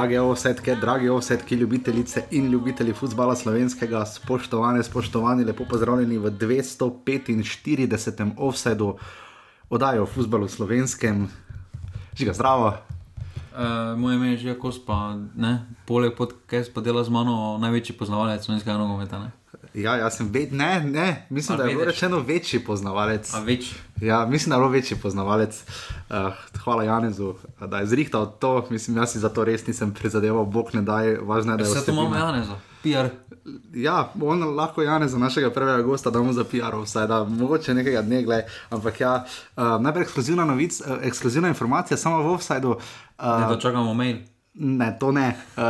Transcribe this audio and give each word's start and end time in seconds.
Drage 0.00 0.20
osetke, 0.20 0.76
drage 0.80 1.10
osetke, 1.12 1.56
ljubitelice 1.56 2.22
in 2.30 2.50
ljubitelji 2.50 2.92
futbola 2.92 3.36
slovenskega, 3.36 4.06
spoštovane, 4.06 4.82
spoštovani, 4.82 5.44
lepo 5.44 5.64
pozdravljeni 5.68 6.18
v 6.18 6.30
245. 6.30 8.30
offsetu 8.36 8.96
oddaje 9.70 10.00
o 10.00 10.06
futbalu 10.06 10.48
slovenskem. 10.48 11.28
Žiga, 12.16 12.32
zdravo. 12.32 12.66
Uh, 12.66 12.74
moje 13.98 14.16
ime 14.16 14.28
je 14.28 14.36
že 14.36 14.58
kos, 14.58 14.86
pa 14.86 15.16
ne, 15.36 15.66
poleg 15.86 16.16
podcasta 16.16 16.72
pa 16.74 16.80
dela 16.80 17.04
z 17.04 17.12
mano 17.12 17.58
največji 17.60 17.98
poznavalec 17.98 18.44
slovenskega 18.44 18.78
nogometa. 18.80 19.30
Ja, 19.74 19.94
jaz 19.96 20.16
sem 20.16 20.28
ve, 20.32 20.48
ne, 20.50 20.80
ne, 20.84 21.26
mislim, 21.30 21.54
A 21.54 21.62
da 21.62 21.64
je 21.64 21.74
bilo 21.74 21.84
rečeno 21.84 22.18
večji 22.18 22.58
poznavalec. 22.64 23.34
A 23.34 23.40
več. 23.40 23.70
Ja, 24.00 24.26
mislim, 24.26 24.50
da 24.50 24.56
je 24.56 24.60
bilo 24.60 24.70
večji 24.70 24.96
poznavalec. 25.02 25.62
Uh, 26.10 26.16
hvala 26.64 26.84
Janezu, 26.84 27.34
da 27.66 27.78
je 27.78 27.86
zrihtal 27.86 28.26
to. 28.38 28.66
Mislim, 28.70 28.96
jaz 28.96 29.12
si 29.12 29.18
za 29.18 29.28
to 29.28 29.44
res 29.44 29.66
nisem 29.66 29.94
prizadeval, 29.94 30.44
bog 30.44 30.74
ne 30.74 30.82
daj, 30.82 31.16
važno 31.22 31.52
je, 31.52 31.56
da 31.56 31.64
je 31.64 31.70
Vse 31.70 31.84
to 31.86 31.92
imamo. 31.92 32.16
Janeza, 32.16 32.58
PR. 32.82 33.12
Ja, 33.74 34.10
on 34.22 34.42
lahko 34.56 34.82
Janez 34.82 35.10
za 35.10 35.18
našega 35.18 35.50
prvega 35.50 35.82
gosta 35.82 36.10
damo 36.10 36.32
za 36.32 36.44
PR, 36.44 36.74
vsaj 36.82 37.06
da 37.06 37.24
mogoče 37.24 37.74
nekega 37.74 38.02
dne, 38.02 38.22
gled. 38.22 38.44
ampak 38.70 39.00
ja, 39.00 39.24
uh, 39.56 39.78
najprej 39.80 40.02
ekskluzivna 40.02 40.44
novica, 40.44 40.84
uh, 40.86 40.98
ekskluzivna 41.06 41.48
informacija, 41.48 41.96
samo 41.96 42.22
v 42.22 42.34
offsajdu. 42.34 42.70
Uh, 42.70 43.48
da 43.48 43.58
čakamo 43.60 43.94
mail. 43.94 44.16
ne, 44.54 44.96
to 45.00 45.12
ne. 45.12 45.36
Uh, 45.56 45.62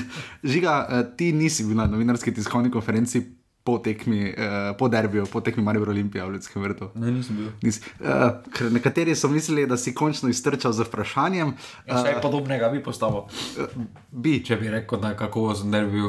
žiga, 0.52 0.86
uh, 0.90 1.16
ti 1.16 1.32
nisi 1.32 1.64
bil 1.64 1.76
na 1.76 1.86
novinarski 1.86 2.34
tiskovni 2.34 2.70
konferenci 2.70 3.35
po 3.66 3.78
tekmi, 3.82 4.30
uh, 4.30 4.76
po 4.78 4.86
derbiju, 4.88 5.26
po 5.26 5.40
tekmi 5.42 5.64
Maribor 5.66 5.90
Olimpija 5.90 6.24
v 6.26 6.36
Ljudskem 6.36 6.62
vrtu. 6.62 6.90
Ne, 6.94 7.10
nisem 7.10 7.36
bil. 7.36 7.48
Nisi, 7.66 7.82
uh, 7.98 8.38
ker 8.54 8.70
nekateri 8.72 9.16
so 9.18 9.28
mislili, 9.28 9.66
da 9.66 9.76
si 9.76 9.94
končno 9.94 10.30
iztrčal 10.30 10.72
z 10.72 10.86
vprašanjem. 10.86 11.52
Ja, 11.86 11.98
Vse 11.98 12.14
podobnega 12.22 12.70
bi 12.70 12.82
postavil, 12.82 13.26
Uh, 13.56 13.66
bi, 14.10 14.38
če 14.44 14.56
bi 14.56 14.70
rekel, 14.70 15.00
da 15.02 15.08
je 15.12 15.16
kakovosten 15.18 15.70
derbi. 15.70 16.02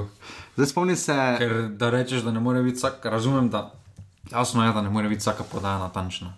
zdaj 0.55 0.69
spomni 0.69 0.95
se. 0.95 1.15
Ker 1.37 1.69
da 1.73 1.89
rečeš, 1.89 2.21
da 2.21 2.31
ne 2.31 2.39
more 2.39 2.61
biti 2.63 2.77
vsak, 2.77 3.05
razumem, 3.05 3.49
da 3.49 3.71
jasno 4.31 4.65
je, 4.65 4.73
da 4.73 4.81
ne 4.81 4.89
more 4.89 5.09
biti 5.09 5.19
vsaka 5.19 5.43
podaja 5.43 5.79
natančna. 5.79 6.33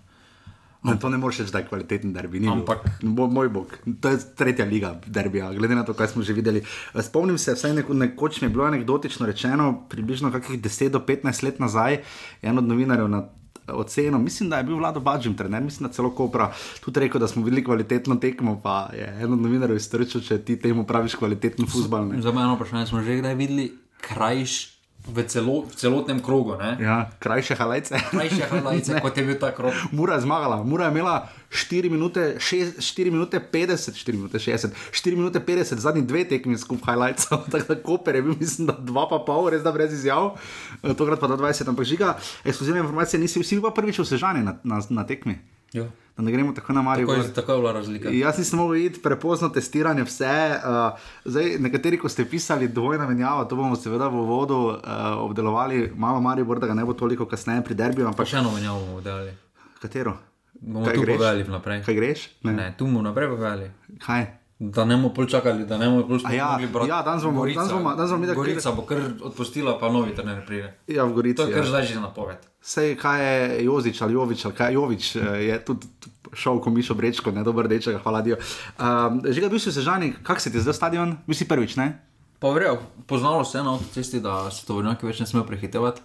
Ne, 0.81 0.95
to 0.95 1.09
ne 1.09 1.17
moreš 1.17 1.39
reči, 1.39 1.51
da 1.51 1.59
je 1.59 1.65
kvaliteten 1.65 2.13
derbi. 2.13 2.39
ni. 2.39 2.47
Ampak- 2.47 2.87
Bo, 3.03 3.27
moj 3.27 3.49
bog, 3.49 3.67
to 3.99 4.09
je 4.09 4.17
tretja 4.35 4.65
liga 4.65 5.01
derbija, 5.05 5.53
glede 5.53 5.75
na 5.75 5.83
to, 5.83 5.93
kaj 5.93 6.07
smo 6.07 6.23
že 6.23 6.33
videli. 6.33 6.63
Eh, 6.93 7.01
Spomnim 7.01 7.37
se, 7.37 7.53
vsaj 7.53 7.73
neko, 7.73 7.93
nekoč 7.93 8.41
mi 8.41 8.45
je 8.45 8.49
bilo 8.49 8.63
anekdotično 8.63 9.25
rečeno, 9.25 9.85
približno 9.89 10.31
kakih 10.31 10.55
10 10.57 10.89
do 10.89 10.99
15 11.01 11.43
let 11.43 11.59
nazaj, 11.59 11.99
en 12.41 12.57
od 12.57 12.63
novinarjev 12.63 13.07
na 13.07 13.23
oceno, 13.67 14.17
mislim, 14.17 14.49
da 14.49 14.57
je 14.57 14.63
bil 14.63 14.77
Vlado 14.77 14.99
Badžim, 14.99 15.35
trener, 15.35 15.61
mislim, 15.61 15.87
da 15.87 15.93
celo 15.93 16.09
Kopra, 16.11 16.51
tudi 16.81 16.99
rekel, 16.99 17.19
da 17.19 17.27
smo 17.27 17.43
videli 17.43 17.63
kvalitetno 17.63 18.15
tekmo, 18.15 18.61
pa 18.63 18.89
je 18.93 19.17
en 19.19 19.33
od 19.33 19.41
novinarjev 19.41 19.75
iztrčil, 19.75 20.21
če 20.21 20.37
ti 20.39 20.55
temu 20.57 20.83
praviš 20.85 21.15
kvaliteten 21.15 21.67
futbal. 21.67 22.07
Za 22.17 22.31
meno 22.31 22.55
vprašanje 22.55 22.85
smo 22.85 23.01
že 23.01 23.17
kdaj 23.17 23.35
videli 23.35 23.71
krajš 23.99 24.78
v, 25.09 25.25
celo, 25.27 25.65
v 25.65 25.75
celotnem 25.75 26.19
krogu, 26.23 26.55
ne? 26.55 26.77
Ja, 26.79 27.09
krajše 27.19 27.55
halajce. 27.55 27.99
Krajše 28.11 28.49
hladajce, 28.51 29.01
kot 29.01 29.17
je 29.17 29.23
bil 29.25 29.37
ta 29.41 29.51
krog. 29.55 29.73
Mura 29.91 30.15
je 30.15 30.25
zmagala, 30.25 30.63
Mura 30.63 30.87
je 30.87 30.95
imela 30.95 31.29
4 31.49 31.89
minute, 31.89 32.37
6, 32.39 32.77
4 32.77 33.11
minute 33.11 33.41
50, 33.41 33.97
4 33.97 34.17
minute 34.17 34.37
60, 34.39 34.73
4 34.91 35.15
minute 35.17 35.39
50, 35.41 35.81
zadnji 35.81 36.05
dve 36.05 36.23
tekmi 36.29 36.57
skupaj 36.57 36.93
highlightsov, 36.93 37.45
tako 37.51 37.73
da 37.73 37.81
Koper 37.83 38.15
je 38.15 38.21
bil, 38.21 38.35
mislim, 38.39 38.69
da 38.69 38.77
dva 38.79 39.09
pa 39.09 39.21
pol, 39.25 39.49
res 39.49 39.65
da 39.65 39.73
brez 39.73 39.93
izjav, 39.93 40.37
Eh, 40.83 40.93
tokrat 40.95 41.19
pa 41.19 41.27
do 41.27 41.35
20, 41.35 41.67
ampak 41.69 41.85
žiga, 41.85 42.15
ekskluzivne 42.45 42.79
informacije 42.79 43.19
nisi 43.19 43.39
vsi 43.39 43.59
pa 43.61 43.71
prvič 43.75 43.99
v 43.99 44.05
Sežani 44.07 44.43
na, 44.43 44.55
na, 44.63 44.79
na 44.89 45.03
tekmi. 45.03 45.35
Jo. 45.73 45.87
Da 46.17 46.23
ne 46.23 46.31
gremo 46.31 46.51
tako 46.51 46.73
na 46.73 46.81
Marijo. 46.81 47.07
Tako 47.07 47.23
tako 47.25 47.51
je 47.51 47.59
bila 47.59 47.71
razlika. 47.71 48.09
Jaz 48.09 48.37
nisem 48.37 48.59
mogel 48.59 48.75
iti 48.77 49.01
prepozno 49.01 49.49
testiranje, 49.49 50.03
vse. 50.03 50.25
Uh, 50.25 50.99
zdaj, 51.25 51.57
nekateri, 51.59 51.97
ko 51.97 52.09
ste 52.09 52.25
pisali 52.25 52.67
dvojna 52.67 53.07
menjava, 53.07 53.45
to 53.45 53.55
bomo 53.55 53.75
seveda 53.75 54.07
v 54.07 54.23
vodu 54.23 54.55
uh, 54.55 54.77
obdelovali, 55.17 55.91
malo 55.95 56.19
Marijo, 56.19 56.55
da 56.55 56.67
ga 56.67 56.73
ne 56.73 56.85
bo 56.85 56.93
toliko 56.93 57.25
kasneje 57.25 57.63
pri 57.63 57.75
derbiju, 57.75 58.05
Pa 58.05 58.09
ampak 58.09 58.27
še 58.27 58.37
eno 58.37 58.51
menjavo 58.51 58.79
bomo 58.79 59.01
delali. 59.01 59.31
katero? 59.79 60.17
Bomo 60.53 60.85
Kaj 60.85 60.93
tu 60.93 61.01
greš? 61.01 61.15
povedali 61.15 61.43
vnaprej. 61.43 61.83
Kaj 61.85 61.95
greš? 61.95 62.29
Ne. 62.43 62.53
Ne, 62.53 62.73
tu 62.77 62.85
bomo 62.85 63.01
naprej 63.01 63.29
povedali. 63.29 63.71
Kaj? 63.99 64.25
Da 64.61 64.83
ne 64.83 64.97
bomo 64.97 65.25
čakali, 65.25 65.63
da 65.65 65.77
ne 65.77 65.87
bomo 65.87 66.03
pol 66.03 66.19
A 66.21 66.33
ja, 66.33 66.59
ja, 66.85 67.01
danes 67.01 67.23
bomo- 67.23 67.39
Gorica, 67.39 67.59
danes 67.61 67.71
bomo- 67.71 67.95
danes 67.95 68.11
bomo 68.11 68.21
videli, 68.21 68.35
Gorica 68.35 68.71
bo 68.71 68.81
kar 68.81 68.97
odpustila, 69.21 69.79
pa 69.79 69.87
novi 69.87 70.11
trener 70.11 70.43
pride. 70.45 70.73
Ja, 70.85 71.05
v 71.05 71.13
Gorici. 71.13 71.35
To 71.37 71.43
je 71.43 71.53
kar 71.53 71.63
Ja. 71.63 71.69
zdaj 71.69 71.83
že 71.85 71.95
napoved. 71.97 72.37
Sej, 72.61 72.95
kaj 72.95 73.17
je 73.17 73.63
Jozič 73.63 74.01
ali 74.01 74.13
Jovič, 74.13 74.43
ali 74.43 74.53
kaj 74.53 74.73
Jovič 74.73 75.15
eh, 75.15 75.19
je 75.45 75.55
tudi 75.61 75.87
šel, 76.33 76.59
ko 76.59 76.69
mišo 76.69 76.93
brečko, 76.93 77.31
ne 77.31 77.39
dobro 77.41 77.63
rečega, 77.65 77.97
hvala 77.97 78.19
Dio. 78.21 78.35
Um, 78.75 79.23
že 79.23 79.39
ga 79.39 79.47
bil 79.47 79.57
si 79.57 79.71
Sežani, 79.71 80.13
kak 80.19 80.37
se 80.37 80.51
ti 80.51 80.59
zdaj 80.59 80.75
stadion? 80.75 81.17
Bil 81.23 81.33
si 81.33 81.47
prvič, 81.47 81.75
ne? 81.75 82.03
Pa 82.37 82.49
verjel, 82.49 82.77
poznalo 83.05 83.41
se 83.41 83.57
je 83.57 83.63
na 83.63 83.73
avtocesti, 83.73 84.19
da 84.19 84.51
se 84.51 84.63
tovornjaki 84.63 85.03
več 85.03 85.19
ne 85.19 85.25
smejo 85.25 85.43
prehitevati. 85.43 86.01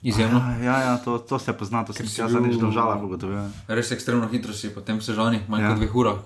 Izjemno. 0.00 0.38
Ja, 0.38 0.62
ja, 0.62 0.76
ja 0.80 0.94
to, 0.96 1.18
to 1.18 1.38
se 1.38 1.50
pozna, 1.52 1.82
to 1.82 1.90
sem 1.92 2.06
si 2.06 2.14
si 2.14 2.20
jaz 2.20 2.30
zadnjič 2.30 2.54
bil- 2.54 2.60
dolžala, 2.62 2.94
ugotovil. 2.96 3.50
Res 3.66 3.90
ekstremno 3.90 4.28
hitro 4.28 4.52
si 4.52 4.70
potem 4.70 5.00
se 5.00 5.10
žani, 5.10 5.42
manj 5.48 5.60
Ja. 5.60 5.66
ja. 5.66 5.70
kot 5.70 5.78
dveh 5.78 5.94
urah. 5.96 6.18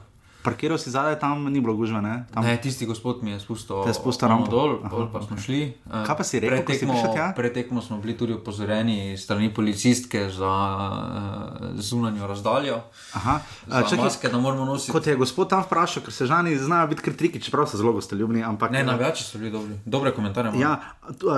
Parkiral 0.42 0.78
si 0.78 0.90
zadaj, 0.90 1.18
tam 1.20 1.44
ni 1.44 1.60
bilo 1.60 1.74
gužve, 1.76 2.00
ne? 2.00 2.24
Tam, 2.34 2.44
Ne, 2.44 2.56
tisti 2.56 2.86
gospod 2.86 3.22
mi 3.22 3.30
je 3.30 3.40
spustil, 3.40 3.84
Te 3.84 3.92
spustil 3.92 4.28
rampo. 4.28 4.48
dol, 4.48 4.78
dol 4.90 5.08
pa 5.12 5.20
smo 5.20 5.36
šli. 5.36 5.62
Eh, 5.68 6.04
Kaj 6.06 6.16
pa 6.16 6.24
si 6.24 6.40
rekel, 6.40 6.64
ko 6.64 6.72
si 6.72 6.86
tja? 7.14 7.32
Pretekmo 7.36 7.82
smo 7.82 7.98
bili 7.98 8.16
tudi 8.16 8.32
opozorjeni 8.32 9.18
strani 9.18 9.54
policistke 9.54 10.30
za 10.30 10.48
uh, 10.48 11.76
zunanjo 11.76 12.26
razdaljo. 12.26 12.80
Aha, 13.12 13.40
uh, 13.66 13.82
čakaj, 13.84 13.98
maske, 13.98 14.28
da 14.28 14.38
moramo 14.38 14.64
nositi. 14.64 14.92
kot 14.92 15.06
je 15.06 15.16
gospod 15.16 15.48
tam 15.48 15.62
vprašal, 15.62 16.02
ker 16.02 16.12
Sežani 16.12 16.56
znajo 16.58 16.86
biti 16.86 17.02
kar 17.02 17.14
triki, 17.14 17.40
čeprav 17.40 17.66
so 17.66 17.76
zelo 17.76 17.92
gostoljubni, 17.92 18.42
ampak. 18.42 18.70
Ne, 18.70 18.80
eh, 18.80 18.84
navijači 18.84 19.24
so 19.24 19.38
bili 19.38 19.50
dobri. 19.50 19.74
Dobre 19.84 20.12
komentarje. 20.12 20.52
imamo. 20.54 20.62
Ja, 20.62 20.80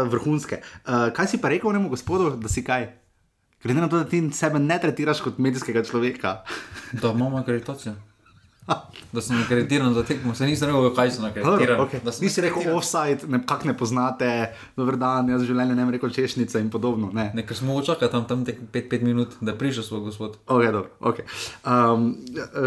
vrhunske. 0.05 0.63
Uh, 0.87 1.11
kaj 1.11 1.27
si 1.27 1.41
pa 1.41 1.49
rekel 1.49 1.71
onemu 1.71 1.89
gospodu, 1.89 2.31
da 2.37 2.49
si 2.49 2.65
kaj? 2.65 2.93
Glede 3.63 3.81
na 3.81 3.89
to, 3.89 3.99
da 3.99 4.05
ti 4.05 4.31
sebe 4.33 4.59
ne 4.59 4.79
tretiraš 4.81 5.21
kot 5.21 5.39
medijskega 5.39 5.85
človeka. 5.85 6.43
Da 6.93 7.11
imamo 7.11 7.39
akreditacijo. 7.39 7.95
Da 9.13 9.21
sem 9.21 9.37
akreditiran 9.43 9.95
za 9.95 10.03
tekmo, 10.03 10.35
se 10.35 10.47
nisem 10.47 10.69
rekel, 10.71 10.95
kaj 10.95 11.11
sem 11.11 11.25
akreditiran. 11.25 11.81
Okay. 11.83 12.01
Nisi 12.23 12.41
rekel 12.41 12.77
offside, 12.77 13.27
ne, 13.29 13.41
kak 13.47 13.65
ne 13.65 13.75
poznate, 13.77 14.29
dober 14.77 14.97
dan, 14.97 15.29
jaz 15.29 15.43
v 15.43 15.49
življenju 15.51 15.77
ne 15.77 15.87
bi 15.89 15.97
rekel 15.97 16.13
češnica 16.15 16.63
in 16.63 16.71
podobno. 16.71 17.11
Ne. 17.13 17.27
Nekaj 17.37 17.59
smo 17.59 17.81
čakali 17.85 18.13
tam, 18.13 18.25
tam 18.31 18.45
5 18.47 19.03
minut, 19.03 19.35
da 19.41 19.57
prišel 19.59 19.85
svoj 19.85 20.05
gospod. 20.07 20.39
Okay, 20.47 20.71
dobro, 20.73 20.95
okay. 21.01 21.27
um, 21.67 22.15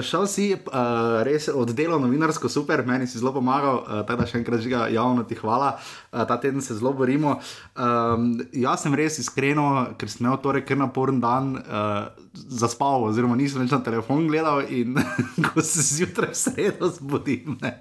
šel 0.03 0.27
si 0.29 0.51
uh, 0.53 1.23
res 1.25 1.47
oddelal 1.49 2.03
novinarsko 2.03 2.51
super, 2.51 2.83
meni 2.85 3.07
si 3.07 3.21
zelo 3.21 3.33
pomagal, 3.33 3.81
uh, 3.81 4.03
tako 4.05 4.21
da 4.21 4.29
še 4.29 4.41
enkrat 4.43 4.61
žiga 4.65 4.85
javno 4.93 5.23
ti 5.25 5.39
hvala. 5.39 5.77
Uh, 6.15 6.23
ta 6.27 6.37
teden 6.39 6.61
se 6.63 6.77
zelo 6.79 6.93
borimo. 6.95 7.39
Um, 7.75 8.29
jaz 8.55 8.85
sem 8.85 8.95
res 8.95 9.19
iskreno, 9.19 9.67
ker 9.99 10.11
sem 10.11 10.23
imel 10.23 10.39
torej 10.39 10.63
kar 10.63 10.79
naporen 10.79 11.19
dan, 11.19 11.57
uh, 11.59 12.07
zaspal, 12.47 13.09
oziroma 13.09 13.35
nisem 13.35 13.65
več 13.65 13.75
na 13.75 13.81
telefon 13.83 14.29
gledal 14.31 14.63
in 14.71 14.95
ko 15.49 15.59
se 15.59 15.83
zjutraj 15.83 16.31
sredo 16.45 16.87
zbudim. 16.95 17.59
Ne. 17.59 17.75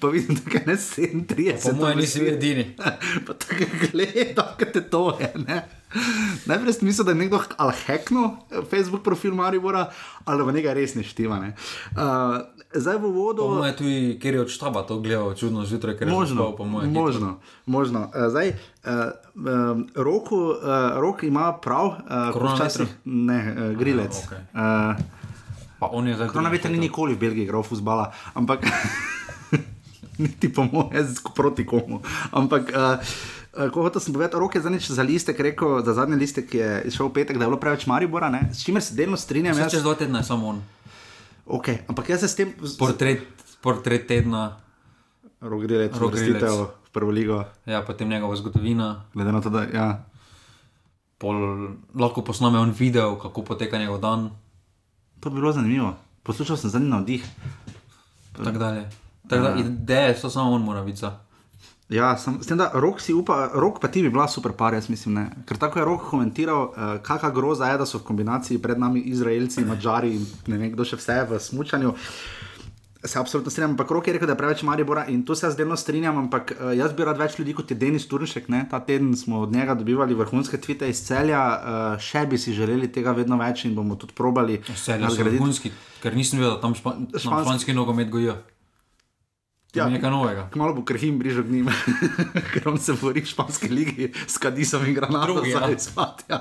Pa 0.00 0.08
vidim, 0.08 0.36
da 0.44 0.58
je 0.58 0.62
ne 0.66 0.76
37. 0.76 1.62
Po 1.62 1.76
mojem 1.76 1.98
nisi 1.98 2.20
edini. 2.28 2.76
Pa 3.26 3.34
tako 3.34 3.64
gledam, 3.92 4.54
kaj 4.58 4.72
te 4.72 4.82
to 4.90 5.18
je. 5.20 5.32
Ne? 5.42 5.64
Najprej 6.46 6.72
sem 6.72 6.86
mislil, 6.86 7.04
da 7.04 7.10
je 7.10 7.18
nekdo 7.18 7.40
ali 7.56 7.72
heknil 7.86 8.28
Facebook 8.70 9.02
profil 9.02 9.34
Maribora, 9.34 9.90
ali 10.24 10.44
pa 10.44 10.52
nekaj 10.52 10.74
res 10.74 10.94
ne 10.94 11.02
štima. 11.04 11.40
Ne? 11.42 11.54
Uh, 11.96 12.38
zdaj 12.78 12.96
v 12.96 13.06
vodu. 13.08 13.40
Po 13.40 13.54
mojem 13.54 13.74
tudi, 13.74 13.96
ker 14.16 14.32
je 14.32 14.40
od 14.40 14.48
štaba 14.48 14.82
to 14.82 14.98
gledal 14.98 15.32
čudno 15.32 15.62
zjutraj, 15.62 15.94
ker 15.94 16.04
je 16.04 16.12
Možno, 16.12 16.42
zaspal, 16.42 16.54
po 16.54 16.64
mojem. 16.64 16.90
možno, 16.90 17.28
možno. 17.64 18.00
Uh, 18.06 18.26
zdaj, 18.26 18.48
uh, 18.48 18.92
um, 19.34 19.88
roku, 19.94 20.36
uh, 20.52 20.56
rok 20.96 21.22
ima 21.22 21.52
prav, 21.54 21.86
uh, 21.86 22.54
včasih- 22.54 22.88
Ne, 23.04 23.40
uh, 23.46 23.72
grilec. 23.72 24.14
Aha, 24.14 24.26
okej. 24.26 24.42
uh, 24.50 25.04
Pa 25.76 25.86
on 25.88 26.06
je 26.06 26.14
zdaj. 26.14 26.28
Koronaveter 26.28 26.70
ni 26.70 26.78
nikoli 26.80 27.12
v 27.12 27.20
Belgiji 27.20 27.44
igral 27.44 27.62
futbala, 27.62 28.08
ampak 28.32 28.64
niti 30.18 30.48
po 30.48 30.64
mojem, 30.64 31.04
proti 31.34 31.62
komu. 31.62 32.00
Ampak, 32.30 32.62
uh, 32.70 32.96
ko 33.68 33.82
hočem 33.82 34.08
povedati, 34.08 34.36
roke 34.36 34.56
za 34.56 34.68
nič 34.68 34.88
za 34.88 35.02
listek, 35.02 35.36
rekel, 35.38 35.80
za 35.80 35.92
zadnji 35.92 36.16
listek 36.16 36.48
je 36.50 36.82
izšel 36.86 37.06
v 37.06 37.12
petek, 37.14 37.36
da 37.36 37.44
je 37.44 37.50
bilo 37.50 37.56
preveč 37.56 37.84
Maribora, 37.84 38.28
ne? 38.28 38.48
s 38.52 38.64
čimer 38.64 38.80
se 38.80 38.94
delno 38.94 39.16
strinjam. 39.16 39.52
Jaz, 39.54 39.70
Čez 39.70 39.82
dva 39.82 39.94
tedna 39.94 40.18
je 40.18 40.24
samo 40.24 40.48
on. 40.48 40.62
Okay, 41.46 41.78
ampak 41.88 42.08
jaz 42.08 42.20
se 42.20 42.28
s 42.28 42.34
tem, 42.34 42.52
Portret, 42.78 43.22
portret 43.62 44.06
tedna, 44.06 44.56
rok 45.40 45.62
grilec, 45.62 45.94
Rok 45.96 46.12
Grilec. 46.12 46.42
vrstitev 46.42 46.54
v 46.62 46.90
prvo 46.92 47.10
ligo, 47.10 47.44
ja, 47.66 47.82
potem 47.82 48.08
njegova 48.08 48.36
zgodovina. 48.36 49.04
glede 49.14 49.32
na 49.32 49.40
to, 49.40 49.50
da 49.50 49.62
ja. 49.62 50.04
Pol, 51.18 51.36
lahko 51.94 52.20
posname 52.22 52.58
on 52.58 52.70
video, 52.76 53.16
kako 53.16 53.42
poteka 53.42 53.78
njegov 53.78 54.00
dan, 54.00 54.30
To 55.20 55.30
bi 55.30 55.40
bilo 55.40 55.52
zanimivo. 55.52 55.94
Poslušal 56.22 56.56
sem 56.56 56.70
zadnji 56.70 56.88
navdih. 56.88 57.24
in 58.38 58.44
tako 58.44 58.58
dalje. 58.58 58.90
Tako 59.28 59.42
da 59.42 59.54
ideje 59.60 60.18
so 60.18 60.30
samo 60.30 60.50
on, 60.52 60.62
mora 60.62 60.82
biti 60.84 60.98
za. 60.98 61.18
Ja, 61.88 62.16
sem, 62.18 62.42
s 62.42 62.50
tem, 62.50 62.58
da 62.58 62.66
rok 62.74 62.98
si 62.98 63.14
upa, 63.14 63.46
rok 63.54 63.78
pa 63.78 63.86
ti 63.86 64.02
bi 64.02 64.10
bila 64.10 64.26
super 64.26 64.50
par, 64.58 64.74
jaz 64.74 64.88
mislim. 64.90 65.14
Ne. 65.14 65.26
Ker 65.46 65.58
tako 65.58 65.78
je 65.78 65.84
rok 65.86 66.08
komentiral, 66.10 66.72
uh, 66.74 66.96
kakšna 67.02 67.30
groza 67.30 67.70
je, 67.70 67.78
da 67.78 67.86
so 67.86 68.00
v 68.00 68.08
kombinaciji 68.08 68.58
pred 68.58 68.78
nami 68.78 69.04
Izraelci, 69.06 69.62
Mačari 69.62 70.16
in 70.18 70.26
ne 70.50 70.58
vem 70.58 70.72
kdo 70.74 70.82
še 70.82 70.98
vse 70.98 71.22
v 71.30 71.38
smutku. 71.38 71.94
Se 73.06 73.20
absolutno 73.20 73.52
strinjam, 73.54 73.76
ampak 73.76 73.90
Rok 73.92 74.08
je 74.08 74.12
rekel, 74.16 74.26
da 74.26 74.34
je 74.34 74.38
preveč 74.40 74.62
Maribora 74.66 75.04
in 75.06 75.20
tu 75.22 75.34
se 75.38 75.46
jaz 75.46 75.54
delno 75.54 75.76
strinjam, 75.78 76.18
ampak 76.24 76.56
uh, 76.56 76.72
jaz 76.74 76.90
bi 76.90 77.06
rad 77.06 77.20
več 77.22 77.38
ljudi 77.38 77.54
kot 77.54 77.70
je 77.70 77.78
Denis 77.78 78.08
Turnšek. 78.10 78.48
Ne? 78.50 78.64
Ta 78.66 78.80
teden 78.82 79.14
smo 79.14 79.44
od 79.46 79.54
njega 79.54 79.78
dobivali 79.78 80.16
vrhunske 80.18 80.58
tvite 80.58 80.90
iz 80.90 81.04
celja, 81.06 81.44
uh, 81.54 82.02
še 82.02 82.24
bi 82.26 82.34
si 82.34 82.56
želeli 82.56 82.90
tega 82.90 83.14
vedno 83.14 83.38
več 83.38 83.62
in 83.70 83.78
bomo 83.78 83.94
tudi 83.94 84.16
probali. 84.16 84.58
Vse 84.66 84.98
je 84.98 85.30
vrhunski, 85.30 85.70
ker 86.02 86.18
nisem 86.18 86.42
vedel, 86.42 86.58
da 86.58 86.66
tam 86.66 86.74
špa, 86.74 86.98
španski, 87.14 87.46
španski 87.46 87.78
nogomet 87.78 88.10
gojijo. 88.10 88.40
Ja, 89.76 89.88
nekaj 89.92 90.10
novega. 90.10 90.48
Malo 90.54 90.74
bo 90.74 90.84
krhim 90.84 91.18
bližje 91.18 91.42
k 91.42 91.52
njim, 91.52 91.68
ker 92.52 92.68
on 92.68 92.78
se 92.80 92.96
bori 93.00 93.20
v 93.20 93.30
španski 93.30 93.68
ligi 93.68 94.10
s 94.26 94.38
Kadisom 94.38 94.86
in 94.86 94.96
Granatom. 94.96 95.44
Ja. 95.46 95.68
Ja. 96.28 96.40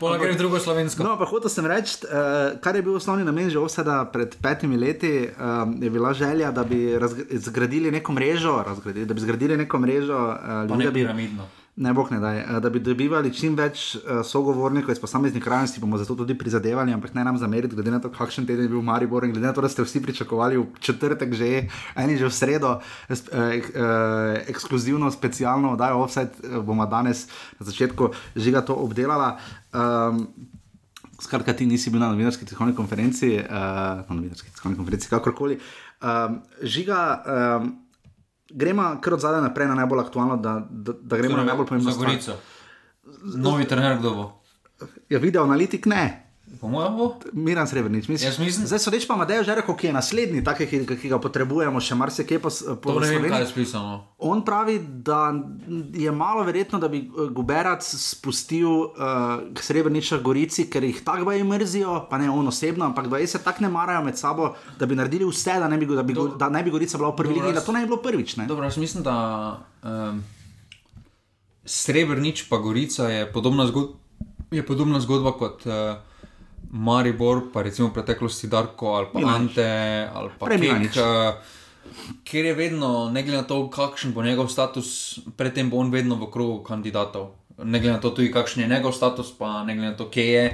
Pola 0.00 0.18
gre 0.18 0.34
drugo 0.34 0.58
slovensko. 0.58 1.04
No, 1.04 1.14
pa 1.20 1.28
hotel 1.28 1.52
sem 1.52 1.66
reči, 1.66 2.00
uh, 2.08 2.56
kar 2.64 2.76
je 2.76 2.82
bil 2.86 2.96
osnovni 2.96 3.24
namen 3.24 3.50
že 3.50 3.60
ovseda 3.60 4.04
pred 4.12 4.36
petimi 4.42 4.80
leti, 4.80 5.28
um, 5.28 5.76
je 5.82 5.90
bila 5.90 6.12
želja, 6.16 6.50
da 6.50 6.64
bi 6.64 6.96
zgradili 7.30 7.90
neko 7.90 8.12
mrežo, 8.12 8.58
da 8.84 9.14
bi 9.14 9.20
zgradili 9.20 9.56
neko 9.56 9.78
mrežo 9.78 10.18
uh, 10.18 10.70
ljudi. 10.70 10.84
Ne 10.84 10.92
piramidno. 10.92 11.44
Bi, 11.44 11.59
ne 11.80 11.92
bo 11.96 12.04
ne 12.10 12.20
daj, 12.20 12.38
eh, 12.38 12.60
da 12.60 12.70
bi 12.70 12.80
dobivali 12.80 13.32
čim 13.34 13.54
več 13.56 13.94
uh, 13.96 14.20
sogovornikov 14.26 14.92
iz 14.92 15.00
posameznih 15.00 15.42
krajnosti, 15.42 15.80
bomo 15.80 15.98
zato 15.98 16.14
tudi 16.14 16.36
prizadevali, 16.38 16.92
ampak 16.92 17.14
ne 17.16 17.24
nam 17.24 17.38
zameriti, 17.40 17.74
glede 17.74 17.94
na 17.94 18.00
to, 18.04 18.10
kakšen 18.12 18.44
teden 18.46 18.68
je 18.68 18.72
bil 18.74 18.84
Maribor 18.84 19.24
in 19.24 19.32
glede 19.32 19.48
na 19.48 19.54
to, 19.56 19.64
da 19.64 19.70
ste 19.72 19.86
vsi 19.86 20.02
pričakovali 20.04 20.60
v 20.60 20.66
četrtek, 20.80 21.32
že 21.32 21.50
eni 21.96 22.18
že 22.20 22.28
v 22.28 22.36
sredo, 22.36 22.76
uh, 22.76 23.16
uh, 23.16 23.56
ekskluzivno, 24.52 25.08
specialno 25.10 25.72
oddajo 25.72 26.04
offset, 26.04 26.36
uh, 26.44 26.60
bomo 26.60 26.84
danes 26.86 27.26
na 27.58 27.66
začetku 27.66 28.12
žiga 28.36 28.60
to 28.60 28.76
obdelala. 28.76 29.38
Um, 29.72 30.28
Skratka, 31.20 31.52
ti 31.52 31.66
nisi 31.68 31.90
bil 31.92 32.00
na 32.00 32.08
novinarski 32.08 32.46
tiskovni 32.48 32.72
konferenci, 32.72 33.36
uh, 33.36 34.04
na 34.04 34.08
novinarski 34.08 34.52
tiskovni 34.52 34.76
konferenci, 34.76 35.08
kakorkoli. 35.08 35.60
Um, 36.00 36.40
žiga. 36.64 37.00
Um, 37.60 37.79
gremo 38.50 38.98
kar 39.00 39.14
od 39.14 39.20
zadaj 39.20 39.42
naprej 39.42 39.68
na 39.68 39.74
najbolj 39.74 40.00
aktualno, 40.00 40.36
da, 40.36 40.66
da, 40.70 40.92
da 41.02 41.16
gremo 41.16 41.36
na 41.36 41.44
najbolj 41.44 41.66
pomembno. 41.66 41.92
Za 41.92 41.98
Gorico. 41.98 42.36
Novi 43.22 43.64
trener, 43.64 43.98
kdo 43.98 44.10
bo? 44.14 44.42
Ja, 45.08 45.18
video 45.18 45.44
analitik 45.44 45.86
ne. 45.86 46.29
Po 46.60 46.68
mojem 46.68 46.96
bo. 46.96 47.16
Miran 47.32 47.68
Srebrenic, 47.68 48.08
mislim. 48.08 48.30
mislim. 48.38 48.66
Zdaj 48.66 48.78
so 48.78 48.90
reči 48.90 49.08
pa 49.08 49.16
Madejo 49.16 49.44
že 49.44 49.54
rekel, 49.54 49.76
ki 49.76 49.86
je 49.86 49.92
naslednji, 49.92 50.44
tak, 50.44 50.58
ki, 50.68 50.84
ki 50.84 51.08
ga 51.08 51.16
potrebujemo, 51.16 51.80
še 51.80 51.96
marsikaj 51.96 52.38
po, 52.38 52.52
po 52.76 52.92
to 52.92 53.00
ne 53.00 53.14
vem, 53.16 53.24
kaj 53.32 53.40
je 53.40 53.48
spisano. 53.48 53.94
On 54.20 54.42
pravi, 54.44 54.76
da 55.00 55.32
je 55.96 56.12
malo 56.12 56.44
verjetno, 56.44 56.76
da 56.78 56.90
bi 56.92 57.00
eh, 57.00 57.30
Guberac 57.32 57.80
spustil 57.80 58.68
uh, 58.68 59.40
k 59.56 59.64
Srebreniča 59.64 60.18
Gorici, 60.20 60.66
ker 60.68 60.84
jih 60.84 61.00
tako 61.06 61.30
baje 61.30 61.46
mrzijo, 61.48 61.94
pa 62.10 62.20
ne 62.20 62.28
on 62.28 62.52
osebno, 62.52 62.84
ampak 62.84 63.08
da 63.08 63.22
se 63.26 63.40
tako 63.40 63.64
ne 63.64 63.72
marajo 63.72 64.04
med 64.04 64.20
sabo, 64.20 64.52
da 64.76 64.86
bi 64.86 65.00
naredili 65.00 65.24
vse, 65.24 65.56
da 65.64 65.68
ne 65.68 65.80
bi, 65.80 65.88
da 65.88 66.04
bi, 66.04 66.12
Dobro. 66.12 66.36
da 66.36 66.52
ne 66.52 66.60
bi 66.62 66.74
Gorica 66.76 67.00
bila 67.00 67.14
v 67.14 67.16
prvi 67.22 67.40
ligi, 67.40 67.54
da 67.56 67.64
to 67.64 67.72
ne 67.72 67.80
bi 67.80 67.88
bilo 67.88 68.02
prvič. 68.04 68.36
Ne? 68.36 68.46
Dobro, 68.46 68.68
jaz 68.68 68.76
mislim, 68.76 69.00
da 69.06 69.16
um, 69.80 70.20
Srebrenič 71.64 72.50
pa 72.52 72.60
Gorica 72.60 73.08
je 73.08 73.32
podobna 73.32 73.64
zgodba. 73.66 73.96
Je 74.50 74.66
podobna 74.66 75.00
zgodba 75.00 75.32
kot 75.38 75.62
uh, 75.66 76.09
Maribor, 76.70 77.50
pa 77.52 77.62
recimo 77.62 77.88
v 77.88 77.98
preteklosti 77.98 78.46
Darko 78.46 78.94
ali 78.94 79.06
pa 79.12 79.18
Milanič. 79.18 79.58
Ante 79.58 79.70
ali 80.14 80.30
pa 80.38 80.46
Kek. 80.48 80.94
Uh, 80.96 81.58
ker 82.24 82.44
je 82.44 82.54
vedno, 82.54 83.10
ne 83.10 83.22
glede 83.22 83.42
na 83.42 83.46
to, 83.46 83.64
kakšen 83.70 84.12
bo 84.14 84.22
njegov 84.22 84.48
status, 84.48 85.18
predtem 85.36 85.70
bo 85.70 85.80
on 85.82 85.90
vedno 85.90 86.14
v 86.20 86.30
krogu 86.30 86.62
kandidatov. 86.62 87.34
Ne 87.64 87.80
glede 87.80 87.96
na 87.96 88.00
to, 88.00 88.10
tudi 88.14 88.32
kakšen 88.32 88.62
je 88.62 88.68
njegov 88.70 88.94
status, 88.94 89.32
pa 89.38 89.64
ne 89.64 89.74
glede 89.74 89.90
na 89.90 89.96
to, 89.96 90.10
kje 90.10 90.26
je, 90.26 90.44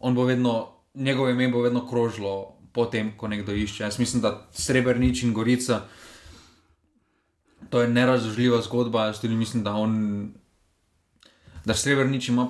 on 0.00 0.14
bo 0.14 0.24
vedno, 0.24 0.68
njegovo 0.94 1.28
ime 1.30 1.48
bo 1.48 1.62
vedno 1.62 1.86
krožilo 1.86 2.56
potem, 2.72 3.12
ko 3.16 3.28
nekdo 3.28 3.52
išče. 3.52 3.84
Jaz 3.84 3.98
mislim, 3.98 4.22
da 4.22 4.48
Srebrenic 4.52 5.22
in 5.22 5.34
Gorica, 5.34 5.82
to 7.70 7.82
je 7.82 7.88
nerazložljiva 7.88 8.62
zgodba. 8.62 9.10
Jaz 9.10 9.20
tudi 9.20 9.34
mislim, 9.34 9.62
da 9.62 9.74
on, 9.74 10.32
da 11.64 11.74
Srebrenic 11.74 12.28
ima 12.28 12.48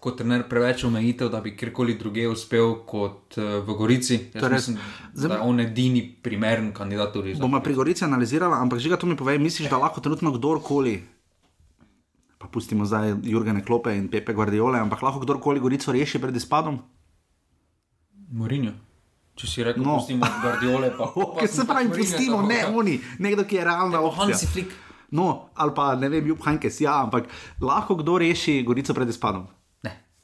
kot 0.00 0.16
trener 0.16 0.46
preveč 0.48 0.84
omejitev, 0.88 1.28
da 1.28 1.42
bi 1.44 1.52
kjerkoli 1.56 1.98
druge 2.00 2.24
uspel 2.28 2.72
kot 2.88 3.36
uh, 3.36 3.60
v 3.66 3.76
Gorici. 3.76 4.18
Torej, 4.32 4.56
mislim, 4.56 4.78
da 5.14 5.34
je 5.34 5.40
on 5.44 5.60
edini 5.60 6.02
primeren 6.22 6.72
kandidat. 6.74 7.16
Bomo 7.40 7.60
pri 7.60 7.76
Gorici 7.76 8.04
analizirali, 8.04 8.56
ampak 8.56 8.80
že 8.80 8.88
ga 8.88 8.96
to 8.96 9.06
mi 9.06 9.16
pove, 9.16 9.38
misliš, 9.38 9.68
da 9.70 9.78
lahko 9.78 10.00
trenutno 10.00 10.32
kdorkoli. 10.32 11.02
Pa 12.40 12.48
pustimo 12.48 12.88
zdaj 12.88 13.20
Jurgene 13.28 13.60
Klope 13.64 13.92
in 13.96 14.08
Pepe 14.08 14.32
Guardiole, 14.32 14.80
ampak 14.80 15.02
lahko 15.04 15.20
kdorkoli 15.20 15.60
Gorico 15.60 15.92
reši 15.92 16.18
pred 16.18 16.36
izpadom? 16.36 16.80
Morinjo. 18.32 18.72
Če 19.36 19.46
si 19.46 19.64
rekel, 19.64 19.84
no. 19.84 20.00
pustimo 20.00 20.24
Guardiole, 20.40 20.94
pa 20.96 21.12
okay, 21.28 21.48
se 21.48 21.68
pravi, 21.68 21.92
pustimo, 21.92 22.40
ne 22.48 22.64
oni, 22.72 22.96
nekdo, 23.20 23.44
ki 23.44 23.60
je 23.60 23.68
realno. 23.68 24.08
Hansi 24.16 24.48
Flick. 24.48 24.72
No, 25.12 25.50
ali 25.58 25.74
pa 25.74 25.92
ne 25.98 26.08
vem, 26.08 26.26
Jup 26.30 26.40
Hankes, 26.46 26.80
ja, 26.80 27.02
ampak 27.02 27.28
lahko 27.60 27.98
kdo 28.00 28.16
reši 28.22 28.62
Gorico 28.64 28.96
pred 28.96 29.10
izpadom. 29.10 29.48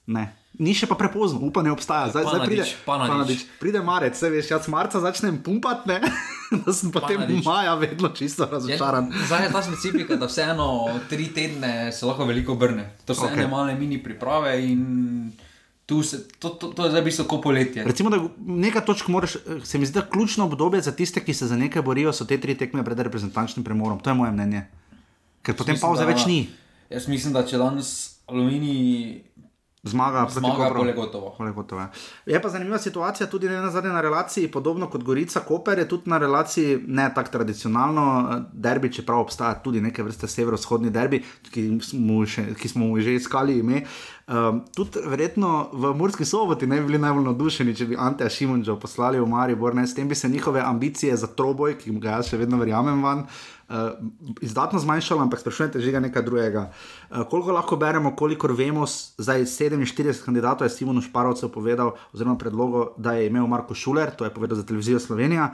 Ne. 0.07 0.29
Ni 0.57 0.73
še 0.73 0.89
pa 0.89 0.97
prepozno, 0.97 1.43
upanje 1.45 1.69
obstaja. 1.75 2.09
Zdaj, 2.15 2.25
zdaj 2.25 2.47
pride, 2.49 2.67
panadič. 2.87 3.43
pride 3.61 3.81
marec, 3.85 4.17
se 4.17 4.31
veš, 4.33 4.49
jaz 4.55 4.69
marca 4.73 5.03
začnem 5.05 5.37
pumpati, 5.45 5.99
da 6.65 6.73
sem 6.73 6.93
potem 6.95 7.21
panadič. 7.21 7.45
maja 7.45 7.75
vedno 7.77 8.09
čisto 8.17 8.49
razočaran. 8.49 9.11
Zdaj 9.29 9.45
je 9.45 9.51
ta 9.53 9.63
specifika, 9.67 10.17
da 10.17 10.31
vseeno 10.31 10.69
tri 11.11 11.29
tedne 11.29 11.93
se 11.93 12.09
lahko 12.09 12.25
veliko 12.25 12.57
obrne. 12.57 12.89
To 13.05 13.13
so 13.13 13.29
okay. 13.29 13.45
ene 13.45 13.51
male 13.53 13.77
mini 13.77 14.01
priprave 14.01 14.57
in 14.65 14.81
se, 16.03 16.25
to, 16.39 16.49
to, 16.49 16.73
to 16.73 16.85
je 16.85 16.91
zdaj 16.91 17.03
bistvo 17.03 17.25
kot 17.29 17.43
poletje. 17.43 17.85
Recimo, 17.85 18.11
da 18.11 18.19
nekaj 18.41 18.85
točk 18.89 19.09
moraš, 19.13 19.37
se 19.65 19.79
mi 19.79 19.87
zdi, 19.87 20.01
da 20.01 20.09
ključno 20.09 20.45
obdobje 20.45 20.81
za 20.83 20.93
tiste, 20.93 21.21
ki 21.21 21.35
se 21.35 21.47
za 21.47 21.57
nekaj 21.57 21.83
borijo, 21.83 22.13
so 22.13 22.25
te 22.25 22.41
tri 22.41 22.57
tekme 22.57 22.85
pred 22.85 22.99
reprezentančnim 22.99 23.65
premorom. 23.65 24.01
To 24.01 24.11
je 24.11 24.15
moje 24.15 24.33
mnenje. 24.33 24.67
Ker 25.43 25.55
potem 25.55 25.79
pauze 25.81 26.05
več 26.05 26.27
ni. 26.27 26.49
Jaz 26.91 27.07
mislim, 27.07 27.37
da 27.37 27.45
če 27.47 27.59
danes 27.59 28.19
aluminij 28.27 29.23
zmaga, 29.87 30.27
zmaga 30.31 30.71
proti 30.71 30.93
gotovo. 30.97 31.37
gotovo. 31.55 31.81
Ja. 31.81 31.91
Je 32.27 32.43
pa 32.43 32.49
zanimiva 32.49 32.79
situacija 32.79 33.27
tudi 33.27 33.49
na 33.49 33.71
zadnji 33.71 33.91
na 33.91 34.01
relaciji, 34.01 34.51
podobno 34.51 34.91
kot 34.91 35.03
Gorica 35.03 35.41
Koper, 35.41 35.79
je 35.79 35.89
tudi 35.89 36.11
na 36.11 36.19
relaciji 36.19 36.79
ne 36.87 37.11
tako 37.15 37.31
tradicionalno 37.31 38.05
derbi, 38.53 38.93
čeprav 38.93 39.21
obstaja 39.21 39.55
tudi 39.55 39.81
neke 39.81 40.03
vrste 40.03 40.29
severovzhodni 40.29 40.91
derbi, 40.91 41.23
ki 41.51 41.67
smo, 41.83 42.27
še, 42.27 42.49
ki 42.55 42.69
smo 42.69 42.87
mu 42.87 43.01
že 43.01 43.15
iskali 43.15 43.59
ime. 43.59 43.83
Um, 44.27 44.65
tudi 44.75 44.99
verjetno 45.07 45.69
v 45.73 45.95
Murski 45.95 46.25
soboti 46.25 46.67
ne 46.67 46.81
bi 46.81 46.87
bili 46.87 46.99
najbolj 46.99 47.29
navdušeni, 47.29 47.75
če 47.79 47.87
bi 47.87 47.99
Ante 47.99 48.27
Šimunčo 48.31 48.75
poslali 48.83 49.21
v 49.21 49.27
Maribor, 49.31 49.75
ne? 49.75 49.87
s 49.87 49.95
tem 49.95 50.09
bi 50.09 50.15
se 50.15 50.29
njihove 50.29 50.61
ambicije 50.61 51.17
za 51.17 51.27
troboj, 51.27 51.79
ki 51.79 51.95
ga 52.03 52.19
jaz 52.19 52.33
še 52.33 52.41
vedno 52.41 52.59
verjamem 52.59 53.05
van. 53.07 53.23
Uh, 53.23 53.56
izdatno 54.41 54.79
zmanjšalo, 54.79 55.23
ampak 55.23 55.41
sprašujete 55.41 55.81
že 55.81 56.01
nekaj 56.01 56.23
drugega. 56.23 56.71
Uh, 57.11 57.27
koliko 57.31 57.53
lahko 57.53 57.77
beremo, 57.77 58.15
kolikor 58.17 58.53
vemo, 58.53 58.87
zdaj 59.19 59.43
47 59.43 60.25
kandidatov 60.25 60.67
je 60.67 60.71
Simon 60.71 61.03
Šparovcev 61.03 61.51
povedal, 61.51 61.97
oziroma 62.15 62.39
predlogo, 62.39 62.95
da 62.97 63.13
je 63.13 63.27
imel 63.27 63.47
Marko 63.47 63.75
Šuler, 63.75 64.15
to 64.15 64.25
je 64.25 64.31
povedal 64.31 64.57
za 64.57 64.67
televizijo 64.67 65.01
Slovenija, 65.01 65.51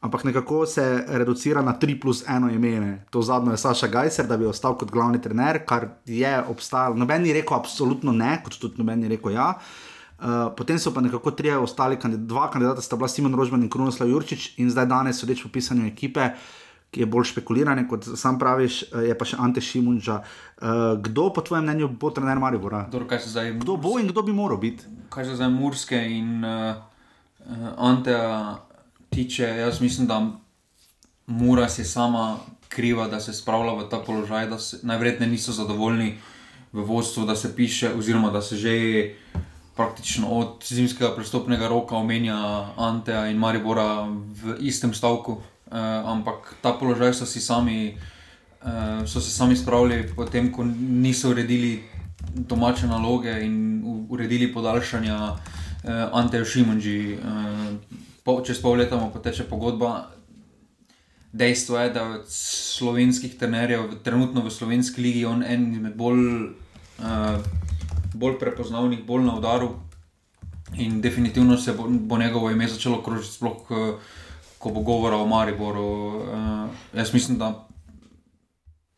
ampak 0.00 0.24
nekako 0.24 0.66
se 0.66 1.04
reducira 1.08 1.62
na 1.62 1.74
3 1.74 2.00
plus 2.00 2.24
1 2.24 2.54
ime. 2.54 3.04
To 3.10 3.22
zadnjo 3.22 3.50
je 3.50 3.58
Saša 3.58 3.86
Gajser, 3.86 4.26
da 4.26 4.36
bi 4.36 4.46
ostal 4.46 4.78
kot 4.78 4.90
glavni 4.90 5.20
trener, 5.20 5.64
kar 5.66 5.88
je 6.06 6.42
obstajalo. 6.48 6.94
Noben 6.94 7.22
ni 7.22 7.32
rekel 7.32 7.56
absolutno 7.56 8.12
ne, 8.12 8.38
kot 8.44 8.60
tudi 8.60 8.78
noben 8.78 9.00
ni 9.00 9.08
rekel 9.08 9.34
ja. 9.34 9.58
Uh, 10.20 10.52
potem 10.56 10.78
so 10.78 10.92
pa 10.94 11.00
nekako 11.00 11.30
tri 11.32 11.50
ostali, 11.56 11.96
kandid 11.96 12.28
dva 12.28 12.50
kandidata 12.52 12.82
sta 12.84 12.96
bila 12.96 13.08
Simon 13.08 13.34
Rožman 13.34 13.62
in 13.62 13.70
Krunoslav 13.72 14.08
Jurčič, 14.08 14.58
in 14.60 14.70
zdaj 14.70 14.86
danes, 14.86 15.18
sodeč 15.18 15.42
po 15.42 15.48
pisanju 15.48 15.86
ekipe, 15.88 16.20
uh, 16.20 16.59
ki 16.90 17.00
je 17.00 17.06
bolj 17.06 17.30
špekuliran, 17.30 17.80
kot 17.88 18.06
sam 18.16 18.38
praviš, 18.38 18.82
eh, 18.82 19.10
je 19.10 19.18
pa 19.18 19.24
še 19.24 19.38
Ante 19.38 19.62
Šimunča. 19.62 20.20
Uh, 20.60 20.98
kdo 21.00 21.30
po 21.32 21.40
tvojem 21.40 21.64
mnenju 21.64 21.88
bo 21.88 22.10
trener 22.10 22.38
Maribora? 22.38 22.84
Kdo 22.90 23.76
bo 23.76 23.98
in 23.98 24.10
kdo 24.10 24.22
bi 24.22 24.32
moral 24.32 24.58
biti? 24.58 24.84
Kaj 25.08 25.24
se 25.24 25.36
zdaj 25.38 25.48
Murske 25.48 25.96
in 25.96 26.44
uh, 26.44 26.76
Ante 27.78 28.16
tiče, 29.10 29.46
jaz 29.62 29.80
mislim, 29.80 30.06
da 30.06 30.20
Mura 31.26 31.68
si 31.68 31.84
sama 31.84 32.36
kriva, 32.68 33.08
da 33.08 33.20
se 33.20 33.32
spravlja 33.32 33.72
v 33.78 33.88
ta 33.88 34.02
položaj, 34.02 34.46
da 34.50 34.58
se 34.58 34.82
najverjetneje 34.82 35.30
niso 35.30 35.52
zadovoljni 35.52 36.18
v 36.72 36.84
vodstvu, 36.84 37.24
da 37.26 37.36
se 37.36 37.54
piše, 37.56 37.94
oziroma 37.94 38.30
da 38.30 38.42
se 38.42 38.56
že. 38.56 38.74
Praktično 39.80 40.28
od 40.28 40.66
zimskega 40.66 41.14
prestopnega 41.16 41.68
roka 41.68 41.96
omenja 41.96 42.36
Anteja 42.76 43.30
in 43.30 43.38
Maribora 43.38 44.04
v 44.42 44.58
istem 44.60 44.92
stavku, 44.92 45.38
uh, 45.70 46.10
ampak 46.10 46.54
ta 46.62 46.72
položaj 46.72 47.14
so, 47.14 47.26
sami, 47.26 47.96
uh, 48.62 49.06
so 49.06 49.20
se 49.20 49.30
sami 49.30 49.56
spravili, 49.56 50.10
potem 50.16 50.52
ko 50.52 50.64
niso 50.64 51.30
uredili 51.30 51.82
domače 52.34 52.86
naloge 52.86 53.32
in 53.44 53.82
uredili 54.08 54.52
podaljšanja 54.52 55.16
uh, 55.16 55.38
Anteja 56.12 56.44
Šimunži. 56.44 57.14
Uh, 57.14 58.00
po, 58.24 58.40
čez 58.44 58.60
pol 58.62 58.78
leta 58.78 58.96
mu 58.96 59.10
poteče 59.12 59.44
pogodba. 59.48 60.10
Dejstvo 61.32 61.78
je, 61.78 61.90
da 61.94 62.04
od 62.04 62.26
slovenskih 62.28 63.36
trenerjev, 63.38 64.02
trenutno 64.02 64.42
v 64.42 64.50
slovenski 64.50 65.02
ligi, 65.02 65.24
on 65.24 65.44
en 65.46 65.70
izmed 65.72 65.94
bolj, 65.96 66.50
uh, 66.98 67.38
bolj 68.14 68.38
prepoznavnih, 68.38 69.04
bolj 69.06 69.24
na 69.24 69.36
udaru. 69.38 69.70
In 70.78 71.00
definitivno 71.00 71.56
se 71.56 71.72
bo, 71.72 71.86
bo 71.88 72.18
njegovo 72.18 72.50
ime 72.50 72.68
začelo 72.68 73.02
krožiti, 73.02 73.34
sploh 73.34 73.70
uh, 73.70 73.94
ko 74.60 74.70
bo 74.70 74.84
govora 74.84 75.16
o 75.16 75.26
Mariboru. 75.26 75.88
Uh, 76.20 76.68
jaz 76.94 77.14
mislim, 77.14 77.38
da 77.40 77.66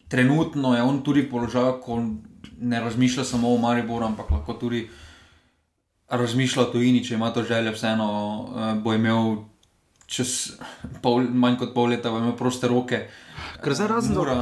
trenutno 0.09 0.75
je 0.75 0.83
on 0.83 1.03
tudi 1.07 1.23
v 1.23 1.31
položaju, 1.31 1.79
ko 1.85 2.03
ne 2.61 2.81
razmišlja 2.81 3.25
samo 3.25 3.55
o 3.55 3.59
Mariboru, 3.63 4.07
ampak 4.11 4.31
lahko 4.31 4.59
tudi 4.59 4.89
razmišlja 6.11 6.63
o 6.63 6.71
tujini, 6.75 7.05
če 7.05 7.15
ima 7.15 7.31
to 7.33 7.47
željo, 7.47 7.73
vseeno 7.73 8.09
uh, 8.43 8.75
bo 8.83 8.95
imel 8.95 9.37
čez 10.07 10.59
pol, 11.03 11.23
manj 11.31 11.57
kot 11.63 11.73
pol 11.75 11.95
leta, 11.95 12.11
imel 12.11 12.35
proste 12.37 12.69
roke. 12.69 13.07
Ker 13.63 13.75
zdaj 13.79 13.89
razen 13.95 14.19
Mura, 14.19 14.37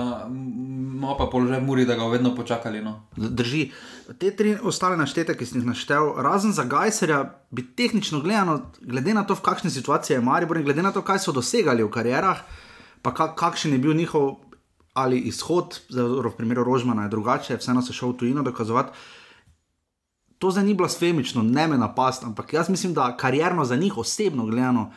ima 1.00 1.14
pa 1.16 1.26
položaj 1.32 1.60
Muri, 1.60 1.86
da 1.88 1.94
ga 1.96 2.04
vedno 2.12 2.34
počakali. 2.36 2.82
No. 2.84 3.06
Drži. 3.16 3.70
Te 4.18 4.30
tri 4.36 4.56
ostale 4.62 4.98
naštete, 5.00 5.36
ki 5.36 5.46
sem 5.46 5.60
jih 5.60 5.68
naštel, 5.70 6.12
razen 6.20 6.52
za 6.52 6.66
Gajserja, 6.68 7.22
bi 7.50 7.64
tehnično 7.76 8.20
gledano, 8.20 8.58
glede 8.80 9.14
na 9.16 9.24
to, 9.24 9.34
v 9.38 9.44
kakšni 9.46 9.70
situaciji 9.70 10.18
je 10.18 10.24
Maribor 10.24 10.60
in 10.60 10.66
glede 10.68 10.84
na 10.84 10.92
to, 10.92 11.02
kaj 11.02 11.22
so 11.24 11.32
dosegali 11.32 11.86
v 11.86 11.88
karjerah, 11.94 12.44
pa 13.02 13.14
kak, 13.16 13.32
kakšen 13.40 13.72
je 13.72 13.80
bil 13.80 13.96
njihov 13.96 14.34
ali 14.92 15.22
izhod, 15.30 15.78
zelo 15.88 16.28
v 16.28 16.36
primeru 16.36 16.66
Rožmana 16.66 17.06
je 17.06 17.14
drugače, 17.14 17.56
vseeno 17.56 17.82
se 17.82 17.96
šel 17.96 18.12
v 18.12 18.16
tujino 18.20 18.42
dokazovati. 18.42 18.92
To 20.38 20.50
zdaj 20.50 20.64
ni 20.64 20.74
blasfemično, 20.74 21.42
ne 21.42 21.68
me 21.68 21.78
napast, 21.78 22.24
ampak 22.24 22.52
jaz 22.52 22.68
mislim, 22.68 22.92
da 22.94 23.16
karjerno 23.16 23.64
za 23.64 23.76
njih 23.76 23.98
osebno 23.98 24.46
gledano. 24.46 24.90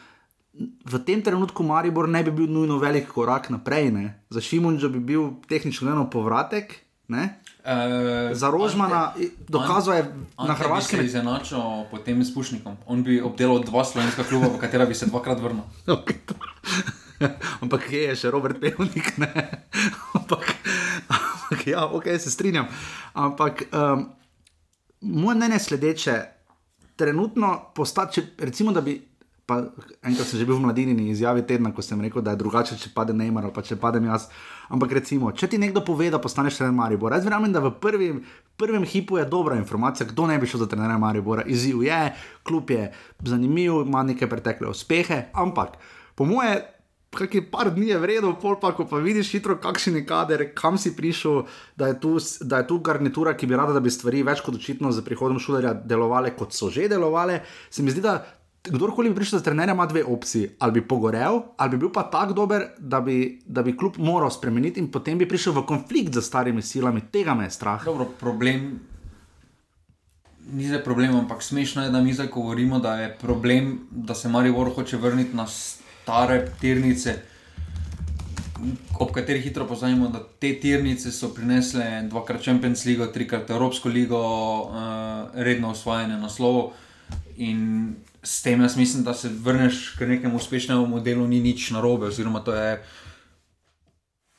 V 0.85 0.99
tem 1.01 1.21
trenutku 1.25 1.63
Maribor 1.65 2.05
ne 2.05 2.21
bi 2.23 2.31
bil 2.31 2.45
nujno 2.45 2.77
velik 2.77 3.07
korak 3.09 3.49
naprej, 3.49 3.89
ne? 3.91 4.05
za 4.29 4.41
Šimunča 4.41 4.87
bi 4.87 4.99
bil 5.01 5.41
tehnično 5.49 5.87
gledano 5.87 6.09
povratek, 6.09 6.75
ne? 7.09 7.41
Uh, 7.63 8.35
za 8.35 8.51
Rožmana 8.51 9.15
dokazuje 9.49 10.03
na 10.37 10.53
Hrvaškem. 10.53 10.99
Če 10.99 11.03
bi 11.03 11.09
se 11.09 11.17
izenačil 11.17 11.87
potem 11.89 12.21
s 12.21 12.33
Pušnikom, 12.35 12.77
on 12.85 13.01
bi 13.01 13.17
obdelal 13.23 13.63
dva 13.65 13.81
slovenska 13.87 14.27
kluba, 14.29 14.51
v 14.53 14.61
katera 14.61 14.85
bi 14.85 14.93
se 14.93 15.09
dvakrat 15.09 15.41
vrnil. 15.41 15.65
ampak 17.63 17.87
kje 17.89 18.03
je 18.11 18.15
še 18.23 18.31
Robert 18.33 18.59
Pejovnik? 18.61 19.13
ampak, 20.17 20.45
ampak 21.07 21.67
ja, 21.67 21.87
ok, 21.87 22.07
se 22.19 22.31
strinjam. 22.31 22.69
Ampak 23.13 23.67
um, 23.71 24.07
moje 25.01 25.35
mnenje 25.39 25.59
je 25.61 25.65
sledeče. 25.69 26.15
Trenutno 26.95 27.73
postati, 27.75 28.21
recimo, 28.37 28.71
da 28.71 28.81
bi. 28.81 28.99
Pa 29.45 29.57
enkrat 30.07 30.23
sem 30.23 30.39
že 30.39 30.45
bil 30.47 30.55
v 30.55 30.63
mladini 30.63 31.09
izjavi 31.11 31.43
tedna, 31.43 31.73
ko 31.75 31.83
sem 31.83 31.99
rekel, 31.99 32.23
da 32.23 32.31
je 32.31 32.39
drugače, 32.39 32.77
če 32.79 32.93
pade 32.95 33.11
Neymar 33.11 33.43
ali 33.43 33.55
pa 33.55 33.63
če 33.65 33.75
padem 33.75 34.07
jaz. 34.07 34.29
Ampak 34.71 34.95
recimo, 34.95 35.33
če 35.35 35.49
ti 35.51 35.59
nekdo 35.59 35.83
pove, 35.83 36.07
da 36.13 36.21
postaneš 36.23 36.61
trener 36.61 36.71
Maribora, 36.77 37.19
jaz 37.19 37.27
verjamem, 37.27 37.51
da 37.51 37.59
v 37.65 37.73
prvi, 37.83 38.07
prvem 38.55 38.87
hipu 38.87 39.19
je 39.19 39.25
dobra 39.27 39.59
informacija, 39.59 40.07
kdo 40.07 40.29
ne 40.31 40.39
bi 40.39 40.47
šel 40.47 40.63
za 40.63 40.69
trener 40.71 40.95
Maribora. 40.95 41.43
Izziv 41.43 41.83
je, 41.83 41.99
klub 42.47 42.71
je 42.71 42.87
zanimiv, 43.27 43.83
ima 43.83 44.05
neke 44.07 44.31
pretekle 44.31 44.71
uspehe, 44.71 45.25
ampak 45.35 45.75
po 46.15 46.29
moje 46.29 46.61
Kaj 47.13 47.27
je 47.33 47.41
par 47.45 47.69
dni 47.69 47.91
je 47.91 47.97
vredno, 48.01 48.31
pol 48.41 48.55
pa, 48.57 48.71
ko 48.73 48.87
pa 48.89 48.97
vidiš 48.97 49.35
hitro, 49.35 49.53
kakšen 49.61 49.99
je 49.99 50.05
kader, 50.09 50.47
kam 50.57 50.79
si 50.81 50.95
prišel, 50.97 51.43
da 51.77 51.91
je, 51.91 51.99
tu, 52.01 52.15
da 52.41 52.63
je 52.63 52.67
tu 52.71 52.79
garnitura, 52.81 53.35
ki 53.37 53.45
bi 53.47 53.57
rada, 53.57 53.75
da 53.75 53.83
bi 53.83 53.93
stvari 53.93 54.23
več 54.25 54.41
kot 54.41 54.57
očitno 54.57 54.89
za 54.91 55.03
prihodom 55.05 55.37
šulerja 55.37 55.75
delovale, 55.85 56.33
kot 56.33 56.57
so 56.57 56.71
že 56.73 56.87
delovale. 56.89 57.43
Se 57.69 57.85
mi 57.85 57.93
zdi, 57.93 58.01
da 58.01 58.15
kdorkoli 58.63 59.09
bi 59.09 59.15
prišel 59.15 59.39
za 59.39 59.43
trenerja, 59.43 59.73
ima 59.73 59.85
dve 59.85 60.03
opciji. 60.03 60.49
Ali 60.59 60.71
bi 60.71 60.87
pogorel, 60.87 61.41
ali 61.57 61.71
bi 61.71 61.77
bil 61.77 61.91
pa 61.91 62.03
tako 62.03 62.33
dober, 62.33 62.65
da 62.77 63.01
bi, 63.01 63.41
da 63.45 63.63
bi 63.63 63.77
klub 63.77 63.97
moral 63.97 64.31
spremeniti 64.31 64.79
in 64.79 64.91
potem 64.91 65.17
bi 65.17 65.27
prišel 65.27 65.53
v 65.53 65.65
konflikt 65.67 66.13
z 66.13 66.21
starimi 66.21 66.61
silami. 66.61 67.01
Tega 67.11 67.33
me 67.33 67.43
je 67.43 67.51
strah. 67.51 67.83
Dobro, 67.85 68.05
problem. 68.19 68.79
Ni 70.53 70.67
zdaj 70.67 70.83
problem, 70.83 71.15
ampak 71.15 71.43
smešno 71.43 71.83
je, 71.83 71.91
da 71.91 72.01
mi 72.01 72.13
zdaj 72.13 72.27
govorimo, 72.27 72.79
da 72.79 72.95
je 72.99 73.17
problem, 73.21 73.79
da 73.91 74.15
se 74.15 74.29
Marijo 74.29 74.69
hoče 74.75 74.97
vrniti 74.97 75.35
na 75.35 75.47
stare 75.47 76.51
tirnice, 76.61 77.15
ob 78.99 79.11
katerih 79.11 79.43
hitro 79.43 79.67
poznamo, 79.67 80.07
da 80.07 80.19
te 80.39 80.59
tirnice 80.59 81.11
so 81.11 81.29
prinesle 81.33 82.07
dvakrat 82.09 82.43
Champions 82.43 82.85
League, 82.85 83.07
trikrat 83.13 83.49
Evropsko 83.49 83.89
ligo, 83.89 84.19
uh, 84.61 85.31
redno 85.33 85.71
osvajanje 85.71 86.17
naslovov. 86.17 86.71
In 87.37 87.95
s 88.23 88.41
tem 88.41 88.61
jaz 88.61 88.77
mislim, 88.77 89.03
da 89.03 89.13
se 89.13 89.29
vrneš 89.29 89.95
k 89.97 90.07
nekemu 90.07 90.37
uspešnemu 90.37 90.85
modelu, 90.87 91.27
ni 91.27 91.41
nič 91.41 91.71
narobe, 91.71 92.07
oziroma 92.07 92.39
to 92.39 92.53
je 92.53 92.83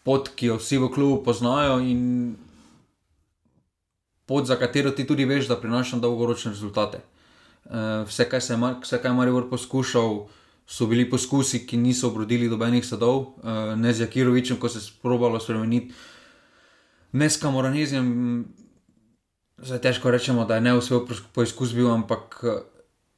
pot, 0.05 0.29
ki 0.37 0.53
jo 0.53 0.57
vsi 0.61 0.79
v 0.79 0.89
klubu 0.93 1.23
poznajo 1.25 1.81
in 1.81 2.37
pot, 4.27 4.47
za 4.47 4.57
katero 4.57 4.91
ti 4.91 5.07
tudi 5.07 5.25
veš, 5.25 5.49
da 5.49 5.61
prinaša 5.61 6.01
dolgoročne 6.01 6.53
rezultate. 6.53 7.01
Uh, 7.65 8.05
vse, 8.09 8.29
kar 8.29 8.41
je 9.05 9.13
Marijo 9.13 9.47
poskušal, 9.51 10.27
so 10.67 10.87
bili 10.87 11.09
poskusi, 11.11 11.67
ki 11.67 11.77
niso 11.77 12.09
obrodili 12.09 12.49
dobenih 12.49 12.85
sadov, 12.85 13.21
uh, 13.21 13.73
ne 13.77 13.93
z 13.93 14.05
Jakirovičem, 14.05 14.57
ko 14.57 14.69
se 14.69 14.79
je 14.79 14.89
sprobalo 14.89 15.41
spremeniti, 15.41 15.95
ne 17.13 17.31
s 17.31 17.37
Kamoranezijem. 17.37 18.45
Zdaj 19.59 19.81
težko 19.81 20.11
rečemo, 20.11 20.45
da 20.45 20.55
je 20.55 20.61
ne 20.61 20.75
uspel 20.77 21.05
poizkus 21.35 21.75
bil, 21.75 21.91
ampak 21.93 22.43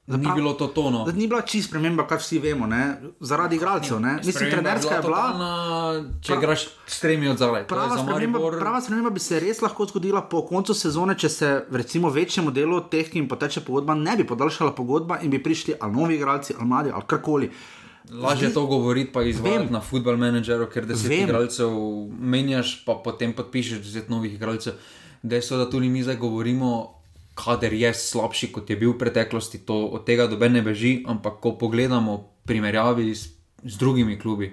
Da 0.06 0.16
ni 0.16 0.28
bilo 0.34 0.52
to 0.52 0.66
tono. 0.66 1.04
Da 1.04 1.12
ni 1.12 1.26
bila 1.26 1.40
čist 1.42 1.68
sprememba, 1.68 2.04
kar 2.06 2.20
vsi 2.22 2.38
vemo, 2.38 2.66
ne? 2.66 2.96
zaradi 3.20 3.56
igralcev. 3.56 3.98
Mislim, 4.00 4.50
trenerska 4.50 4.94
je 4.94 5.02
bila. 5.02 5.22
Totalna, 5.22 5.48
če 6.22 6.32
pra, 6.32 6.38
igraš 6.38 6.66
s 6.86 7.00
tremi 7.00 7.28
od 7.28 7.38
zadaj. 7.38 7.64
Prava, 7.66 7.96
prava 8.60 8.80
sprememba 8.80 9.10
bi 9.10 9.20
se 9.20 9.40
res 9.42 9.62
lahko 9.62 9.88
zgodila 9.90 10.22
po 10.30 10.44
koncu 10.46 10.74
sezone, 10.74 11.16
če 11.18 11.28
se 11.28 11.48
recimo 11.70 12.10
večjemu 12.14 12.52
delu 12.54 12.78
teh, 12.90 13.10
ki 13.10 13.18
jim 13.18 13.26
poteče 13.28 13.64
pogodba, 13.66 13.96
ne 13.98 14.14
bi 14.16 14.26
podaljšala 14.26 14.76
pogodba 14.78 15.18
in 15.26 15.34
bi 15.34 15.42
prišli 15.42 15.74
ali 15.80 15.92
novi 15.92 16.20
igralci, 16.20 16.54
ali 16.58 16.68
mladi, 16.70 16.92
ali 16.94 17.06
karkoli. 17.06 17.50
Lažje 18.10 18.46
je 18.46 18.54
to 18.54 18.62
govoriti, 18.70 19.10
pa 19.12 19.24
izvajati 19.26 19.72
na 19.74 19.80
football 19.82 20.20
menedžerju, 20.22 20.68
ker 20.70 20.86
deset 20.86 21.10
Vem. 21.10 21.24
igralcev 21.26 21.74
menjaš, 22.14 22.76
pa 22.86 22.94
potem 23.02 23.34
podpišeš 23.34 23.82
deset 23.82 24.08
novih 24.08 24.38
igralcev. 24.38 24.78
Dejstvo, 25.22 25.56
da 25.56 25.70
tudi 25.70 25.88
mi 25.88 26.02
zdaj 26.02 26.16
govorimo 26.16 26.96
kader 27.36 27.72
je 27.72 27.94
slabši, 27.94 28.50
kot 28.52 28.70
je 28.70 28.76
bil 28.80 28.94
v 28.94 28.98
preteklosti, 28.98 29.60
to 29.68 29.92
od 29.92 30.08
tega 30.08 30.26
dobe 30.26 30.48
ne 30.48 30.64
beži, 30.64 31.04
ampak 31.04 31.36
ko 31.44 31.52
pogledamo 31.60 32.24
primerjavi 32.48 33.12
z, 33.12 33.28
z 33.60 33.76
drugimi 33.76 34.16
klubi, 34.16 34.50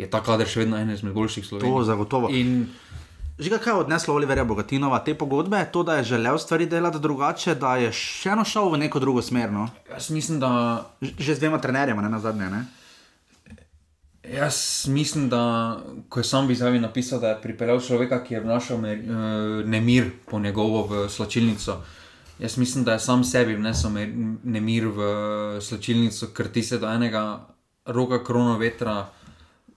je 0.00 0.08
ta 0.08 0.22
kader 0.24 0.48
še 0.48 0.64
vedno 0.64 0.80
eden 0.80 0.96
izmed 0.96 1.12
boljših 1.12 1.44
slovenskih. 1.44 1.76
To 1.76 1.84
zagotovo. 1.84 2.32
In 2.32 2.72
Že 3.36 3.60
kaj 3.60 3.68
je 3.68 3.80
odneslo 3.84 4.14
Oliverja 4.16 4.48
Bogatinova 4.48 4.96
te 5.04 5.12
pogodbe, 5.12 5.60
to, 5.68 5.82
da 5.84 6.00
je 6.00 6.16
želel 6.16 6.38
stvari 6.40 6.64
delati 6.66 6.96
drugače, 7.04 7.52
da 7.60 7.74
je 7.76 7.90
še 7.92 8.32
eno 8.32 8.46
šel 8.48 8.70
v 8.72 8.80
neko 8.80 8.96
drugo 8.96 9.20
smer? 9.20 9.52
No? 9.52 9.68
Jaz 9.90 10.08
mislim, 10.08 10.40
da. 10.40 10.88
Že 11.04 11.34
z 11.36 11.44
dvema 11.44 11.60
trenerjema, 11.60 12.00
ne 12.00 12.08
na 12.08 12.16
zadnje. 12.16 12.48
Ne? 12.48 12.62
Jaz 14.34 14.86
mislim, 14.88 15.28
da 15.28 15.76
ko 16.08 16.20
je 16.20 16.24
sam 16.24 16.46
v 16.46 16.50
izjavi 16.50 16.80
napisal, 16.80 17.20
da 17.20 17.28
je 17.28 17.42
pripeljal 17.42 17.80
človeka, 17.80 18.24
ki 18.24 18.34
je 18.34 18.40
vnašal 18.40 18.86
eh, 18.86 18.96
nemir 19.64 20.10
po 20.30 20.38
njegovo 20.38 20.86
v 20.86 21.08
slačilnico. 21.08 21.76
Jaz 22.38 22.58
mislim, 22.58 22.84
da 22.84 22.92
je 22.92 23.00
sam 23.00 23.24
sebi 23.24 23.54
vnesel 23.54 23.90
nemir 24.44 24.86
v 24.86 25.00
slčilnico, 25.60 26.26
ker 26.34 26.48
ti 26.52 26.62
se 26.62 26.78
do 26.78 26.90
enega 26.90 27.46
roka 27.86 28.24
krono 28.24 28.58
vetra 28.58 29.06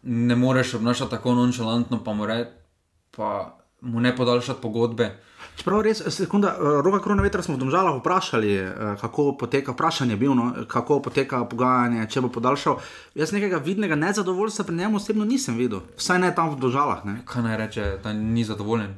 ne 0.03 0.35
moreš 0.35 0.73
obnašati 0.73 1.11
tako 1.11 1.33
nonšalantno, 1.33 2.03
pa 2.03 2.13
mu, 2.13 2.25
re, 2.25 2.45
pa 3.15 3.57
mu 3.81 3.99
ne 3.99 4.15
podaljšati 4.15 4.61
pogodbe. 4.61 5.15
Čeprav 5.59 5.81
res, 5.83 5.99
sekunda, 6.15 6.53
eh, 6.55 6.81
roka 6.81 7.01
krona 7.03 7.23
vetra 7.23 7.43
smo 7.43 7.57
v 7.57 7.59
Domžalah 7.59 7.97
vprašali, 7.99 8.51
eh, 8.55 8.95
kako 9.01 9.35
poteka, 9.35 9.73
vprašanje 9.75 10.13
je 10.13 10.17
bilo, 10.17 10.35
no, 10.35 10.53
kako 10.67 11.01
poteka 11.03 11.43
pogajanje, 11.43 12.07
če 12.07 12.21
bo 12.21 12.29
podaljšal. 12.29 12.79
Jaz 13.15 13.33
nekega 13.35 13.57
vidnega 13.57 13.95
nezadovoljstva 13.95 14.65
pri 14.65 14.75
njemu 14.75 14.97
osebno 14.97 15.25
nisem 15.25 15.57
videl, 15.57 15.81
vsaj 15.97 16.19
ne 16.19 16.31
tam 16.35 16.55
v 16.55 16.59
Domžalah. 16.63 17.03
Kaj 17.25 17.43
naj 17.43 17.57
reče, 17.57 17.99
da 18.03 18.13
ni 18.13 18.43
zadovoljen? 18.43 18.95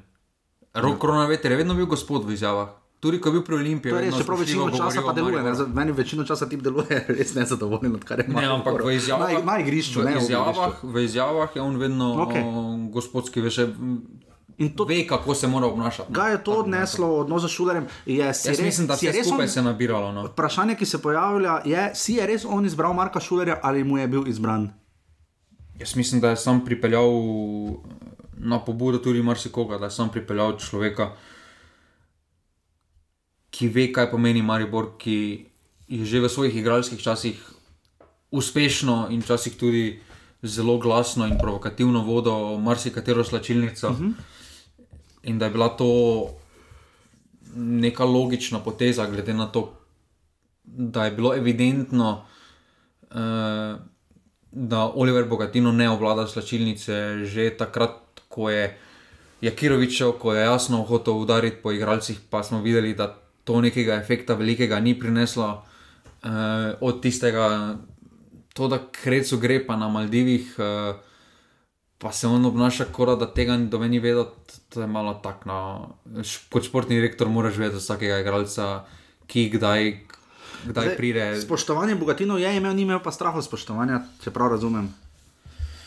Rok 0.74 1.00
krona 1.01 1.25
vetra 1.25 1.51
je 1.51 1.58
vedno 1.58 1.74
bil 1.74 1.86
gospod 1.86 2.30
v 2.30 2.38
izjavah. 2.38 2.70
Tudi 3.01 3.18
ko 3.18 3.30
je 3.30 3.34
bil 3.34 3.41
pri 3.41 3.56
Olimpiji, 3.56 3.91
je 3.91 4.01
res, 4.01 4.18
čeprav 4.22 4.38
večino 4.39 4.70
časa 4.70 5.01
pa 5.01 5.13
deluje. 5.18 5.41
Ne, 5.41 5.51
meni 5.74 5.91
večino 5.91 6.24
časa 6.24 6.46
ti 6.46 6.58
deluje, 6.58 7.06
res 7.18 7.34
ne 7.34 7.46
zadovoljen, 7.46 7.98
kar 8.06 8.22
je 8.22 8.30
malo. 8.30 8.41
Ne, 8.41 8.53
ampak 8.53 8.86
v 8.86 8.94
izjavah, 8.94 9.34
na, 9.34 9.41
na 9.41 9.56
igrišču, 9.65 10.06
v, 10.06 10.13
izjavah, 10.22 10.84
v 10.84 11.06
izjavah 11.10 11.56
je 11.56 11.62
on 11.62 11.82
vedno 11.82 12.13
okay. 12.27 12.46
gospodski, 12.94 13.41
veš. 13.41 13.65
In 14.62 14.75
to 14.77 14.86
ve, 14.86 15.01
kako 15.08 15.36
se 15.36 15.48
mora 15.48 15.68
obnašati. 15.68 16.13
Kaj 16.13 16.32
je 16.32 16.44
to 16.44 16.60
odneslo 16.62 17.08
od 17.15 17.25
odnosa 17.25 17.48
s 17.48 17.51
šulerjem? 17.58 17.88
Jaz 18.06 18.46
res, 18.46 18.62
mislim, 18.62 18.88
da 18.88 18.98
se 18.98 19.08
je 19.08 19.24
skupaj 19.24 19.48
on, 19.48 19.50
se 19.50 19.62
nabiralo. 19.62 20.12
No. 20.12 20.25
Vprašanje, 20.27 20.75
ki 20.77 20.86
se 20.86 21.01
pojavlja, 21.01 21.62
je, 21.65 21.89
si 21.96 22.20
je 22.20 22.27
res 22.27 22.46
on 22.46 22.65
izbral 22.65 22.94
Marka 22.94 23.20
Šulerja 23.20 23.60
ali 23.63 23.84
mu 23.84 23.98
je 23.98 24.08
bil 24.08 24.27
izbran? 24.27 24.70
Jaz 25.80 25.96
mislim, 25.96 26.22
da 26.22 26.30
je 26.30 26.38
sam 26.38 26.65
pripeljal 26.65 27.10
na 28.38 28.60
pobudo 28.65 28.98
tudi 28.98 29.22
marsikoga, 29.24 29.77
da 29.77 29.89
je 29.89 29.98
sam 29.98 30.10
pripeljal 30.10 30.58
človeka 30.60 31.12
ki 33.51 33.68
ve, 33.68 33.88
kaj 33.91 34.10
pomeni 34.12 34.41
Maribor, 34.41 34.96
ki 34.98 35.46
je 35.91 36.06
že 36.08 36.24
v 36.24 36.32
svojih 36.32 36.56
igralskih 36.56 36.98
časih 36.98 37.36
uspešno 38.32 39.12
in 39.12 39.20
včasih 39.20 39.60
tudi 39.60 40.00
zelo 40.41 40.80
glasno 40.80 41.27
in 41.27 41.36
provokativno 41.38 42.01
vodil 42.08 42.58
marsikatero 42.63 43.24
slačilnico. 43.24 43.89
Uh 43.89 44.00
mhm. 44.00 44.08
-huh. 44.08 44.13
In 45.24 45.40
da 45.40 45.46
je 45.46 45.51
bila 45.51 45.70
to 45.78 45.88
neka 47.56 48.06
logična 48.06 48.60
poteza, 48.60 49.06
glede 49.08 49.34
na 49.34 49.48
to, 49.48 49.74
da 50.63 51.06
je 51.06 51.12
bilo 51.12 51.36
evidentno, 51.36 52.25
uh, 53.01 53.80
da 54.51 54.92
Oliver 54.96 55.25
Bogatino 55.25 55.72
ne 55.72 55.90
obvlada 55.90 56.28
slačilnice 56.28 57.25
že 57.25 57.50
takrat, 57.58 58.22
ko 58.28 58.50
je 58.50 58.78
Jakirovičev, 59.42 60.12
ko 60.12 60.34
je 60.34 60.44
jasno 60.44 60.84
hotel 60.84 61.13
udariti 61.13 61.62
po 61.63 61.72
igralcih, 61.72 62.20
pa 62.30 62.44
smo 62.44 62.62
videli, 62.62 62.94
da 62.94 63.16
to 63.44 63.62
nekega 63.62 63.96
efekta 63.96 64.34
velikega 64.34 64.80
ni 64.80 65.00
prineslo. 65.00 65.63
Uh, 66.24 66.30
od 66.82 67.01
tistega, 67.01 67.75
to, 68.54 68.68
da 68.68 68.78
krecu 68.92 69.38
gre 69.38 69.66
pa 69.66 69.75
na 69.75 69.90
Maldivih, 69.90 70.56
uh, 70.58 70.96
pa 72.01 72.12
se 72.12 72.27
on 72.27 72.46
obnaša, 72.46 72.86
kot 72.91 73.20
da 73.20 73.27
tega 73.29 73.58
do 73.58 73.79
meni 73.79 74.00
vedo, 74.01 74.25
to 74.74 74.81
je 74.81 74.88
malo 74.88 75.13
tako. 75.24 75.46
No. 75.46 75.60
Kot 76.50 76.65
športni 76.65 76.98
direktor 76.98 77.29
moraš 77.29 77.60
vedeti 77.62 77.77
vsakega 77.77 78.17
igralca, 78.24 78.88
ki 79.29 79.50
kdaj, 79.53 79.91
kdaj 80.65 80.88
Zdaj, 80.88 80.98
pride. 80.98 81.27
Spoštovanje 81.41 81.96
Bogatino 81.96 82.39
je 82.41 82.55
imel, 82.58 82.74
ni 82.74 82.88
imel 82.89 83.03
pa 83.03 83.13
strahu 83.13 83.41
spoštovanja, 83.46 84.01
če 84.24 84.34
prav 84.34 84.55
razumem. 84.55 84.89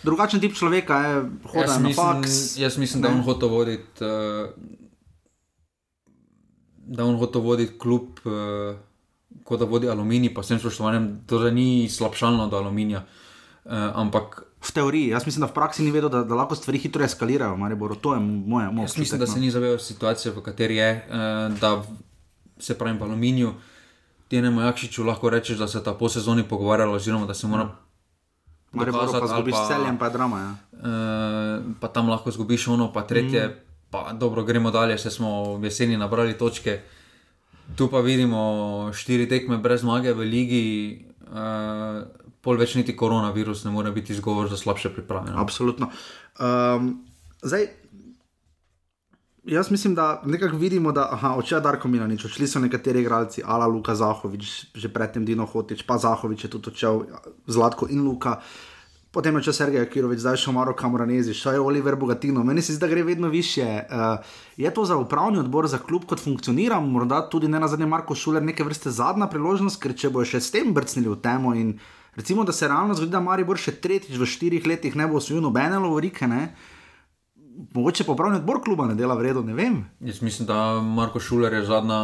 Drugačen 0.04 0.40
tip 0.40 0.54
človeka 0.54 1.00
je 1.02 1.18
hodil 1.50 1.74
na 1.82 1.92
faks. 1.96 2.56
Jaz 2.60 2.78
mislim, 2.78 3.02
da 3.02 3.10
on 3.10 3.22
hoče 3.26 3.50
voditi. 3.50 4.04
Uh, 4.04 4.54
Da 6.84 7.04
on 7.04 7.16
hoče 7.16 7.40
voditi 7.40 7.78
kljub, 7.80 8.18
uh, 8.28 8.76
kot 9.48 9.58
da 9.58 9.64
vodi 9.64 9.88
aluminij, 9.88 10.34
pa 10.34 10.42
vsem 10.44 10.58
spoštovanjem, 10.60 11.24
to 11.26 11.40
ni 11.50 11.88
slabšalno 11.88 12.50
do 12.52 12.58
aluminija. 12.60 13.06
Uh, 13.64 13.72
ampak 13.96 14.42
v 14.64 14.72
teoriji, 14.72 15.08
jaz 15.12 15.26
mislim, 15.26 15.44
da 15.44 15.50
v 15.50 15.54
praksi 15.54 15.84
ni 15.84 15.92
vedel, 15.92 16.08
da, 16.08 16.24
da 16.24 16.34
lahko 16.34 16.56
stvari 16.56 16.78
hitro 16.78 17.04
eskalirajo. 17.04 17.56
Maribor, 17.56 17.96
to 18.00 18.14
je 18.14 18.20
moje 18.20 18.70
mnenje. 18.70 18.88
Jaz 18.88 18.98
mislim, 18.98 19.20
da 19.20 19.26
se 19.26 19.38
no. 19.38 19.40
ni 19.40 19.50
zavedal 19.50 19.78
situacije, 19.78 20.32
v 20.32 20.42
kateri 20.42 20.76
je, 20.76 20.90
uh, 21.08 21.58
da 21.60 21.82
se 22.58 22.78
pravi 22.78 22.98
v 22.98 23.02
aluminiju. 23.02 23.54
Ti 24.28 24.40
ne 24.42 24.50
mojakšiču 24.50 25.04
lahko 25.04 25.30
rečeš, 25.30 25.58
da 25.58 25.68
se 25.68 25.82
ta 25.84 25.94
po 25.94 26.08
sezoni 26.08 26.48
pogovarjalo, 26.48 26.94
oziroma 26.96 27.26
da 27.26 27.34
se 27.34 27.46
mora. 27.46 27.68
Maribor, 28.72 29.12
pa 29.12 29.26
zgubiš 29.26 29.54
celjem, 29.68 29.98
pa 29.98 30.08
drama. 30.08 30.40
Ja. 30.40 30.50
Uh, 30.72 31.76
pa 31.80 31.88
tam 31.88 32.08
lahko 32.08 32.30
zgubiš 32.30 32.68
ono, 32.68 32.92
pa 32.92 33.02
tretje. 33.02 33.46
Mm 33.48 33.64
pa 33.94 34.12
dobro, 34.12 34.42
gremo 34.42 34.72
dalje, 34.74 34.98
še 34.98 35.10
smo 35.14 35.54
v 35.54 35.70
jeseni 35.70 35.94
nabrali 35.94 36.34
točke. 36.34 36.80
Tu 37.78 37.86
pa 37.86 38.02
vidimo 38.02 38.90
štiri 38.90 39.28
tekme 39.30 39.60
brez 39.62 39.84
zmage 39.86 40.10
v 40.18 40.26
ligi, 40.26 40.66
uh, 41.30 42.02
pol 42.44 42.60
več 42.60 42.76
niti 42.78 42.96
koronavirus 42.96 43.64
ne 43.64 43.72
more 43.74 43.92
biti 43.92 44.12
izgovor 44.12 44.50
za 44.52 44.56
slabše 44.60 44.92
priprave. 44.94 45.32
No? 45.32 45.40
Absolutno. 45.40 45.88
Um, 46.38 46.92
zdaj, 47.42 47.66
jaz 49.44 49.70
mislim, 49.70 49.94
da 49.94 50.22
nekako 50.24 50.60
vidimo, 50.60 50.92
da 50.92 51.08
oče 51.36 51.60
Darko 51.64 51.88
Milanič, 51.88 52.24
odšli 52.28 52.48
so 52.48 52.60
nekateri 52.60 53.00
igralci, 53.00 53.42
Ala 53.46 53.66
Luka 53.66 53.94
Zahovič, 53.94 54.52
že 54.74 54.92
predtem 54.92 55.24
Dino 55.24 55.46
Hotič, 55.46 55.82
pa 55.88 55.98
Zahovič 55.98 56.44
je 56.44 56.52
tudi 56.52 56.72
odšel, 56.74 57.02
Zlatko 57.46 57.88
in 57.90 58.04
Luka. 58.04 58.38
Uh, 58.38 58.70
potem 59.14 59.36
je 59.38 59.46
če 59.46 59.54
Sergej 59.54 59.86
Kirovič, 59.92 60.24
zdaj 60.24 60.40
še 60.42 60.52
Maro 60.54 60.74
Kamoranezi, 60.76 61.36
še 61.38 61.54
je 61.54 61.62
Oliver 61.62 61.94
Bogatino. 61.98 62.42
Meni 62.46 62.64
se 62.64 62.74
zdi, 62.74 62.82
da 62.82 62.90
gre 62.90 63.04
vedno 63.06 63.30
više. 63.30 63.62
Uh, 63.86 64.34
je 64.58 64.70
to 64.74 64.84
za 64.88 64.98
upravni 64.98 65.38
odbor, 65.38 65.68
za 65.70 65.78
klub, 65.78 66.08
kot 66.10 66.22
funkcionira, 66.22 66.80
morda 66.82 67.22
tudi 67.30 67.48
ne 67.50 67.62
na 67.62 67.70
zadnje 67.70 67.86
Marko 67.90 68.18
Šuler, 68.18 68.42
neke 68.42 68.66
vrste 68.66 68.90
zadnja 68.94 69.30
priložnost, 69.30 69.78
ker 69.82 69.94
če 69.94 70.10
bo 70.10 70.26
še 70.26 70.42
s 70.42 70.50
tem 70.54 70.74
brcnili 70.74 71.12
v 71.12 71.20
temo 71.22 71.54
in 71.54 71.76
recimo, 72.16 72.44
da 72.44 72.52
se 72.52 72.68
realno 72.68 72.94
zgodi, 72.94 73.12
da 73.12 73.20
Maribor 73.20 73.58
še 73.60 73.76
tretjič 73.80 74.18
v 74.18 74.28
štirih 74.28 74.66
letih 74.66 74.96
ne 74.96 75.08
bo 75.08 75.20
osvojil 75.20 75.42
nobene 75.44 75.78
lovorike. 75.78 76.28
Ne? 76.30 76.54
Mogoče 77.74 78.04
pa 78.04 78.12
upravni 78.12 78.42
odbor 78.42 78.62
kluba 78.64 78.86
ne 78.90 78.98
dela 78.98 79.14
v 79.18 79.28
redu, 79.30 79.44
ne 79.46 79.54
vem. 79.54 79.82
Jaz 80.02 80.22
mislim, 80.22 80.46
da 80.50 80.80
Marko 80.82 81.20
Šuler 81.22 81.54
je 81.54 81.66
zadnja 81.66 82.00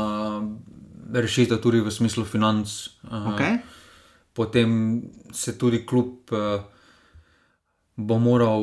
rešitev 1.11 1.59
tudi 1.63 1.81
v 1.83 1.91
smislu 1.91 2.25
financ. 2.25 2.71
Okay. 3.11 3.59
Potem 4.33 5.03
se 5.33 5.59
tudi 5.59 5.85
klub. 5.87 6.31
Uh, 6.31 6.63
bo 8.01 8.19
moral 8.19 8.63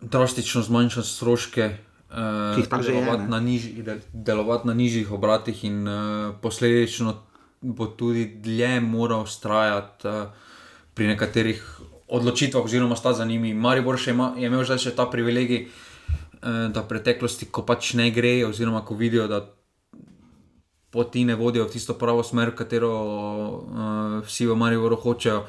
drastično 0.00 0.62
zmanjšati 0.62 1.08
stroške, 1.08 1.76
uh, 2.10 2.82
delovati, 2.86 3.22
na 3.22 3.40
nižji, 3.40 3.84
delovati 4.12 4.66
na 4.66 4.74
nižjih 4.74 5.12
obratih, 5.12 5.64
in 5.64 5.88
uh, 5.88 6.34
posledično 6.42 7.16
bo 7.60 7.86
tudi 7.86 8.26
dlje 8.42 8.80
moral 8.80 9.22
ustrajati 9.22 10.08
uh, 10.08 10.14
pri 10.98 11.12
nekaterih 11.14 11.62
odločitvah, 12.10 12.64
oziroma 12.66 12.96
sta 12.98 13.12
za 13.14 13.24
njimi. 13.24 13.54
Maribor 13.54 14.00
še 14.00 14.16
ima, 14.16 14.32
je 14.34 14.50
imel 14.50 14.66
zdaj 14.66 14.82
še 14.88 14.96
ta 14.98 15.06
privilegij, 15.06 15.68
uh, 15.68 16.66
da 16.74 16.82
preteklosti, 16.82 17.46
ko 17.54 17.62
pač 17.62 17.94
ne 17.94 18.10
gre, 18.10 18.40
oziroma 18.48 18.82
ko 18.82 18.98
vidijo, 18.98 19.28
da 19.30 19.44
poti 20.90 21.22
ne 21.28 21.36
vodijo 21.38 21.68
v 21.68 21.72
tisto 21.76 21.94
pravo 22.00 22.24
smer, 22.26 22.50
katero 22.58 22.92
uh, 22.98 24.18
vsi 24.26 24.48
v 24.48 24.58
Mariboru 24.58 24.98
hočejo 24.98 25.44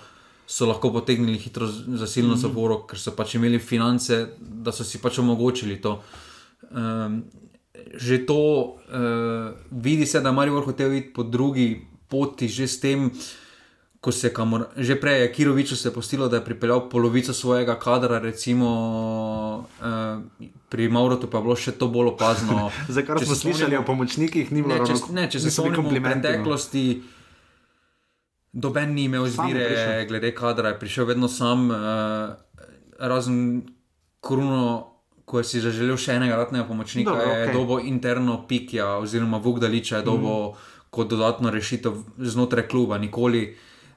so 0.49 0.65
lahko 0.65 0.89
potegnili 0.91 1.37
hitro 1.37 1.67
zasilno 1.69 2.33
mm 2.33 2.37
-hmm. 2.37 2.41
zaporo, 2.41 2.77
ker 2.87 2.99
so 2.99 3.11
pač 3.15 3.35
imeli 3.35 3.59
finance, 3.59 4.27
da 4.39 4.71
so 4.71 4.83
si 4.83 4.97
pač 4.97 5.19
omogočili 5.19 5.81
to. 5.81 6.01
Um, 6.71 7.23
že 7.93 8.25
to 8.25 8.35
uh, 8.35 9.53
vidi 9.71 10.05
se, 10.05 10.21
da 10.21 10.31
Marijo 10.31 10.61
hotel 10.61 10.93
iti 10.93 11.13
po 11.13 11.23
drugi 11.23 11.87
poti, 12.07 12.47
že 12.47 12.67
s 12.67 12.79
tem, 12.79 13.11
ko 14.01 14.11
se 14.11 14.33
kamor. 14.33 14.65
Že 14.77 14.95
prej 14.95 15.21
je 15.21 15.31
Kiroviču 15.31 15.75
se 15.75 15.93
postilo, 15.93 16.27
da 16.27 16.39
je 16.39 16.45
pripeljal 16.45 16.89
polovico 16.89 17.33
svojega 17.33 17.79
kadra, 17.79 18.19
recimo 18.19 18.67
uh, 19.81 20.45
pri 20.69 20.89
Maurotu 20.89 21.27
pa 21.27 21.37
je 21.37 21.43
bilo 21.43 21.55
še 21.55 21.71
to 21.71 21.87
bolj 21.87 22.13
opazno. 22.15 22.71
Zdaj, 22.91 23.05
kar 23.05 23.25
smo 23.25 23.35
slišali 23.35 23.75
o 23.75 23.83
pomočnikih, 23.83 24.51
ni 24.51 24.63
bilo 24.63 24.79
ne, 24.79 24.85
če, 24.87 24.99
ne, 25.11 25.27
če 25.31 25.39
se 25.39 25.51
spomnimo 25.51 25.91
preteklosti. 25.91 26.85
No. 26.99 27.15
Doben 28.49 28.95
ni 28.95 29.03
imel 29.05 29.27
izbire, 29.27 30.05
glede 30.09 30.31
kadra, 30.33 30.73
je 30.73 30.79
prišel 30.79 31.11
vedno 31.11 31.27
sam, 31.29 31.67
uh, 31.69 32.39
razen 32.99 33.67
Kruno, 34.19 34.95
ko 35.23 35.43
si 35.45 35.61
zaželel 35.61 35.95
še 36.01 36.17
enega 36.17 36.35
ratnega 36.39 36.65
pomočnika, 36.67 37.13
Dobro, 37.13 37.27
okay. 37.29 37.43
je 37.45 37.53
dobo 37.53 37.77
interno 37.79 38.39
pikja, 38.49 38.97
oziroma 38.99 39.37
Vugdaliča 39.39 40.01
je 40.01 40.07
dobo 40.07 40.33
mm. 40.49 40.65
kot 40.89 41.11
dodatno 41.11 41.53
rešitev 41.53 41.99
znotraj 42.17 42.65
kluba. 42.67 42.97
Nikoli, 42.97 43.45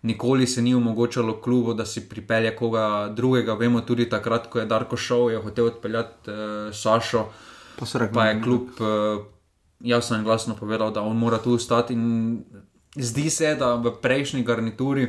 nikoli 0.02 0.46
se 0.46 0.62
ni 0.62 0.74
omogočalo 0.74 1.40
klubu, 1.40 1.74
da 1.74 1.86
si 1.86 2.08
pripelje 2.08 2.56
koga 2.56 3.08
drugega. 3.16 3.54
Vemo 3.54 3.80
tudi 3.80 4.08
takrat, 4.08 4.46
ko 4.50 4.58
je 4.58 4.66
Darko 4.66 4.96
šel, 4.96 5.30
je 5.30 5.38
hotel 5.38 5.66
odpeljati 5.66 6.30
uh, 6.30 6.74
Sašo, 6.74 7.26
pa, 7.78 7.86
rekli, 7.94 8.14
pa 8.14 8.26
je 8.26 8.42
klub 8.42 8.68
uh, 8.80 9.24
jasno 9.80 10.16
in 10.16 10.24
glasno 10.24 10.56
povedal, 10.56 10.92
da 10.92 11.02
on 11.02 11.16
mora 11.16 11.38
tu 11.38 11.54
ostati 11.54 11.96
zdi 12.96 13.30
se, 13.30 13.54
da 13.54 13.74
v 13.74 13.94
prejšnji 14.02 14.42
garnituri 14.42 15.08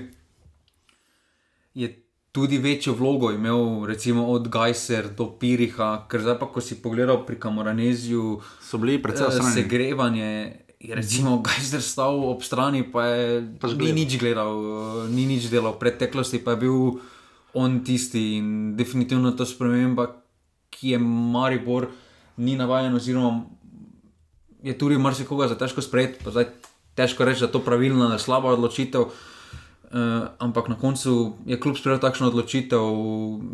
je 1.73 1.99
tudi 2.31 2.57
večjo 2.57 2.93
vlogo 2.93 3.31
imel, 3.31 3.85
recimo 3.85 4.25
od 4.27 4.47
Gajser 4.47 5.09
do 5.17 5.27
Piriha, 5.39 6.05
ker 6.09 6.21
zdaj 6.21 6.39
pa, 6.39 6.47
ko 6.49 6.61
si 6.61 6.81
pogledal 6.81 7.25
pri 7.25 7.39
Kamoraneziju, 7.39 8.39
so 8.61 8.77
bili 8.77 9.01
predvsem 9.01 9.45
uh, 9.45 9.53
segrevanje. 9.53 10.62
Je 10.83 10.95
recimo 10.95 11.39
Gajser 11.45 11.81
stal 11.81 12.19
ob 12.27 12.43
strani, 12.43 12.83
pa 12.83 13.07
je 13.07 13.41
pač 13.57 13.75
ni 13.79 13.95
nič 14.03 14.19
gledal, 14.19 14.53
ni 15.07 15.25
nič 15.25 15.47
delal, 15.47 15.79
v 15.79 15.81
preteklosti 15.81 16.43
pa 16.43 16.53
je 16.53 16.67
bil 16.67 16.77
on 17.53 17.79
tisti 17.85 18.37
in 18.41 18.75
definitivno 18.75 19.31
to 19.37 19.45
sprememba, 19.45 20.09
ki 20.73 20.97
je 20.97 20.99
Maribor 20.99 21.87
ni 22.37 22.57
navaden, 22.57 22.97
oziroma 22.97 23.45
je 24.63 24.73
tudi 24.77 24.97
marsikoga 24.97 25.47
za 25.47 25.55
težko 25.55 25.81
sprejeti 25.85 26.23
težko 26.95 27.25
reči, 27.25 27.39
da 27.39 27.45
je 27.45 27.51
to 27.51 27.59
pravilna 27.59 28.09
ali 28.09 28.19
slaba 28.19 28.53
odločitev. 28.53 29.01
Uh, 29.93 30.25
ampak 30.41 30.67
na 30.73 30.75
koncu 30.79 31.35
je 31.45 31.59
kljub 31.59 31.77
sprejel 31.77 31.99
takšno 32.01 32.27
odločitev. 32.27 32.81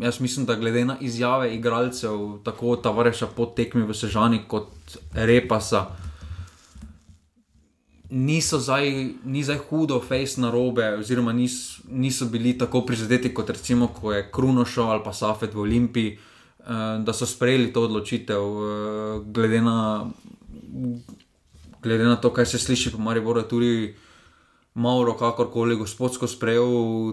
Jaz 0.00 0.20
mislim, 0.20 0.46
da 0.46 0.56
glede 0.56 0.84
na 0.84 0.96
izjave 1.00 1.54
igralcev, 1.54 2.40
tako 2.44 2.76
Tavareša 2.76 3.28
po 3.36 3.46
tekmi 3.46 3.84
v 3.84 3.94
Sežani 3.94 4.40
kot 4.48 4.96
Repasa, 5.12 5.86
niso 8.10 8.58
zdaj, 8.58 8.90
ni 9.24 9.44
zdaj 9.44 9.58
hudo 9.68 10.00
face 10.00 10.40
na 10.40 10.50
robe, 10.50 10.96
oziroma 10.98 11.32
nis, 11.32 11.80
niso 11.88 12.26
bili 12.26 12.58
tako 12.58 12.82
prizadeti 12.86 13.34
kot 13.34 13.50
recimo, 13.50 13.88
ko 13.88 14.12
je 14.12 14.28
Krunošo 14.32 14.82
ali 14.82 15.02
pa 15.04 15.12
Safet 15.12 15.54
v 15.54 15.60
Olimpiji, 15.60 16.18
uh, 16.58 16.66
da 17.04 17.12
so 17.12 17.26
sprejeli 17.26 17.72
to 17.72 17.82
odločitev, 17.86 18.42
uh, 18.42 19.26
glede 19.26 19.62
na 19.62 20.10
glede 21.82 22.04
na 22.04 22.16
to, 22.16 22.30
kaj 22.32 22.46
se 22.46 22.58
sliši, 22.58 22.90
mora 22.98 23.20
biti 23.20 23.48
tudi 23.48 23.94
malo, 24.74 25.16
kakorkoli, 25.18 25.76
gospodsko 25.76 26.26
sprejel 26.26 26.70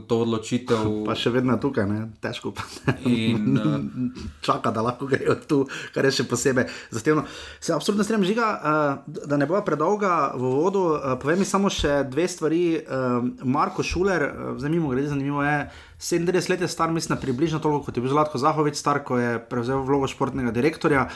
to 0.07 0.21
odločitev. 0.21 0.85
Pa 1.07 1.15
še 1.17 1.33
vedno 1.33 1.57
tukaj, 1.61 1.87
ne? 1.89 1.99
težko 2.21 2.53
pa 2.53 2.63
in, 3.09 3.57
uh, 3.57 3.81
čaka, 4.45 4.71
da 4.71 4.83
lahko 4.85 5.09
grejo 5.09 5.35
tu, 5.47 5.59
kar 5.95 6.05
je 6.05 6.13
še 6.19 6.27
posebej 6.29 6.67
zahtevno. 6.93 7.25
Se 7.59 7.73
absolutno 7.73 8.05
strem 8.05 8.25
žiga, 8.27 8.47
uh, 8.53 9.17
da 9.25 9.39
ne 9.39 9.49
bo 9.49 9.59
predolga 9.65 10.33
v 10.37 10.53
vodu. 10.53 10.85
Uh, 10.95 11.15
povem 11.21 11.41
mi 11.41 11.49
samo 11.49 11.71
še 11.73 12.03
dve 12.09 12.27
stvari. 12.29 12.63
Uh, 12.77 13.25
Marko 13.47 13.85
Šuler, 13.85 14.29
uh, 14.29 14.55
zanimivo, 14.61 14.93
glede, 14.93 15.09
zanimivo 15.13 15.43
je. 15.45 15.57
37 15.99 16.49
let 16.49 16.61
je 16.61 16.67
star, 16.67 16.91
mislim, 16.91 17.19
približno 17.21 17.59
toliko 17.59 17.85
kot 17.85 17.97
je 17.97 18.01
bil 18.01 18.11
Zlatko 18.11 18.37
Zahovič, 18.37 18.75
star, 18.77 19.03
ko 19.03 19.17
je 19.17 19.39
prevzel 19.49 19.81
vlogo 19.81 20.07
športnega 20.07 20.51
direktorja. 20.51 21.07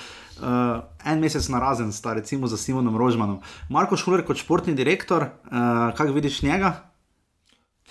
Uh, 0.41 0.81
en 1.05 1.21
mesec 1.21 1.47
na 1.53 1.59
razen, 1.59 1.91
star, 1.93 2.17
recimo 2.17 2.47
za 2.47 2.57
Simonom 2.57 2.97
Rožmanom. 2.97 3.41
Marko 3.69 3.97
Šuler 3.97 4.25
kot 4.25 4.41
športni 4.41 4.73
direktor, 4.73 5.29
uh, 5.45 5.93
kako 5.97 6.11
vidiš 6.17 6.41
njega? 6.41 6.73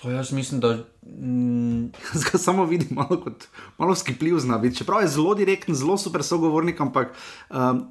Pa 0.01 0.11
jaz 0.11 0.31
mislim, 0.31 0.59
da. 0.59 0.77
Mm, 1.05 1.93
Zdaj 2.19 2.39
samo 2.39 2.65
vidim 2.65 2.95
malo 2.95 3.21
kot 3.23 3.47
malo 3.77 3.95
skipljiv 3.95 4.39
znabi. 4.39 4.75
Čeprav 4.75 5.01
je 5.01 5.07
zelo 5.07 5.35
direkten, 5.35 5.75
zelo 5.75 5.97
super 5.97 6.23
sogovornik, 6.23 6.81
ampak 6.81 7.13
um, 7.49 7.85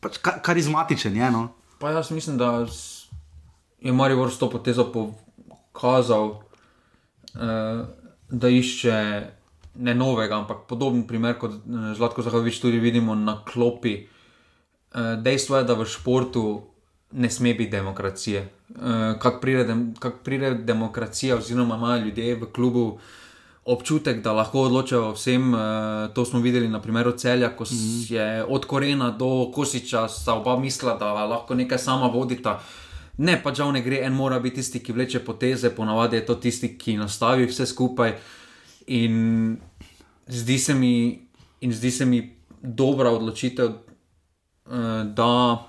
pač 0.00 0.18
ka 0.18 0.40
karizmatičen 0.42 1.16
je. 1.16 1.30
No? 1.30 1.48
pa 1.82 1.90
jaz 1.90 2.10
mislim, 2.10 2.38
da 2.38 2.66
je 3.80 3.92
Marijo 3.92 4.30
s 4.30 4.38
to 4.38 4.50
potezo 4.50 4.92
pokazal, 4.92 6.28
uh, 6.28 7.86
da 8.32 8.48
išče 8.48 8.96
ne 9.74 9.94
novega, 9.94 10.40
ampak 10.40 10.64
podoben 10.68 11.04
primer 11.08 11.36
kot 11.38 11.52
uh, 11.52 11.92
Zlatko 11.96 12.24
Zahovič 12.24 12.60
tudi 12.60 12.80
vidimo 12.80 13.14
na 13.14 13.38
klopi. 13.44 14.06
Uh, 14.92 15.16
dejstvo 15.20 15.60
je, 15.60 15.64
da 15.68 15.76
v 15.76 15.88
športu 15.88 16.62
ne 17.12 17.30
sme 17.30 17.54
biti 17.54 17.70
demokracije. 17.70 18.48
Uh, 18.72 19.16
Kako 19.20 19.40
pride, 19.40 19.64
dem, 19.68 19.92
kak 20.00 20.24
pride 20.24 20.54
demokracija, 20.54 21.36
oziroma 21.36 21.76
imajo 21.76 22.04
ljudje 22.04 22.34
v 22.34 22.52
klubu 22.52 22.86
občutek, 23.64 24.22
da 24.24 24.32
lahko 24.32 24.66
odločajo 24.66 25.10
o 25.10 25.16
vsem. 25.16 25.54
Uh, 25.54 25.60
to 26.14 26.24
smo 26.24 26.40
videli 26.40 26.68
na 26.68 26.80
primeru 26.80 27.12
celja, 27.12 27.56
ko 27.56 27.64
-hmm. 27.64 28.12
je 28.12 28.44
od 28.44 28.64
Korena 28.66 29.10
do 29.10 29.52
Kosiča, 29.54 30.08
sta 30.08 30.34
oba 30.34 30.56
mislila, 30.58 30.96
da 30.96 31.12
lahko 31.12 31.54
nekaj 31.54 31.78
sama 31.78 32.06
vodita. 32.06 32.60
Ne, 33.22 33.36
pa 33.42 33.52
žal 33.54 33.70
ne 33.72 33.82
gre, 33.82 34.00
en 34.02 34.14
mora 34.18 34.40
biti 34.42 34.58
tisti, 34.58 34.80
ki 34.82 34.92
vleče 34.96 35.20
poteze, 35.24 35.70
ponavadi 35.70 36.18
je 36.18 36.26
to 36.26 36.34
tisti, 36.42 36.72
ki 36.78 36.96
nastavi 36.98 37.46
vse 37.46 37.66
skupaj. 37.70 38.16
In 38.98 39.58
zdi 40.26 40.58
se 40.58 40.74
mi, 40.74 40.94
in 41.60 41.72
zdi 41.72 41.90
se 41.90 42.06
mi 42.06 42.22
dobra 42.62 43.10
odločitev, 43.10 43.68
eh, 43.70 45.04
da, 45.14 45.66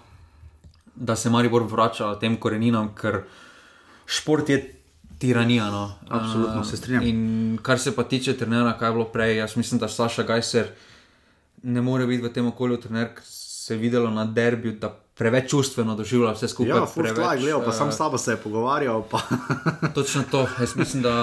da 0.95 1.15
se 1.15 1.29
Maribor 1.29 1.67
vrača 1.69 2.15
tem 2.19 2.39
koreninam, 2.41 2.89
ker 2.97 3.21
šport 4.05 4.49
je 4.49 4.63
tiranija. 5.19 5.69
No. 5.71 5.91
Absolutno, 6.09 6.61
Eh, 6.61 6.65
se 6.65 6.77
strinjam. 6.77 7.05
In 7.07 7.59
kar 7.61 7.79
se 7.79 7.95
pa 7.95 8.03
tiče 8.03 8.37
trenera, 8.37 8.77
kaj 8.77 8.89
je 8.89 8.93
bilo 8.93 9.05
prej, 9.05 9.37
jaz 9.37 9.55
mislim, 9.57 9.79
da 9.79 9.87
Saša 9.87 10.23
Gajser 10.23 10.67
ne 11.63 11.81
more 11.81 12.05
biti 12.05 12.23
v 12.23 12.33
tem 12.33 12.47
okolju 12.47 12.77
trener, 12.77 13.13
ker 13.15 13.23
se 13.25 13.73
je 13.73 13.77
videlo 13.77 14.09
na 14.09 14.25
derbiju, 14.25 14.79
da 14.79 15.02
preveč 15.13 15.49
čustveno 15.51 15.93
doživlja 15.95 16.31
vse 16.33 16.47
skupaj. 16.49 16.73
Ja, 16.73 16.85
full 16.89 17.05
fly, 17.05 17.37
gledal, 17.37 17.61
pa 17.61 17.69
eh, 17.69 17.77
sam 17.77 17.91
s 17.91 17.97
sabo 18.01 18.17
se 18.17 18.31
je 18.33 18.37
pogovarjal. 18.37 19.03
Točno 19.95 20.23
to, 20.31 20.47
jaz 20.59 20.75
mislim, 20.75 21.03
da. 21.03 21.13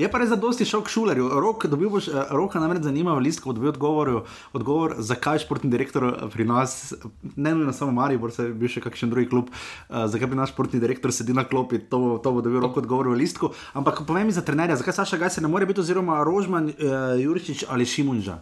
Je 0.00 0.08
pa 0.10 0.18
res 0.18 0.32
za 0.32 0.36
dosti 0.40 0.64
šel 0.64 0.80
k 0.80 0.88
šulerju. 0.88 1.28
Rok, 1.28 1.66
dobil 1.68 1.92
boš, 1.92 2.08
eh, 2.08 2.32
roka 2.32 2.60
namreč 2.60 2.82
zanima 2.82 3.12
v 3.12 3.26
listku, 3.28 3.52
dobil 3.52 3.68
odgovor, 3.68 4.24
odgovor, 4.56 4.96
zakaj 4.98 5.44
športni 5.44 5.68
direktor 5.70 6.08
eh, 6.08 6.24
pri 6.32 6.48
nas, 6.48 6.94
ne 7.36 7.52
nujno 7.54 7.72
samo 7.76 7.92
Maribor, 7.92 8.32
se 8.32 8.48
je 8.48 8.56
bil 8.56 8.72
še 8.72 8.80
kakšen 8.80 9.12
drugi 9.12 9.28
klub, 9.28 9.52
uh, 9.52 10.06
zakaj 10.08 10.32
pri 10.32 10.40
nas 10.40 10.48
športni 10.48 10.80
direktor 10.80 11.12
sedi 11.12 11.36
na 11.36 11.44
klopi, 11.44 11.78
to, 11.78 12.00
bo- 12.00 12.18
to 12.18 12.32
bo 12.32 12.40
dobil 12.40 12.64
rok 12.64 12.80
odgovor 12.80 13.12
v 13.12 13.20
listku. 13.20 13.52
Ampak 13.76 14.06
povej 14.08 14.24
mi 14.24 14.32
za 14.32 14.40
trenerja, 14.40 14.80
zakaj 14.80 15.04
Saša 15.04 15.20
Gajser 15.20 15.44
ne 15.44 15.52
more 15.52 15.68
biti, 15.68 15.84
oziroma 15.84 16.24
Rožman, 16.24 16.72
uh, 16.72 17.20
Juričič 17.20 17.68
ali 17.68 17.84
Šimunža. 17.84 18.40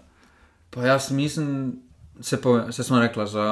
Pa 0.71 0.87
jaz 0.87 1.11
mislim, 1.11 1.83
se, 2.20 2.40
pa, 2.40 2.72
se 2.72 2.85
smo 2.85 3.01
rekla, 3.01 3.27
za 3.27 3.44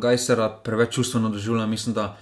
Gajsera 0.00 0.48
preveč 0.64 0.94
čustveno 0.94 1.28
doživljam. 1.28 1.70
Mislim, 1.70 1.94
da 1.94 2.16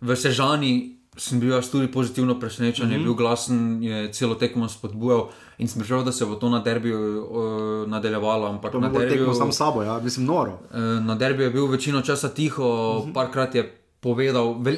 v 0.00 0.16
Sežani 0.16 0.94
sem 1.16 1.40
bil 1.40 1.54
jaz 1.54 1.70
tudi 1.70 1.86
pozitivno 1.92 2.40
presenečen, 2.40 2.86
mm 2.86 2.90
-hmm. 2.90 2.98
je 2.98 3.04
bil 3.04 3.14
glasen, 3.14 3.82
je 3.82 4.12
celo 4.12 4.34
tekmo 4.34 4.68
spodbujal 4.68 5.28
in 5.58 5.68
sem 5.68 5.80
prišel, 5.80 6.04
da 6.04 6.12
se 6.12 6.26
bo 6.26 6.34
to 6.34 6.48
na 6.48 6.58
derbiju 6.58 7.24
uh, 7.24 7.90
nadaljevalo. 7.90 8.46
Ampak 8.46 8.72
To 8.72 8.80
na 8.80 8.88
bo 8.88 8.98
tekmo 8.98 9.14
derbiju, 9.14 9.34
sam 9.34 9.52
sabo, 9.52 9.82
ja, 9.82 10.00
mislim, 10.00 10.26
noro. 10.26 10.58
eh, 10.74 10.78
na 11.00 11.14
derbiju 11.14 11.46
je 11.46 11.50
bil 11.50 11.66
večino 11.66 12.00
časa 12.00 12.28
tiho, 12.28 12.64
uh 12.64 13.08
-huh. 13.08 13.12
parkrat 13.12 13.54
je 13.54 13.78
povedal. 14.00 14.56
Vel, 14.60 14.76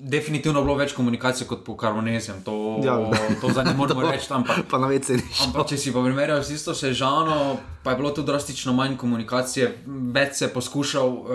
Definitivno 0.00 0.62
bilo 0.64 0.74
več 0.74 0.94
komunikacije 0.96 1.44
kot 1.46 1.60
po 1.64 1.74
karbonezem, 1.76 2.38
to, 2.44 2.54
Ja. 2.84 2.94
to 3.40 3.50
zdaj 3.52 3.64
ne 3.64 3.74
moremo 3.74 4.00
reči, 4.08 4.26
ampak 4.32 4.62
Pa 4.70 4.78
na 4.78 4.88
vece 4.88 5.12
ni 5.12 5.22
šel. 5.22 5.46
Ampak, 5.46 5.68
če 5.68 5.76
si 5.76 5.92
pa 5.92 6.00
primerjal 6.00 6.40
z 6.42 6.56
isto 6.56 6.72
sežano, 6.74 7.56
pa 7.84 7.92
je 7.92 7.96
bilo 7.96 8.10
tu 8.10 8.22
drastično 8.22 8.72
manj 8.72 8.96
komunikacije, 8.96 9.68
več 10.14 10.40
se 10.40 10.44
je 10.44 10.52
poskušal, 10.54 11.08
uh, 11.08 11.26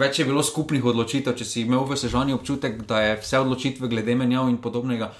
več 0.00 0.18
je 0.18 0.24
bilo 0.24 0.42
skupnih 0.42 0.84
odločitev. 0.84 1.36
Če 1.36 1.44
si 1.44 1.60
imel 1.62 1.84
v 1.84 1.96
sežani 1.96 2.32
občutek, 2.32 2.82
da 2.88 3.00
je 3.02 3.20
vse 3.20 3.38
odločitve 3.38 3.88
glede 3.88 4.16
menjav 4.16 4.48
in 4.48 4.56
podobnega 4.56 5.12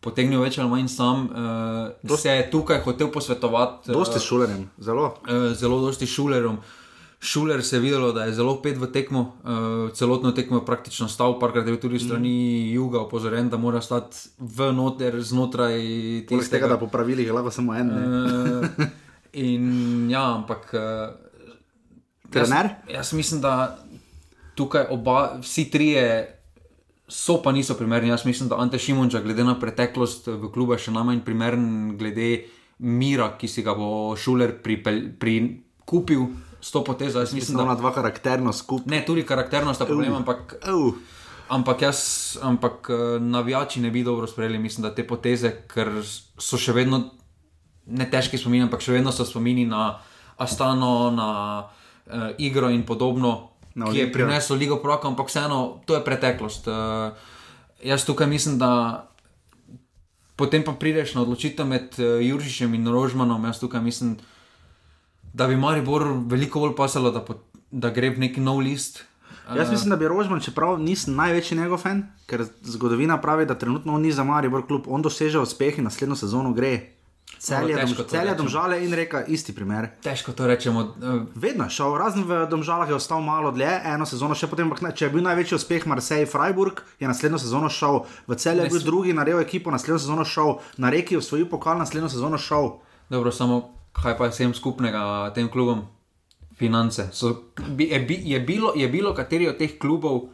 potegnil 0.00 0.40
več 0.40 0.58
ali 0.58 0.70
manj 0.70 0.88
sam, 0.88 1.24
uh, 1.26 2.16
se 2.16 2.30
je 2.30 2.50
tukaj 2.50 2.82
hotel 2.82 3.08
posvetovati. 3.10 3.90
Dosti 3.90 4.18
s 4.18 4.26
šulerjem, 4.26 4.66
zelo. 4.78 5.14
uh, 5.22 5.54
zelo 5.54 5.80
dosti 5.80 6.06
šulerom. 6.06 6.58
Šuler 7.20 7.64
se 7.64 7.76
je 7.76 7.80
videlo, 7.80 8.12
da 8.12 8.24
je 8.24 8.32
zelo 8.32 8.60
pet 8.62 8.76
v 8.78 8.86
tekmo, 8.94 9.20
uh, 9.42 9.90
celotno 9.90 10.30
tekmo 10.32 10.60
je 10.60 10.66
praktično 10.66 11.08
stal, 11.10 11.34
parkrat 11.40 11.66
je 11.66 11.72
bil 11.72 11.80
tudi 11.80 11.98
strani 11.98 12.70
juga 12.70 13.00
opozorjen, 13.00 13.48
da 13.50 13.58
mora 13.58 13.80
stati 13.82 14.30
v 14.38 14.70
noter, 14.72 15.18
znotraj 15.18 15.74
Poleg 15.74 16.28
tega, 16.28 16.40
tistega. 16.40 16.68
da 16.70 16.78
po 16.78 16.86
pravilih 16.86 17.26
je 17.26 17.34
lahko 17.34 17.50
samo 17.50 17.74
en. 17.74 17.90
Uh, 17.90 18.86
in 19.32 20.06
ja, 20.10 20.22
ampak. 20.36 20.70
Uh, 20.70 22.30
Trener? 22.30 22.70
Jaz, 22.86 22.94
jaz 22.94 23.12
mislim, 23.12 23.40
da 23.40 23.78
tukaj 24.54 24.86
oba, 24.90 25.40
vsi 25.42 25.70
trije 25.70 26.38
so 27.08 27.42
pa 27.42 27.52
niso 27.52 27.74
primerni. 27.74 28.08
Jaz 28.08 28.26
mislim, 28.26 28.48
da 28.48 28.62
Ante 28.62 28.78
Šimunča, 28.78 29.20
glede 29.20 29.44
na 29.44 29.58
preteklost 29.58 30.26
v 30.26 30.52
klubu, 30.54 30.76
je 30.76 30.86
še 30.86 30.94
najmanj 30.94 31.24
primeren 31.26 31.96
glede 31.98 32.44
mira, 32.78 33.32
ki 33.38 33.48
si 33.48 33.64
ga 33.66 33.74
bo 33.74 34.14
šuler 34.14 34.60
pripel, 34.62 35.08
pri, 35.18 35.40
kupil 35.88 36.28
s 36.60 36.70
to 36.70 36.84
potezo. 36.84 37.20
Jaz 37.20 37.32
mislim, 37.34 37.56
da 37.56 37.62
ona 37.62 37.74
dva 37.74 37.92
karakterno 37.94 38.52
skupaj. 38.52 38.90
ne, 38.90 39.04
tudi 39.06 39.22
karakterno 39.26 39.74
sta 39.74 39.86
problem, 39.86 40.14
ampak 40.14 40.54
Uh. 40.66 40.94
Ampak 41.48 41.82
jaz, 41.82 42.36
ampak 42.42 42.90
eh, 42.90 43.20
navijači 43.20 43.80
ne 43.80 43.90
bi 43.90 44.04
dobro 44.04 44.26
sprejeli, 44.26 44.58
mislim, 44.58 44.82
da 44.82 44.94
te 44.94 45.06
poteze, 45.06 45.64
ker 45.68 45.88
so 46.38 46.58
še 46.60 46.72
vedno 46.72 47.10
ne 47.86 48.04
težki 48.10 48.38
spomini, 48.38 48.66
ampak 48.66 48.84
še 48.84 48.92
vedno 48.92 49.12
so 49.12 49.24
spomini 49.24 49.64
na 49.66 49.98
Astano, 50.38 51.10
na 51.10 51.28
uh, 52.06 52.30
igro 52.38 52.68
in 52.70 52.84
podobno, 52.86 53.50
Na 53.74 53.88
ki 53.88 53.96
je 53.96 54.04
Olimpijo. 54.04 54.12
prineslo 54.12 54.56
Ligo 54.56 54.76
Proka, 54.76 55.08
ampak 55.08 55.26
vseeno, 55.26 55.80
to 55.86 55.96
je 55.96 56.04
preteklost. 56.04 56.68
Uh, 56.68 57.16
jaz 57.82 58.04
tukaj 58.04 58.28
mislim, 58.28 58.58
da 58.58 59.08
potem 60.36 60.62
pa 60.62 60.76
prideš 60.76 61.16
na 61.16 61.24
odločitev 61.24 61.66
med 61.66 61.96
uh, 61.98 62.20
Juržišem 62.22 62.74
in 62.74 62.86
Rožmanom. 62.86 63.48
Jaz 63.48 63.58
tukaj 63.58 63.80
mislim, 63.80 64.14
da 64.14 64.37
bi 65.46 65.56
Maribor 65.56 66.06
veliko 66.26 66.60
bolj 66.60 66.74
pasalo, 66.76 67.10
da, 67.10 67.20
po, 67.24 67.34
da 67.70 67.90
gre 67.94 68.10
v 68.10 68.26
neki 68.26 68.40
nov 68.40 68.58
list. 68.64 69.04
Jaz 69.56 69.70
mislim, 69.70 69.90
da 69.90 69.96
bi 69.96 70.08
Rožman, 70.08 70.40
čeprav 70.40 70.78
nisem 70.78 71.14
največji 71.16 71.56
njegov 71.58 71.78
fan, 71.80 72.02
ker 72.28 72.44
zgodovina 72.62 73.20
pravi, 73.20 73.46
da 73.46 73.54
trenutno 73.58 73.94
on 73.94 74.02
ni 74.02 74.12
za 74.12 74.24
Maribor 74.24 74.66
klub, 74.66 74.84
on 74.86 75.02
doseže 75.02 75.38
uspeh 75.38 75.78
in 75.78 75.88
naslednjo 75.88 76.16
sezono 76.16 76.52
gre. 76.52 76.98
Celje, 77.38 77.76
težko 77.76 78.02
dom, 78.02 78.04
to 78.04 78.16
celje 78.16 78.34
domžale 78.34 78.80
in 78.84 78.92
reka, 78.96 79.22
isti 79.30 79.54
primer. 79.54 79.88
Težko 80.02 80.32
to 80.32 80.46
rečemo. 80.46 80.80
Uh, 80.80 81.22
Vedno 81.34 81.68
je 81.68 81.76
šel, 81.76 81.94
razen 82.00 82.24
v 82.26 82.40
domžalah 82.50 82.88
je 82.88 82.96
ostal 82.96 83.22
malo 83.22 83.52
dlje, 83.54 83.70
eno 83.84 84.06
sezono 84.08 84.34
še 84.34 84.48
potem, 84.50 84.72
če 84.74 85.06
je 85.06 85.12
bil 85.12 85.22
največji 85.22 85.56
uspeh 85.60 85.86
Marseille 85.86 86.26
Freiburg, 86.26 86.82
je 86.98 87.08
naslednjo 87.08 87.38
sezono 87.38 87.70
šel, 87.70 88.02
v 88.26 88.36
celje 88.42 88.66
je 88.66 88.74
bil 88.74 88.84
drugi, 88.84 89.14
naredil 89.14 89.40
ekipo, 89.44 89.70
naslednjo 89.70 90.02
sezono 90.02 90.26
šel, 90.26 90.56
na 90.82 90.90
reki 90.90 91.20
osvojil 91.20 91.46
pokal, 91.46 91.78
naslednjo 91.78 92.10
sezono 92.10 92.40
šel. 92.42 92.72
Dobro, 93.08 93.30
samo 93.32 93.77
kaj 93.92 94.14
pa 94.14 94.24
je 94.24 94.30
vsem 94.30 94.54
skupnega 94.54 95.02
tem 95.30 95.48
klubom? 95.48 95.86
Finance. 96.54 97.08
So, 97.12 97.34
bi, 97.68 97.84
je, 97.86 98.00
bi, 98.00 98.18
je, 98.24 98.40
bilo, 98.40 98.72
je 98.74 98.88
bilo 98.88 99.14
kateri 99.14 99.46
od 99.46 99.56
teh 99.56 99.78
klubov 99.78 100.28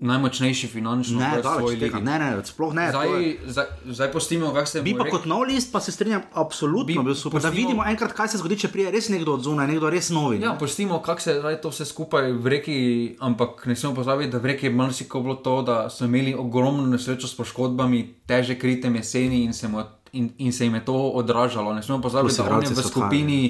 najmočnejši 0.00 0.66
finančno 0.66 1.20
Ne, 1.20 1.38
daleč 1.38 1.78
tega, 1.78 2.00
ne, 2.00 2.18
ne, 2.18 2.28
sploh 2.42 2.74
ne. 2.74 2.88
to 2.88 3.02
je- 3.04 3.10
Zdaj, 3.38 3.46
zdaj, 3.46 3.66
zdaj 3.86 4.08
postimo, 4.10 4.48
kako 4.48 4.66
se 4.66 4.82
Bi 4.82 4.92
bo 4.92 4.98
pa 4.98 5.10
kot 5.10 5.26
nov 5.26 5.42
list, 5.42 5.72
pa 5.72 5.78
se 5.78 5.92
strinjam, 5.92 6.22
absolutno 6.32 7.02
bi, 7.02 7.04
Bi- 7.04 7.14
super. 7.14 7.38
Da 7.38 7.48
pustimo- 7.48 7.56
vidimo 7.58 7.84
enkrat, 7.86 8.12
kaj 8.12 8.28
se 8.28 8.38
zgodi, 8.38 8.58
če 8.58 8.68
prije 8.68 8.90
res 8.90 9.08
nekdo 9.08 9.34
od 9.34 9.42
zunaj, 9.42 9.66
nekdo 9.68 9.90
res 9.90 10.10
novi. 10.10 10.40
Ja, 10.40 10.54
pustimo, 10.54 10.98
kako 10.98 11.20
se 11.20 11.34
zdaj 11.34 11.60
to 11.60 11.68
vse 11.68 11.84
skupaj 11.84 12.32
v 12.32 12.46
reki, 12.48 12.76
ampak 13.20 13.66
ne 13.66 13.76
smemo 13.76 13.94
pozabiti, 13.94 14.30
da 14.30 14.38
v 14.38 14.46
reki 14.46 14.66
je 14.66 14.72
marsikaj 14.72 15.20
bilo 15.20 15.34
to, 15.36 15.62
da 15.62 15.88
so 15.88 16.04
imeli 16.04 16.34
ogromno 16.34 16.82
nesrečo 16.84 17.28
s 17.28 17.34
poškodbami, 17.34 18.02
teže 18.26 18.56
kritem 18.56 18.96
jeseni 18.96 19.44
in 19.44 19.52
se, 19.52 19.68
mu, 19.68 19.84
in, 20.12 20.30
in 20.38 20.52
se 20.52 20.64
jim 20.64 20.74
je 20.74 20.84
to 20.84 20.94
odražalo. 21.12 21.74
Ne 21.74 21.82
smemo 21.82 22.02
pozabiti, 22.02 22.36
da 22.36 22.42
on 22.42 22.48
je 22.48 22.52
igralci 22.58 22.74
v 22.74 22.84
skupini. 22.84 23.40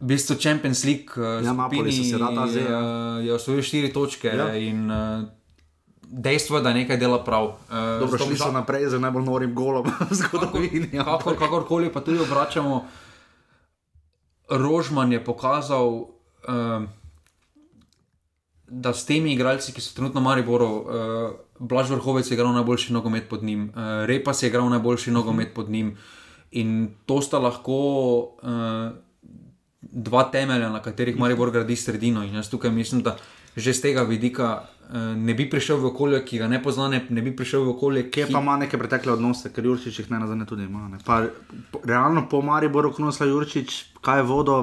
V 0.00 0.06
bistvu 0.06 0.36
Champions 0.36 0.84
League, 0.84 1.12
eh, 1.14 1.44
Ja, 1.44 1.52
skupini, 1.54 1.92
se 2.04 2.18
rad 2.18 2.38
azije, 2.38 2.64
ja. 2.64 2.80
eh, 3.18 3.24
je 3.24 3.34
osvojil 3.34 3.62
štiri 3.62 3.92
točke 3.92 4.28
Ja. 4.28 4.46
ja. 4.46 4.54
in 4.56 4.86
uh, 4.86 5.22
dejstvo 6.02 6.56
je, 6.56 6.62
da 6.62 6.72
nekaj 6.72 6.96
dela 6.96 7.18
prav. 7.20 7.44
Uh, 7.44 7.54
Dobro, 8.00 8.18
šli 8.18 8.36
so 8.36 8.48
naprej 8.50 8.88
z 8.88 8.98
najbolj 8.98 9.22
norim 9.22 9.54
golom 9.54 9.84
v 10.00 10.14
zgodovini. 10.14 10.88
ampak- 10.94 11.06
Kakor, 11.06 11.38
kakorkoli 11.38 11.92
pa 11.92 12.00
tudi 12.00 12.18
obračamo, 12.18 12.84
Rožman 14.50 15.12
je 15.12 15.20
pokazal, 15.20 15.86
um, 16.42 16.88
da 18.66 18.92
s 18.92 19.04
temi 19.04 19.32
igralci, 19.32 19.72
ki 19.72 19.80
so 19.80 19.94
trenutno 19.94 20.20
v 20.20 20.24
Mariboru, 20.24 20.66
uh, 20.66 20.86
Blaž 21.60 21.90
Vrhovec 21.90 22.30
je 22.30 22.34
igral 22.34 22.52
najboljši 22.52 22.92
nogomet 22.92 23.28
pod 23.28 23.42
njim, 23.44 23.68
uh, 23.68 24.06
Repas 24.08 24.42
je 24.42 24.48
igral 24.48 24.68
najboljši 24.68 25.10
nogomet 25.10 25.54
pod 25.54 25.70
njim. 25.70 25.96
In 26.50 26.94
to 27.06 27.20
sta 27.22 27.38
lahko 27.38 27.72
uh, 28.42 28.96
dva 29.80 30.22
temelja, 30.32 30.70
na 30.70 30.80
katerih 30.82 31.18
Maribor 31.18 31.50
gradi 31.50 31.76
sredino. 31.76 32.24
In 32.24 32.34
jaz 32.34 32.48
tukaj 32.50 32.70
mislim, 32.70 33.02
da 33.02 33.16
že 33.56 33.74
z 33.74 33.80
tega 33.80 34.02
vidika 34.02 34.62
uh, 34.88 34.96
ne 35.16 35.34
bi 35.34 35.50
prišel 35.50 35.76
v 35.76 35.92
okolje, 35.92 36.24
ki 36.24 36.38
ga 36.38 36.48
ne 36.48 36.62
pozna, 36.62 36.88
ne, 36.88 37.04
ne 37.10 37.22
bi 37.22 37.36
prišel 37.36 37.64
v 37.64 37.76
okolje, 37.76 38.06
ki 38.10 38.24
pa 38.32 38.40
ima 38.40 38.56
neke 38.56 38.78
pretekle 38.78 39.12
odnose, 39.12 39.52
ker 39.52 39.64
Jurčič 39.64 39.98
jih 39.98 40.10
ne 40.10 40.22
nazadnje 40.24 40.46
tudi 40.46 40.64
ima. 40.64 40.88
Pa, 41.04 41.26
realno 41.84 42.24
po 42.30 42.40
Mariboru, 42.42 42.92
ko 42.92 43.04
nosla 43.04 43.26
Jurčič, 43.26 44.00
kaj 44.00 44.22
je 44.22 44.28
vodo. 44.32 44.58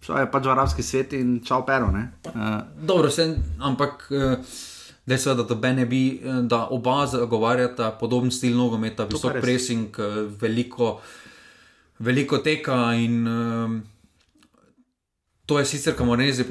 Šlo 0.00 0.16
je 0.16 0.30
pač 0.32 0.46
v 0.46 0.56
arabski 0.56 0.82
svet 0.82 1.12
in 1.12 1.40
čau 1.44 1.66
pero. 1.66 1.92
Uh. 1.92 2.64
Dobro, 2.80 3.10
sen, 3.12 3.36
ampak. 3.60 4.08
Uh, 4.08 4.68
Dejstvo 5.10 5.32
je, 5.32 5.44
da, 5.44 5.72
ne 5.74 5.86
bi, 5.90 6.02
da 6.46 6.60
oba 6.70 7.06
zagovarjata 7.10 7.90
podoben 8.00 8.30
stil 8.30 8.54
nogometa, 8.56 9.08
visok 9.10 9.40
pressing, 9.42 9.96
veliko, 10.40 11.00
veliko 11.98 12.38
teka. 12.38 12.78
In, 12.94 13.26
um, 13.26 13.80
to 15.46 15.58
je 15.58 15.66
sicer, 15.66 15.94
moramo 15.98 16.16
reči, 16.16 16.44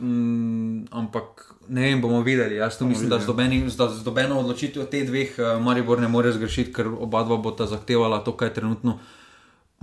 um, 0.00 0.86
ampak 0.94 1.42
ne 1.68 1.88
vem, 1.88 2.00
bomo 2.00 2.22
videli. 2.22 2.54
Jaz 2.62 2.78
tu 2.78 2.86
mislim, 2.86 3.08
da 3.10 3.18
z, 3.18 3.26
dobeni, 3.26 3.64
z, 3.70 3.74
z 3.74 4.04
dobeno 4.04 4.38
odločitvijo 4.40 4.86
teh 4.86 5.06
dveh 5.06 5.34
uh, 5.38 5.62
Maribor 5.62 6.00
ne 6.00 6.08
more 6.08 6.32
zgrešiti, 6.32 6.72
ker 6.72 6.88
oba 6.88 7.24
dva 7.24 7.36
bo 7.36 7.50
ta 7.50 7.66
zahtevala 7.66 8.22
to, 8.24 8.36
kar 8.36 8.48
je 8.48 8.54
trenutno 8.54 8.98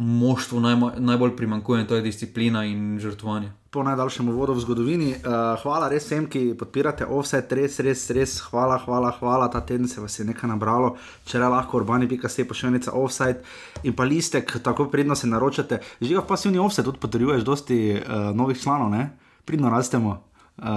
moštvu 0.02 0.60
najbolj 0.98 1.36
primankuje, 1.38 1.88
to 1.88 1.96
je 1.96 2.06
disciplina 2.10 2.66
in 2.66 3.00
žrtvovanje 3.00 3.52
po 3.72 3.84
najdaljšem 3.88 4.30
uvodu 4.30 4.54
v 4.54 4.60
zgodovini. 4.60 5.10
Uh, 5.16 5.56
hvala 5.64 5.88
res 5.88 6.04
vsem, 6.04 6.26
ki 6.28 6.58
podpirate 6.60 7.06
offset, 7.08 7.54
res, 7.56 7.78
res, 7.80 8.04
res, 8.12 8.34
hvala, 8.52 8.76
hvala, 8.84 9.14
hvala. 9.16 9.48
Ta 9.48 9.62
teden 9.64 9.88
se 9.88 10.04
vas 10.04 10.18
je 10.20 10.26
nekaj 10.28 10.52
nabralo, 10.52 10.98
če 11.24 11.40
le 11.40 11.48
lahko 11.54 11.80
urbani, 11.80 12.10
pika 12.12 12.28
se 12.28 12.44
pošiljnica 12.44 12.92
offset 13.00 13.46
in 13.88 13.96
pa 13.96 14.04
listek, 14.04 14.58
tako 14.60 14.90
pridno 14.92 15.16
se 15.16 15.32
naročate. 15.32 15.80
Žiga 16.02 16.20
v 16.20 16.28
pasivni 16.28 16.60
offset 16.60 16.86
tudi 16.86 17.00
potrjuješ 17.00 17.48
dosti 17.48 17.80
uh, 17.96 18.36
novih 18.36 18.60
članov, 18.60 18.92
ne? 18.92 19.08
pridno 19.48 19.72
rastemo. 19.72 20.20
Uh, 20.62 20.68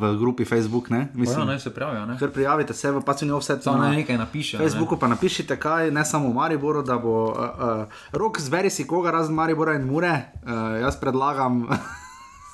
v 0.00 0.16
grupi 0.18 0.44
Facebook, 0.44 0.90
ne, 0.90 1.08
mislim, 1.14 1.46
da 1.46 1.58
se 1.58 1.74
prijavijo. 1.74 2.16
Ker 2.18 2.30
prijavite 2.32 2.74
se 2.74 2.90
v 2.90 3.02
pasivni 3.04 3.32
offset. 3.32 3.62
Samo 3.62 3.78
na 3.78 3.90
nekaj 3.90 4.16
napišete. 4.18 4.62
Na 4.62 4.68
Facebooku 4.68 4.94
ne. 4.94 5.00
pa 5.00 5.08
napišite, 5.08 5.56
kaj 5.60 5.90
ne 5.90 6.04
samo 6.04 6.30
v 6.30 6.34
Mariboru, 6.34 6.82
da 6.82 6.96
bo 6.98 7.24
uh, 7.24 7.36
uh, 7.36 7.84
rok 8.12 8.40
zberi 8.40 8.70
si 8.70 8.86
koga 8.86 9.10
razen 9.10 9.34
Maribora 9.34 9.74
in 9.74 9.84
Mure. 9.84 10.32
Uh, 10.44 10.80
jaz 10.80 10.96
predlagam. 10.96 11.68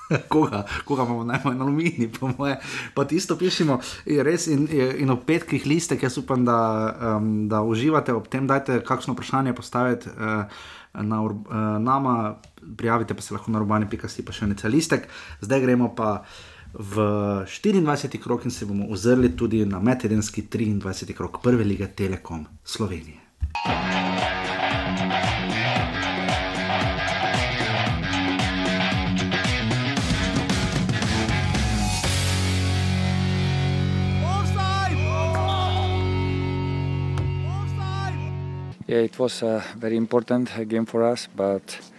koga, 0.29 0.65
koga 0.85 1.03
imamo 1.03 1.25
najmanj 1.25 1.57
na 1.57 1.65
alumini, 1.65 2.09
po 2.21 2.31
moje. 2.39 2.57
Pa 2.95 3.05
tisto 3.05 3.37
pišemo, 3.37 3.79
res 4.25 4.47
in, 4.47 4.67
in 4.99 5.11
ob 5.11 5.25
petkih 5.29 5.67
listek, 5.67 6.03
jaz 6.03 6.19
upam, 6.19 6.45
da, 6.45 6.59
um, 7.17 7.49
da 7.49 7.63
uživate 7.63 8.15
ob 8.17 8.29
tem, 8.29 8.47
dajte 8.47 8.81
kakšno 8.85 9.15
vprašanje 9.15 9.55
postaviti. 9.55 10.11
Uh, 10.11 10.45
Na 10.99 11.21
uh, 11.23 11.37
nama, 11.79 12.41
prijavite 12.77 13.15
pa 13.15 13.23
se 13.23 13.35
lahko 13.35 13.51
na 13.51 13.61
urbani.si, 13.61 14.25
pa 14.25 14.33
še 14.33 14.47
nekaj 14.47 14.71
listek. 14.71 15.09
Zdaj 15.41 15.61
gremo 15.61 15.95
pa 15.95 16.25
v 16.75 16.95
24. 17.47 18.19
krok 18.21 18.45
in 18.45 18.51
se 18.51 18.67
bomo 18.67 18.87
ozrli 18.93 19.37
tudi 19.37 19.65
na 19.65 19.81
metedenski 19.81 20.43
23. 20.43 21.15
krok 21.15 21.43
prve 21.43 21.65
lige 21.65 21.87
Telekom 21.87 22.47
Slovenije. 22.65 23.29
Yeah, 38.89 39.05
it 39.05 39.19
was 39.19 39.43
a 39.43 39.63
very 39.77 39.97
important 39.97 40.49
game 40.67 40.87
for 40.87 41.03
us, 41.03 41.29
but 41.37 41.93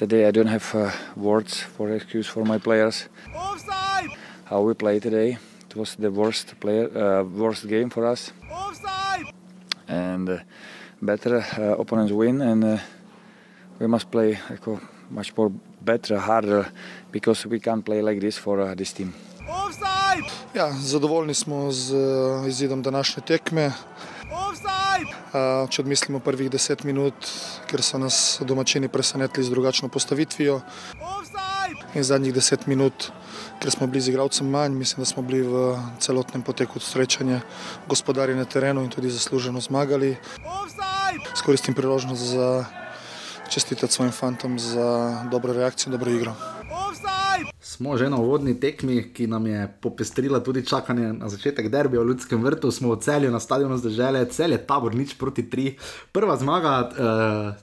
today 0.00 0.26
I 0.26 0.30
don't 0.30 0.46
have 0.48 0.74
uh, 0.74 0.90
words 1.14 1.60
for 1.60 1.92
excuse 1.92 2.26
for 2.26 2.44
my 2.44 2.58
players. 2.58 3.08
Offside! 3.34 4.08
How 4.44 4.62
we 4.62 4.74
played 4.74 5.02
today, 5.02 5.36
it 5.68 5.76
was 5.76 5.94
the 5.96 6.10
worst 6.10 6.58
player, 6.58 6.88
uh, 6.96 7.22
worst 7.24 7.68
game 7.68 7.90
for 7.90 8.06
us. 8.06 8.32
Offside! 8.50 9.26
And 9.86 10.28
uh, 10.28 10.38
better 11.02 11.36
uh, 11.36 11.76
opponents 11.78 12.12
win, 12.12 12.40
and 12.40 12.64
uh, 12.64 12.78
we 13.78 13.86
must 13.86 14.10
play 14.10 14.38
like, 14.48 14.80
much 15.10 15.36
more 15.36 15.52
better, 15.80 16.18
harder, 16.18 16.72
because 17.12 17.44
we 17.46 17.60
can't 17.60 17.84
play 17.84 18.00
like 18.00 18.20
this 18.20 18.38
for 18.38 18.60
uh, 18.60 18.74
this 18.74 18.92
team. 18.94 19.12
Offside! 19.48 20.30
Ja, 20.54 20.72
zadovoljni 20.72 21.34
smo 21.34 21.72
z 21.72 21.94
uh, 21.94 22.48
izidom 22.48 22.82
današnje 22.82 23.22
tekme. 23.26 23.72
Če 25.70 25.82
odmislimo 25.82 26.20
prvih 26.20 26.50
deset 26.50 26.84
minut, 26.84 27.28
ker 27.70 27.82
so 27.82 27.98
nas 27.98 28.40
domačini 28.46 28.88
presenetili 28.88 29.44
z 29.46 29.50
drugačno 29.50 29.88
postavitvijo. 29.88 30.60
In 31.94 32.04
zadnjih 32.06 32.34
deset 32.34 32.66
minut, 32.70 33.10
ker 33.62 33.70
smo 33.70 33.86
bili 33.86 34.02
z 34.02 34.12
igralcem 34.12 34.50
manj, 34.50 34.74
mislim, 34.78 35.02
da 35.02 35.10
smo 35.10 35.22
bili 35.22 35.42
v 35.42 35.74
celotnem 35.98 36.42
poteku 36.42 36.80
srečanja 36.80 37.40
gospodari 37.88 38.34
na 38.34 38.44
terenu 38.44 38.84
in 38.84 38.90
tudi 38.90 39.10
zasluženo 39.10 39.60
zmagali. 39.60 40.16
Skoristim 41.34 41.74
priložnost 41.74 42.22
za 42.22 42.64
čestitati 43.50 43.92
svojim 43.92 44.12
fantom 44.12 44.58
za 44.58 45.22
dobro 45.30 45.52
reakcijo, 45.52 45.92
dobro 45.92 46.10
igro 46.10 46.59
smo 47.60 47.96
že 47.96 48.10
na 48.10 48.16
uvodni 48.16 48.60
tekmi, 48.60 49.12
ki 49.14 49.26
nam 49.26 49.46
je 49.46 49.68
popestrila 49.80 50.40
tudi 50.40 50.66
čakanje 50.66 51.12
na 51.12 51.28
začetek 51.28 51.68
derbija 51.68 52.02
v 52.02 52.08
Ljudskem 52.08 52.44
vrtu, 52.44 52.70
smo 52.70 52.94
v 52.94 53.00
celju 53.00 53.30
na 53.30 53.40
stadionu 53.40 53.78
zdržele, 53.78 54.24
cel 54.30 54.52
je 54.52 54.58
tabor 54.66 54.94
nič 54.94 55.14
proti 55.18 55.50
tri. 55.50 55.76
Prva 56.12 56.36
zmaga 56.36 56.74
uh, 56.88 56.90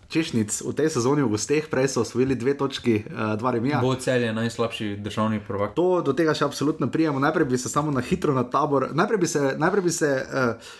češnic 0.09 0.61
v 0.61 0.73
tej 0.73 0.89
sezoni 0.89 1.25
v 1.25 1.33
gosteh, 1.33 1.69
prej 1.69 1.87
so 1.87 2.01
osvojili 2.01 2.35
dve 2.35 2.57
točki, 2.57 3.03
uh, 3.05 3.35
dva 3.37 3.51
remija. 3.51 3.81
Bo 3.81 3.95
cel 3.95 4.23
je 4.23 4.33
najslabši 4.33 4.95
državni 5.01 5.41
prvak. 5.47 5.75
To 5.75 6.01
do 6.01 6.13
tega 6.13 6.33
še 6.37 6.45
absolutno 6.45 6.89
prijemo. 6.91 7.19
Najprej 7.19 7.45
bi 7.45 7.57
se 7.57 7.69
samo 7.69 7.91
na 7.91 8.01
hitro 8.01 8.33
na 8.33 8.43
tabor, 8.43 8.89
najprej 8.93 9.19
bi 9.19 9.27
se. 9.27 9.55
Najprej 9.57 9.83
bi 9.83 9.91
se 9.91 10.11
uh, 10.25 10.75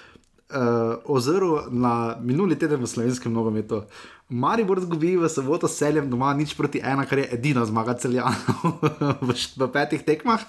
uh, 0.53 0.99
ozrl 1.05 1.67
na 1.71 2.15
minuli 2.21 2.55
teden 2.55 2.81
v 2.81 2.87
slovenskem 2.87 3.33
nogometu. 3.33 3.83
Maribor 4.27 4.79
zgubi 4.83 5.15
v 5.15 5.27
soboto 5.31 5.67
s 5.67 5.79
celjem 5.79 6.09
doma, 6.11 6.35
nič 6.35 6.51
proti 6.55 6.83
ena, 6.83 7.07
kar 7.07 7.23
je 7.23 7.31
edina 7.31 7.63
zmaga 7.63 7.95
celjanov 7.95 8.83
v, 9.27 9.29
v 9.31 9.63
petih 9.71 10.03
tekmah. 10.03 10.43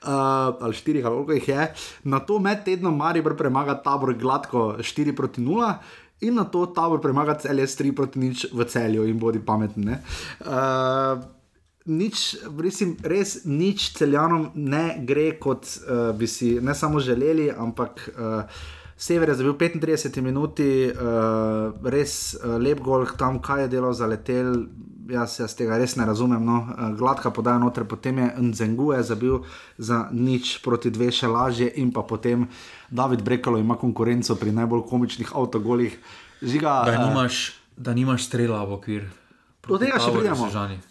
Uh, 0.00 0.56
ali 0.64 0.72
štiri, 0.72 1.04
ali 1.04 1.12
koliko 1.12 1.36
jih 1.36 1.48
je. 1.48 1.62
Na 2.08 2.24
to 2.24 2.40
med 2.40 2.64
tednom 2.64 2.96
Maribor 2.96 3.36
premaga 3.36 3.76
tabor 3.76 4.16
gladko 4.16 4.80
4 4.80 5.12
proti 5.12 5.44
0. 5.44 5.76
In 6.24 6.40
na 6.40 6.44
to 6.48 6.64
tabor 6.72 7.00
premaga 7.00 7.36
CLS 7.36 7.76
3 7.76 7.92
proti 7.92 8.16
nič 8.20 8.48
v 8.52 8.64
celju 8.64 9.04
in 9.04 9.20
bodi 9.20 9.40
pameten. 9.44 10.00
Uh, 10.40 11.20
nič, 11.84 12.40
mislim, 12.48 12.96
res 13.04 13.44
nič 13.44 13.92
celjanom 13.96 14.52
ne 14.56 15.00
gre, 15.04 15.36
kot 15.36 15.68
uh, 15.68 16.16
bi 16.16 16.24
si 16.24 16.56
ne 16.60 16.72
samo 16.72 17.00
želeli, 17.00 17.50
ampak 17.52 18.08
uh, 18.16 18.44
Sever 19.00 19.28
je 19.32 19.34
zabil 19.34 19.54
35 19.56 20.20
minut, 20.20 20.60
uh, 20.60 21.72
res 21.88 22.36
uh, 22.36 22.60
lep 22.60 22.82
gol, 22.84 23.06
tam 23.16 23.38
kaj 23.40 23.64
je 23.64 23.68
delo 23.72 23.94
za 23.96 24.04
letel. 24.04 24.68
Jaz, 25.10 25.38
jaz 25.40 25.54
tega 25.56 25.78
res 25.80 25.96
ne 25.96 26.04
razumem. 26.04 26.44
No. 26.44 26.58
Uh, 26.68 26.92
gladka 26.98 27.32
podaja 27.32 27.56
noter, 27.62 27.88
potem 27.88 28.20
je 28.20 28.28
Nzengu 28.44 28.92
je 28.92 29.00
zabil 29.02 29.40
za 29.80 30.04
nič 30.12 30.60
proti 30.60 30.92
dve 30.92 31.08
še 31.08 31.32
lažje, 31.32 31.70
in 31.80 31.88
pa 31.96 32.04
potem 32.04 32.44
David 32.92 33.24
Brekalo 33.24 33.56
ima 33.56 33.78
konkurenco 33.80 34.36
pri 34.36 34.52
najbolj 34.52 34.84
komičnih 34.92 35.32
avtogolih. 35.32 35.96
Žiga, 36.44 36.84
da, 36.84 37.00
nimaš, 37.08 37.40
uh, 37.48 37.80
da 37.80 37.96
nimaš 37.96 38.28
strela 38.28 38.60
v 38.68 38.76
okvir. 38.76 39.08
Do 39.70 39.78
tega 39.78 40.00
še 40.02 40.10
pridemo. 40.14 40.48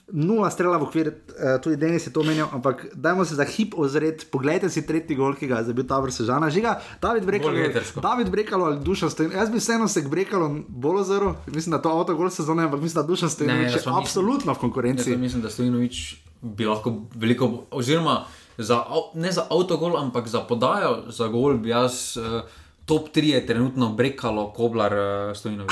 Nula 0.09 0.49
strela 0.53 0.79
v 0.79 0.87
okvir, 0.87 1.11
uh, 1.11 1.57
tudi 1.63 1.77
Denis 1.79 2.07
je 2.07 2.13
to 2.15 2.23
omenil, 2.23 2.47
ampak 2.55 2.87
dajmo 2.95 3.25
se 3.27 3.35
za 3.35 3.45
hip 3.45 3.75
ozret. 3.77 4.25
Poglejte 4.31 4.71
si 4.71 4.85
tretji 4.87 5.17
gol, 5.19 5.35
ki 5.35 5.49
ga 5.51 5.61
je 5.61 5.69
zabil 5.69 5.85
Tabor 5.89 6.13
Sežana. 6.15 6.47
Žiga, 6.53 6.79
David 7.03 7.27
Brekalo, 7.27 7.53
David 7.99 8.31
Brekalo 8.31 8.69
ali 8.71 8.79
Dušan 8.83 9.11
Stojan. 9.11 9.35
Jaz 9.35 9.51
bi 9.51 9.61
vseeno 9.61 9.87
se 9.91 10.05
Brekalo 10.07 10.49
bolj 10.67 11.03
ozrl, 11.03 11.35
mislim, 11.51 11.75
da 11.75 11.81
to 11.83 11.91
avto 11.91 12.15
gol 12.15 12.31
sezone, 12.31 12.65
ampak 12.69 12.81
mislim, 12.81 13.03
da 13.03 13.07
Dušan 13.07 13.29
Stojan 13.29 13.67
je 13.67 13.83
absolutno 13.85 14.55
v 14.55 14.63
konkurenci. 14.63 15.17
Mislim, 15.17 15.43
da 15.43 15.51
Stojanovič 15.51 16.23
bi 16.41 16.65
lahko 16.65 16.95
veliko, 17.19 17.67
oziroma 17.75 18.23
za, 18.57 18.83
ne 19.13 19.31
za 19.31 19.45
avto 19.51 19.77
gol, 19.77 19.99
ampak 19.99 20.27
za 20.27 20.41
podajo 20.47 21.11
za 21.11 21.27
gol 21.27 21.59
bi 21.59 21.75
jaz. 21.75 22.17
Uh, 22.17 22.41
top 22.89 23.09
3 23.13 23.33
je 23.33 23.45
trenutno 23.45 23.89
brekalo, 23.93 24.47
koblar, 24.53 24.93
uh, 24.93 25.37
stojnovi. 25.37 25.69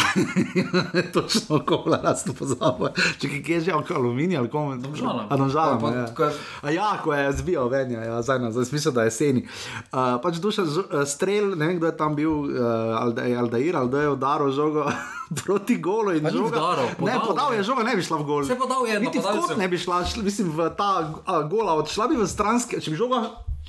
Točno, 1.13 1.65
koblar, 1.65 1.99
jaz 2.06 2.23
to 2.23 2.34
pozabil. 2.38 2.93
Če 3.17 3.32
kaj 3.32 3.56
je 3.56 3.62
že 3.65 3.73
aluminij 3.73 4.38
ali 4.38 4.51
komu? 4.53 4.75
Domžalam. 4.77 5.25
A 5.25 5.38
domžalam, 5.38 5.82
ja. 5.95 6.06
Kar... 6.13 6.38
A 6.62 6.69
ja, 6.71 6.91
ko 7.01 7.17
je 7.17 7.32
zbijal 7.41 7.71
venja, 7.73 8.03
ja, 8.06 8.21
zdaj 8.21 8.39
na 8.45 8.51
smisel, 8.53 8.93
da 8.93 9.08
je 9.08 9.10
jeseni. 9.10 9.47
Uh, 9.89 10.21
pač 10.21 10.38
duša 10.38 10.67
uh, 10.67 11.01
strel, 11.10 11.58
ne 11.58 11.71
vem, 11.71 11.82
kdo 11.82 11.89
je 11.89 11.97
tam 11.97 12.13
bil, 12.13 12.53
uh, 12.53 13.01
Aldair, 13.01 13.73
ali 13.75 13.89
da 13.89 14.06
je 14.06 14.13
udaril 14.13 14.53
žogo. 14.53 14.86
Proti 15.41 15.82
golu 15.82 16.13
in 16.15 16.30
žogo. 16.32 16.53
Ne, 17.01 17.17
podal 17.25 17.58
je 17.58 17.65
žogo, 17.65 17.84
ne 17.84 17.97
bi 17.97 18.06
šla 18.06 18.21
v 18.21 18.30
gol. 18.30 18.45
Se 18.45 18.56
podal 18.56 18.86
je, 18.88 19.01
niti 19.01 19.19
v 19.19 19.36
kot 19.41 19.58
ne 19.58 19.67
bi 19.67 19.82
šla, 19.82 20.06
mislim, 20.21 20.53
v 20.53 20.69
ta 20.77 20.93
a, 21.25 21.41
gola, 21.49 21.82
odšla 21.82 22.13
bi 22.13 22.21
v 22.21 22.30
stranske, 22.30 22.80
če 22.80 22.93
bi 22.93 23.01
žoga 23.01 23.25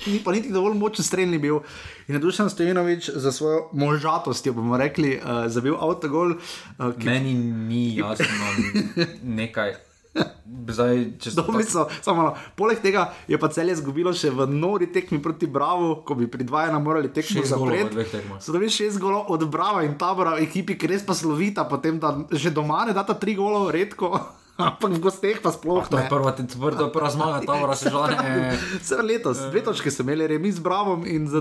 ni 0.07 0.21
pa 0.25 0.33
niti 0.33 0.53
dovolj 0.53 0.79
močen 0.79 1.05
streljni 1.05 1.39
bil. 1.39 1.61
In 2.09 2.15
je 2.15 2.21
Dušan 2.23 2.51
Stojinovič 2.51 3.11
za 3.15 3.33
svojo 3.33 3.69
možatost, 3.73 4.49
bomo 4.51 4.77
rekli, 4.77 5.17
uh, 5.19 5.47
zabil 5.47 5.75
avtogol. 5.75 6.39
Uh, 6.79 6.95
ki... 6.99 7.07
Meni 7.07 7.35
ni 7.35 7.97
jasno 7.97 8.27
nekaj. 9.23 9.75
Zdaj, 10.69 11.21
so 11.21 11.31
Dobri 11.37 11.65
so, 11.65 11.87
samo. 12.03 12.33
Poleg 12.57 12.81
tega 12.83 13.13
je 13.29 13.39
pa 13.39 13.49
celje 13.53 13.77
izgubilo 13.77 14.11
še 14.17 14.33
v 14.35 14.49
nori 14.51 14.89
tekmi 14.91 15.21
proti 15.23 15.47
Bravo, 15.47 16.01
ko 16.03 16.17
bi 16.19 16.27
pri 16.27 16.47
dvajana 16.49 16.81
morali 16.83 17.13
tekmo 17.13 17.45
Šest 17.45 17.55
golov 17.55 17.75
v 17.75 17.77
zapreti. 17.77 17.95
dveh 17.95 18.11
tekmah. 18.11 18.41
So 18.43 18.57
dobili 18.57 18.73
šest 18.73 18.99
golov 18.99 19.29
od 19.31 19.45
Brava 19.47 19.85
in 19.87 19.95
tabora, 20.01 20.39
ekipi, 20.41 20.79
ki 20.81 20.91
res 20.91 21.05
pa 21.07 21.15
slovita, 21.15 21.69
potem 21.69 22.01
da 22.01 22.17
že 22.33 22.51
doma 22.51 22.89
ne 22.89 22.97
data 22.97 23.15
tri 23.15 23.37
golov, 23.39 23.71
redko, 23.71 24.11
ampak 24.59 24.91
v 24.91 24.99
gosteh 24.99 25.39
pa 25.39 25.55
sploh 25.55 25.87
To 25.87 25.97
je 25.97 26.03
ne. 26.05 26.11
prva, 26.11 26.35
je 26.35 26.91
prva 26.91 27.11
zmaga, 27.17 27.47
ta 27.47 27.55
vrsta 27.63 27.89
sežane. 27.89 28.59
Vse 28.83 28.99
letos, 29.03 29.39
dve 29.49 29.63
točke 29.63 29.91
so 29.91 30.03
imeli, 30.03 30.27
remi 30.27 30.51
z 30.51 30.59
Bravom 30.59 31.07
in 31.07 31.31
z, 31.31 31.39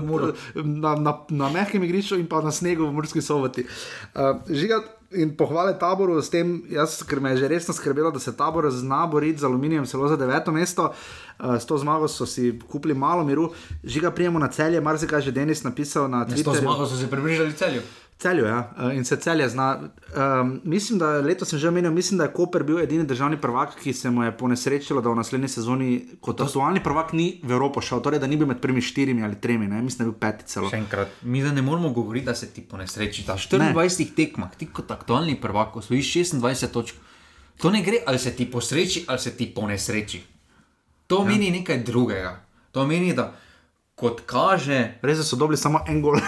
na, 0.62 0.94
na, 0.94 1.12
na 1.28 1.46
mehkem 1.50 1.82
igrišču 1.82 2.16
in 2.16 2.30
pa 2.30 2.38
na 2.40 2.54
snegu 2.54 2.86
v 2.86 2.94
Murski 2.94 3.18
soboti. 3.18 3.66
Uh, 4.14 4.38
žiga 4.46 4.80
in 5.10 5.32
pohvale 5.36 5.72
taboru 5.80 6.20
s 6.20 6.28
tem, 6.28 6.62
jaz, 6.68 7.00
ker 7.02 7.16
me 7.20 7.32
je 7.32 7.40
že 7.40 7.48
resno 7.48 7.72
skrbelo, 7.72 8.12
da 8.12 8.20
se 8.20 8.36
tabor 8.36 8.68
zna 8.70 9.06
boriti 9.08 9.40
z 9.40 9.48
aluminijem 9.48 9.86
celo 9.88 10.08
za 10.08 10.16
deveto 10.20 10.52
mesto. 10.52 10.92
Uh, 11.40 11.56
s 11.56 11.66
to 11.66 11.78
zmago 11.78 12.08
so 12.08 12.26
si 12.26 12.58
kupili 12.68 12.94
malo 12.94 13.24
miru, 13.24 13.50
žiga 13.84 14.10
prijemo 14.10 14.38
na 14.38 14.48
celje, 14.48 14.80
marsikaj 14.80 15.20
že 15.20 15.32
Denis 15.32 15.64
napisal 15.64 16.08
na 16.08 16.26
S 16.28 16.44
to 16.44 16.52
Twitterju. 16.52 16.60
zmago 16.60 16.86
so 16.86 16.96
se 16.96 17.10
približali 17.10 17.52
celju. 17.52 17.82
Celju, 18.18 18.44
ja, 18.44 18.72
eh, 18.78 18.96
in 18.96 19.04
se 19.04 19.16
celje 19.16 19.48
zna. 19.48 19.80
Um, 19.80 20.60
mislim, 20.64 20.98
da 20.98 21.06
letos 21.06 21.48
sem 21.48 21.58
že 21.58 21.68
omenil, 21.68 21.92
mislim, 21.92 22.18
da 22.18 22.24
je 22.24 22.32
Koper 22.32 22.62
bil 22.62 22.80
edini 22.80 23.04
državni 23.06 23.40
prvak, 23.40 23.76
ki 23.82 23.92
se 23.92 24.10
mu 24.10 24.24
je 24.24 24.32
ponesrečilo, 24.36 25.00
da 25.00 25.10
v 25.10 25.14
naslednji 25.14 25.48
sezoni 25.48 25.90
kot 26.20 26.40
aktualni 26.40 26.82
prvak 26.82 27.12
ni 27.12 27.40
v 27.44 27.52
Evropo 27.52 27.80
šel, 27.80 28.02
torej 28.02 28.18
da 28.18 28.26
ni 28.26 28.36
bil 28.36 28.46
med 28.46 28.58
prvimi 28.60 28.82
štirimi 28.82 29.22
ali 29.22 29.38
tremi, 29.40 29.68
ne? 29.68 29.82
mislim, 29.82 29.98
da 29.98 30.04
je 30.04 30.10
bil 30.10 30.18
peti 30.18 30.50
celo. 30.50 30.70
Še 30.70 30.80
enkrat, 30.82 31.12
mi 31.22 31.42
da 31.42 31.52
ne 31.52 31.62
moramo 31.62 31.92
govoriti, 31.94 32.26
da 32.26 32.34
se 32.34 32.50
ti 32.50 32.60
po 32.60 32.76
nesreči. 32.76 33.22
Da 33.22 33.38
v 33.38 33.38
24 33.46 34.10
tekmah, 34.16 34.50
ti 34.58 34.66
kot 34.66 34.90
aktualni 34.90 35.38
prvak, 35.40 35.76
osvojiš 35.76 36.12
26 36.34 36.74
točk. 36.74 36.98
To 37.62 37.70
ne 37.70 37.84
gre, 37.86 38.02
ali 38.06 38.18
se 38.18 38.34
ti 38.34 38.50
po 38.50 38.60
sreči, 38.60 39.04
ali 39.06 39.18
se 39.18 39.36
ti 39.36 39.46
po 39.54 39.66
nesreči. 39.70 40.22
To 41.06 41.22
ja. 41.22 41.30
meni 41.30 41.50
nekaj 41.54 41.84
drugega. 41.86 42.34
To 42.74 42.86
meni, 42.86 43.14
da 43.14 43.30
kot 43.94 44.26
kaže, 44.26 44.98
Res 45.02 45.22
so 45.22 45.38
dobili 45.38 45.58
samo 45.58 45.86
en 45.86 46.02
gol, 46.02 46.18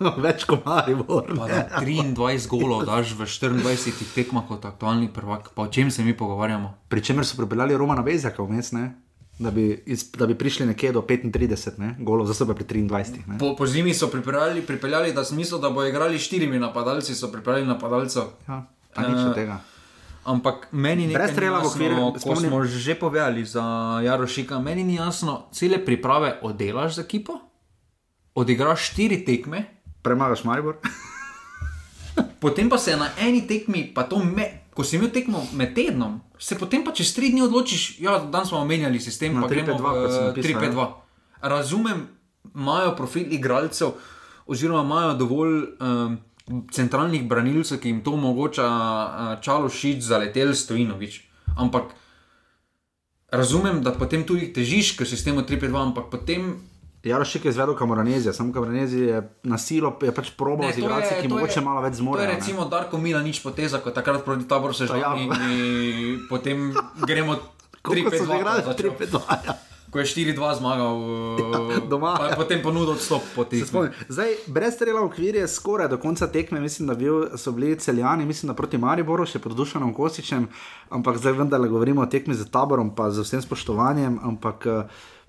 več 0.24 0.44
kot 0.44 0.64
Maribor. 0.64 1.30
pa 1.36 1.46
da 1.46 1.68
23 1.80 2.48
golov 2.48 2.84
daš 2.84 3.12
v 3.12 3.24
24 3.24 4.14
tekmah 4.14 4.44
kot 4.48 4.64
aktualni 4.64 5.08
prvak. 5.08 5.54
Pa 5.54 5.62
o 5.62 5.68
čem 5.68 5.90
se 5.90 6.02
mi 6.02 6.12
pogovarjamo? 6.12 6.74
Pri 6.88 7.00
čemer 7.00 7.26
so 7.26 7.36
pripeljali 7.36 7.76
Romana 7.76 8.02
Bezjaka 8.02 8.42
vmes, 8.42 8.72
ne? 8.72 8.94
Da 9.34 9.50
bi, 9.50 9.82
iz, 9.86 10.10
da 10.12 10.26
bi 10.26 10.34
prišli 10.34 10.66
nekje 10.66 10.92
do 10.92 11.02
35 11.02 11.78
ne? 11.78 11.96
golov, 11.98 12.26
zdaj 12.26 12.34
so 12.36 12.46
pa 12.46 12.54
pri 12.54 12.64
23. 12.64 13.26
Ne? 13.26 13.38
Po, 13.38 13.56
po 13.56 13.66
zimi 13.66 13.90
so 13.90 14.06
pripeljali, 14.06 14.62
pripeljali 14.62 15.12
da 15.12 15.24
smisel, 15.24 15.58
da 15.58 15.70
bo 15.70 15.82
igrali 15.84 16.18
štirimi 16.18 16.58
napadalci, 16.58 17.14
so 17.14 17.32
pripeljali 17.32 17.66
napadalcev. 17.66 18.22
Ja, 18.48 18.62
pa 18.94 19.02
nič 19.02 19.18
od 19.18 19.30
Eh, 19.30 19.34
tega. 19.34 19.58
Ampak 20.24 20.68
meni 20.72 21.06
ni 21.06 21.12
Brez 21.12 21.34
strela 21.34 21.58
v 21.58 21.66
okvir, 21.66 21.92
ko 21.92 22.14
spomnim- 22.16 22.48
smo 22.48 22.64
že 22.64 22.94
povedali 22.94 23.44
za 23.44 23.60
Jarošika, 24.00 24.56
meni 24.58 24.84
ni 24.84 24.94
jasno, 24.94 25.50
cele 25.52 25.84
priprave 25.84 26.38
oddelaš 26.40 26.94
za 26.94 27.02
ekipo, 27.02 27.42
odigraš 28.34 28.88
štiri 28.88 29.24
tekme, 29.24 29.73
Premagaš 30.04 30.44
Maribor. 30.44 30.76
potem 32.44 32.68
pa 32.68 32.78
se 32.78 32.96
na 32.96 33.08
eni 33.16 33.46
tekmi, 33.48 33.88
pa 33.94 34.04
to 34.04 34.20
me, 34.20 34.68
ko 34.76 34.84
si 34.84 34.98
imel 35.00 35.08
tekmo 35.08 35.40
med 35.56 35.72
tednom, 35.72 36.20
se 36.38 36.58
potem 36.60 36.84
pa 36.84 36.92
čez 36.92 37.14
tri 37.16 37.32
dni 37.32 37.46
odločiš, 37.46 38.04
ja, 38.04 38.18
danes 38.20 38.52
smo 38.52 38.60
omenjali 38.60 39.00
sistem, 39.00 39.38
Na 39.38 39.46
pa 39.46 39.48
gremo 39.48 39.78
3-5-2, 39.78 39.94
kot 39.96 40.12
sem 40.12 40.20
v 40.20 40.28
napisal, 40.28 40.60
3-5-2. 40.60 41.48
Razumem, 41.54 42.04
imajo 42.52 42.92
profil 42.98 43.32
igralcev, 43.32 43.96
oziroma 44.46 44.84
imajo 44.84 45.14
dovolj 45.24 45.56
um, 45.80 46.18
centralnih 46.72 47.24
branilcev, 47.28 47.80
ki 47.80 47.88
jim 47.88 48.04
to 48.04 48.12
omogoča 48.18 48.68
uh, 48.68 49.34
Čalo 49.40 49.72
Šič, 49.72 50.04
zaletel 50.04 50.52
Stojinovič. 50.52 51.22
Ampak 51.56 51.96
razumem, 53.32 53.80
da 53.82 53.96
potem 53.96 54.26
tudi 54.28 54.52
težiš 54.52 54.98
k 54.98 55.08
sistemu 55.08 55.46
3-5-2, 55.48 55.80
ampak 55.80 56.12
potem 56.12 56.58
Jarošik 57.04 57.44
je 57.44 57.50
izvedel 57.50 57.74
Kamoranezija, 57.74 58.32
samo 58.32 58.48
Kamoranezi 58.50 58.98
je 59.00 59.18
na 59.44 59.58
silo, 59.58 59.92
je 60.00 60.10
pač 60.10 60.30
probal 60.32 60.66
Ne, 60.66 60.72
z 60.72 60.78
igralci, 60.78 61.14
ki 61.16 61.28
mogoče 61.28 61.60
malo 61.60 61.80
več 61.80 61.90
To 61.90 61.94
je 61.94 62.00
zmorejo. 62.00 62.26
ne. 62.26 62.34
recimo 62.34 62.64
Darko 62.64 62.98
Mila 62.98 63.20
nič 63.20 63.40
poteza, 63.40 63.78
ko 63.78 63.90
takrat 63.90 64.22
proti 64.22 64.44
taboru 64.44 64.72
se 64.72 64.86
že 64.86 64.96
Ja. 64.96 65.12
in, 65.14 65.28
potem 66.26 66.72
gremo 66.98 67.36
Koliko 67.82 68.08
so 68.10 68.16
že 68.18 68.24
3-5-2. 68.24 68.36
igrali? 68.36 68.58
ko 68.58 68.70
je 68.70 68.74
začel. 68.74 68.90
3-5-2, 68.90 69.20
ja. 69.42 69.54
Ko 69.86 70.00
je 70.00 70.06
4-2 70.06 70.34
zmagal, 70.54 70.94
ja, 71.38 71.80
doma, 71.84 72.16
pa 72.16 72.24
ja. 72.24 72.28
je 72.28 72.36
potem 72.36 72.58
ponudil 72.58 72.90
odstop 72.90 73.22
po 73.30 73.44
spomnim. 73.46 73.92
Zdaj, 74.08 74.30
brez 74.48 74.74
strela 74.74 74.98
v 74.98 75.06
okvir 75.06 75.36
je 75.36 75.46
skoraj 75.46 75.86
do 75.86 75.98
konca 75.98 76.26
tekme, 76.26 76.58
mislim, 76.58 76.88
da 76.88 76.94
bil, 76.94 77.30
so 77.36 77.52
bili 77.52 77.76
celjani, 77.76 78.24
mislim, 78.24 78.48
da 78.48 78.54
proti 78.54 78.74
Mariboru, 78.76 79.22
še 79.22 79.38
pod 79.38 79.52
Dušanom 79.52 79.92
Kosičem, 79.92 80.48
ampak 80.90 81.14
zdaj 81.16 81.32
vendarle 81.34 81.68
govorimo 81.68 82.02
o 82.02 82.08
tekmi 82.08 82.34
z 82.34 82.42
taborom, 82.48 82.90
pa 82.90 83.06
z 83.08 83.20
vsem 83.20 83.38
spoštovanjem. 83.40 84.18
Ampak 84.20 84.66
eh, 84.66 84.82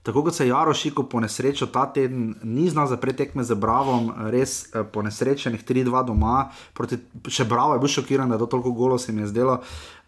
tako 0.06 0.24
kot 0.24 0.36
se 0.36 0.46
je 0.46 0.50
Jarošiku 0.50 1.04
po 1.10 1.20
nesrečo 1.20 1.65
ta 1.65 1.86
teden 1.94 2.36
ni 2.44 2.70
znal 2.70 2.88
zapreti 2.88 3.18
tekme 3.18 3.44
z 3.44 3.56
Bravom, 3.58 4.12
res 4.30 4.70
eh, 4.70 4.84
po 4.84 5.02
nesrečenih 5.02 5.65
3-2 5.65 6.06
doma, 6.06 6.52
proti, 6.78 7.00
še 7.26 7.48
Bravo 7.50 7.74
je 7.74 7.82
bil 7.82 7.89
šokiran, 7.89 8.30
da 8.30 8.38
je 8.38 8.44
to 8.46 8.52
toliko 8.54 8.72
golo 8.72 9.00
se 9.02 9.12
mi 9.12 9.26
je 9.26 9.32
zdelo, 9.34 9.58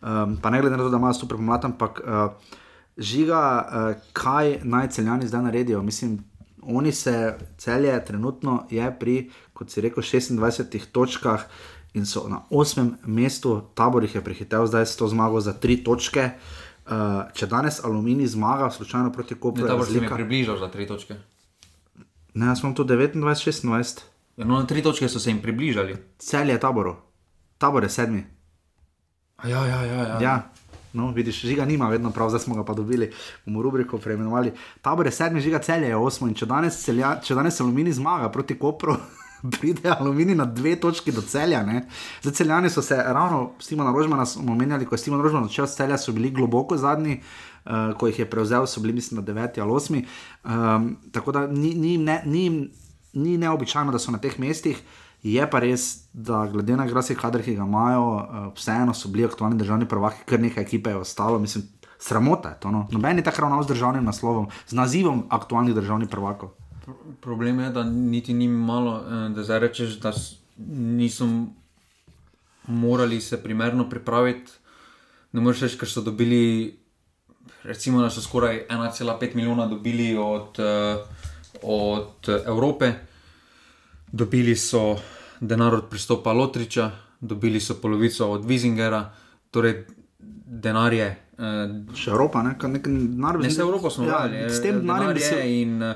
um, 0.01 0.37
pa 0.37 0.53
ne 0.53 0.61
glede 0.61 0.77
na 0.77 0.83
to, 0.85 0.93
da 0.93 1.01
ima 1.01 1.13
super 1.13 1.41
pomlad, 1.41 1.65
ampak. 1.65 2.01
Uh, 2.05 2.55
Žiga, 2.97 3.39
uh, 3.61 4.05
kaj 4.17 4.63
naj 4.65 4.87
celjani 4.89 5.27
zdaj 5.29 5.43
naredijo? 5.45 5.83
Mislim, 5.85 6.15
oni 6.65 6.91
se, 6.91 7.35
celje 7.57 7.93
trenutno 8.05 8.63
je 8.73 8.87
pri, 8.99 9.29
kot 9.53 9.69
si 9.69 9.81
rekel, 9.85 10.01
26 10.01 10.89
točkah 10.91 11.45
in 11.93 12.09
so 12.09 12.25
na 12.25 12.41
8. 12.49 13.05
mestu, 13.05 13.59
tabor 13.77 14.01
jih 14.01 14.15
je 14.17 14.23
prehitel 14.25 14.65
zdaj 14.65 14.85
s 14.89 14.97
to 14.97 15.09
zmago 15.13 15.41
za 15.41 15.53
3 15.53 15.83
točke. 15.85 16.25
Uh, 16.25 16.56
če 17.33 17.47
danes 17.47 17.83
Aluminij 17.83 18.27
zmaga, 18.27 18.71
slučajno 18.71 19.11
proti 19.11 19.35
Kopu, 19.35 19.61
Ne, 19.61 19.67
tabor 19.67 19.85
se 19.85 19.91
mi 19.91 19.97
razlika. 19.97 20.15
približal 20.15 20.57
za 20.57 20.67
3 20.67 20.87
točke. 20.87 21.15
Ne, 22.33 22.45
jaz 22.45 22.59
imam 22.59 22.75
to 22.75 22.83
29, 22.83 23.13
26. 23.15 23.99
Ja, 24.37 24.45
no, 24.45 24.55
na 24.55 24.65
3 24.65 24.83
točke 24.83 25.09
so 25.09 25.19
se 25.19 25.29
jim 25.29 25.41
približali. 25.41 25.95
Celje 26.17 26.51
je 26.51 26.59
taboru, 26.59 26.95
tabor 27.57 27.83
je 27.83 27.89
sedmi. 27.89 28.25
A 29.37 29.47
Ja, 29.47 29.65
ja, 29.65 29.81
ja. 29.83 29.93
ja. 30.03 30.17
Ja. 30.21 30.49
No, 30.93 31.11
vidiš, 31.11 31.41
žiga 31.41 31.65
nima 31.65 31.89
vedno 31.89 32.11
prav, 32.11 32.29
zdaj 32.29 32.39
smo 32.39 32.55
ga 32.55 32.63
pa 32.63 32.73
dobili, 32.73 33.11
bomo 33.45 33.61
rubriko 33.61 33.97
preimenovali. 33.97 34.51
Tabor 34.81 35.05
je 35.05 35.11
sedmi, 35.11 35.41
žiga 35.41 35.59
celje 35.59 35.87
je 35.87 35.95
osmo 35.95 36.27
in 36.27 36.33
če 36.33 36.45
danes, 36.45 36.79
celja, 36.79 37.19
če 37.21 37.35
danes 37.35 37.61
aluminij 37.61 37.93
zmaga 37.93 38.31
proti 38.31 38.55
Kopru, 38.55 38.95
pride 39.51 39.89
aluminij 39.99 40.35
na 40.35 40.45
dve 40.45 40.75
točki 40.75 41.11
do 41.11 41.21
celja. 41.21 41.63
Ne? 41.63 41.85
Zdaj 42.21 42.33
celjani 42.33 42.69
so 42.69 42.81
se 42.81 42.95
ravno, 42.95 43.51
Simona 43.59 43.91
Rožmana 43.91 44.25
smo 44.25 44.51
omenjali, 44.51 44.85
ko 44.85 44.95
je 44.95 44.99
Simon 44.99 45.21
Rožman 45.21 45.43
odšel 45.43 45.67
z 45.67 45.75
celja, 45.75 45.97
so 45.97 46.11
bili 46.11 46.31
globoko 46.31 46.77
zadnji. 46.77 47.21
Uh, 47.67 47.91
ko 47.99 48.07
jih 48.07 48.19
je 48.19 48.29
prevzel, 48.29 48.63
so 48.67 48.79
bili, 48.79 48.93
mislim, 48.93 49.19
na 49.19 49.33
9 49.33 49.61
ali 49.61 49.71
8. 49.71 50.05
Um, 50.45 50.97
tako 51.11 51.31
da 51.31 51.47
ni, 51.47 51.73
ni, 51.75 51.97
ne, 51.97 52.21
ni, 52.25 52.69
ni 53.13 53.37
neobičajno, 53.37 53.91
da 53.91 53.99
so 53.99 54.11
na 54.11 54.21
teh 54.23 54.39
mestih. 54.39 54.79
Je 55.23 55.49
pa 55.49 55.59
res, 55.59 56.07
da 56.13 56.45
glede 56.47 56.77
na 56.77 56.85
grasi 56.87 57.15
kader, 57.15 57.43
ki 57.43 57.57
ga 57.57 57.65
imajo, 57.67 58.05
uh, 58.15 58.45
vseeno 58.55 58.93
so 58.95 59.11
bili 59.11 59.25
aktualni 59.27 59.59
državni 59.59 59.87
prvaki, 59.87 60.23
kar 60.25 60.39
nekaj 60.39 60.63
ekipe 60.63 60.95
je 60.95 61.01
ostalo. 61.03 61.39
Mislim, 61.39 61.67
sramota 61.99 62.49
je 62.49 62.59
to. 62.59 62.71
No? 62.71 62.87
Noben 62.91 63.17
je 63.17 63.23
tako 63.23 63.41
ravnal 63.41 63.63
z 63.63 63.73
državnim 63.73 64.05
naslovom, 64.05 64.47
z 64.67 64.73
nazivom 64.73 65.25
aktualnih 65.29 65.75
državnih 65.75 66.09
prvakov. 66.09 66.55
Problem 67.19 67.59
je, 67.59 67.69
da 67.71 67.83
niti 67.83 68.33
ni 68.33 68.47
malo, 68.49 68.97
eh, 69.01 69.29
da 69.29 69.43
zdaj 69.43 69.59
rečeš, 69.61 69.95
da 69.97 70.11
niso 70.67 71.27
morali 72.65 73.21
se 73.21 73.37
primerno 73.39 73.89
pripraviti. 73.89 74.51
Ne 75.31 75.41
moreš 75.41 75.61
reči, 75.61 75.77
ker 75.77 75.89
so 75.89 76.01
dobili, 76.01 76.77
recimo, 77.63 78.01
da 78.01 78.09
so 78.09 78.21
skoraj 78.21 78.65
1,5 78.69 79.03
milijona 79.35 79.65
dobili 79.67 80.17
od, 80.17 80.59
eh, 80.59 80.97
od 81.63 82.07
Evrope, 82.45 82.93
dobili 84.09 84.55
so 84.57 84.95
denar 85.41 85.75
od 85.75 85.85
pristopa 85.85 86.33
Lotriča, 86.33 86.91
dobili 87.21 87.59
so 87.59 87.75
polovico 87.75 88.27
od 88.27 88.45
Vizingera, 88.45 89.09
torej 89.51 89.85
denar 90.47 90.93
je. 90.93 91.07
eh, 91.37 91.43
Še 91.95 92.09
Evropa, 92.09 92.41
ne, 92.43 92.55
Kar 92.57 92.69
nek 92.69 92.83
denar 92.83 93.37
bi 93.37 93.43
Ne, 93.43 93.51
se- 93.51 93.61
Evropo 93.61 93.89
smo 93.89 94.05
ja, 94.05 94.25
imeli. 94.27 94.49
S 94.49 94.61
tem 94.61 94.79
denarjem 94.79 95.13
bi 95.13 95.19
se. 95.21 95.41
In 95.53 95.83
eh, 95.83 95.95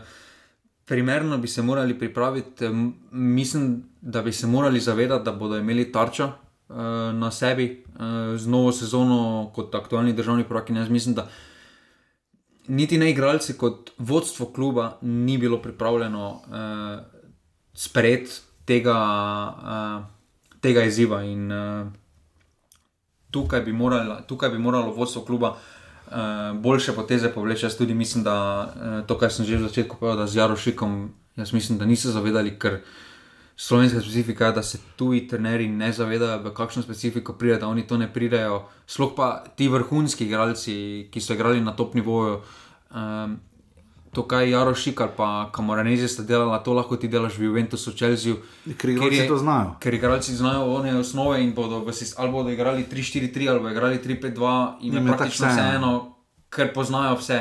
primerno 0.91 1.37
bi 1.37 1.47
se 1.47 1.61
morali 1.61 1.99
pripraviti. 1.99 2.69
Mislim, 3.11 3.83
da 4.01 4.21
bi 4.21 4.31
se 4.31 4.47
morali 4.47 4.79
zavedati, 4.79 5.25
da 5.25 5.31
bodo 5.31 5.57
imeli 5.57 5.91
tarčo 5.91 6.23
eh, 6.23 6.73
na 7.13 7.31
sebi 7.31 7.65
eh, 7.65 8.37
z 8.37 8.47
novo 8.47 8.71
sezono 8.71 9.51
kot 9.55 9.75
aktualni 9.75 10.13
državni 10.13 10.43
prvak. 10.43 10.69
In 10.69 10.75
jaz 10.75 10.89
mislim, 10.89 11.15
da 11.15 11.29
niti 12.67 12.97
ne 12.97 13.09
igralci, 13.11 13.53
kot 13.57 13.91
vodstvo 13.97 14.45
kluba, 14.45 14.97
ni 15.01 15.37
bilo 15.37 15.61
pripravljeno 15.61 16.29
uh, 16.29 17.05
sprejeti 17.73 18.31
tega, 18.65 18.97
uh, 19.63 20.05
tega 20.61 20.83
izziva. 20.83 21.23
In 21.23 21.51
uh, 21.51 21.87
tukaj, 23.31 23.61
bi 23.61 23.73
morala, 23.73 24.21
tukaj 24.21 24.49
bi 24.49 24.57
moralo 24.57 24.93
vodstvo 24.93 25.23
kluba 25.25 25.49
uh, 25.49 25.80
boljše 26.59 26.93
poteze 26.93 27.29
povleči. 27.29 27.65
Jaz 27.65 27.77
tudi 27.77 27.93
mislim, 27.93 28.23
da 28.23 28.35
uh, 28.65 29.07
to, 29.07 29.17
kar 29.17 29.31
sem 29.31 29.45
že 29.45 29.57
v 29.57 29.67
začetku 29.67 29.97
povedal, 29.99 30.25
da 30.25 30.27
z 30.27 30.35
Jarošikom, 30.35 31.09
jaz 31.35 31.53
mislim, 31.53 31.79
da 31.79 31.85
niso 31.85 32.11
zavedali, 32.11 32.57
ker 32.59 32.81
slovenska 33.55 34.01
specifika 34.01 34.45
je, 34.45 34.51
da 34.51 34.63
se 34.63 34.79
tuji 34.95 35.27
trenerji 35.27 35.69
ne 35.69 35.91
zavedajo, 35.93 36.41
v 36.43 36.53
kakšno 36.53 36.81
specifiko 36.83 37.33
pride, 37.33 37.57
da 37.57 37.67
oni 37.67 37.87
to 37.87 37.97
ne 37.97 38.09
pridejo. 38.13 38.63
Sploh 38.87 39.13
pa 39.15 39.43
ti 39.55 39.67
vrhunski 39.67 40.25
igralci, 40.25 41.07
ki 41.11 41.21
so 41.21 41.33
igrali 41.33 41.61
na 41.61 41.75
top 41.75 41.93
nivoju. 41.93 42.41
Um, 42.91 43.39
To, 44.11 44.25
kaj 44.27 44.43
je 44.43 44.51
Jaro 44.51 44.75
Šikar, 44.75 45.13
pa 45.15 45.49
Kamoranezi 45.55 46.07
sta 46.07 46.23
delala, 46.27 46.59
to 46.59 46.73
lahko 46.75 46.97
ti 46.99 47.07
delaš 47.07 47.37
v 47.39 47.47
Juventusu, 47.47 47.93
Čelziju. 47.95 48.41
Ker 48.77 48.89
igralci 48.91 49.27
to 49.27 49.37
znajo. 49.39 49.75
Ker 49.79 49.95
igralci 49.95 50.35
znajo 50.35 50.65
one 50.67 50.97
osnove 50.99 51.39
in 51.43 51.53
bodo, 51.55 51.79
ali 52.17 52.31
bodo 52.31 52.49
igrali 52.51 52.85
3-4-3 52.91 53.49
ali 53.49 53.59
bodo 53.59 53.71
igrali 53.71 53.99
3-5-2 54.03 54.73
in 54.81 54.93
je 54.93 55.05
praktično 55.07 55.47
vseeno, 55.47 56.15
ker 56.49 56.73
poznajo 56.73 57.15
vse, 57.23 57.39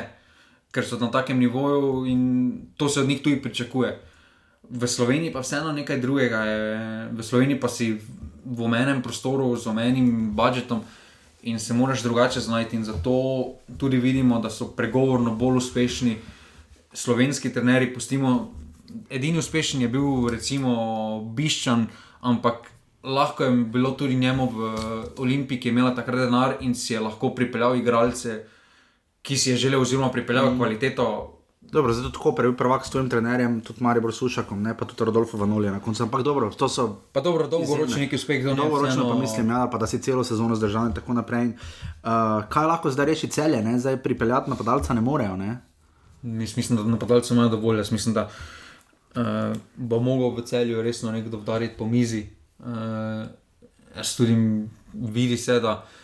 ker 0.70 0.86
so 0.86 0.98
na 1.02 1.10
takem 1.10 1.38
nivoju 1.38 2.06
in 2.06 2.20
to 2.76 2.88
se 2.88 3.00
od 3.00 3.08
njih 3.08 3.22
tudi 3.22 3.42
pričakuje. 3.42 3.98
V 4.70 4.86
Sloveniji 4.86 5.32
pa 5.32 5.42
vseeno 5.42 5.72
nekaj 5.72 5.98
drugega. 5.98 6.38
Je. 6.46 7.08
V 7.12 7.22
Sloveniji 7.22 7.60
pa 7.60 7.68
si 7.68 7.98
v 8.44 8.62
omenem 8.62 9.02
prostoru 9.02 9.56
z 9.56 9.66
omenim 9.66 10.30
budžetom 10.38 10.86
in 11.42 11.58
se 11.58 11.74
moraš 11.74 12.02
drugače 12.02 12.40
znajti 12.40 12.76
in 12.76 12.84
zato 12.84 13.10
tudi 13.78 13.96
vidimo, 13.96 14.38
da 14.38 14.50
so 14.50 14.70
pregovorno 14.70 15.34
bolj 15.34 15.56
uspešni 15.56 16.16
slovenski 16.92 17.52
trenerji, 17.52 17.94
pustimo, 17.94 18.52
edini 19.10 19.38
uspešen 19.38 19.80
je 19.80 19.88
bil, 19.88 20.28
recimo, 20.30 20.74
Biščan, 21.36 21.86
ampak 22.20 22.70
lahko 23.02 23.44
je 23.44 23.50
bilo 23.50 23.90
tudi 23.90 24.14
njemu 24.14 24.46
v 24.46 24.70
Olimpiji, 25.18 25.60
ki 25.60 25.68
je 25.68 25.72
imela 25.72 25.94
takrat 25.94 26.26
denar 26.26 26.56
in 26.60 26.74
si 26.74 26.92
je 26.92 27.00
lahko 27.00 27.34
pripeljal 27.34 27.76
igralce, 27.76 28.44
ki 29.22 29.36
si 29.36 29.50
je 29.50 29.56
želel, 29.56 29.80
oziroma 29.80 30.10
pripeljal 30.10 30.50
mm. 30.50 30.58
kvaliteto. 30.58 31.36
Dobro, 31.60 31.92
zdaj 31.92 32.12
tako 32.12 32.32
prvi 32.32 32.56
prvak 32.56 32.86
s 32.86 32.90
tvojim 32.90 33.10
trenerjem, 33.10 33.60
tudi 33.60 33.82
Marijo 33.82 34.12
Sušakom, 34.12 34.62
ne 34.62 34.76
pa 34.76 34.84
tudi 34.84 35.04
Rodolfo 35.04 35.38
Vanolija 35.38 35.72
na 35.72 35.80
koncu. 35.80 36.02
Ampak 36.02 36.22
dobro, 36.22 36.50
to 36.50 36.68
so. 36.68 36.96
Pa 37.12 37.20
dobro, 37.20 37.46
dolgoročni 37.46 38.00
neki 38.00 38.16
uspeh 38.16 38.42
za 38.42 38.48
nas. 38.48 38.56
Dolgoročno 38.56 39.08
pa 39.08 39.14
mislim, 39.14 39.50
ja, 39.50 39.68
pa 39.72 39.78
da 39.78 39.86
si 39.86 40.02
celo 40.02 40.24
sezono 40.24 40.56
zdržal 40.56 40.86
in 40.86 40.92
tako 40.92 41.12
naprej. 41.12 41.46
Uh, 41.46 42.42
kaj 42.48 42.66
lahko 42.66 42.90
zdaj 42.90 43.06
reši 43.06 43.28
celje, 43.28 43.62
ne? 43.62 43.78
zdaj 43.78 44.02
pripeljati 44.02 44.50
napadalca 44.50 44.94
ne 44.94 45.00
morejo, 45.00 45.36
ne? 45.36 45.69
Mislim, 46.22 46.76
da 46.76 46.84
napadalci 46.84 47.34
imajo 47.34 47.48
dovolj. 47.48 47.78
Jaz 47.78 47.92
mislim, 47.92 48.14
da 48.14 48.30
uh, 49.14 49.56
bo 49.76 50.00
mogel 50.00 50.30
v 50.30 50.46
celju 50.46 50.82
resno 50.82 51.12
nekdo 51.12 51.38
udariti 51.38 51.74
po 51.78 51.86
mizi. 51.86 52.26
Uh, 52.58 52.66
tudi 54.16 54.66
vidim 54.94 55.38
se, 55.38 55.60
da 55.60 55.72
uh, 55.72 55.99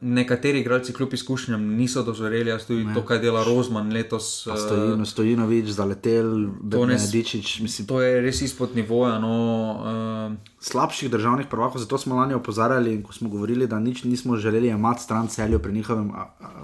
nekateri 0.00 0.60
igralci 0.60 0.92
kljub 0.92 1.14
izkušnjam 1.14 1.62
niso 1.62 2.02
dozoreli, 2.02 2.50
jaz 2.50 2.64
tudi 2.66 2.84
ne. 2.84 2.94
to, 2.94 3.04
kaj 3.06 3.18
dela 3.18 3.44
Rozman 3.44 3.92
letos. 3.92 4.46
Uh, 4.46 4.58
Stojino, 4.58 5.06
Stojinovič, 5.06 5.68
zaletel, 5.70 6.48
Benedičič. 6.62 7.60
Mislim, 7.60 7.86
to 7.86 8.00
je 8.02 8.20
res 8.20 8.42
izpod 8.42 8.74
nivoja. 8.74 9.18
No, 9.22 9.36
uh, 9.78 10.56
slabših 10.66 11.10
državnih 11.10 11.46
prvakov, 11.46 11.80
zato 11.80 11.98
smo 11.98 12.16
lani 12.16 12.34
opozarjali 12.34 12.94
in 12.94 13.02
ko 13.02 13.12
smo 13.12 13.28
govorili, 13.28 13.66
da 13.66 13.78
nič 13.78 14.04
nismo 14.04 14.36
želeli 14.36 14.68
imeti 14.68 15.02
stran 15.02 15.28
celju 15.28 15.58
pri 15.58 15.72
njihovem 15.72 16.10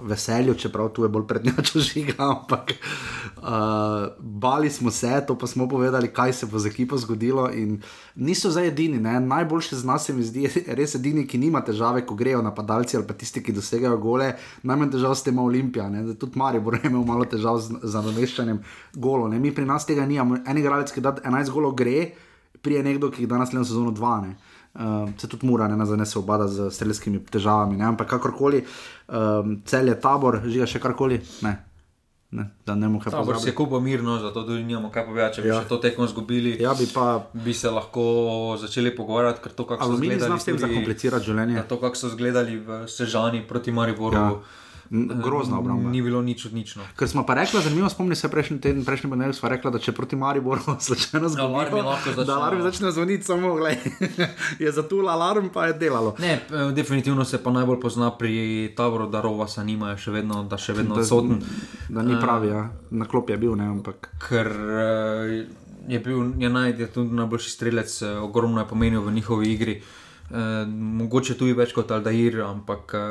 veselju, 0.01 0.55
čeprav 0.55 0.89
tu 0.89 1.03
je 1.03 1.09
bolj 1.09 1.27
prednjačo 1.27 1.79
žiga, 1.93 2.13
ampak 2.19 2.73
uh, 3.37 3.43
bali 4.19 4.69
smo 4.69 4.91
se, 4.91 5.23
to 5.27 5.37
pa 5.37 5.47
smo 5.47 5.69
povedali, 5.69 6.11
kaj 6.13 6.33
se 6.33 6.45
bo 6.45 6.59
z 6.59 6.67
ekipo 6.67 6.97
zgodilo 6.97 7.49
in 7.51 7.81
niso 8.15 8.51
zdaj 8.51 8.67
edini, 8.67 8.99
ne? 8.99 9.19
najboljši 9.19 9.75
z 9.75 9.85
nas 9.85 10.05
se 10.05 10.13
mi 10.13 10.23
zdi 10.23 10.49
res 10.79 10.95
edini, 10.95 11.27
ki 11.27 11.37
nima 11.37 11.61
težave, 11.61 12.05
ko 12.05 12.15
grejo 12.15 12.41
napadalci 12.73 12.97
ali 12.97 13.07
pa 13.07 13.13
tisti, 13.13 13.43
ki 13.43 13.53
dosegajo 13.53 13.97
gole, 13.97 14.33
najmanj 14.63 14.91
težav 14.91 15.15
s 15.15 15.23
tem 15.23 15.39
Olimpija, 15.39 15.89
ne? 15.89 16.15
tudi 16.15 16.37
Mari 16.39 16.59
bo 16.59 16.71
imel 16.83 17.05
malo 17.05 17.25
težav 17.25 17.59
z, 17.59 17.79
z 17.83 17.93
nameščanjem 17.93 18.61
golo, 18.95 19.27
ne? 19.27 19.39
mi 19.39 19.53
pri 19.53 19.65
nas 19.65 19.85
tega 19.85 20.05
nimamo, 20.05 20.43
en 20.45 20.57
igralec, 20.57 20.91
ki 20.91 21.01
da 21.01 21.15
11 21.21 21.51
golo 21.51 21.71
gre, 21.71 22.11
prije 22.61 22.83
nekdo, 22.83 23.11
ki 23.11 23.27
danes 23.27 23.53
le 23.53 23.59
na 23.59 23.65
sezono 23.65 23.91
2. 23.91 24.33
Uh, 24.73 25.09
se 25.21 25.27
tudi 25.29 25.45
mora, 25.45 25.67
ne 25.67 25.75
nazaj, 25.77 26.05
se 26.05 26.17
obada 26.17 26.47
z 26.47 26.71
streljskimi 26.73 27.19
težavami. 27.29 27.77
Ne? 27.77 27.85
Ampak 27.91 28.09
kakorkoli, 28.09 28.63
um, 29.07 29.59
cel 29.65 29.91
je 29.91 29.99
tabor, 30.01 30.39
žiga 30.47 30.65
še 30.65 30.81
karkoli. 30.81 31.19
Ne. 31.45 31.51
Ne, 32.33 32.47
da 32.65 32.73
ne 32.75 32.87
moremo 32.87 32.99
kaj 33.03 33.11
povedati. 33.11 33.43
Se 33.43 33.49
je 33.49 33.55
kupo 33.55 33.79
mirno, 33.79 34.17
zato 34.19 34.43
tudi 34.43 34.63
nimamo 34.63 34.89
kaj 34.91 35.05
povedati. 35.05 35.35
Če 35.35 35.41
bi 35.41 35.51
ja. 35.51 35.59
to 35.69 35.77
tekmo 35.77 36.05
izgubili, 36.05 36.55
ja, 36.61 36.73
bi, 36.73 36.87
pa... 36.93 37.27
bi 37.33 37.53
se 37.53 37.69
lahko 37.69 38.05
začeli 38.61 38.95
pogovarjati, 38.95 39.43
ker 39.43 39.53
to, 39.53 39.67
kako 39.69 39.85
so 39.85 39.99
izgledali, 39.99 40.39
s 40.39 40.49
tem 40.49 40.57
zakomplicirati 40.57 41.25
življenje. 41.25 41.63
To, 41.69 41.77
kako 41.77 41.99
so 41.99 42.09
izgledali 42.09 42.57
v 42.57 42.83
Sežani 42.89 43.43
proti 43.47 43.71
Mariboru. 43.71 44.17
Ja 44.17 44.61
grozna 44.89 45.59
obramba. 45.59 45.89
Ni 45.89 46.01
bilo 46.01 46.21
nič 46.21 46.45
odlično. 46.45 46.83
Ker 46.99 47.09
smo 47.09 47.25
pa 47.25 47.33
rekli, 47.33 47.61
zanimivo 47.61 47.89
spomni 47.89 48.15
se 48.15 48.29
prejšnji 48.31 48.59
teden, 48.61 48.85
prejšnji 48.85 49.09
ponedeljek 49.09 49.35
smo 49.35 49.49
rekli, 49.49 49.71
da 49.71 49.79
če 49.79 49.91
proti 49.91 50.15
Mariboru 50.15 50.61
slučajno 50.87 51.29
zgodi, 51.29 51.81
da 52.25 52.35
alarm 52.35 52.61
začne 52.61 52.91
zvoniti, 52.91 53.23
samo 53.23 53.55
gledaj, 53.55 53.79
je 54.63 54.71
zatul 54.71 55.09
alarm, 55.09 55.49
pa 55.53 55.65
je 55.65 55.73
delalo. 55.73 56.15
Ne, 56.19 56.39
definitivno 56.75 57.25
se 57.25 57.43
pa 57.43 57.51
najbolj 57.51 57.79
pozna 57.81 58.11
pri 58.17 58.73
taboru, 58.77 59.09
da 59.09 59.21
rova 59.21 59.47
se 59.47 59.63
nima, 59.63 59.95
še 59.97 60.11
vedno, 60.11 60.43
da 60.43 60.57
še 60.57 60.73
vedno 60.73 60.99
odsoten. 60.99 61.41
Da, 61.89 62.01
da 62.01 62.07
ni 62.07 62.19
pravi, 62.21 62.53
ja. 62.53 62.69
na 62.91 63.05
klop 63.05 63.29
je 63.29 63.37
bil, 63.37 63.55
ne, 63.55 63.69
ampak. 63.73 64.09
Ker, 64.27 64.49
uh, 64.51 65.61
Je 65.87 65.99
bil 65.99 66.31
je 66.39 66.49
naj, 66.49 66.77
je 66.79 66.87
tudi 66.87 67.15
najboljši 67.15 67.49
strelec, 67.51 68.01
eh, 68.01 68.17
ogromno 68.17 68.61
je 68.61 68.67
pomenil 68.67 69.01
v 69.01 69.11
njihovi 69.11 69.51
igri, 69.51 69.73
e, 70.31 70.65
mogoče 70.67 71.35
tudi 71.37 71.53
več 71.53 71.73
kot 71.75 71.91
Aldair, 71.91 72.39
ampak 72.41 72.93
e, 72.95 73.01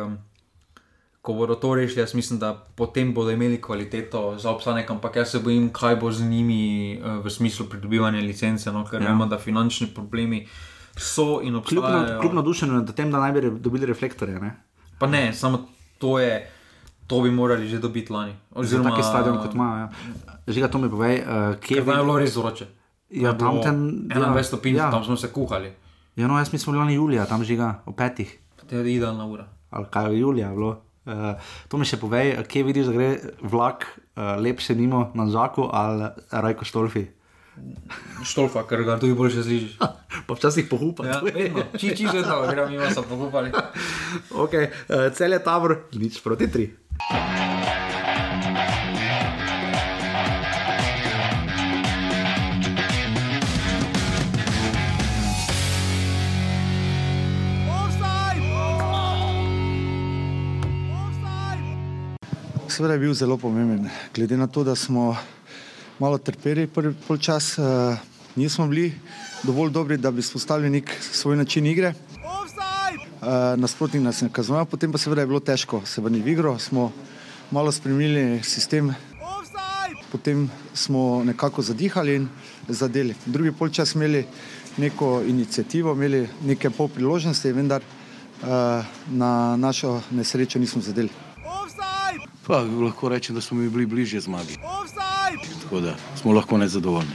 ko 1.23 1.33
bodo 1.33 1.55
to 1.55 1.75
rešili, 1.75 2.01
jaz 2.01 2.15
mislim, 2.15 2.39
da 2.39 2.67
potem 2.75 3.15
bodo 3.15 3.31
imeli 3.31 3.61
kvaliteto 3.63 4.39
za 4.39 4.51
obstanek, 4.51 4.91
ampak 4.91 5.17
jaz 5.17 5.31
se 5.31 5.39
bojim, 5.39 5.71
kaj 5.73 5.97
bo 5.97 6.11
z 6.13 6.27
njimi 6.27 6.95
eh, 6.95 7.19
v 7.25 7.31
smislu 7.31 7.67
pridobivanja 7.71 8.21
licence, 8.21 8.73
no, 8.73 8.85
ker 8.85 9.03
ja. 9.03 9.09
vemo, 9.09 9.27
da 9.27 9.39
finančni 9.39 9.87
problemi 9.95 10.47
so 10.97 11.41
in 11.43 11.55
obstajajo. 11.57 12.21
Kljub 12.21 12.35
nadušenju 12.35 12.73
nad 12.73 12.95
tem, 12.95 13.11
da 13.11 13.21
naj 13.21 13.33
bi 13.33 13.51
dobili 13.51 13.87
reflektorje. 13.87 14.41
Ne? 14.41 14.57
Pa 14.99 15.07
ne, 15.07 15.33
samo 15.33 15.69
to 15.99 16.19
je. 16.19 16.51
To 17.07 17.21
bi 17.21 17.31
morali 17.31 17.69
že 17.69 17.79
dobiti 17.79 18.13
lani. 18.13 18.33
Oziroma, 18.55 18.91
tako 18.91 19.03
stadion 19.03 19.39
kot 19.43 19.55
ima. 19.55 19.67
Ja. 19.79 19.89
Že 20.47 20.61
ga 20.61 20.69
to 20.69 20.79
mi 20.79 20.91
povej, 20.91 21.19
uh, 21.21 21.59
kje 21.61 21.77
je 21.77 21.83
bilo 21.83 22.19
res 22.19 22.37
vroče. 22.37 22.67
Ja, 23.11 23.35
tam 23.39 23.59
ten, 23.63 24.09
21 24.09 24.37
ja, 24.37 24.43
stopinj, 24.43 24.77
ja. 24.77 24.91
tam 24.91 25.05
smo 25.05 25.17
se 25.17 25.29
kuhali. 25.29 25.73
Ja, 26.17 26.27
no, 26.27 26.39
jaz 26.39 26.53
mislim, 26.53 26.75
je 26.75 26.81
bilo 26.81 26.91
julija, 26.91 27.27
tam 27.27 27.45
žiga 27.45 27.83
o 27.87 27.93
petih. 27.93 28.39
To 28.71 28.77
je 28.77 28.95
idealna 28.95 29.27
ura. 29.27 29.45
Ali 29.71 29.87
kaj 29.91 30.13
je 30.13 30.21
julija 30.21 30.55
bilo? 30.55 30.81
Uh, 31.03 31.35
to 31.67 31.81
mi 31.81 31.87
še 31.89 31.99
povej, 31.99 32.37
kje 32.47 32.63
vidiš, 32.63 32.87
da 32.87 32.95
gre 32.95 33.09
vlak 33.43 33.89
uh, 33.91 34.39
lepše 34.39 34.77
mimo 34.79 35.11
na 35.19 35.27
Žaku 35.27 35.67
ali 35.67 36.13
Rajko 36.31 36.69
Štolfi? 36.69 37.09
Štolfa, 38.23 38.63
ker 38.71 38.87
ga 38.87 38.97
tudi 39.03 39.19
boljše 39.19 39.43
zližiš. 39.43 39.75
pa 40.27 40.33
včasih 40.39 40.71
pohupa. 40.71 41.05
Ja, 41.11 41.19
či 41.75 41.91
či 41.99 42.07
že 42.07 42.23
znamo, 42.23 42.47
ker 42.47 42.71
mi 42.71 42.79
smo 42.95 43.03
pohupali. 43.03 43.51
okay, 44.47 44.71
uh, 44.89 45.11
cel 45.11 45.35
je 45.35 45.43
tabor, 45.43 45.91
nič 45.99 46.23
proti 46.23 46.47
tri. 46.47 46.71
Seveda 62.73 62.95
je 62.95 63.01
bil 63.01 63.15
zelo 63.15 63.37
pomemben. 63.37 63.89
Glede 64.15 64.37
na 64.37 64.47
to, 64.47 64.65
da 64.65 64.75
smo 64.75 65.17
malo 65.99 66.19
trpeli 66.19 66.67
prvi 66.67 66.95
polčas, 67.09 67.59
uh, 67.59 67.97
nismo 68.37 68.67
bili 68.67 68.93
dovolj 69.43 69.71
dobri, 69.71 69.97
da 69.97 70.11
bi 70.11 70.23
spostavili 70.23 70.71
nek 70.71 70.91
svoj 71.01 71.37
način 71.37 71.67
igre. 71.67 71.93
Uh, 71.93 73.29
nasprotnik 73.57 74.03
nas 74.03 74.23
je 74.23 74.29
kaznoval, 74.33 74.65
potem 74.65 74.93
pa 74.93 74.99
seveda 74.99 75.21
je 75.21 75.27
bilo 75.27 75.41
težko 75.41 75.83
se 75.87 76.01
vrniti 76.01 76.25
v 76.25 76.33
igro, 76.33 76.59
smo 76.59 76.93
malo 77.51 77.73
spremenili 77.73 78.41
sistem, 78.43 78.95
potem 80.13 80.51
smo 80.75 81.25
nekako 81.25 81.63
zadihali 81.63 82.15
in 82.15 82.29
zadeli. 82.69 83.15
Drugi 83.27 83.53
polčas 83.53 83.95
imeli 83.95 84.25
neko 84.77 85.23
inicijativo, 85.27 85.93
imeli 85.93 86.29
neke 86.45 86.71
pol 86.71 86.89
priložnosti, 86.89 87.53
vendar 87.53 87.83
uh, 87.83 88.49
na 89.11 89.57
našo 89.57 90.01
nesrečo 90.11 90.59
nismo 90.59 90.83
zadeli. 90.83 91.32
Pa, 92.47 92.63
lahko 92.63 93.09
rečem, 93.09 93.35
da 93.35 93.41
smo 93.41 93.57
mi 93.59 93.71
bili 93.71 93.87
bližje 93.87 94.21
zmagi. 94.21 94.57
Tako 95.63 95.81
da 95.81 95.95
smo 96.17 96.33
lahko 96.33 96.59
nezadovoljni. 96.59 97.15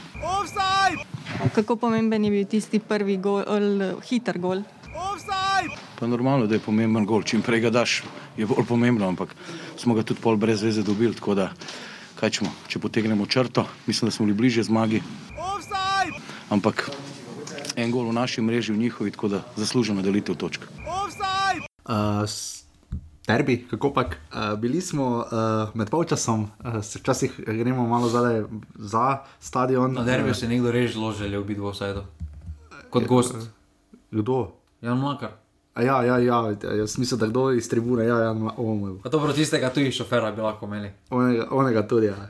Kako 1.56 1.76
pomemben 1.76 2.26
je 2.26 2.32
bil 2.32 2.46
tisti 2.46 2.80
prvi 2.80 3.18
gol, 3.18 3.44
hiter 4.10 4.40
gol? 4.40 4.62
Pa 6.00 6.08
normalno, 6.08 6.48
da 6.48 6.56
je 6.56 6.60
pomemben 6.60 7.06
gol. 7.06 7.24
Čim 7.24 7.42
prej 7.42 7.60
ga 7.60 7.70
daš, 7.70 8.04
je 8.38 8.46
bolj 8.46 8.66
pomembno, 8.68 9.08
ampak 9.08 9.36
smo 9.78 9.94
ga 9.94 10.04
tudi 10.04 10.22
pol 10.22 10.38
brez 10.38 10.64
veze 10.64 10.84
dobili. 10.84 11.16
Tako 11.16 11.36
da, 11.36 11.52
kaj 12.20 12.30
čemo, 12.30 12.52
če 12.68 12.80
potegnemo 12.80 13.26
črto, 13.26 13.66
mislim, 13.86 14.08
da 14.08 14.16
smo 14.16 14.26
bili 14.26 14.38
bližje 14.38 14.64
zmagi. 14.64 15.02
Ampak 16.50 16.90
en 17.76 17.92
gol 17.92 18.08
v 18.10 18.14
naši 18.14 18.42
mreži, 18.42 18.74
v 18.74 18.78
njihovi, 18.78 19.12
tako 19.12 19.28
da 19.28 19.44
zaslužimo 19.56 20.02
delitev 20.02 20.36
točk. 20.36 20.62
Uh, 21.88 22.26
Derbi, 23.28 23.68
kako 23.70 23.94
pa, 23.94 24.02
uh, 24.02 24.60
bili 24.60 24.82
smo 24.82 25.18
uh, 25.18 25.76
med 25.76 25.90
polčasom, 25.90 26.44
uh, 26.44 26.76
včasih 26.96 27.40
gremo 27.40 27.88
malo 27.88 28.08
zadaj 28.08 28.44
za 28.76 29.18
stadion. 29.40 29.94
Na 29.94 30.04
derbi 30.04 30.34
se 30.34 30.46
je 30.46 30.50
nekdo 30.50 30.72
zelo 30.94 31.12
želel 31.12 31.44
biti 31.44 31.60
v 31.60 31.66
Osajdu. 31.66 32.04
Kot 32.90 33.08
gost. 33.08 33.36
Kdo? 34.12 34.52
Jan 34.82 35.00
Makar. 35.00 35.30
A 35.74 35.84
Ja, 35.84 36.04
ja, 36.04 36.18
ja, 36.18 36.56
jaz 36.78 36.98
mislim, 36.98 37.20
da 37.20 37.28
kdo 37.28 37.52
iz 37.52 37.70
tribune, 37.70 38.06
ja, 38.06 38.18
ja, 38.20 38.32
omoj. 38.58 39.00
Pa 39.04 39.10
dobro, 39.10 39.34
tistega 39.34 39.70
tudi 39.70 39.92
šofera 39.92 40.32
bi 40.32 40.42
lahko 40.42 40.66
imeli. 40.66 40.92
Onega, 41.10 41.48
onega 41.52 41.88
tudi, 41.88 42.06
ja. 42.06 42.30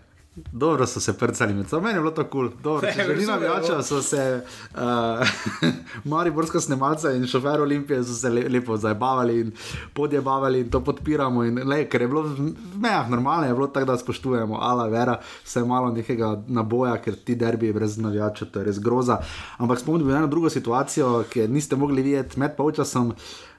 Dobro 0.52 0.86
so 0.88 1.00
se 1.00 1.18
prcali 1.18 1.54
med 1.54 1.70
seboj, 1.70 1.84
meni 1.84 1.98
je 1.98 2.02
bilo 2.02 2.12
to 2.12 2.24
kul. 2.30 2.50
Cool. 2.64 2.82
Če 2.82 3.06
že 3.08 3.16
ni 3.16 3.26
navijača, 3.26 3.82
so 3.84 4.02
se 4.02 4.42
uh, 4.76 5.28
mariborska 6.12 6.60
snemalca 6.62 7.12
in 7.12 7.26
šofer 7.28 7.62
Olimpije 7.62 8.04
so 8.04 8.14
se 8.14 8.30
le, 8.30 8.44
lepo 8.50 8.78
zabavali 8.78 9.40
in 9.40 9.52
podjebavali 9.94 10.60
in 10.60 10.70
to 10.70 10.84
podpiramo. 10.84 11.44
In, 11.44 11.62
le, 11.66 11.80
ker 11.90 12.06
je 12.06 12.08
bilo 12.08 12.22
v 12.22 12.54
mejah 12.76 13.10
normalno, 13.10 13.48
je 13.48 13.54
bilo 13.54 13.68
tako, 13.68 13.92
da 13.92 13.98
spoštujemo, 13.98 14.62
ala 14.62 14.88
vera, 14.88 15.18
vse 15.44 15.66
malo 15.66 15.90
nekega 15.92 16.36
naboja, 16.48 17.00
ker 17.02 17.16
ti 17.16 17.36
derbi 17.36 17.74
brez 17.74 17.98
navijača, 17.98 18.46
to 18.46 18.62
je 18.62 18.70
res 18.70 18.80
groza. 18.80 19.18
Ampak 19.58 19.82
spomnim 19.82 20.08
se 20.08 20.22
na 20.22 20.28
drugo 20.28 20.50
situacijo, 20.50 21.24
ki 21.34 21.48
niste 21.48 21.76
mogli 21.76 22.02
videti 22.02 22.40
med 22.40 22.56
polčasom. 22.58 23.14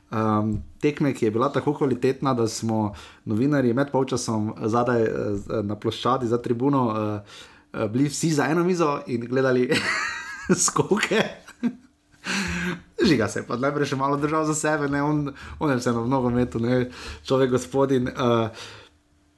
Um, 0.09 0.63
tekme, 0.81 1.13
ki 1.13 1.27
je 1.27 1.31
bila 1.31 1.51
tako 1.53 1.75
kvalitetna, 1.75 2.33
da 2.35 2.49
smo 2.49 2.95
novinari 3.25 3.75
med 3.77 3.91
polčasom 3.93 4.55
zadaj 4.65 5.03
uh, 5.03 5.11
na 5.63 5.77
ploščadi 5.77 6.27
za 6.27 6.39
tribuno 6.43 6.87
uh, 6.87 6.95
uh, 7.73 7.91
bili 7.93 8.09
vsi 8.09 8.31
za 8.31 8.47
eno 8.49 8.65
mizo 8.65 9.01
in 9.07 9.27
gledali 9.29 9.69
skoke. 10.67 11.23
Žiga 13.05 13.29
se 13.29 13.45
pa 13.47 13.57
najprej 13.61 13.93
še 13.93 14.01
malo 14.01 14.17
držal 14.17 14.49
za 14.49 14.57
sebe, 14.57 14.89
ne? 14.89 15.03
on, 15.03 15.29
on 15.61 15.71
je 15.71 15.77
vseeno 15.77 16.07
v 16.07 16.13
nogometu, 16.13 16.59
ne 16.59 16.89
človek 17.29 17.59
gospodin. 17.59 18.09
Uh, 18.09 18.49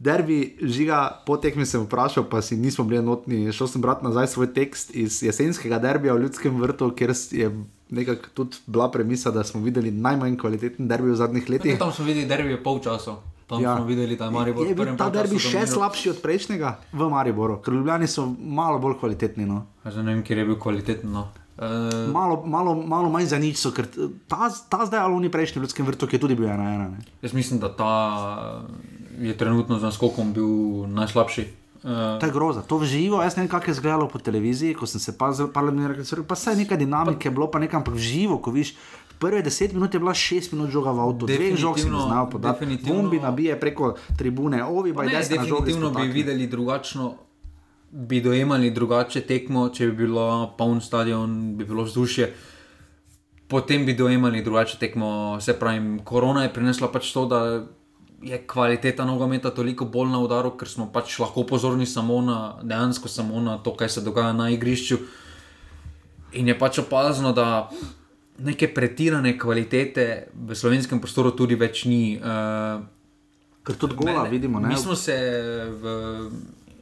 Derbi, 0.00 0.56
žiga, 0.62 1.02
potek 1.26 1.58
mi 1.60 1.66
sem 1.68 1.82
vprašal, 1.84 2.24
pa 2.30 2.40
si 2.40 2.56
nismo 2.56 2.86
bili 2.88 3.02
enotni. 3.02 3.50
Šel 3.52 3.68
sem 3.68 3.82
brati 3.84 4.06
nazaj 4.06 4.30
svoj 4.32 4.48
tekst 4.54 4.94
iz 4.96 5.18
jesenskega 5.22 5.82
derbija 5.82 6.14
v 6.14 6.24
Ljudskem 6.24 6.56
vrtu, 6.62 6.88
kjer 6.96 7.12
je 7.36 7.50
nekako 7.90 8.30
tudi 8.34 8.56
bila 8.66 8.90
premisa, 8.90 9.30
da 9.30 9.44
smo 9.44 9.60
videli 9.60 9.90
najmanj 9.90 10.36
kvaliteten 10.38 10.88
derbi 10.88 11.10
v 11.10 11.18
zadnjih 11.18 11.50
letih. 11.50 11.78
Tam 11.78 11.92
smo 11.92 12.04
videli 12.04 12.26
derbi 12.26 12.54
v 12.54 12.62
polčasu. 12.62 13.16
Tam 13.50 13.62
ja. 13.62 13.76
smo 13.76 13.84
videli, 13.84 14.16
da 14.16 14.24
je 14.24 14.30
Maribor 14.30 14.66
je 14.66 14.74
bil 14.74 14.92
ta 14.96 15.08
derbi 15.10 15.38
še 15.38 15.50
dominiral. 15.50 15.74
slabši 15.74 16.10
od 16.10 16.18
prejšnjega 16.22 16.68
v 16.92 17.08
Mariboru, 17.10 17.58
ker 17.64 17.74
Ljubljani 17.74 18.06
so 18.06 18.28
malo 18.38 18.78
bolj 18.78 19.00
kvalitetni. 19.02 19.46
No. 19.46 19.64
Ja, 19.82 19.90
ne 19.98 20.14
vem, 20.14 20.22
kje 20.22 20.38
je 20.38 20.44
bil 20.46 20.58
kvaliteten. 20.58 21.10
No. 21.10 21.26
Uh, 21.58 22.06
malo, 22.14 22.38
malo, 22.46 22.76
malo 22.78 23.10
manj 23.10 23.26
za 23.34 23.42
nič, 23.42 23.58
so, 23.58 23.74
ker 23.74 23.90
ta, 24.30 24.48
ta 24.70 24.86
zdaj 24.86 25.02
ali 25.02 25.18
oni 25.18 25.32
prejšnji 25.34 25.58
v 25.58 25.66
Ljudskem 25.66 25.88
vrtu, 25.90 26.06
ki 26.06 26.16
je 26.16 26.22
tudi 26.22 26.38
bil 26.38 26.46
ena 26.46 26.70
ena. 26.78 26.86
Ne. 26.94 27.02
Jaz 27.26 27.34
mislim, 27.34 27.58
da 27.60 27.74
ta 27.74 27.92
je 29.18 29.34
trenutno 29.36 29.82
z 29.82 29.90
naskokom 29.90 30.30
bil 30.32 30.86
najslabši. 30.94 31.59
Uh, 31.80 32.20
to 32.20 32.26
je 32.26 32.32
groza, 32.32 32.62
to 32.62 32.76
v 32.78 32.84
živo. 32.84 33.22
Jaz 33.22 33.36
ne 33.36 33.42
vem, 33.42 33.50
kako 33.50 33.70
je 33.70 33.72
izgledalo 33.72 34.08
po 34.08 34.18
televiziji, 34.18 34.74
ko 34.74 34.86
sem 34.86 35.00
se 35.00 35.16
pa 35.16 35.32
rekel, 35.32 36.24
pa 36.28 36.36
saj 36.36 36.56
nekaj 36.56 36.76
dinamike 36.76 37.28
je 37.28 37.32
bilo, 37.32 37.48
pa 37.50 37.58
nekam 37.58 37.84
v 37.86 37.96
živo, 37.96 38.38
ko 38.38 38.52
viš. 38.52 38.74
Prve 39.20 39.42
deset 39.44 39.72
minut 39.72 39.94
je 39.94 40.00
bila 40.00 40.14
šest 40.16 40.52
minut 40.52 40.70
žoga 40.72 40.92
v 40.96 41.00
avtu, 41.00 41.26
dve 41.28 41.56
žogi 41.56 41.84
sem 41.84 41.92
znal 41.92 42.30
podati. 42.30 42.78
Bombi 42.84 43.20
nabije 43.20 43.60
preko 43.60 43.94
tribune, 44.16 44.64
ovi 44.64 44.94
pa 44.94 45.04
je 45.04 45.16
desno. 45.16 45.36
Definitivno 45.36 45.90
bi 45.90 46.08
videli 46.08 46.46
drugačno 46.46 47.14
bi 47.90 48.20
dojemali 48.20 48.70
drugače 48.70 49.20
tekmo, 49.26 49.68
če 49.74 49.90
bi 49.90 50.04
bilo 50.04 50.54
poln 50.58 50.80
stadion, 50.80 51.56
bi 51.58 51.64
bilo 51.64 51.84
vzdušje. 51.84 52.30
Potem 53.50 53.86
bi 53.86 53.96
dojemali 53.98 54.44
drugače 54.46 54.78
tekmo. 54.78 55.38
Se 55.40 55.56
pravi, 55.58 55.98
korona 56.04 56.46
je 56.46 56.52
prinesla 56.54 56.88
pač 56.92 57.12
to, 57.12 57.26
da 57.26 57.40
je 58.22 58.46
kvaliteta 58.46 59.04
nogometa 59.04 59.50
toliko 59.50 59.84
bolj 59.84 60.10
na 60.10 60.20
udaru, 60.20 60.52
ker 60.58 60.68
smo 60.68 60.90
pač 60.92 61.18
lahko 61.18 61.44
pozorni 61.48 61.86
samo 61.86 62.20
na 62.22 62.38
dejansko 62.62 63.08
samo 63.08 63.40
na 63.40 63.58
to, 63.58 63.74
kaj 63.74 63.88
se 63.88 64.00
dogaja 64.00 64.32
na 64.32 64.50
igrišču. 64.50 64.98
In 66.32 66.48
je 66.48 66.58
pač 66.58 66.78
opazno, 66.78 67.32
da 67.32 67.70
neke 68.38 68.68
pretirane 68.74 69.38
kvalitete 69.38 70.28
v 70.34 70.54
slovenskem 70.54 71.00
prostoru 71.00 71.32
tudi 71.36 71.56
več 71.58 71.84
ni. 71.88 72.20
Uh, 72.20 72.84
ker 73.64 73.76
tudi 73.76 73.96
gola 73.96 74.22
mene, 74.22 74.30
vidimo. 74.30 74.60
Ne? 74.60 74.68
Mi 74.68 74.78
smo 74.78 74.94
se 74.96 75.16
v 75.80 76.30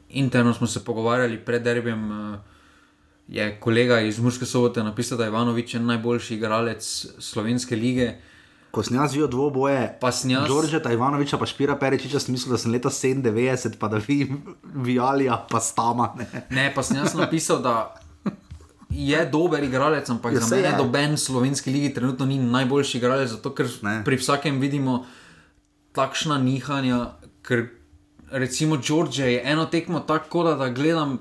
interno 0.09 0.53
smo 0.53 0.67
se 0.67 0.83
pogovarjali 0.85 1.39
pred 1.45 1.63
derbijem. 1.63 2.07
Uh, 2.11 2.37
je 3.29 3.45
kolega 3.61 3.99
iz 4.01 4.17
Murske 4.19 4.45
sobote 4.45 4.81
napisal, 4.83 5.17
da 5.17 5.27
je 5.27 5.29
Ivanovič 5.29 5.73
najboljši 5.73 6.35
igralec 6.35 6.85
slovenske 7.19 7.75
lige. 7.75 8.15
Ko 8.71 8.83
sem 8.85 8.99
jaz 8.99 9.15
videl 9.15 9.29
dvoboje, 9.33 9.97
pa 10.01 10.11
sem 10.13 10.35
jaz. 10.35 10.47
Đorđeta 10.47 10.91
Ivanoviča, 10.93 11.37
pa 11.41 11.45
Špira 11.49 11.75
Peričiča, 11.79 12.19
sem 12.19 12.35
mislil, 12.35 12.53
da 12.53 12.57
sem 12.61 12.71
leta 12.71 12.89
97, 12.89 13.79
pa 13.79 13.87
da 13.89 14.01
vi, 14.07 14.27
Vijalija, 14.63 15.39
pa 15.49 15.59
Stama. 15.59 16.13
Ne, 16.17 16.45
ne 16.49 16.67
pa 16.75 16.83
sem 16.83 16.97
jaz 17.01 17.15
napisal, 17.17 17.63
da. 17.65 17.95
Je 18.89 19.25
dober 19.29 19.63
igralec, 19.63 20.09
ampak 20.09 20.33
ja, 20.33 20.39
za 20.39 20.55
mene 20.55 20.71
noben 20.77 21.17
slovenski 21.17 21.71
ligi 21.71 21.93
trenutno 21.93 22.25
ni 22.25 22.39
najboljši 22.39 22.97
igralec, 22.97 23.29
zato 23.29 23.53
ker 23.53 23.69
ne. 23.81 23.99
pri 24.05 24.17
vsakem 24.17 24.57
vidimo 24.61 25.03
takšna 25.93 26.37
nihanja, 26.41 27.03
ker 27.45 27.67
recimo 28.31 28.77
George 28.77 29.21
je 29.21 29.41
eno 29.45 29.65
tekmo 29.65 29.99
tako, 29.99 30.43
da, 30.43 30.55
da 30.55 30.69
gledam 30.69 31.19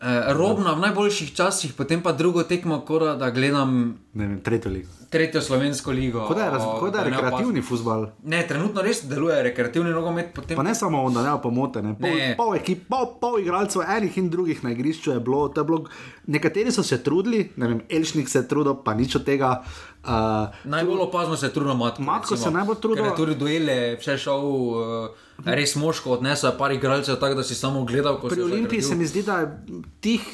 eh, 0.00 0.32
robno 0.34 0.74
v 0.74 0.80
najboljših 0.80 1.34
časih, 1.34 1.72
potem 1.74 2.02
pa 2.02 2.12
drugo 2.12 2.42
tekmo, 2.42 2.80
kot 2.86 3.18
da 3.18 3.30
gledam. 3.30 3.98
Ne 4.14 4.26
vem, 4.26 4.40
tretjo 4.40 4.70
ligo. 4.70 4.88
Tretjo 5.10 5.40
slovensko 5.40 5.90
ligo. 5.90 6.26
Kot 6.28 6.36
da 6.36 6.44
je, 6.44 6.60
o, 6.60 6.90
da 6.90 6.98
je 6.98 7.10
rekreativni 7.10 7.62
futbol. 7.62 8.06
Ne, 8.28 8.42
trenutno 8.48 8.82
res 8.84 9.00
deluje 9.08 9.38
rekreativni 9.42 9.90
nogomet. 9.90 10.32
Potem... 10.36 10.56
Pa 10.56 10.62
ne 10.62 10.74
samo 10.76 11.02
on, 11.02 11.14
da 11.16 11.22
ne 11.24 11.36
pomote. 11.42 11.82
Ne. 11.82 11.94
Pol, 11.98 12.16
ne. 12.16 12.32
pol, 12.36 12.54
ekip, 12.58 12.84
pol, 12.90 13.06
pol 13.20 13.38
igralcev, 13.40 13.86
enih 13.88 14.18
in 14.20 14.28
drugih 14.30 14.60
na 14.64 14.74
igrišču 14.76 15.14
je 15.16 15.20
bilo. 15.24 15.46
Je 15.56 15.64
bilo 15.64 15.84
nekateri 16.26 16.72
so 16.74 16.84
se 16.84 17.00
trudili, 17.02 17.46
ne 17.56 17.70
vem, 17.72 17.80
Elšnik 17.88 18.28
se 18.28 18.42
je 18.42 18.48
trudil, 18.48 18.76
pa 18.84 18.94
nič 18.94 19.16
od 19.16 19.24
tega. 19.24 19.62
Uh, 20.04 20.52
najbolj 20.64 21.08
opazno 21.08 21.36
se 21.36 21.48
je 21.48 21.56
trudil 21.56 21.74
Matko. 21.74 22.02
Matko 22.02 22.36
se 22.36 22.50
najbolj 22.50 22.82
trudil. 22.82 23.04
Ker 23.04 23.12
je 23.12 23.16
tudi 23.16 23.38
duele, 23.40 23.80
vse 23.96 24.18
šel. 24.18 24.44
Uh, 24.44 25.24
res 25.44 25.76
moško 25.78 26.16
odnesel, 26.18 26.52
par 26.58 26.72
igralcev, 26.72 27.18
tako 27.20 27.40
da 27.40 27.46
si 27.46 27.54
samo 27.54 27.84
gledal. 27.84 28.20
Pri 28.22 28.42
Olimpiji 28.42 28.82
se 28.82 28.94
mi 28.94 29.06
zdi, 29.06 29.22
da 29.22 29.38
je 29.38 29.82
tih, 30.00 30.26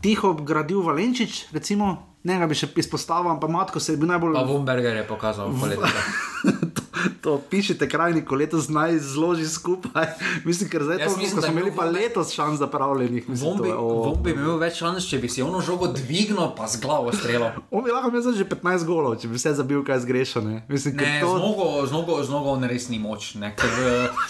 tiho 0.00 0.34
gradil 0.34 0.82
Valenčič, 0.82 1.46
recimo. 1.52 1.96
Ne, 2.20 2.36
ga 2.36 2.44
bi 2.44 2.52
še 2.52 2.68
izpostavil, 2.76 3.30
ampak 3.32 3.48
matko 3.48 3.80
se 3.80 3.94
je 3.94 3.96
bil 3.96 4.10
najbolj. 4.10 4.34
Pa 4.36 4.44
Vumberger 4.44 4.98
je 4.98 5.06
pokazal, 5.08 5.54
kako 5.56 5.70
je 5.72 6.76
to. 7.22 7.36
to 7.36 7.42
pišete, 7.50 7.88
krajni, 7.88 8.24
ko 8.24 8.34
letos 8.34 8.68
naj 8.68 8.98
zloži 8.98 9.48
skupaj. 9.48 10.06
mislim, 10.48 10.70
ker 10.70 10.82
zdaj 10.84 10.98
to 11.04 11.16
mislim, 11.16 11.42
smo 11.42 11.52
imeli 11.52 11.72
pa 11.76 11.84
letos 11.84 12.32
šans 12.34 12.58
za 12.58 12.66
pravljenih. 12.66 13.24
Vombi 13.28 13.72
oh. 13.76 14.18
bi 14.18 14.30
imel 14.30 14.58
več 14.58 14.80
šans, 14.82 15.06
če 15.08 15.18
bi 15.18 15.28
si 15.28 15.42
ono 15.42 15.60
žogo 15.60 15.90
dvignil, 15.94 16.50
pa 16.56 16.68
z 16.68 16.80
glavo 16.82 17.12
streljal. 17.12 17.52
On 17.74 17.84
bi 17.84 17.94
lahko 17.94 18.10
imel 18.10 18.34
že 18.36 18.44
15 18.44 18.86
golov, 18.86 19.16
če 19.20 19.30
bi 19.30 19.38
vse 19.38 19.54
zabil, 19.54 19.84
kaj 19.86 20.02
zgrešene. 20.04 20.64
Mislim, 20.68 20.96
ne, 20.98 21.18
to... 21.22 21.34
z 21.36 21.42
nogo, 21.42 21.68
z 21.86 21.92
nogo, 21.94 22.18
z 22.24 22.30
nogo 22.30 22.54
on 22.54 22.66
res 22.68 22.88
ni 22.90 22.98
moč. 22.98 23.34
Ne, 23.40 23.52
ker, 23.56 23.70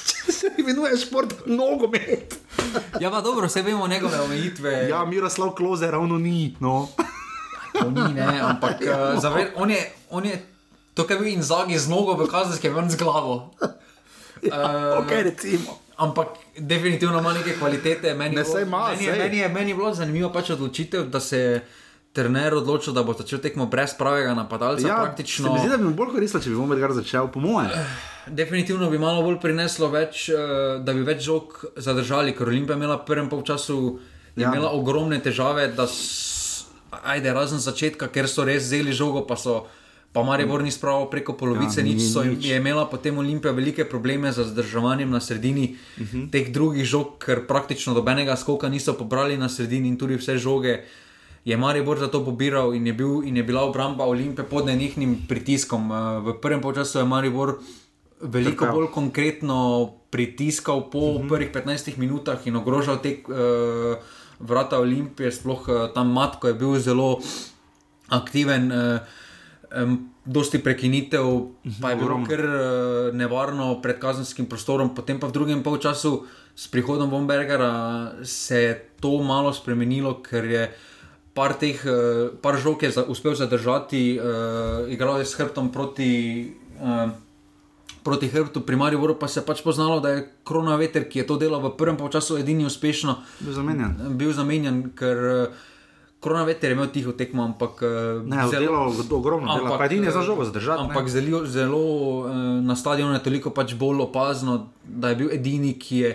če 0.06 0.34
se 0.34 0.52
imenuje 0.60 0.98
šport, 1.00 1.46
nogomet. 1.48 2.36
ja, 3.00 3.10
pa 3.10 3.20
dobro, 3.24 3.48
vse 3.48 3.62
vemo 3.66 3.88
njegove 3.88 4.20
omejitve. 4.26 4.76
Ja, 4.90 5.04
Miroslav 5.04 5.54
Kloze 5.58 5.90
ravno 5.90 6.18
ni. 6.18 6.56
No. 6.60 6.88
Ni, 7.80 8.14
ne, 8.14 8.40
ampak 8.42 8.82
uh, 8.82 9.20
zaver, 9.22 9.52
on, 9.56 9.70
je, 9.70 9.80
on 10.10 10.26
je 10.26 10.36
to, 10.94 11.06
kar 11.06 11.18
bi 11.18 11.30
jim 11.30 11.42
zagi 11.42 11.78
z 11.78 11.88
nogo, 11.88 12.16
v 12.18 12.28
kazenski 12.30 12.68
ven 12.68 12.90
z 12.90 13.00
glavo. 13.00 13.50
Ja, 14.40 14.56
uh, 14.56 15.04
okay, 15.04 15.34
ampak 16.00 16.28
definitivno 16.56 17.18
ima 17.18 17.32
neke 17.32 17.58
kvalitete. 17.58 18.14
Meni, 18.14 18.36
ne, 18.36 18.44
bo, 18.44 18.58
ima, 18.58 18.88
meni, 18.88 19.04
je, 19.04 19.12
meni, 19.12 19.38
je, 19.38 19.48
meni 19.48 19.70
je 19.70 19.74
bilo 19.76 19.90
zanimivo 19.94 20.30
pač 20.32 20.50
odločitev, 20.50 21.10
da 21.12 21.20
se 21.20 21.38
je 21.38 21.58
trener 22.16 22.54
odločil, 22.54 22.94
da 22.96 23.02
bo 23.02 23.12
začel 23.12 23.38
tekmo 23.38 23.66
brez 23.66 23.92
pravega 23.98 24.32
napadalca. 24.34 24.86
Ja, 24.88 25.02
praktično... 25.04 25.52
Zdi 25.52 25.66
se, 25.66 25.68
da 25.68 25.76
bi 25.76 25.84
mu 25.84 25.92
bolj 25.98 26.14
koristilo, 26.14 26.40
če 26.42 26.54
bi 26.54 26.56
Vomergar 26.56 26.94
začel, 26.96 27.28
po 27.28 27.42
mojem. 27.44 27.68
Definitivno 28.26 28.88
bi 28.90 28.98
malo 28.98 29.20
bolj 29.26 29.36
prineslo 29.42 29.90
več, 29.92 30.30
uh, 30.32 30.80
da 30.80 30.96
bi 30.96 31.04
več 31.04 31.20
žog 31.28 31.60
zadržali, 31.76 32.32
ker 32.38 32.48
Olimpija 32.48 32.78
je 32.78 32.80
imela 32.80 32.96
v 33.02 33.06
prvem 33.12 33.28
polčasu 33.28 33.76
ja. 34.40 34.54
ogromne 34.72 35.20
težave 35.20 35.68
ajde, 36.90 37.32
razen 37.34 37.60
začetka, 37.60 38.08
ker 38.08 38.28
so 38.28 38.44
res 38.48 38.64
vzeli 38.66 38.96
žogo, 38.96 39.26
pa 39.28 39.36
so. 39.36 39.66
Pa 40.12 40.22
Maribor 40.26 40.62
ni 40.62 40.74
spravil 40.74 41.06
preko 41.06 41.36
polovice, 41.38 41.80
ja, 41.80 41.86
nič 41.86 42.02
so 42.02 42.24
nič. 42.26 42.42
je 42.42 42.56
imela 42.58 42.82
potem 42.90 43.18
Olimpija 43.18 43.52
velike 43.54 43.84
probleme 43.86 44.32
z 44.32 44.42
zadrževanjem 44.42 45.10
na 45.10 45.20
sredini 45.20 45.76
uh 45.96 46.02
mhm. 46.02 46.18
-huh. 46.18 46.30
teh 46.30 46.50
drugih 46.52 46.84
žog, 46.84 47.18
ker 47.18 47.46
praktično 47.46 47.94
dobenega 47.94 48.36
skoka 48.36 48.68
niso 48.68 48.94
pobrali 48.94 49.38
na 49.38 49.48
sredini 49.48 49.88
in 49.88 49.98
tudi 49.98 50.16
vse 50.16 50.38
žoge 50.38 50.84
je 51.44 51.56
Maribor 51.56 51.98
za 51.98 52.08
to 52.08 52.24
pobiral 52.24 52.74
in 52.74 52.86
je, 52.86 52.92
bil, 52.92 53.22
in 53.24 53.36
je 53.36 53.42
bila 53.42 53.62
obramba 53.62 54.04
Olimpije 54.04 54.44
pod 54.44 54.66
nenihnim 54.66 55.24
pritiskom. 55.28 55.92
Eh, 55.92 56.20
v 56.20 56.40
prvem 56.40 56.60
času 56.74 56.98
je 56.98 57.04
Maribor 57.04 57.58
veliko 58.20 58.64
Trkal. 58.64 58.76
bolj 58.76 58.90
konkretno 58.92 59.90
pritiskal 60.10 60.90
po 60.90 60.98
uh 60.98 61.14
mhm. 61.14 61.24
-huh. 61.24 61.28
prvih 61.28 61.50
15 61.52 61.98
minutah 61.98 62.46
in 62.46 62.56
ogrožal 62.56 62.98
tek. 62.98 63.28
Uh, 63.28 63.36
vrata 64.40 64.78
Olimpije, 64.80 65.32
sploh 65.32 65.68
uh, 65.68 65.92
tam 65.94 66.12
Matko 66.12 66.48
je 66.48 66.54
bil 66.54 66.78
zelo 66.78 67.20
aktiven. 68.08 68.72
Uh, 68.72 68.98
Um, 69.70 70.10
dosti 70.26 70.58
prekinitev, 70.58 71.26
pa 71.78 71.92
je 71.92 71.96
bilo 71.96 72.16
kar 72.26 72.40
uh, 72.42 73.14
nevarno 73.14 73.78
pred 73.78 74.00
kazenskim 74.02 74.46
prostorom, 74.50 74.90
potem 74.94 75.20
pa 75.22 75.30
v 75.30 75.32
drugem 75.32 75.62
polčasu 75.62 76.26
s 76.58 76.66
prihodom 76.66 77.10
Bombergera 77.10 78.18
se 78.26 78.58
je 78.58 78.72
to 79.00 79.22
malo 79.22 79.54
spremenilo, 79.54 80.18
ker 80.26 80.44
je 80.44 80.64
par 81.34 81.54
teh, 81.54 81.78
uh, 81.86 82.34
par 82.42 82.58
žog 82.58 82.82
je 82.82 82.90
za, 82.90 83.06
uspel 83.06 83.38
zadržati, 83.38 84.18
uh, 84.18 84.90
igral 84.90 85.22
je 85.22 85.26
s 85.30 85.38
hrbtom 85.38 85.70
proti. 85.72 86.12
Uh, 86.82 87.10
Proti 88.00 88.30
hrbtu, 88.32 88.64
pri 88.64 88.80
Mariboru 88.80 89.12
pa 89.20 89.28
se 89.28 89.40
je 89.40 89.44
pač 89.44 89.60
poznalo, 89.60 90.00
da 90.00 90.08
je 90.08 90.22
korona 90.40 90.72
veter, 90.80 91.04
ki 91.04 91.20
je 91.20 91.26
to 91.28 91.36
delal 91.36 91.60
v 91.60 91.76
prvem 91.76 92.00
polčasu, 92.00 92.38
edini 92.40 92.64
uspešno 92.64 93.18
Bil 93.44 93.52
zamenjan. 93.52 93.92
bil 94.16 94.32
zamenjan, 94.32 94.78
ker 94.96 95.18
uh, 95.20 95.58
korona 96.20 96.44
veter 96.44 96.70
je 96.70 96.76
imel 96.76 96.90
tiho 96.92 97.12
tekmo, 97.12 97.44
ampak 97.44 97.82
uh, 97.82 98.26
Ne, 98.28 98.48
zelo 98.50 98.92
ogromno 99.10 99.56
dela, 99.56 99.78
pa 99.78 99.86
edini 99.88 100.06
je 100.06 100.12
za 100.12 100.22
žogo 100.22 100.44
zadržati. 100.44 100.82
Ampak 100.82 101.04
ne. 101.04 101.10
zelo, 101.10 101.46
zelo 101.46 101.84
uh, 102.20 102.34
na 102.64 102.76
stadionu 102.76 103.14
je 103.16 103.22
toliko 103.22 103.50
pač 103.50 103.74
bolj 103.74 104.04
opazno, 104.04 104.68
da 104.84 105.08
je 105.08 105.16
bil 105.16 105.32
edini, 105.32 105.72
ki 105.78 105.98
je 105.98 106.10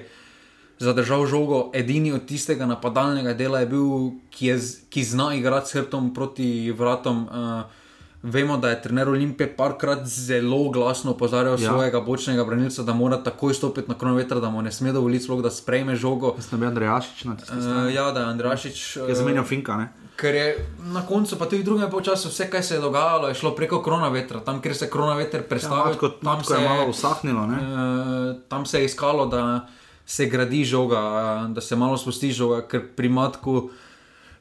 zadržal 0.80 1.26
žogo, 1.26 1.70
edini 1.74 2.14
od 2.14 2.26
tistega 2.26 2.66
napadalnega 2.66 3.34
dela 3.34 3.64
je 3.64 3.72
bil, 3.72 4.12
ki, 4.30 4.46
je, 4.46 4.60
ki 4.90 5.04
zna 5.04 5.34
igrati 5.36 5.70
s 5.70 5.80
hrbtom 5.80 6.14
proti 6.14 6.72
vratom. 6.72 7.26
Uh, 7.26 7.84
Vemo, 8.26 8.58
da 8.58 8.70
je 8.70 8.82
trener 8.82 9.10
Olimpije 9.10 9.56
parkrat 9.58 10.06
zelo 10.06 10.70
glasno 10.70 11.12
opozarjal 11.12 11.60
Ja. 11.60 11.64
ja. 11.64 11.72
svojega 11.72 12.02
bočnega 12.02 12.46
branilca, 12.46 12.84
da 12.84 12.94
mora 12.94 13.20
takoj 13.24 13.54
stopiti 13.54 13.90
na 13.90 13.98
kronometer, 13.98 14.40
da 14.40 14.50
mu 14.50 14.62
ne 14.62 14.72
sme 14.72 14.92
dovoliti, 14.92 15.28
da 15.44 15.52
sprejme 15.52 15.96
žogo. 15.96 16.34
Mislim, 16.38 16.60
da 16.60 16.66
je 16.66 16.70
Andrejašič 16.70 17.24
na 17.24 17.38
tisti 17.38 17.54
Uh, 17.54 17.94
ja, 17.94 18.12
da 18.12 18.20
je 18.20 18.26
Andrašič. 18.26 18.98
Je 19.08 19.16
zamenjal 19.16 19.46
Finka, 19.46 19.78
ne? 19.78 19.90
Ker 20.16 20.36
je 20.36 20.66
na 20.94 21.06
koncu, 21.06 21.36
pa 21.36 21.46
tudi 21.46 21.62
v 21.62 21.66
drugem 21.66 21.92
času, 22.04 22.30
vse, 22.30 22.50
kar 22.50 22.64
se 22.64 22.76
je 22.76 22.82
dogajalo, 22.82 23.28
je 23.28 23.36
šlo 23.36 23.52
preko 23.56 23.82
korona 23.82 24.10
vetra. 24.10 24.40
Tam, 24.40 24.62
kjer 24.62 24.76
se 24.76 24.90
korona 24.90 25.16
veter 25.16 25.42
Ja, 25.42 25.48
predstavlja, 25.50 25.86
matko, 25.86 26.12
matko 26.22 26.54
je 26.54 26.70
malo 26.70 26.90
usahnilo, 26.90 27.48
ne? 27.48 27.58
Uh, 27.58 28.36
tam 28.48 28.66
se 28.66 28.80
je 28.80 28.86
iskalo, 28.86 29.26
da 29.26 29.68
se 30.06 30.26
gradi 30.26 30.64
žoga, 30.66 31.00
eh, 31.00 31.54
da 31.54 31.62
se 31.62 31.76
malo 31.76 31.98
spusti 31.98 32.32
žoga, 32.32 32.62
ker 32.68 32.82
pri 32.96 33.10
Matku 33.10 33.70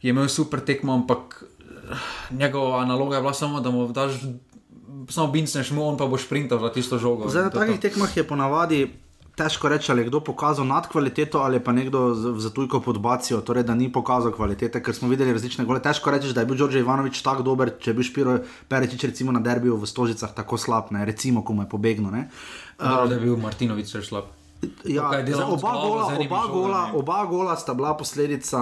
je 0.02 0.10
imel 0.10 0.28
super 0.28 0.60
tekmo, 0.60 0.94
ampak 0.94 1.42
eh, 1.42 1.53
njegova 2.30 2.84
naloga 2.84 3.16
je 3.16 3.22
bila 3.22 3.34
samo, 3.34 3.60
da 3.60 3.70
mu 3.70 3.88
daš, 3.88 4.12
samo 5.08 5.28
bincneš 5.32 5.70
mu, 5.70 5.88
on 5.88 5.96
pa 5.96 6.06
bo 6.06 6.18
sprintal 6.18 6.60
za 6.60 6.72
tisto 6.72 6.98
žogo. 6.98 7.28
Zdaj, 7.28 7.42
na 7.42 7.50
takih 7.50 7.80
tekmah 7.80 8.16
je 8.16 8.24
ponavadi 8.28 8.86
težko 9.36 9.68
reči, 9.68 9.90
ali 9.92 10.02
je 10.02 10.08
kdo 10.08 10.20
pokazal 10.20 10.66
nadkvaliteto 10.66 11.38
ali 11.38 11.60
pa 11.60 11.72
nekdo 11.72 12.14
za 12.14 12.50
tujko 12.50 12.80
podbacijo, 12.80 13.40
torej 13.40 13.62
da 13.62 13.74
ni 13.74 13.92
pokazal 13.92 14.32
kvalitete, 14.32 14.82
ker 14.82 14.94
smo 14.94 15.08
videli 15.08 15.32
različne 15.32 15.64
gole. 15.64 15.82
Težko 15.82 16.10
reči, 16.10 16.32
da 16.32 16.40
je 16.40 16.46
bil 16.46 16.56
Đorđe 16.56 16.80
Ivanovič 16.80 17.22
tako 17.22 17.42
dober, 17.42 17.74
če 17.80 17.94
bil 17.94 18.06
Špiro 18.06 18.38
Perečič 18.68 19.04
recimo 19.10 19.32
na 19.32 19.40
derbiju 19.40 19.76
v 19.76 19.90
Stožicah 19.90 20.34
tako 20.34 20.58
slab, 20.58 20.92
ne? 20.94 21.04
recimo, 21.04 21.42
ko 21.44 21.52
mu 21.52 21.66
je 21.66 21.68
pobegnil. 21.68 22.10
Ne? 22.10 22.28
Dobro, 22.78 23.08
da 23.08 23.14
je 23.14 23.20
bil 23.20 23.36
Martinovič 23.36 23.94
res 23.98 24.08
slab. 24.12 24.30
Ja, 24.88 25.10
oba, 25.44 25.72
gola, 25.76 26.04
oba, 26.16 26.40
gola, 26.48 26.82
oba 26.96 27.24
gola 27.28 27.56
sta 27.56 27.74
bila 27.74 27.92
posledica 27.96 28.60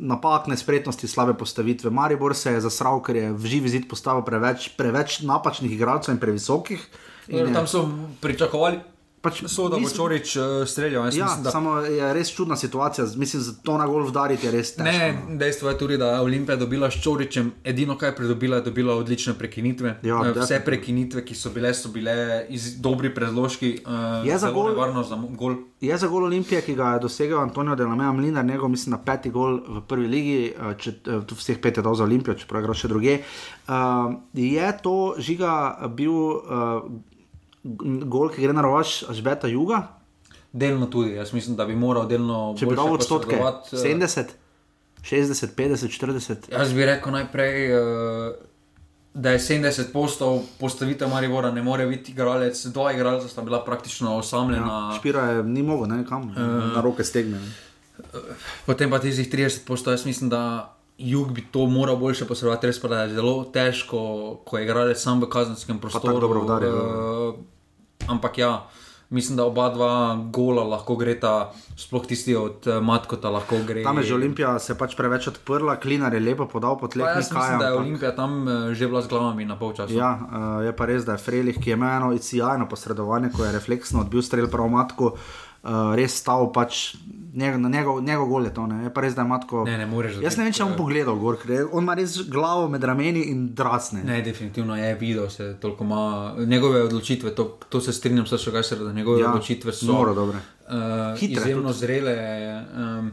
napak, 0.00 0.46
nespretnosti, 0.46 1.08
slabe 1.08 1.34
postavitve. 1.34 1.90
Maribor 1.90 2.34
se 2.34 2.50
je 2.50 2.60
zasral, 2.60 3.00
ker 3.00 3.16
je 3.16 3.32
v 3.32 3.46
živi 3.46 3.68
zid 3.68 3.88
postavil 3.88 4.22
preveč, 4.22 4.68
preveč 4.70 5.20
napačnih 5.20 5.72
igralcev 5.72 6.14
in 6.14 6.20
previsokih. 6.20 6.80
In 7.28 7.38
je- 7.38 7.52
Tam 7.52 7.66
so 7.66 7.84
pričakovali, 8.20 8.80
Pač 9.20 9.42
so, 9.44 9.68
da 9.68 9.76
bo 9.76 9.84
Čorič 9.86 10.36
uh, 10.36 10.42
streljal. 10.64 11.04
Jaz 11.04 11.16
Ja, 11.16 11.24
mislim, 11.24 11.42
da 11.42 11.50
samo 11.50 11.74
je 11.78 12.12
res 12.14 12.30
čudna 12.30 12.56
situacija. 12.56 13.06
Mislim, 13.16 13.42
da 13.42 13.52
to 13.62 13.78
na 13.78 13.86
gol 13.86 14.02
vdariti 14.02 14.46
je 14.46 14.52
res 14.52 14.70
težko. 14.70 14.84
Ne, 14.86 15.12
no. 15.12 15.36
dejstvo 15.36 15.68
je 15.68 15.78
tudi, 15.78 15.98
da 15.98 16.06
je 16.06 16.20
Olimpija 16.20 16.56
dobila 16.56 16.90
s 16.90 17.02
Čoričem, 17.02 17.52
edino 17.62 17.98
kar 17.98 18.08
je 18.08 18.16
pridobila, 18.16 18.56
je 18.56 18.62
dobila 18.62 18.94
odlične 18.94 19.34
prekinitve. 19.34 19.98
Ja, 20.02 20.16
Eh, 20.16 20.30
Vse 20.30 20.32
definitivno. 20.32 20.64
prekinitve, 20.64 21.24
ki 21.24 21.34
so 21.34 21.50
bile, 21.50 21.74
so 21.74 21.88
bile 21.90 22.14
iz 22.48 22.80
dobri 22.80 23.14
predložki. 23.14 23.80
Uh, 23.84 24.24
Je 24.24 24.38
za 24.38 24.50
gol- 24.50 24.70
nevarno 24.70 25.02
za 25.02 25.18
gol. 25.30 25.54
Je 25.80 25.96
za 25.96 26.08
gol 26.08 26.24
Olimpije, 26.24 26.60
ki 26.62 26.74
ga 26.74 26.88
je 26.88 27.00
dosegel 27.00 27.40
Antonijo 27.40 27.76
Delameja 27.76 28.12
Mlinar, 28.12 28.44
njegov 28.44 28.68
mislim 28.68 28.90
na 28.90 28.98
peti 29.00 29.30
gol 29.30 29.60
v 29.68 29.82
prvi 29.82 30.06
ligi, 30.08 30.40
eh, 30.50 30.74
če, 30.74 30.90
eh, 30.90 31.20
tu 31.26 31.34
vseh 31.34 31.58
pet 31.58 31.76
je 31.76 31.82
dal 31.82 31.94
za 31.94 32.04
Olimpijo, 32.04 32.34
čeprav 32.34 32.60
je 32.60 32.64
igral 32.64 32.74
še 32.74 32.88
druge. 32.88 33.18
Uh, 33.68 33.74
je 34.34 34.78
to 34.82 34.96
žiga 35.18 35.52
bil 35.90 36.12
uh, 36.12 36.82
gol, 37.62 38.30
ki 38.32 38.42
gre 38.42 38.52
na 38.56 38.62
rovaš 38.64 39.02
Žbeta 39.10 39.48
Juga, 39.48 40.00
Delno 40.52 40.86
tudi, 40.86 41.10
jaz 41.10 41.32
mislim, 41.32 41.56
da 41.56 41.64
bi 41.64 41.76
moral 41.76 42.08
delno. 42.08 42.54
če 42.58 42.66
bi 42.66 42.74
dal 42.74 42.92
odstotke 42.92 43.36
eh, 43.36 43.58
70, 43.70 44.32
60, 45.02 45.54
50, 45.56 45.94
40. 45.94 46.50
Jaz 46.50 46.72
bi 46.74 46.86
rekel 46.86 47.12
najprej, 47.14 47.68
uh, 47.70 48.32
da 49.14 49.30
je 49.30 49.38
70 49.38 49.92
postov 49.92 50.42
postavitev 50.58 51.08
Maribora, 51.08 51.52
ne 51.54 51.62
more 51.62 51.86
biti 51.86 52.12
igralec, 52.12 52.64
dva 52.74 52.92
igralca 52.92 53.28
sta 53.28 53.42
bila 53.46 53.62
praktično 53.64 54.16
osamljena. 54.18 54.90
Ja, 54.90 54.98
Špira 54.98 55.22
je 55.30 55.44
ni 55.44 55.62
mogel, 55.62 55.88
ne 55.88 56.02
kam, 56.06 56.28
uh, 56.30 56.36
na 56.74 56.82
roke 56.82 57.04
stegne. 57.04 57.38
ne. 57.38 57.52
Potem 58.66 58.90
pa 58.90 58.98
tistih 58.98 59.30
30 59.30 59.66
postov, 59.66 59.94
jaz 59.94 60.06
mislim, 60.06 60.30
da 60.30 60.74
jug 61.00 61.32
bi 61.32 61.44
to 61.52 61.66
moral 61.66 61.96
boljše 61.96 62.26
posredovati, 62.28 62.68
res 62.68 62.80
pa 62.80 62.88
da 62.88 63.02
je 63.02 63.14
zelo 63.14 63.44
težko, 63.52 64.00
ko 64.44 64.58
je 64.58 64.64
igralec 64.64 65.00
sam 65.00 65.22
v 65.22 65.30
kazenskem 65.32 65.78
prostoru. 65.80 66.20
dobro 66.20 66.44
udari, 66.44 66.66
eh, 66.66 67.32
ampak 68.08 68.38
ja. 68.38 68.68
Mislim, 69.10 69.36
da 69.36 69.44
oba 69.44 69.68
dva 69.74 70.18
gola 70.30 70.62
lahko 70.62 70.94
greta, 70.96 71.50
sploh 71.76 72.04
tisti 72.06 72.36
od 72.36 72.66
uh, 72.66 72.76
Matkota 72.78 73.30
lahko 73.30 73.58
gre. 73.66 73.82
Tam 73.82 73.98
je 73.98 74.04
že 74.04 74.14
Olimpija 74.14 74.52
se 74.58 74.76
pač 74.78 74.94
preveč 74.94 75.26
odprla, 75.26 75.80
Klinar 75.82 76.14
je 76.14 76.20
lepo 76.20 76.46
podal 76.46 76.78
po 76.78 76.86
tleh. 76.86 77.08
Pa 77.08 77.18
jaz 77.18 77.32
mislim, 77.32 77.58
da 77.58 77.66
je 77.66 77.74
Olimpija 77.74 78.14
tam 78.14 78.48
eh, 78.48 78.74
že 78.74 78.86
bila 78.86 79.02
z 79.02 79.10
glavami 79.10 79.44
na 79.44 79.58
polčasu. 79.58 79.94
Ja, 79.94 80.14
uh, 80.14 80.62
je 80.62 80.76
pa 80.76 80.86
res, 80.86 81.02
da 81.02 81.18
je 81.18 81.24
Frelih, 81.26 81.58
ki 81.58 81.70
je 81.70 81.74
imel 81.74 81.90
eno 81.90 82.14
sjajno 82.14 82.68
posredovanje, 82.70 83.32
ko 83.34 83.44
je 83.44 83.52
refleksno 83.52 84.06
odbil 84.06 84.22
strel 84.22 84.46
prav 84.46 84.70
matko, 84.70 85.16
uh, 85.16 85.90
res 85.98 86.14
stal 86.14 86.52
pač 86.54 86.94
njegov, 87.34 87.70
njegov, 87.70 88.02
njegov 88.02 88.26
gol 88.28 88.44
je 88.44 88.54
to. 88.54 88.66
Ne. 88.66 88.84
Je 88.84 88.92
pa 88.94 89.00
res, 89.00 89.14
da 89.14 89.22
je 89.22 89.28
matko. 89.28 89.64
Ne, 89.64 89.78
ne 89.78 89.86
moreš 89.86 90.20
Jaz 90.22 90.36
ne 90.38 90.44
vem, 90.44 90.52
če 90.52 90.64
bom 90.64 90.72
dobiti, 90.72 90.82
pogledal 90.82 91.18
gor, 91.20 91.38
ker 91.40 91.66
on 91.72 91.84
ima 91.84 91.94
res 91.98 92.16
glavo 92.28 92.68
med 92.68 92.84
rameni 92.84 93.24
in 93.32 93.48
drasne. 93.54 94.02
Ne, 94.06 94.20
definitivno 94.26 94.76
je 94.76 94.94
videl, 95.00 95.28
se 95.30 95.52
toliko 95.60 95.84
ima 95.84 96.34
njegove 96.38 96.82
odločitve. 96.82 97.34
To, 97.34 97.58
to 97.68 97.80
se 97.80 97.92
strinjam 97.92 98.26
s 98.26 98.38
Šogašer, 98.44 98.78
da 98.78 98.92
njegove 98.92 99.20
Ja, 99.20 99.30
odločitve 99.30 99.72
so 99.72 99.90
noro 99.92 100.14
dobre. 100.14 100.38
Uh, 100.70 101.18
Hitre 101.18 101.42
izjemno 101.42 101.72
tudi. 101.72 101.78
zrele. 101.78 102.16
Um, 102.76 103.12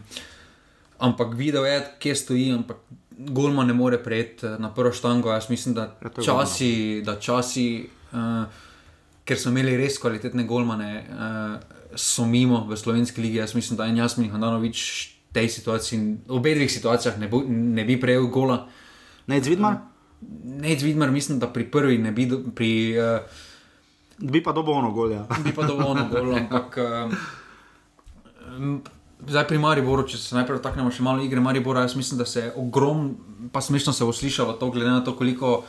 ampak 0.99 1.33
videl 1.33 1.65
je, 1.65 1.81
kje 1.99 2.15
stoji, 2.15 2.53
ampak 2.53 2.77
Golma 3.17 3.63
ne 3.65 3.73
more 3.73 3.97
prejeti 3.97 4.45
eh, 4.45 4.57
na 4.59 4.69
prvo 4.73 4.91
štango. 4.93 5.31
Jaz 5.31 5.49
mislim, 5.49 5.73
da 5.75 5.81
Ja, 6.01 6.23
časi, 6.23 7.01
da 7.05 7.15
časi 7.19 7.89
uh, 8.11 8.45
ker 9.27 9.39
so 9.39 9.51
imeli 9.51 9.75
res 9.79 9.97
kvalitetne 9.99 10.45
golmane, 10.47 10.91
uh, 11.03 11.76
so 11.97 12.25
mimo 12.25 12.63
v 12.69 12.77
slovenski 12.77 13.21
ligi. 13.21 13.41
Jaz 13.41 13.55
mislim, 13.55 13.77
da 13.77 13.85
je 13.85 13.97
Jasmin 13.97 14.31
Handanovič 14.31 14.79
v 15.29 15.33
tej 15.33 15.49
situaciji, 15.49 15.99
v 16.29 16.31
obeh 16.31 16.71
situacijah 16.71 17.17
ne, 17.19 17.27
bo, 17.27 17.41
ne 17.49 17.83
bi 17.85 17.99
prejel 17.99 18.29
gola. 18.31 18.69
Ne, 19.27 19.41
Zvidmar, 19.43 19.81
Nec 20.43 20.81
Vidmar, 20.81 21.11
mislim, 21.11 21.39
da 21.39 21.47
pri 21.47 21.67
prvi 21.71 21.97
ne 21.97 22.11
bi, 22.11 22.25
do, 22.25 22.39
pri, 22.55 22.97
uh, 22.97 23.21
bi 24.17 24.43
pa 24.43 24.51
dobo 24.51 24.71
ono 24.71 24.91
gol. 24.91 25.11
Ja. 25.11 25.27
bi 25.43 25.53
pa 25.53 25.67
dovolj 25.67 26.07
gol, 26.09 26.33
ampak 26.35 26.77
uh, 26.77 27.11
um, 28.57 28.81
zdaj 29.27 29.47
pri 29.47 29.57
Mariboru, 29.61 30.07
če 30.07 30.17
se 30.17 30.37
najprej 30.37 30.57
dotaknemo 30.57 30.91
še 30.93 31.05
malo 31.05 31.21
igre 31.25 31.41
Maribora, 31.41 31.85
jaz 31.85 31.97
mislim, 31.99 32.17
da 32.17 32.25
se 32.25 32.47
je 32.47 32.53
ogromno, 32.55 33.49
pa 33.53 33.61
smešno 33.61 33.93
se 33.93 34.05
bo 34.05 34.13
slišalo 34.13 34.57
to, 34.57 34.71
glede 34.73 34.89
na 34.89 35.03
to, 35.05 35.13
koliko 35.17 35.63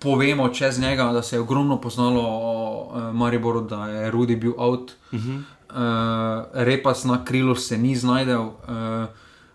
povemo 0.00 0.48
čez 0.48 0.80
njega, 0.80 1.12
da 1.12 1.22
se 1.22 1.36
je 1.36 1.40
ogromno 1.40 1.80
poznalo 1.80 2.22
o 2.24 2.88
uh, 2.92 3.14
Mariboru, 3.14 3.60
da 3.60 3.86
je 3.86 4.10
Rudi 4.10 4.36
bil 4.36 4.52
out. 4.56 4.92
Uh 5.12 5.20
-huh. 5.20 5.36
uh, 5.36 6.46
repas 6.52 7.04
na 7.04 7.24
krilu 7.24 7.54
se 7.54 7.78
ni 7.78 7.96
znajdel, 7.96 8.42
uh, 8.42 8.54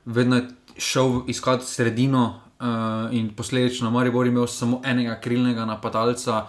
vedno 0.06 0.36
je 0.36 0.48
šel 0.78 1.22
iskati 1.28 1.66
sredino 1.66 2.39
uh, 2.60 3.14
in 3.14 3.36
posledično 3.36 3.91
Maribor 3.91 4.26
je 4.26 4.30
imel 4.30 4.48
samo 4.48 4.82
enega 4.84 5.20
krilnega 5.22 5.66
napadalca, 5.66 6.46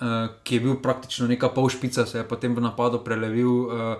uh, 0.00 0.06
ki 0.42 0.54
je 0.54 0.60
bil 0.60 0.74
praktično 0.82 1.26
neka 1.26 1.48
pol 1.48 1.68
špica, 1.68 2.06
se 2.06 2.18
je 2.18 2.28
potem 2.28 2.54
v 2.54 2.60
napadu 2.60 2.98
prelevil. 3.04 3.50
Uh, 3.50 3.96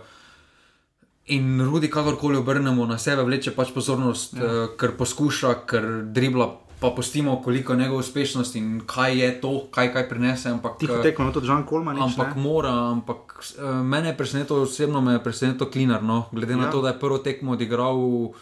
In 1.30 1.60
Rudi, 1.60 1.90
kakorkoli 1.90 2.36
obrnemo 2.36 2.86
na 2.86 2.98
sebe, 2.98 3.22
vleče 3.22 3.50
pač 3.50 3.68
pozornost, 3.74 4.32
ja. 4.32 4.44
uh, 4.44 4.70
ker 4.80 4.94
poskuša, 4.96 5.54
ker 5.68 5.84
dribla, 6.02 6.46
pa 6.80 6.90
pustimo, 6.90 7.42
koliko 7.42 7.72
je 7.72 7.78
njegova 7.78 8.00
uspešnost 8.00 8.56
in 8.56 8.80
kaj 8.86 9.18
je 9.20 9.40
to, 9.40 9.66
kaj, 9.70 9.92
kaj 9.92 10.08
prinese. 10.08 10.48
Ampak, 10.48 10.78
Tiho 10.78 10.94
eh, 10.94 11.02
tekmo 11.02 11.26
je 11.26 11.32
tudi 11.32 11.46
Žan 11.46 11.66
Kolman. 11.66 12.02
Ampak 12.02 12.36
mora, 12.36 12.72
ampak 12.90 13.42
uh, 13.58 13.64
mene 13.82 14.08
je 14.08 14.16
presenetilo, 14.16 14.62
osebno 14.62 15.00
me 15.00 15.12
je 15.12 15.22
presenetilo 15.24 15.70
Klinar. 15.70 16.02
No? 16.02 16.24
Glede 16.32 16.56
na 16.56 16.64
Ja. 16.64 16.70
to, 16.70 16.82
da 16.82 16.88
je 16.88 17.00
prvo 17.00 17.18
tekmo 17.18 17.52
odigral, 17.52 17.98
uh, 17.98 18.34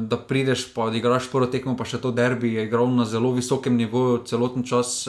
da 0.00 0.16
prideš 0.16 0.72
pa 0.74 0.82
odigraš 0.82 1.30
prvo 1.30 1.46
tekmo, 1.46 1.76
pa 1.76 1.84
še 1.84 2.00
to 2.00 2.10
derbi, 2.10 2.54
je 2.54 2.64
igral 2.64 2.88
na 2.94 3.04
zelo 3.04 3.32
visokem 3.32 3.76
nivoju 3.76 4.24
celoten 4.24 4.64
čas. 4.64 5.08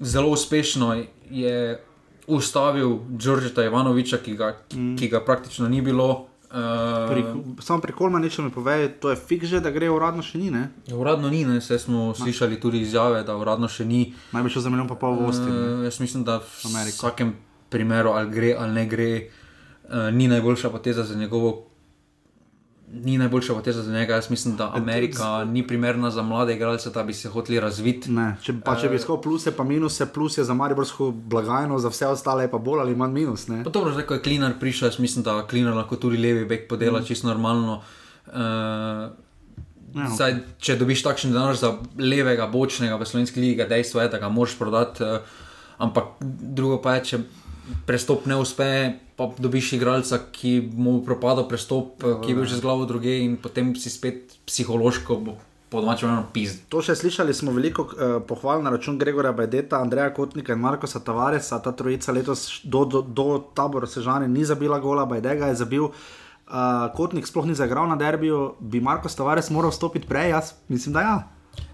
Zelo 0.00 0.28
uspešno 0.28 1.04
je 1.30 1.80
ustavil 2.26 2.98
Đorđeta 3.08 3.64
Ivanoviča, 3.64 4.18
ki 4.18 4.36
ga, 4.36 4.56
mm. 4.74 4.96
ki 4.96 5.08
ga 5.08 5.20
praktično 5.24 5.68
ni 5.68 5.80
bilo. 5.80 6.31
Pri, 7.08 7.24
samo 7.60 7.80
pri 7.80 7.92
Kolmanu 7.92 8.28
mi 8.38 8.50
pove, 8.50 8.88
to 9.00 9.10
je 9.10 9.16
fik 9.16 9.44
že, 9.44 9.60
da 9.60 9.70
gre 9.70 9.88
uradno 9.90 10.22
še 10.22 10.38
ni. 10.38 10.50
Ne? 10.52 10.68
Uradno 10.92 11.30
ni, 11.32 11.44
ne? 11.48 11.60
Saj 11.64 11.78
smo 11.88 12.12
no. 12.12 12.14
slišali 12.14 12.60
tudi 12.60 12.82
izjave, 12.84 13.22
da 13.24 13.36
uradno 13.36 13.68
še 13.72 13.86
ni. 13.88 14.12
Naj 14.36 14.44
bi 14.44 14.52
šel 14.52 14.66
za 14.66 14.72
milijon 14.72 14.90
pa 14.90 14.98
pol 15.00 15.16
v 15.16 15.30
Osti. 15.32 15.48
Uh, 15.48 15.80
jaz 15.88 15.96
mislim, 16.04 16.26
da 16.28 16.42
v 16.44 16.68
Ameriko. 16.68 17.08
vsakem 17.08 17.32
primeru, 17.72 18.12
ali 18.12 18.28
gre 18.28 18.52
ali 18.52 18.72
ne 18.76 18.84
gre, 18.86 19.10
uh, 19.88 20.12
ni 20.12 20.28
najboljša 20.28 20.70
poteza 20.70 21.08
za 21.08 21.16
njegovo 21.16 21.71
ni 22.92 23.18
najboljša 23.18 23.54
poteza 23.54 23.82
za 23.82 23.92
njega. 23.92 24.14
Jaz 24.14 24.30
mislim, 24.30 24.56
da 24.56 24.70
Amerika 24.74 25.44
ni 25.44 25.66
primerna 25.66 26.10
za 26.10 26.22
mlade 26.22 26.54
igralce, 26.54 26.90
da 26.90 27.02
bi 27.02 27.14
se 27.14 27.28
hoteli 27.28 27.60
razviti. 27.60 28.10
Če, 28.42 28.54
če 28.80 28.88
bi 28.88 28.96
iskal 28.96 29.20
pluse, 29.22 29.52
pa 29.56 29.64
minuse, 29.64 30.06
plus 30.12 30.38
je 30.38 30.44
za 30.44 30.54
Mariborsko 30.54 31.10
blagajno, 31.10 31.78
za 31.78 31.88
vse 31.88 32.06
ostale 32.06 32.50
pa 32.50 32.58
bolj 32.58 32.80
ali 32.80 32.96
manj 32.96 33.12
minus. 33.12 33.46
Dobro, 33.48 33.92
zdaj 33.92 34.06
ko 34.06 34.14
je 34.14 34.22
Klinar 34.22 34.58
prišel, 34.60 34.88
jaz 34.88 34.98
mislim, 34.98 35.24
da 35.24 35.40
Klinar 35.46 35.76
lahko 35.76 35.96
tudi 35.96 36.20
levi 36.20 36.44
bek 36.44 36.68
podela 36.68 37.00
mm. 37.00 37.04
čisto 37.04 37.28
normalno. 37.28 37.82
Uh, 38.26 39.12
Ja, 39.92 40.06
okay. 40.06 40.16
Saj, 40.16 40.36
če 40.56 40.78
dobiš 40.80 41.02
takšen 41.04 41.34
denar 41.34 41.56
za 41.60 41.74
levega, 42.00 42.46
bočnega 42.48 42.96
v 42.96 43.04
slovenski 43.04 43.42
ligi, 43.42 43.66
dejstvo 43.68 44.00
je, 44.00 44.08
da 44.08 44.20
ga 44.22 44.30
moraš 44.32 44.54
prodati. 44.56 45.04
Uh, 45.04 45.42
ampak 45.84 46.14
drugo 46.20 46.78
pa 46.80 46.94
je, 46.96 47.02
če 47.10 47.18
prestop 47.86 48.26
ne 48.26 48.36
uspe, 48.36 48.98
pa 49.16 49.28
dobiš 49.38 49.72
igralca, 49.78 50.18
ki 50.32 50.58
mu 50.74 51.00
propada 51.06 51.44
prestop, 51.48 52.02
ki 52.02 52.32
je 52.32 52.36
bil 52.36 52.44
že 52.44 52.58
z 52.58 52.64
glavo 52.64 52.86
druge 52.86 53.22
in 53.22 53.36
potem 53.36 53.74
si 53.76 53.90
spet 53.90 54.38
psihološko. 54.46 55.22
To 56.68 56.82
še 56.84 56.92
slišali 56.98 57.32
smo 57.32 57.54
veliko 57.56 57.86
uh, 57.88 58.18
pohval 58.28 58.60
na 58.60 58.68
račun 58.74 58.98
Gregora 59.00 59.32
Bajdeta, 59.32 59.80
Andreja 59.80 60.12
Kotnika 60.12 60.52
in 60.52 60.60
Markoša 60.60 61.00
Tavaresa. 61.00 61.62
Ta 61.64 61.72
trojica 61.72 62.12
letos 62.12 62.60
do, 62.60 62.84
do, 62.84 63.00
do 63.00 63.40
tabora 63.56 63.88
Sežane 63.88 64.28
ni 64.28 64.44
zabila 64.44 64.76
gola, 64.84 65.08
Bajdega 65.08 65.48
je 65.48 65.62
zabil. 65.64 65.88
Uh, 65.88 66.92
Kotnik 66.92 67.24
sploh 67.24 67.48
ni 67.48 67.56
zagral 67.56 67.88
na 67.88 67.96
derbiju, 67.96 68.60
bi 68.60 68.84
Marko 68.84 69.08
Tavares 69.08 69.48
moral 69.48 69.72
stopiti 69.72 70.04
prej, 70.04 70.34
jaz 70.36 70.52
mislim, 70.68 70.92
da 70.92 71.00
ja. 71.00 71.16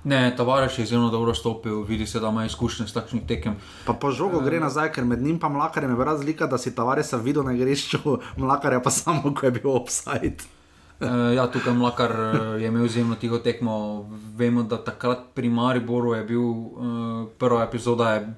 Ne, 0.05 0.37
tovariš 0.37 0.79
je 0.79 0.83
izjemno 0.83 1.11
dobro 1.11 1.35
stopil, 1.35 1.83
vidi 1.83 2.07
se, 2.07 2.21
da 2.21 2.29
ima 2.29 2.45
izkušnje 2.45 2.87
s 2.87 2.93
takšnim 2.93 3.27
tekem. 3.27 3.57
Pa 3.87 3.93
po 3.93 4.11
žogu 4.11 4.41
gre 4.41 4.61
nazaj, 4.61 4.93
ker 4.93 5.05
med 5.05 5.23
njim 5.23 5.41
in 5.43 5.53
mlakarjem 5.53 5.91
je 5.91 6.05
razlika, 6.05 6.47
da 6.47 6.59
si 6.59 6.75
tovariš 6.75 7.13
videl 7.23 7.45
na 7.45 7.53
igrišču, 7.53 7.99
mlakarja 8.37 8.81
pa 8.81 8.91
samo, 8.91 9.35
ko 9.35 9.47
je 9.47 9.51
bil 9.51 9.71
offside. 9.71 10.45
uh, 11.01 11.09
ja, 11.37 11.47
tukaj 11.47 11.75
mlakar 11.75 12.11
uh, 12.11 12.61
je 12.63 12.69
imel 12.69 12.85
izjemno 12.85 13.15
tiho 13.15 13.39
tekmo. 13.39 14.07
Vemo, 14.37 14.63
da 14.63 14.85
takrat 14.85 15.19
pri 15.35 15.49
Mariboru 15.49 16.15
je 16.15 16.25
bil 16.25 16.41
uh, 16.41 17.29
prva 17.39 17.63
epizoda. 17.63 18.11
Je... 18.11 18.35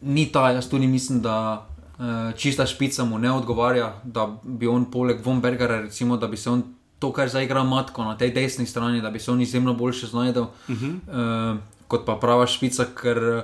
Ni 0.00 0.32
ta, 0.32 0.50
jaz 0.50 0.68
tudi 0.68 0.86
mislim, 0.86 1.20
da 1.20 1.66
uh, 1.98 2.34
čista 2.36 2.66
špica 2.66 3.04
mu 3.04 3.18
ne 3.18 3.32
odgovarja, 3.32 4.00
da 4.04 4.38
bi 4.42 4.66
on 4.66 4.90
poleg 4.90 5.20
von 5.24 5.40
Bergera, 5.40 5.80
recimo, 5.80 6.16
da 6.16 6.26
bi 6.26 6.36
se 6.36 6.50
on 6.50 6.75
to, 6.98 7.12
kar 7.12 7.28
zdaj 7.28 7.44
igra 7.44 7.64
Matko 7.64 8.04
na 8.04 8.16
tej 8.16 8.32
desni 8.32 8.66
strani, 8.66 9.00
da 9.00 9.10
bi 9.10 9.18
se 9.18 9.30
on 9.30 9.40
izjemno 9.40 9.74
boljše 9.74 10.06
znašel, 10.06 10.42
uh 10.42 10.50
-huh. 10.68 11.52
uh, 11.52 11.58
kot 11.88 12.06
pa 12.06 12.16
prava 12.16 12.46
špica, 12.46 12.86
ker 13.02 13.18
uh, 13.18 13.42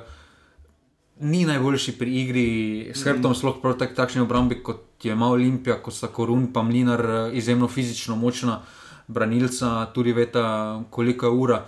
ni 1.21 1.45
najboljši 1.45 1.99
pri 1.99 2.21
igri 2.21 2.91
s 2.95 3.03
hrbtom, 3.05 3.31
uh 3.31 3.37
-huh. 3.37 3.39
sploh 3.39 3.57
proti 3.63 3.79
tak, 3.79 3.95
takšni 3.95 4.21
obrambi 4.21 4.63
kot 4.63 4.81
je 5.03 5.13
ima 5.13 5.29
Olimpija, 5.29 5.83
kot 5.83 5.95
sta 5.95 6.07
Korun, 6.07 6.53
pa 6.53 6.63
Mlinar, 6.63 7.01
uh, 7.01 7.37
izjemno 7.37 7.69
fizično 7.69 8.17
močna 8.17 8.61
branilca, 9.09 9.87
tudi 9.95 10.13
veta, 10.13 10.83
koliko 10.91 11.27
je 11.27 11.31
ura. 11.31 11.65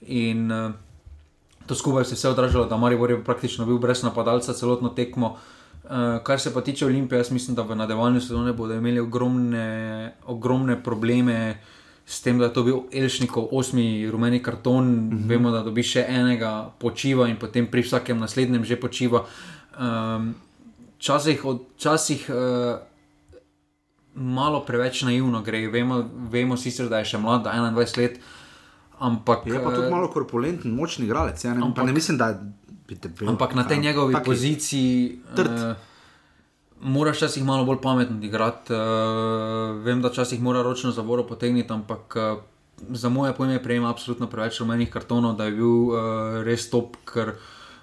In 0.00 0.52
uh, 0.52 0.72
to 1.66 1.74
skupaj 1.74 2.04
se 2.04 2.10
je 2.10 2.14
vse 2.14 2.28
odražalo, 2.28 2.66
da 2.66 2.76
Maribor 2.76 3.10
je 3.10 3.24
praktično 3.24 3.66
bil 3.66 3.78
brez 3.78 4.02
napadalca 4.02 4.52
celotno 4.52 4.88
tekmo. 4.88 5.26
Uh, 5.26 5.38
Uh, 5.82 6.22
kar 6.22 6.40
se 6.40 6.52
pa 6.54 6.60
tiče 6.60 6.86
Olimpije, 6.86 7.18
jaz 7.18 7.30
mislim, 7.30 7.56
da 7.56 7.62
v 7.62 7.76
nadaljevanju 7.76 8.20
sezone 8.20 8.52
bodo 8.52 8.74
imeli 8.74 9.00
ogromne, 9.00 10.12
ogromne 10.26 10.82
probleme 10.82 11.58
s 12.06 12.22
tem, 12.22 12.38
da 12.38 12.44
je 12.44 12.52
to 12.52 12.62
bil 12.62 12.78
Elšnikov 12.92 13.48
osmi 13.52 14.10
rumeni 14.10 14.42
karton. 14.42 14.88
Uh 14.88 14.94
mhm. 14.94 15.16
-huh. 15.16 15.28
Vemo, 15.28 15.50
da 15.50 15.62
dobi 15.62 15.82
še 15.82 16.06
enega 16.08 16.70
počiva 16.78 17.28
in 17.28 17.36
potem 17.36 17.66
pri 17.66 17.82
vsakem 17.82 18.18
naslednjem 18.18 18.64
že 18.64 18.80
počiva. 18.80 19.24
Um, 19.80 20.34
časih, 20.98 21.42
časih 21.76 22.30
uh, 22.30 22.78
malo 24.14 24.64
preveč 24.64 25.02
naivno 25.02 25.42
gre. 25.42 25.68
Vemo, 25.68 26.04
vemo 26.30 26.56
sicer, 26.56 26.88
da 26.88 26.98
je 26.98 27.04
še 27.04 27.18
mlad, 27.18 27.46
21 27.46 27.98
let. 27.98 28.20
Ampak, 29.02 29.46
je 29.46 29.58
pa 29.58 29.74
tudi 29.74 29.90
malo 29.90 30.08
korpulenten, 30.08 30.74
močni 30.74 31.08
igralec. 31.08 31.44
Ja, 31.44 31.54
ne, 31.54 31.62
ampak, 31.62 31.86
ne 31.86 31.92
mislim, 31.92 32.18
da 32.18 32.28
je 32.28 32.52
bil, 32.88 33.28
Ampak 33.28 33.54
na 33.54 33.64
tej 33.64 33.76
ja, 33.76 33.82
njegovi 33.82 34.14
taki, 34.14 34.24
poziciji 34.24 35.20
uh, 35.38 35.74
moraš 36.80 37.16
včasih 37.16 37.44
malo 37.44 37.64
bolj 37.64 37.80
pametno 37.82 38.18
igrati. 38.24 38.72
Uh, 38.72 39.82
vem, 39.84 40.02
da 40.02 40.08
včasih 40.08 40.42
mora 40.42 40.62
ročno 40.62 40.90
zavoro 40.90 41.26
potegniti, 41.26 41.72
ampak 41.72 42.16
uh, 42.16 42.42
za 42.90 43.08
moje 43.08 43.34
pojme 43.34 43.62
prejema 43.62 43.90
absolutno 43.90 44.26
preveč 44.26 44.60
rumenih 44.60 44.90
kartonov, 44.90 45.36
da 45.36 45.44
je 45.44 45.56
bil 45.56 45.74
uh, 45.88 45.96
res 46.44 46.70
top, 46.70 46.96
ker 47.06 47.34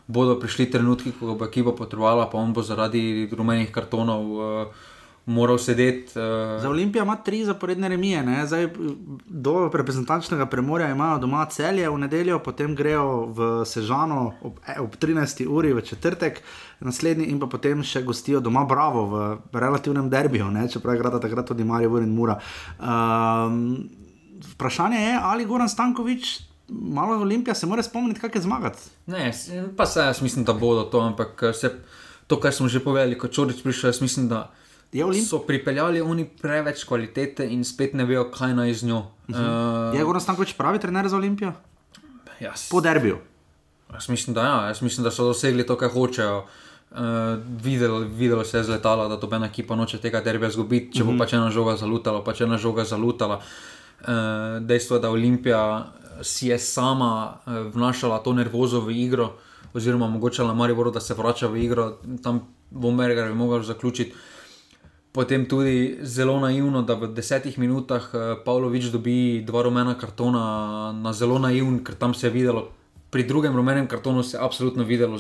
bodo 0.08 0.40
prišli 0.40 0.72
trenutki, 0.72 1.14
ko 1.20 1.36
bo 1.36 1.46
ekipa 1.46 1.72
potrebovala, 1.72 2.30
pa 2.30 2.38
on 2.38 2.54
bo 2.54 2.64
zaradi 2.66 3.30
rumenih 3.32 3.72
kartonov. 3.72 4.24
Uh, 4.24 4.88
moral 5.30 5.58
sedeti. 5.58 6.20
Uh... 6.20 6.62
Za 6.62 6.70
Olimpijo 6.70 7.04
ima 7.04 7.16
tri 7.16 7.46
zaporedne 7.46 7.90
remije, 7.90 8.46
Zdaj, 8.46 8.70
do 9.26 9.70
reprezentančnega 9.74 10.46
premorja 10.46 10.90
imajo 10.90 11.18
doma 11.18 11.46
celje 11.46 11.90
v 11.90 11.98
nedeljo, 11.98 12.40
potem 12.40 12.76
grejo 12.76 13.26
v 13.26 13.50
Sežano 13.66 14.34
ob, 14.42 14.58
eh, 14.68 14.80
ob 14.82 14.96
13. 14.96 15.46
uri 15.48 15.74
v 15.74 15.82
četrtek, 15.82 16.42
naslednji 16.80 17.26
in 17.30 17.40
pa 17.40 17.48
potem 17.48 17.84
še 17.84 18.02
gostijo 18.04 18.40
doma 18.40 18.66
Bravo 18.66 19.06
v 19.06 19.38
relativnem 19.54 20.10
derbiju, 20.10 20.50
ne? 20.52 20.68
čeprav 20.70 20.96
je 20.96 21.00
grada 21.00 21.20
takrat 21.20 21.46
tudi 21.46 21.64
Marijo 21.64 21.94
Vrn 21.94 22.10
Mura. 22.10 22.40
Um, 22.80 23.90
vprašanje 24.56 24.98
je, 24.98 25.18
ali 25.22 25.46
Goran 25.46 25.70
Stankovič. 25.70 26.40
Malo 26.70 27.18
Olimpija 27.22 27.56
se 27.56 27.66
mora 27.66 27.84
spomniti, 27.84 28.20
kako 28.20 28.38
je 28.38 28.42
zmagati. 28.42 28.78
Ne, 29.08 29.32
pa 29.78 29.86
se 29.86 30.00
jaz 30.00 30.22
mislim, 30.22 30.46
da 30.46 30.54
bodo 30.54 30.84
to, 30.84 31.00
ampak 31.02 31.44
se, 31.54 31.72
to, 32.28 32.40
kar 32.40 32.54
smo 32.54 32.68
že 32.68 32.80
povedali, 32.80 33.18
kot 33.18 33.34
Čorič 33.34 33.64
prišel, 33.64 33.90
jaz 33.90 34.02
mislim, 34.02 34.28
da 34.30 34.52
Olimp... 34.94 35.28
So 35.28 35.40
pripeljali 35.46 36.02
oni 36.02 36.26
preveč 36.42 36.84
kvalitete 36.84 37.46
in 37.46 37.64
spet 37.64 37.94
ne 37.94 38.06
vejo, 38.10 38.26
kaj 38.34 38.56
naj 38.58 38.74
z 38.74 38.88
njo. 38.90 38.98
Uh 38.98 39.36
-huh. 39.36 39.90
uh, 39.90 40.00
je 40.00 40.04
Goran 40.04 40.22
Stankovič 40.22 40.54
pravi 40.54 40.80
trener 40.80 41.08
za 41.08 41.18
Olimpijo? 41.18 41.54
Jaz. 42.40 42.70
Po 42.70 42.82
derbiju. 42.82 43.18
Jaz 43.94 44.10
mislim, 44.10 44.34
da, 44.34 44.42
ja. 44.42 44.68
jaz 44.68 44.82
mislim, 44.82 45.04
da 45.04 45.12
so 45.12 45.24
dosegli 45.24 45.66
to, 45.66 45.78
kar 45.78 45.90
hočejo. 45.92 46.46
Uh, 46.92 46.98
videlo, 47.64 48.00
videlo 48.00 48.44
se 48.46 48.58
je 48.58 48.64
z 48.64 48.70
letala, 48.70 49.08
da 49.08 49.16
dobena 49.16 49.46
ekipa 49.46 49.76
noče 49.76 49.98
tega 49.98 50.22
derbija 50.22 50.50
zgubiti, 50.50 50.94
če 50.94 51.04
uh 51.04 51.06
-huh. 51.06 51.06
bo 51.06 51.12
mhm. 51.12 51.20
pač 51.20 51.34
ena 51.34 51.52
žoga 51.52 51.76
zalutala, 51.78 52.24
pač 52.24 52.42
ena 52.42 52.58
žoga 52.58 52.84
zalutala. 52.84 53.42
Uh, 54.02 54.08
dejstvo 54.62 54.96
je, 54.96 55.02
da 55.02 55.10
Olimpija 55.10 55.88
si 56.22 56.48
je 56.48 56.60
sama 56.60 57.38
uh, 57.46 57.54
vnašala 57.74 58.20
to 58.20 58.34
nervozo 58.34 58.82
v 58.82 58.92
igro, 58.92 59.34
oziroma 59.74 60.06
omogočala 60.06 60.54
Mariboru, 60.54 60.92
da 60.92 61.00
se 61.00 61.14
vrača 61.14 61.48
v 61.48 61.58
igro, 61.58 61.98
tam 62.24 62.42
bo 62.70 62.92
Merger 62.92 63.34
mogel 63.36 63.62
zaključiti. 63.62 64.14
Potem 65.12 65.46
tudi 65.50 65.98
zelo 66.06 66.40
naivno, 66.40 66.82
da 66.82 66.94
v 66.94 67.10
desetih 67.14 67.58
minutah 67.58 68.10
uh, 68.14 68.22
Pavlović 68.46 68.92
dobi 68.94 69.42
dva 69.46 69.64
rumena 69.66 69.96
kartona, 69.98 70.92
na 70.94 71.14
zelo 71.14 71.40
naivn, 71.40 71.80
ker 71.84 71.96
tam 71.96 72.14
se 72.14 72.28
je 72.28 72.32
videlo, 72.32 72.68
pri 73.10 73.24
drugem 73.24 73.56
rumenem 73.56 73.88
kartonu 73.88 74.24
se 74.24 74.38
je 74.38 74.44
absolutno 74.44 74.84
videlo, 74.84 75.18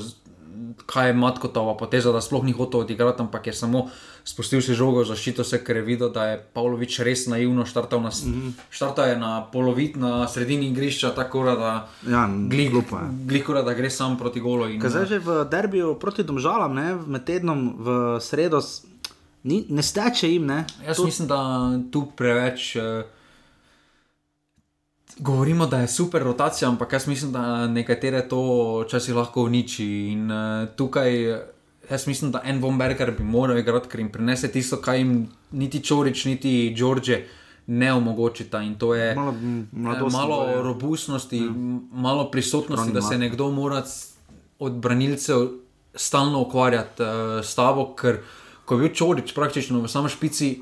kaj 0.85 1.07
je 1.07 1.13
Matkotova 1.13 1.77
poteza, 1.77 2.11
da 2.11 2.21
sploh 2.21 2.43
ni 2.43 2.51
hotel 2.51 2.79
odigrati, 2.79 3.21
ampak 3.21 3.47
je 3.47 3.53
samo 3.53 3.87
spustil 4.23 4.61
si 4.61 4.73
žogo, 4.77 5.03
zaščito 5.05 5.43
se, 5.43 5.61
ker 5.63 5.79
je 5.79 5.83
videl, 5.85 6.11
da 6.13 6.25
je 6.31 6.37
Pavlović 6.53 6.99
res 7.05 7.25
naivno 7.31 7.65
štartal 7.65 8.01
na, 8.01 8.09
mm 8.09 8.33
-hmm. 8.33 8.51
štartal 8.69 9.19
na 9.19 9.47
polovit, 9.51 9.95
na 9.95 10.27
sredini 10.27 10.69
igrišča, 10.69 11.15
tako 11.15 11.43
da, 11.43 11.87
ja, 12.07 12.29
glikura, 13.25 13.61
da 13.61 13.73
gre 13.73 13.89
sam 13.89 14.17
proti 14.17 14.39
golo. 14.39 14.67
Zdaj 14.89 15.05
že 15.05 15.19
v 15.19 15.45
derbiju 15.51 15.95
proti 15.99 16.23
domžalam, 16.23 16.73
ne, 16.73 16.95
med 17.07 17.25
tednom 17.25 17.75
v 17.79 18.19
sredo. 18.21 18.61
Ni, 19.43 19.65
ne 19.69 19.83
steče 19.83 20.31
jim. 20.31 20.45
Ne? 20.45 20.65
Jaz 20.87 20.97
to... 20.97 21.05
mislim, 21.05 21.27
da 21.27 21.71
tu 21.91 22.05
preveč 22.15 22.75
uh, 22.75 22.83
govorimo, 25.17 25.67
da 25.67 25.79
je 25.79 25.87
super 25.87 26.23
rotacija, 26.23 26.69
ampak 26.69 26.93
jaz 26.93 27.07
mislim, 27.07 27.31
da 27.31 27.67
nekatere 27.67 28.27
to 28.27 28.41
včasih 28.85 29.15
lahko 29.15 29.43
uniči. 29.43 29.85
In 29.85 30.31
uh, 30.31 30.67
tukaj 30.75 31.11
jaz 31.89 32.07
mislim, 32.07 32.31
da 32.31 32.41
en 32.45 32.61
bomberger 32.61 33.11
bi 33.17 33.23
moral 33.23 33.57
igrati, 33.57 33.89
ker 33.89 33.99
jim 33.99 34.11
prinese 34.11 34.51
tisto, 34.51 34.81
kar 34.81 34.95
jim 34.95 35.29
niti 35.51 35.83
Čorič, 35.83 36.25
niti 36.25 36.75
Đorđe. 36.77 37.23
Ne 37.69 37.93
omogočita 37.93 38.61
in 38.65 38.75
to 38.81 38.95
je 38.95 39.15
malo, 39.15 40.09
malo 40.09 40.43
ja. 40.45 40.61
robustnosti, 40.61 41.37
ja. 41.37 41.51
malo 41.91 42.31
prisotnosti, 42.31 42.91
da 42.91 43.01
se 43.01 43.17
nekdo 43.17 43.51
mora 43.51 43.83
od 44.59 44.73
branilcev 44.73 45.47
stalno 45.95 46.41
ukvarjati 46.41 47.03
uh, 47.03 47.09
s 47.45 47.55
tabo, 47.55 47.93
ker 47.95 48.15
uh, 48.15 48.38
ko 48.69 48.75
je 48.75 48.83
bil 48.83 48.93
Čorič 48.93 49.33
praktično 49.33 49.81
v 49.81 49.89
samem 49.89 50.07
špici. 50.07 50.61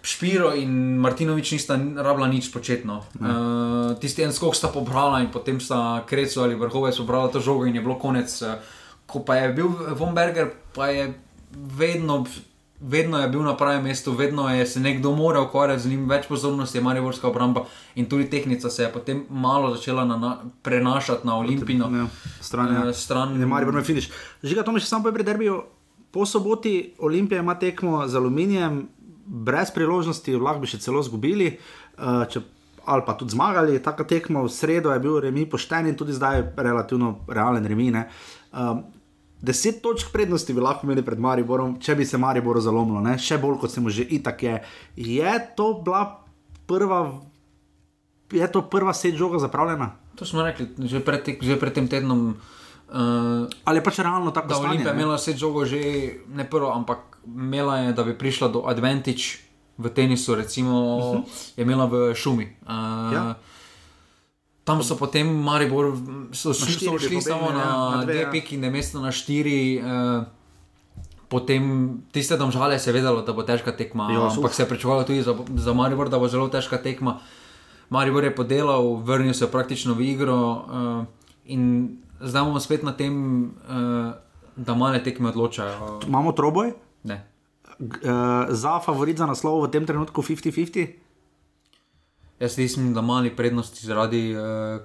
Špiro 0.00 0.52
in 0.54 0.68
Martinovič 0.96 1.52
nista 1.52 1.74
rabila 1.74 2.28
nič 2.28 2.48
početno. 2.48 3.04
Uh, 3.14 3.96
tisti 3.96 4.22
en 4.22 4.32
skok 4.32 4.52
sta 4.52 4.68
pobrala 4.68 5.20
in 5.20 5.28
potem 5.28 5.56
sta 5.58 6.04
krecu 6.04 6.40
ali 6.40 6.54
vrhove 6.54 6.92
sobrala 6.92 7.28
to 7.28 7.40
žogo 7.40 7.64
in 7.64 7.74
je 7.74 7.80
bilo 7.80 7.96
konec. 7.96 8.28
Uh, 8.38 8.60
ko 9.04 9.20
pa 9.20 9.36
je 9.36 9.48
bil 9.50 9.68
Von 9.92 10.12
Berger, 10.12 10.52
pa 10.70 10.86
je 10.86 11.12
vedno 11.50 12.24
vedno 12.80 13.18
je 13.18 13.28
bil 13.28 13.42
na 13.42 13.56
pravem 13.56 13.82
mestu, 13.82 14.12
vedno 14.12 14.46
je 14.48 14.66
se 14.66 14.80
nekdo 14.80 15.10
moral 15.10 15.44
ukvarjati 15.44 15.82
z 15.82 15.88
njim, 15.88 16.08
več 16.08 16.28
pozornosti 16.28 16.78
je 16.78 16.82
Mariborska 16.82 17.26
obramba 17.28 17.64
in 17.94 18.06
tudi 18.06 18.30
tehnica 18.30 18.70
se 18.70 18.82
je 18.82 18.92
potem 18.92 19.24
malo 19.28 19.74
začela 19.74 20.04
na, 20.04 20.16
na, 20.16 20.30
prenašati 20.62 21.26
na 21.26 21.36
Olimpijino. 21.36 21.90
Ja, 21.90 22.06
stran, 22.40 22.74
ja. 22.74 22.84
Eh, 22.86 22.92
stran- 22.94 23.34
Ne, 23.34 23.46
Maribor 23.46 23.74
me 23.74 23.82
finiš. 23.82 24.10
Žiga, 24.42 24.62
to 24.62 24.72
mi 24.72 24.80
še 24.80 24.86
samo 24.86 25.02
prej 25.02 25.14
pri 25.14 25.24
derbiju. 25.24 25.62
Po 26.10 26.26
soboti 26.26 26.94
Olimpija 26.98 27.40
ima 27.40 27.54
tekmo 27.54 28.06
z 28.08 28.16
aluminijem, 28.16 28.88
brez 29.26 29.70
priložnosti, 29.70 30.36
lahko 30.36 30.60
bi 30.60 30.66
še 30.66 30.78
celo 30.78 31.02
zgubili, 31.02 31.50
uh, 31.98 32.24
če, 32.24 32.40
ali 32.84 33.04
pa 33.04 33.12
tudi 33.12 33.34
zmagali. 33.34 33.76
Taka 33.78 34.04
tekma 34.04 34.40
v 34.40 34.48
sredo 34.48 34.88
je 34.90 35.00
bil 35.00 35.20
remi 35.20 35.44
pošten 35.44 35.86
in 35.86 35.96
tudi 35.96 36.16
zdaj 36.16 36.36
je 36.36 36.46
relativno 36.56 37.18
realen 37.28 37.66
remi. 37.66 37.90
ne. 37.90 38.06
Um, 38.52 38.84
Deset 39.38 39.82
točk 39.82 40.08
prednosti 40.10 40.50
bi 40.50 40.60
lahko 40.60 40.82
imeli 40.82 41.02
pred 41.06 41.18
Mariborom, 41.18 41.76
če 41.78 41.94
bi 41.94 42.02
se 42.02 42.18
Mariboru 42.18 42.58
zalomilo, 42.58 42.98
ne? 42.98 43.12
še 43.14 43.36
bolj 43.38 43.60
kot 43.60 43.70
se 43.70 43.80
mu 43.80 43.86
že 43.86 44.02
itak 44.02 44.42
je. 44.42 44.54
Je 44.96 45.34
to 45.54 45.78
bila 45.78 46.24
prva, 46.66 47.20
je 48.32 48.48
to 48.50 48.64
prva 48.66 48.90
set 48.90 49.14
žoga 49.14 49.38
zapravljena? 49.38 49.92
To 50.18 50.26
smo 50.26 50.42
rekli 50.42 50.66
že 50.90 50.98
pred, 50.98 51.22
tek- 51.22 51.44
že 51.44 51.54
pred 51.54 51.70
tem 51.70 51.86
tednom. 51.86 52.34
Uh, 52.88 53.48
Ali 53.64 53.78
je 53.78 53.84
pač 53.84 53.98
realno 54.00 54.30
tako 54.30 54.48
stanje, 54.54 54.68
Olimpija 54.68 54.92
ne? 54.94 55.02
imela 55.02 55.16
vse 55.20 55.36
žogo 55.36 55.64
že 55.68 55.80
ne 56.32 56.44
prvo, 56.48 56.72
ampak 56.72 57.20
imela 57.26 57.76
je, 57.78 57.92
da 57.92 58.04
bi 58.04 58.16
prišla 58.18 58.48
do 58.48 58.64
advantage 58.64 59.44
v 59.78 59.92
tenisu, 59.92 60.34
recimo 60.34 60.74
je 61.56 61.62
imela 61.62 61.84
v 61.84 62.14
šumi. 62.14 62.48
Uh, 62.64 63.12
Ja. 63.12 63.34
Tam 64.64 64.84
so 64.84 64.96
potem 65.00 65.24
Maribor, 65.24 65.96
so 66.32 66.52
so 66.52 66.68
šli 66.68 66.88
pobegnili, 66.88 67.22
samo 67.24 67.48
ja, 67.48 67.56
na, 67.56 67.64
na 67.64 67.96
na 67.96 68.04
dve, 68.04 68.12
dve 68.12 68.22
ja. 68.22 68.30
piki, 68.30 68.56
ne 68.56 68.70
mesto 68.70 69.00
na 69.00 69.12
štiri. 69.12 69.80
Uh, 69.80 70.24
Potem 71.28 72.00
tiste 72.08 72.40
domžale 72.40 72.80
se 72.80 72.88
je 72.88 72.96
vedelo, 72.96 73.20
da 73.20 73.36
bo 73.36 73.44
težka 73.44 73.76
tekma, 73.76 74.08
Ja, 74.08 74.32
ampak 74.32 74.54
se 74.56 74.64
je 74.64 74.68
pričakovalo 74.68 75.04
tudi 75.04 75.20
za, 75.20 75.36
za 75.60 75.72
Maribor, 75.76 76.08
da 76.08 76.16
bo 76.16 76.24
zelo 76.28 76.48
težka 76.48 76.80
tekma. 76.80 77.20
Maribor 77.92 78.24
je 78.24 78.32
podelal, 78.32 78.96
vrnil 79.04 79.36
se 79.36 79.44
je 79.44 79.52
praktično 79.52 79.92
v 79.92 80.08
igro 80.08 80.40
uh, 80.40 81.04
in 81.44 82.00
zdaj 82.20 82.42
bomo 82.42 82.58
spet 82.58 82.82
na 82.82 82.92
tem, 82.92 83.14
uh, 83.44 84.12
da 84.56 84.74
male 84.74 84.98
tekme 85.00 85.28
odločajo. 85.28 86.00
Imamo 86.04 86.32
troboj, 86.32 86.72
Ne. 87.04 87.24
G- 87.78 88.00
uh, 88.00 88.10
za 88.50 88.80
favorit 88.80 89.16
za 89.16 89.24
naslov 89.24 89.60
v 89.60 89.70
tem 89.70 89.84
trenutku 89.84 90.18
50-50, 90.20 90.88
Jaz 92.38 92.54
mislim, 92.56 92.94
da 92.94 93.00
mali 93.00 93.30
prednosti 93.32 93.82
zaradi 93.82 94.30
uh, 94.30 94.80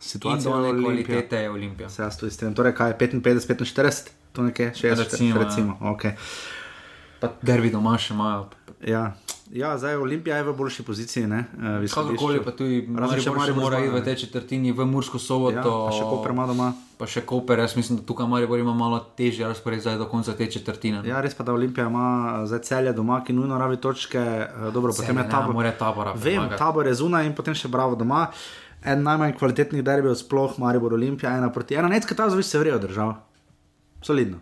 situacija 0.00 0.30
individualne 0.50 0.68
Olimpija. 0.68 1.06
kvalitete 1.06 1.36
je 1.36 1.50
Olimpija. 1.50 1.88
Se 1.88 2.02
jaz 2.02 2.16
tudi 2.16 2.30
strinjam. 2.30 2.54
Torej, 2.54 2.74
kaj 2.74 2.90
je 2.90 2.98
55-45, 3.00 3.92
to 4.32 4.42
nekje 4.42 4.70
60, 4.72 4.98
Recimo, 4.98 5.28
ja. 5.30 5.44
recimo. 5.44 5.76
Okay. 5.82 6.12
Pa 7.20 7.32
derbi 7.42 7.70
doma 7.70 7.98
še 7.98 8.14
imajo. 8.14 8.48
Ja. 8.82 9.14
Ja, 9.52 9.76
zdaj 9.76 9.96
Olimpija 9.96 10.36
je 10.36 10.42
v 10.42 10.52
boljši 10.52 10.82
poziciji. 10.82 11.26
Ne, 11.26 11.44
uh. 11.52 11.84
Kakorkoli 11.86 12.40
pa 12.40 12.50
tudi 12.50 12.88
Razen 12.88 13.20
če 13.20 13.30
Maribor 13.30 13.62
mora 13.62 13.78
iti 13.78 13.88
v 13.88 13.94
ne. 13.94 14.04
tej 14.04 14.16
četrtini, 14.16 14.72
v 14.72 14.86
Mursko 14.86 15.18
soboto. 15.18 15.54
Ja, 15.54 15.62
pa 15.62 15.92
še 15.92 16.02
Koper 16.02 16.30
ima 16.30 16.46
doma. 16.46 16.68
Pa 16.96 17.06
še 17.06 17.20
Koper, 17.22 17.58
jaz 17.58 17.76
mislim, 17.76 17.98
da 17.98 18.04
tukaj 18.04 18.26
Maribor 18.26 18.58
ima 18.58 18.72
malo 18.72 18.98
težje 19.12 19.44
razpored 19.44 19.80
zdaj 19.80 19.98
do 19.98 20.06
konca 20.06 20.32
te 20.32 20.46
četrtine. 20.46 21.02
Ja, 21.04 21.20
res 21.20 21.34
pa 21.34 21.44
da 21.44 21.52
Olimpija 21.52 21.86
ima 21.86 22.06
eh, 22.34 22.46
zdaj 22.46 22.60
celje 22.62 22.92
doma, 22.92 23.20
ki 23.20 23.32
nujno 23.32 23.58
rabi 23.58 23.76
točke. 23.76 24.18
eh, 24.18 24.70
Dobro, 24.70 24.92
potem 24.92 25.16
je 25.16 25.22
ne, 25.22 25.30
tabor. 25.30 25.54
mora 25.54 25.72
tabora 25.72 26.12
Vem, 26.12 26.22
premagati. 26.40 26.58
tabor 26.58 26.86
je 26.86 26.94
zunaj 26.94 27.26
in 27.26 27.34
potem 27.34 27.54
še 27.54 27.68
bravo 27.68 27.94
doma. 27.94 28.28
En 28.82 29.02
najmanj 29.02 29.36
kvalitetnih 29.38 29.84
derbijev, 29.84 30.16
sploh 30.16 30.56
Maribor 30.58 30.92
Olimpija, 30.92 31.36
ena 31.36 31.50
proti 31.50 31.74
ena. 31.74 31.88
Necka 31.88 32.14
ta 32.14 32.30
zviš 32.30 32.46
se 32.46 32.58
vrijo 32.58 32.78
držav. 32.78 33.12
Solidno. 34.02 34.40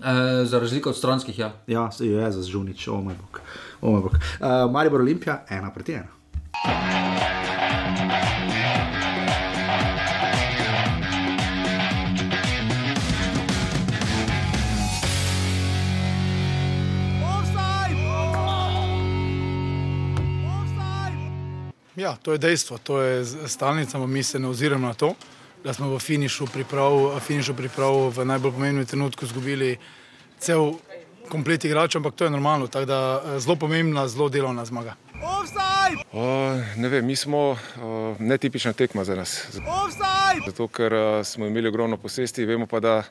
E, 0.00 0.44
za 0.44 0.58
razliko 0.58 0.90
od 0.90 0.96
stranskih, 0.96 1.38
ja. 1.38 1.52
Ja, 1.66 1.90
se 1.90 2.06
je 2.06 2.32
za 2.32 2.42
žunič, 2.42 2.88
o 2.88 3.00
moj 3.00 3.14
bog. 3.14 3.40
O 3.80 3.90
moj 3.90 4.00
bog. 4.00 4.12
Uh, 4.12 4.72
Maribor 4.72 5.00
Olimpija, 5.00 5.44
ena 5.48 5.70
proti 5.70 5.92
ena. 5.92 6.08
Ja, 21.96 22.16
to 22.22 22.32
je 22.32 22.38
dejstvo, 22.38 22.78
to 22.78 23.00
je 23.00 23.24
stalnica, 23.46 23.98
mi 23.98 24.22
se 24.22 24.38
ne 24.38 24.48
oziramo 24.48 24.86
na 24.86 24.94
to, 24.94 25.14
da 25.64 25.72
smo 25.72 25.88
v 25.88 25.98
finišu 25.98 26.46
priprav, 26.46 26.92
finišu 27.20 27.54
priprav 27.54 28.10
v 28.10 28.24
najbolj 28.24 28.52
pomembnem 28.52 28.86
trenutku 28.86 29.24
izgubili 29.24 29.76
cel 30.38 30.72
komplet 31.28 31.64
igračev, 31.64 32.00
ampak 32.00 32.14
to 32.14 32.24
je 32.24 32.30
normalno, 32.30 32.66
tako 32.66 32.84
da 32.84 32.98
eh, 33.26 33.40
zelo 33.40 33.56
pomembna, 33.56 34.08
zelo 34.08 34.28
delovna 34.28 34.64
zmaga. 34.64 34.94
O, 36.12 36.24
ne 36.76 36.88
vem, 36.88 37.06
mi 37.06 37.16
smo 37.16 37.38
o, 37.38 37.56
netipična 38.18 38.72
tekma 38.72 39.04
za 39.04 39.14
nas. 39.14 39.46
Zato, 40.46 40.68
ker 40.68 40.94
o, 40.94 41.24
smo 41.24 41.46
imeli 41.46 41.68
ogromno 41.68 41.96
posesti, 41.96 42.44
vemo 42.44 42.66
pa, 42.66 42.80
da 42.80 43.02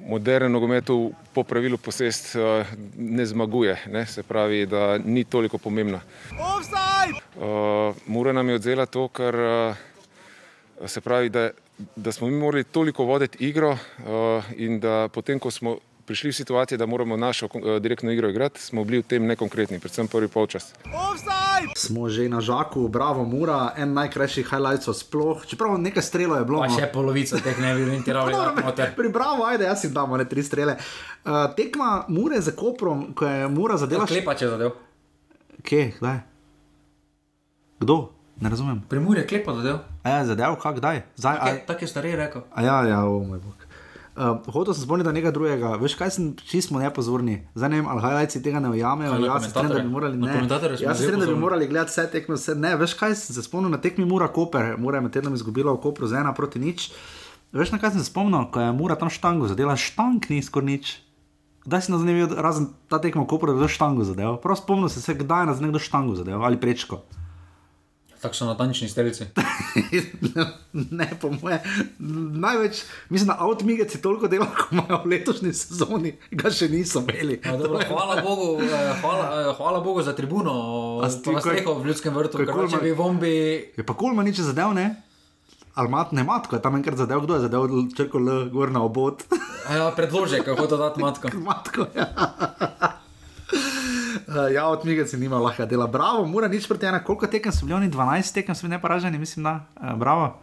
moderen 0.00 0.52
nogomet 0.52 0.88
v- 0.88 1.10
po 1.34 1.42
pravilu 1.44 1.78
posest 1.78 2.36
o, 2.36 2.64
ne 2.96 3.26
zmaguje, 3.26 3.76
ne? 3.86 4.06
se 4.06 4.22
pravi, 4.22 4.66
da 4.66 4.98
ni 4.98 5.24
toliko 5.24 5.58
pomembna. 5.58 6.00
O, 7.36 7.94
Mura 8.06 8.32
nam 8.32 8.48
je 8.48 8.54
odzela 8.54 8.86
to, 8.86 9.08
kar 9.08 9.36
o, 9.36 9.74
se 10.86 11.00
pravi, 11.00 11.28
da, 11.28 11.50
da 11.96 12.12
smo 12.12 12.26
mi 12.26 12.36
morali 12.36 12.64
toliko 12.64 13.04
voditi 13.04 13.44
igro 13.44 13.78
o, 14.06 14.42
in 14.56 14.80
da 14.80 15.08
potem, 15.12 15.38
ko 15.38 15.50
smo 15.50 15.76
prišli 16.06 16.30
v 16.30 16.32
situacijo, 16.32 16.78
da 16.78 16.86
moramo 16.86 17.16
našo 17.16 17.48
o, 17.52 17.78
direktno 17.78 18.12
igro 18.12 18.28
igrati, 18.28 18.60
smo 18.60 18.84
bili 18.84 18.98
v 18.98 19.02
tem 19.02 19.26
nekonkretni, 19.26 19.80
predvsem 19.80 20.08
prvi 20.08 20.28
polčas. 20.28 20.74
Smo 21.76 22.08
že 22.08 22.28
na 22.28 22.40
žaku, 22.40 22.88
bravo, 22.88 23.24
Mura, 23.24 23.72
en 23.76 23.94
najkrajših 23.94 24.46
highlightsov 24.50 24.94
sploh. 24.94 25.46
Čeprav 25.46 25.78
nekaj 25.78 26.02
strelov 26.02 26.38
je 26.38 26.44
bilo. 26.44 26.60
Pa 26.60 26.68
no. 26.68 26.76
še 26.76 26.90
polovico 26.92 27.40
teh 27.40 27.58
ne 27.58 27.74
bi 27.74 27.86
orientirali. 27.86 28.34
Pri 28.96 29.08
bravo, 29.08 29.46
ajde, 29.48 29.64
jaz 29.64 29.80
si 29.80 29.90
dam 29.94 30.12
ne 30.18 30.28
tri 30.28 30.42
strele. 30.42 30.76
Uh, 31.24 31.48
tekma 31.56 32.04
Mure 32.08 32.40
za 32.40 32.52
Koprom, 32.52 33.14
ko 33.16 33.26
je 33.26 33.48
Mura 33.48 33.78
zadela. 33.80 34.06
Klepa 34.06 34.36
če 34.36 34.50
zadev. 34.52 34.76
Kje, 35.64 35.94
kdaj? 35.98 36.20
Kdo? 37.80 37.96
Ne 38.40 38.50
razumem. 38.50 38.82
Pri 38.88 39.00
Muri 39.00 39.20
je 39.20 39.26
klepa 39.26 39.54
zadev. 39.54 39.78
A 40.02 40.10
ja, 40.10 40.24
zadev, 40.26 40.56
kak, 40.62 40.76
kdaj? 40.76 41.02
Zdaj, 41.16 41.36
a, 41.40 41.66
Tako 41.66 41.84
je 41.84 41.88
starej 41.88 42.16
rekel. 42.16 42.42
a 42.54 42.62
ja, 42.62 42.82
ja, 42.86 43.04
o 43.06 43.22
moj 43.22 43.38
bog. 43.38 43.54
Uh, 44.14 44.38
hotel 44.46 44.74
sem 44.74 44.86
spomniti 44.86 45.06
na 45.06 45.12
nekaj 45.12 45.32
drugega. 45.34 45.74
Veš, 45.82 45.96
kaj 45.98 46.10
sem, 46.14 46.26
čisto 46.38 46.78
nepozorni. 46.78 47.48
Zdaj 47.58 47.70
ne 47.70 47.80
vem, 47.82 47.88
ali 47.90 47.98
highlights 47.98 48.38
tega 48.38 48.60
ne 48.62 48.70
ujamejo. 48.70 49.18
Jaz 49.26 49.42
se 49.42 49.50
strinjam, 49.50 49.72
da 49.74 49.82
bi 49.82 49.90
morali, 49.90 50.16
ne. 50.18 50.34
Jaz 50.78 50.98
se 50.98 51.02
strinjam, 51.02 51.20
da 51.20 51.26
bi 51.26 51.40
morali 51.40 51.66
gledati 51.66 51.90
vse 51.90 52.04
tekme. 52.12 52.38
Vse, 52.38 52.54
ne, 52.54 52.76
veš, 52.78 52.94
kaj 52.94 53.16
sem 53.18 53.34
se 53.34 53.42
spomnil 53.42 53.74
na 53.74 53.80
tekmi 53.82 54.06
Mura 54.06 54.28
Koper. 54.30 54.76
Mura 54.78 55.02
je 55.02 55.06
med 55.08 55.16
tednom 55.18 55.34
izgubila 55.34 55.74
v 55.74 55.82
Kopru 55.82 56.06
z 56.06 56.22
ena 56.22 56.30
proti 56.34 56.62
nič. 56.62 56.92
Veš, 57.50 57.74
na 57.74 57.82
kaj 57.82 57.96
sem 57.96 58.04
se 58.04 58.10
spomnil, 58.12 58.46
ko 58.54 58.62
je 58.62 58.70
Mura 58.70 58.94
tam 58.94 59.10
štango 59.10 59.50
zadela, 59.50 59.74
štank 59.74 60.30
ni 60.30 60.38
skor 60.46 60.62
nič. 60.62 61.00
Kdaj 61.66 61.82
si 61.82 61.90
nas 61.90 62.06
videl, 62.06 62.38
razen 62.38 62.70
ta 62.86 63.02
tekma 63.02 63.26
v 63.26 63.30
Kopru, 63.34 63.50
da 63.50 63.66
je 63.66 63.74
štango 63.74 64.06
zadeval? 64.06 64.38
Prav 64.38 64.62
spomnil 64.62 64.94
sem 64.94 65.02
se, 65.02 65.18
kdaj 65.18 65.42
je 65.42 65.50
nas 65.50 65.62
nekdo 65.64 65.82
štango 65.82 66.14
zadeval 66.14 66.46
ali 66.46 66.60
prečko. 66.60 67.02
Tako 68.24 68.34
so 68.34 68.46
natančni 68.46 68.88
strelci. 68.88 69.24
ne, 70.90 71.10
po 71.20 71.28
moje, 71.32 71.58
največ, 72.34 72.78
mislim, 73.10 73.28
da 73.28 73.36
avtomigeci 73.38 74.00
toliko 74.00 74.28
dela, 74.28 74.46
kot 74.48 74.72
imajo 74.72 75.02
v 75.04 75.10
letošnji 75.12 75.52
sezoni, 75.52 76.12
ga 76.32 76.48
še 76.50 76.68
niso 76.68 77.02
imeli. 77.02 77.36
Ja, 77.38 77.52
dobro, 77.54 77.82
hvala, 77.84 78.22
Bogu, 78.22 78.46
eh, 78.58 78.72
hvala, 78.96 79.26
eh, 79.42 79.54
hvala 79.54 79.80
Bogu 79.80 80.02
za 80.02 80.14
tribuno, 80.14 80.54
A 80.98 81.10
si 81.10 81.18
ti 81.18 81.24
pa 81.26 81.32
na 81.32 81.40
kaj- 81.40 81.60
streho 81.60 81.74
v 81.74 81.86
ljudskem 81.86 82.14
vrtu, 82.14 82.36
kaj 82.38 82.46
ker 82.46 82.54
Kulman- 82.54 82.70
če 82.70 82.80
bi 82.80 82.92
vombi. 82.92 83.34
Je 83.76 83.84
pa 83.84 83.92
kul, 83.92 84.10
cool, 84.10 84.24
nič 84.24 84.40
zadev, 84.40 84.72
ne? 84.72 84.86
Ali 85.74 85.88
mat, 85.90 86.12
ne 86.12 86.24
matko, 86.24 86.56
je 86.56 86.62
tam 86.62 86.76
enkrat 86.76 86.96
zadev, 86.96 87.20
kdo 87.20 87.34
je 87.34 87.40
zadev, 87.42 87.62
črko 87.92 88.18
L, 88.18 88.48
gor 88.48 88.70
na 88.70 88.80
obod. 88.80 89.20
Ja, 89.68 89.90
predložek, 89.90 90.44
kako 90.44 90.66
to 90.66 90.76
dati 90.78 91.00
matko. 91.00 91.28
matko, 91.44 91.86
ja. 91.92 92.08
Uh, 94.14 94.52
ja, 94.54 94.66
od 94.66 94.84
Miguel 94.84 95.06
si 95.06 95.16
nima 95.16 95.38
lahka 95.38 95.66
dela. 95.66 95.86
Bravo, 95.86 96.26
mora 96.26 96.48
nič 96.48 96.68
proti 96.68 96.86
ena. 96.86 97.04
Koliko 97.04 97.26
tekem 97.26 97.52
so 97.52 97.66
bili 97.66 97.76
oni? 97.76 97.90
12 97.90 98.34
tekem 98.34 98.54
so 98.54 98.66
bili 98.66 98.76
neporaženi, 98.76 99.18
mislim, 99.18 99.44
da. 99.44 99.60
Uh, 99.76 99.98
bravo. 99.98 100.40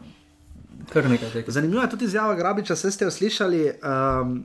Zanimiva 1.47 1.84
je 1.84 1.89
tudi 1.89 2.05
izjava 2.05 2.36
Grabiča, 2.36 2.74
vse 2.74 2.91
ste 2.91 3.05
jo 3.05 3.11
slišali. 3.11 3.72
Um, 3.84 4.43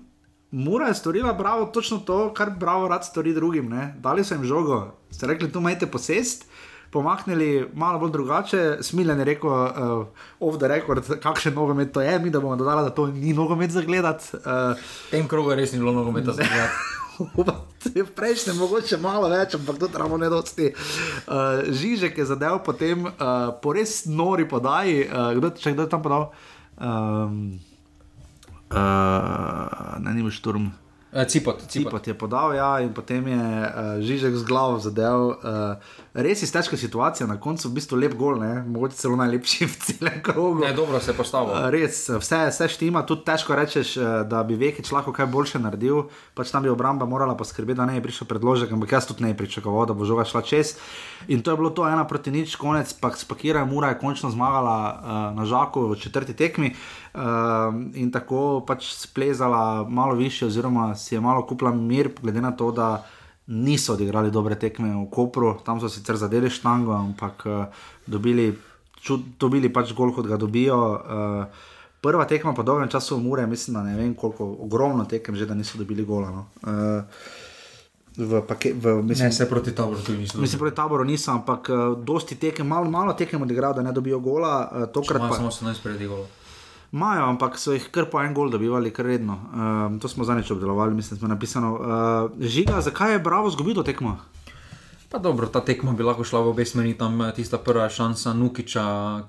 Mura 0.50 0.86
je 0.86 0.94
storila 0.94 1.32
bravo, 1.32 1.66
točno 1.66 1.98
to, 1.98 2.34
kar 2.34 2.50
bravo 2.50 2.88
rad 2.88 3.04
stori 3.04 3.34
drugim. 3.34 3.68
Ne? 3.68 3.94
Dali 3.98 4.24
so 4.24 4.34
jim 4.34 4.44
žogo, 4.44 4.94
ste 5.10 5.26
rekli, 5.26 5.52
tu 5.52 5.58
imate 5.58 5.86
posest. 5.86 6.46
Pomaknili 6.90 7.68
malo 7.74 7.98
bolj 7.98 8.10
drugače, 8.10 8.78
smiljen 8.80 9.18
je 9.18 9.24
rekel, 9.24 9.50
uh, 9.50 10.06
off 10.40 10.58
the 10.58 10.68
record, 10.68 11.18
kakšen 11.20 11.54
nogomet 11.54 11.92
to 11.92 12.00
je, 12.00 12.18
mi 12.18 12.30
da 12.30 12.40
bomo 12.40 12.56
dodali, 12.56 12.84
da 12.84 12.90
to 12.90 13.06
ni 13.06 13.32
nogomet 13.32 13.70
za 13.70 13.82
gledati. 13.82 14.24
Uh, 14.36 14.78
tem 15.10 15.28
krogu 15.28 15.54
res 15.54 15.72
ni 15.72 15.78
bilo 15.78 15.92
nogometa 15.92 16.32
za 16.32 16.42
gledati. 16.42 16.95
v 18.06 18.10
prejšnjem 18.16 18.56
mogoče 18.56 18.98
malo 19.00 19.30
več, 19.32 19.56
ampak 19.58 19.78
to 19.80 19.88
trebamo 19.88 20.18
ne 20.20 20.30
dosti. 20.32 20.72
Uh, 20.72 21.66
Žižek 21.70 22.18
je 22.18 22.28
zadev 22.28 22.60
potem 22.66 23.06
uh, 23.06 23.52
po 23.62 23.72
res 23.76 24.04
nori 24.06 24.48
podaji, 24.48 25.06
uh, 25.06 25.32
kdo, 25.38 25.52
če 25.56 25.74
kdo 25.76 25.86
je 25.86 25.92
tam 25.92 26.02
podal. 26.04 26.30
Um, 26.76 27.60
uh, 28.70 29.96
ne, 30.02 30.10
ni 30.12 30.26
šturm. 30.30 30.70
Uh, 31.16 31.24
cipot, 31.24 31.56
cipot. 31.56 31.88
Cipot 31.88 32.06
je 32.06 32.14
podal, 32.14 32.52
ja, 32.52 32.76
in 32.84 32.92
potem 32.92 33.24
je 33.24 33.40
uh, 33.40 33.96
Žižek 34.04 34.36
z 34.36 34.44
glavo 34.44 34.76
zadev. 34.76 35.40
Uh, 35.40 35.80
res 36.12 36.42
je 36.44 36.48
težka 36.52 36.76
situacija, 36.76 37.24
na 37.24 37.38
koncu 37.40 37.70
v 37.70 37.76
bistvu 37.78 37.96
lep 37.96 38.12
gol, 38.20 38.36
ne? 38.36 38.60
mogoče 38.68 39.00
celo 39.00 39.16
najlepši 39.16 39.64
v 39.72 39.76
celem 39.80 40.18
krogu. 40.20 40.60
Ne, 40.60 40.74
dobro 40.76 41.00
se 41.00 41.14
je 41.14 41.16
postavil. 41.16 41.56
Uh, 41.56 41.72
res, 41.72 42.02
vse, 42.12 42.40
vse 42.52 42.68
štima, 42.68 43.00
tudi 43.08 43.24
težko 43.24 43.56
rečeš, 43.56 43.94
uh, 43.96 44.28
da 44.28 44.42
bi 44.44 44.60
Vekič 44.60 44.92
lahko 44.92 45.14
kaj 45.16 45.30
boljše 45.32 45.62
naredil. 45.64 46.10
Pač 46.36 46.52
tam 46.52 46.68
bi 46.68 46.72
obramba 46.72 47.08
morala 47.08 47.32
poskrbeti, 47.32 47.78
da 47.80 47.88
ne 47.88 47.96
bi 47.96 48.04
prišel 48.04 48.28
predložek, 48.28 48.76
ampak 48.76 48.92
jaz 48.98 49.08
tudi 49.08 49.24
ne 49.24 49.32
bi 49.32 49.40
pričakoval, 49.40 49.88
da 49.88 49.96
bo 49.96 50.04
žoga 50.04 50.28
šla 50.28 50.44
čez. 50.44 50.74
In 51.32 51.40
to 51.40 51.56
je 51.56 51.56
bilo 51.56 51.72
to 51.72 51.88
ena 51.88 52.04
proti 52.04 52.28
nič, 52.28 52.58
konec, 52.60 52.92
pa 53.00 53.14
spakira, 53.16 53.64
Mura 53.64 53.94
je 53.94 54.00
končno 54.04 54.28
zmagala 54.36 54.76
uh, 54.76 55.00
na 55.32 55.48
žaku 55.48 55.88
v 55.88 55.96
četrti 55.96 56.36
tekmi. 56.36 56.74
Uh, 57.16 57.72
in 57.96 58.12
tako 58.12 58.60
pač 58.68 58.92
splezala 58.92 59.88
malo 59.88 60.12
više, 60.12 60.52
oziroma 60.52 60.92
si 61.06 61.14
je 61.14 61.22
malo 61.22 61.46
kupila 61.46 61.70
mir, 61.70 62.10
glede 62.22 62.42
na 62.42 62.50
to, 62.58 62.72
da 62.74 63.06
niso 63.46 63.94
odigrali 63.94 64.30
dobre 64.34 64.58
tekme 64.58 64.90
v 64.90 65.06
Kopru, 65.10 65.54
tam 65.62 65.78
so 65.80 65.88
sicer 65.88 66.18
zadeli 66.18 66.50
štango, 66.50 66.96
ampak 66.98 67.46
uh, 67.46 67.84
dobili, 68.06 68.50
čud, 68.98 69.38
dobili 69.38 69.70
pač 69.70 69.94
gol, 69.94 70.10
kot 70.10 70.26
ga 70.26 70.38
dobijo. 70.40 70.78
Uh, 70.98 71.66
prva 72.02 72.26
tekma 72.26 72.54
po 72.58 72.66
dolgem 72.66 72.90
času 72.90 73.20
v 73.20 73.22
Mure, 73.22 73.46
mislim, 73.46 73.78
da 73.78 73.84
ne 73.86 73.94
vem 73.94 74.14
koliko, 74.18 74.50
ogromno 74.66 75.06
tekem 75.06 75.38
že, 75.38 75.46
da 75.46 75.54
niso 75.54 75.78
dobili 75.78 76.04
gola. 76.04 76.30
No. 76.34 76.48
Uh, 76.66 77.44
V 78.16 78.40
pake, 78.48 78.72
v, 78.72 79.02
mislim, 79.04 79.28
ne, 79.28 79.32
se 79.32 79.44
proti 79.44 79.74
taboru 79.76 80.00
tudi 80.00 80.24
niso. 80.24 80.40
Mislim, 80.40 80.58
proti 80.58 80.76
taboru 80.76 81.04
niso, 81.04 81.34
ampak 81.36 81.68
uh, 81.68 81.98
dosti 82.00 82.38
tekem, 82.40 82.64
malo, 82.64 82.88
malo 82.90 83.12
tekem 83.12 83.42
odigrajo, 83.42 83.76
da 83.76 83.82
ne 83.84 83.92
dobijo 83.92 84.18
gola. 84.24 84.70
Uh, 84.72 84.86
tokrat 84.88 85.20
pa 85.20 85.36
samo 85.36 85.52
18 85.52 85.82
predi 85.84 86.08
gola. 86.08 86.24
Imajo, 86.96 87.28
ampak 87.28 87.58
so 87.60 87.76
jih 87.76 87.90
kar 87.92 88.08
po 88.10 88.22
en 88.24 88.32
gol 88.34 88.48
dobivali, 88.50 88.90
kar 88.90 89.04
redno. 89.06 89.36
Uh, 89.36 90.00
to 90.00 90.08
smo 90.08 90.24
zadnjič 90.24 90.50
obdelovali, 90.50 90.96
mislim, 90.96 91.20
smo 91.20 91.28
napisali. 91.28 91.68
Uh, 91.68 92.32
žiga, 92.40 92.80
zakaj 92.80 93.12
je 93.12 93.20
Bravo 93.20 93.52
zgubil 93.52 93.76
to 93.76 93.84
tekmo? 93.84 94.16
Pa 95.12 95.18
dobro, 95.22 95.46
ta 95.46 95.60
tekma 95.60 95.92
bi 95.92 96.02
lahko 96.02 96.24
šla 96.26 96.40
v 96.42 96.50
obe 96.50 96.64
smeri, 96.66 96.96
tam 96.98 97.20
eh, 97.22 97.30
tista 97.32 97.60
prva 97.62 97.86
šansa 97.88 98.32
Nukiča, 98.34 98.82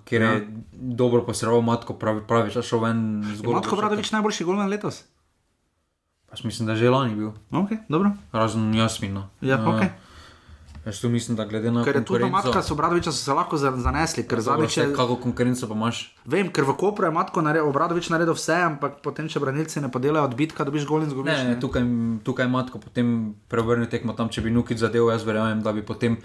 kjer 0.09 0.22
ja. 0.22 0.32
je 0.32 0.47
dobro 0.72 1.22
posredoval 1.22 1.61
Matko, 1.61 1.93
pravi, 1.93 2.24
pravi 2.28 2.51
čas 2.51 2.65
šel 2.65 2.82
ven 2.82 3.22
z 3.36 3.45
golom. 3.45 3.61
Matko 3.61 3.78
Bradovič 3.78 4.09
najboljši 4.11 4.47
golman 4.47 4.74
letos? 4.74 5.03
Pač 6.28 6.41
mislim, 6.43 6.65
da 6.65 6.74
je 6.74 6.82
že 6.82 6.89
lani 6.89 7.15
bil, 7.15 7.30
Okay, 7.53 7.78
dobro. 7.89 8.11
razen 8.34 8.74
Jasmina. 8.74 9.30
Ja, 9.41 9.61
Eh, 9.61 9.70
okay. 9.70 9.89
Jaz 10.88 11.01
tu 11.01 11.09
mislim, 11.09 11.35
da 11.35 11.43
glede 11.45 11.67
na 11.67 11.83
Ker 11.83 11.95
je 11.95 12.01
tudi 12.01 12.23
konkurenco- 12.23 12.47
Matka, 12.47 12.61
so 12.61 12.75
Bradoviča 12.75 13.11
so 13.11 13.19
se 13.19 13.33
lahko 13.33 13.57
za- 13.57 13.75
zanesli, 13.77 14.23
ker 14.23 14.39
zadnjič 14.39 14.77
je. 14.77 14.85
Kako 14.93 15.15
konkurenco 15.17 15.67
pa 15.67 15.75
imaš? 15.75 16.15
Vem, 16.25 16.47
ker 16.47 16.63
v 16.63 16.73
Kopru 16.73 17.03
je 17.03 17.11
Matko 17.11 17.41
naredil, 17.41 17.67
Obradovič 17.67 18.07
naredil 18.07 18.33
vse, 18.33 18.55
ampak 18.63 19.01
potem, 19.01 19.27
če 19.27 19.39
branilci 19.39 19.81
ne 19.81 19.89
podelajo 19.89 20.23
odbitka, 20.25 20.63
dobiš 20.63 20.85
gol 20.85 21.03
in 21.03 21.09
zgubiš. 21.09 21.33
Ne, 21.33 21.43
ne, 21.45 21.55
tukaj, 21.57 21.83
tukaj 22.23 22.45
je 22.45 22.49
Matko 22.49 22.79
potem 22.79 23.07
prevrnil 23.45 23.85
tekmo 23.85 24.13
tam, 24.13 24.29
če 24.29 24.41
bi 24.41 24.49
Nukic 24.49 24.77
zadev, 24.77 25.11
jaz 25.11 25.23
verjamem, 25.23 25.59
da 25.59 25.73
bi 25.73 25.83
potem 25.83 26.17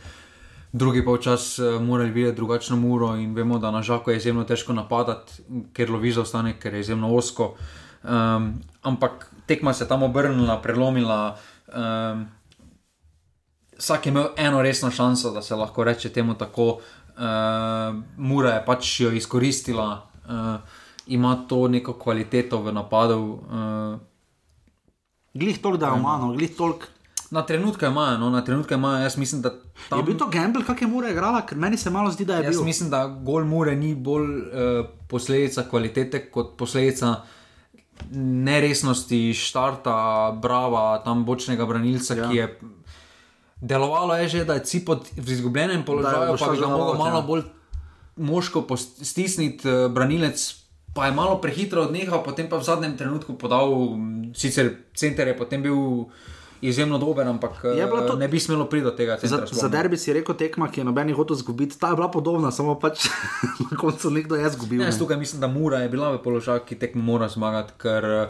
drugi 0.72 1.02
polčas 1.02 1.58
eh, 1.58 1.78
morali 1.80 2.10
videti 2.12 2.36
drugačno 2.36 2.76
muro 2.76 3.16
in 3.16 3.34
vemo, 3.34 3.58
da 3.58 3.70
na 3.70 3.82
žaku 3.82 4.10
je 4.10 4.16
izjemno 4.16 4.44
težko 4.44 4.72
napadati, 4.72 5.42
ker 5.72 5.90
lovi 5.90 6.12
zaostanek, 6.12 6.58
ker 6.58 6.74
je 6.74 6.80
izjemno 6.80 7.10
osko. 7.10 7.54
Um, 8.04 8.54
ampak 8.82 9.26
tekma 9.46 9.72
se 9.72 9.84
je 9.84 9.88
tam 9.88 10.02
obrnila, 10.02 10.58
prelomila. 10.58 11.36
Um, 11.68 12.26
vsak 13.82 14.06
je 14.06 14.10
imel 14.10 14.26
eno 14.36 14.62
resno 14.62 14.90
šanso, 14.90 15.30
da 15.30 15.42
se 15.42 15.56
lahko 15.56 15.84
reče 15.84 16.08
temu 16.08 16.34
tako. 16.34 16.78
Uh, 17.12 17.96
Mura 18.16 18.50
je 18.50 18.64
pač 18.66 19.00
jo 19.00 19.10
izkoristila, 19.12 20.06
uh, 20.24 20.32
ima 21.06 21.34
to 21.48 21.68
neko 21.68 21.92
kvaliteto 21.92 22.62
v 22.62 22.72
napadu. 22.72 23.18
Uh, 23.18 24.00
Glih 25.34 25.58
toliko, 25.58 25.80
da 25.80 25.86
je 25.86 25.92
umano, 25.92 26.32
glih 26.32 26.56
toliko. 26.56 26.86
Na 27.30 27.42
trenutke 27.46 27.86
imajo, 27.86 28.18
no, 28.18 28.30
na 28.30 28.44
trenutke 28.44 28.74
imajo, 28.74 29.02
jaz 29.02 29.16
mislim, 29.16 29.42
da 29.42 29.50
tam. 29.88 29.98
Je 29.98 30.04
bil 30.04 30.18
to 30.18 30.26
gamble, 30.28 30.64
kak 30.64 30.82
je 30.82 30.88
Mura 30.88 31.10
igrala, 31.10 31.40
ker 31.46 31.58
meni 31.58 31.76
se 31.76 31.90
malo 31.90 32.10
zdi, 32.10 32.24
da 32.24 32.36
je 32.36 32.44
Jaz 32.44 32.56
bil. 32.56 32.64
mislim, 32.64 32.90
da 32.90 33.06
gol 33.06 33.44
mure 33.44 33.76
ni 33.76 33.94
bolj 33.94 34.28
uh, 34.28 34.86
posledica 35.08 35.64
kvalitete, 35.70 36.26
kot 36.30 36.56
posledica 36.58 37.14
neresnosti 38.12 39.32
štarta, 39.34 39.96
brava, 40.42 41.02
tam 41.04 41.24
bočnega 41.24 41.66
branilca, 41.66 42.14
ja. 42.14 42.28
ki 42.28 42.36
je. 42.36 42.48
Delovalo 43.62 44.18
je 44.18 44.28
že, 44.28 44.44
da 44.44 44.58
je 44.58 44.66
Cipot 44.66 45.06
v 45.16 45.28
izgubljenem 45.32 45.84
položaju, 45.86 46.34
šel 46.34 46.46
pa 46.46 46.52
bi 46.52 46.58
ga 46.58 46.66
za 46.66 46.76
lot, 46.76 46.98
malo 46.98 47.18
ja. 47.18 47.26
bolj 47.26 47.42
moško 48.16 48.66
stisniti, 48.76 49.68
eh, 49.68 49.88
branilec 49.88 50.34
pa 50.94 51.06
je 51.06 51.12
malo 51.14 51.38
prehitro 51.40 51.86
odnehal, 51.86 52.20
potem 52.26 52.48
pa 52.50 52.58
v 52.58 52.66
zadnjem 52.66 52.96
trenutku 52.98 53.38
podal, 53.38 53.96
sicer 54.34 54.82
center 54.92 55.30
je 55.30 55.36
potem 55.38 55.62
bil 55.62 56.10
izjemno 56.62 56.98
dober, 56.98 57.26
ampak 57.26 57.64
eh, 57.64 57.86
to- 58.06 58.16
ne 58.16 58.28
bi 58.28 58.40
smelo 58.40 58.66
priti 58.66 58.84
do 58.84 58.90
tega. 58.90 59.16
Za, 59.22 59.28
centra 59.28 59.46
za 59.46 59.68
ne. 59.68 59.72
derbi 59.72 59.96
si 59.96 60.12
rekel 60.12 60.34
tekma, 60.34 60.70
ki 60.70 60.80
je 60.80 60.84
noben 60.84 61.14
hotel 61.14 61.36
izgubiti. 61.36 61.78
Ta 61.78 61.88
je 61.88 61.96
bila 61.96 62.10
podobna, 62.10 62.50
samo 62.50 62.78
pač 62.78 63.06
na 63.70 63.76
koncu 63.76 64.10
nekdo 64.10 64.36
je 64.36 64.46
izgubil. 64.46 64.78
Ne, 64.78 64.90
jaz 64.90 64.98
tukaj 64.98 65.16
mislim, 65.16 65.40
da 65.40 65.46
Mura 65.46 65.78
je 65.82 65.88
bila 65.88 66.12
v 66.12 66.22
položaju, 66.22 66.66
ki 66.66 66.78
tekmo 66.78 67.02
mora 67.02 67.28
zmagati, 67.28 67.72
ker 67.78 68.04
eh, 68.04 68.28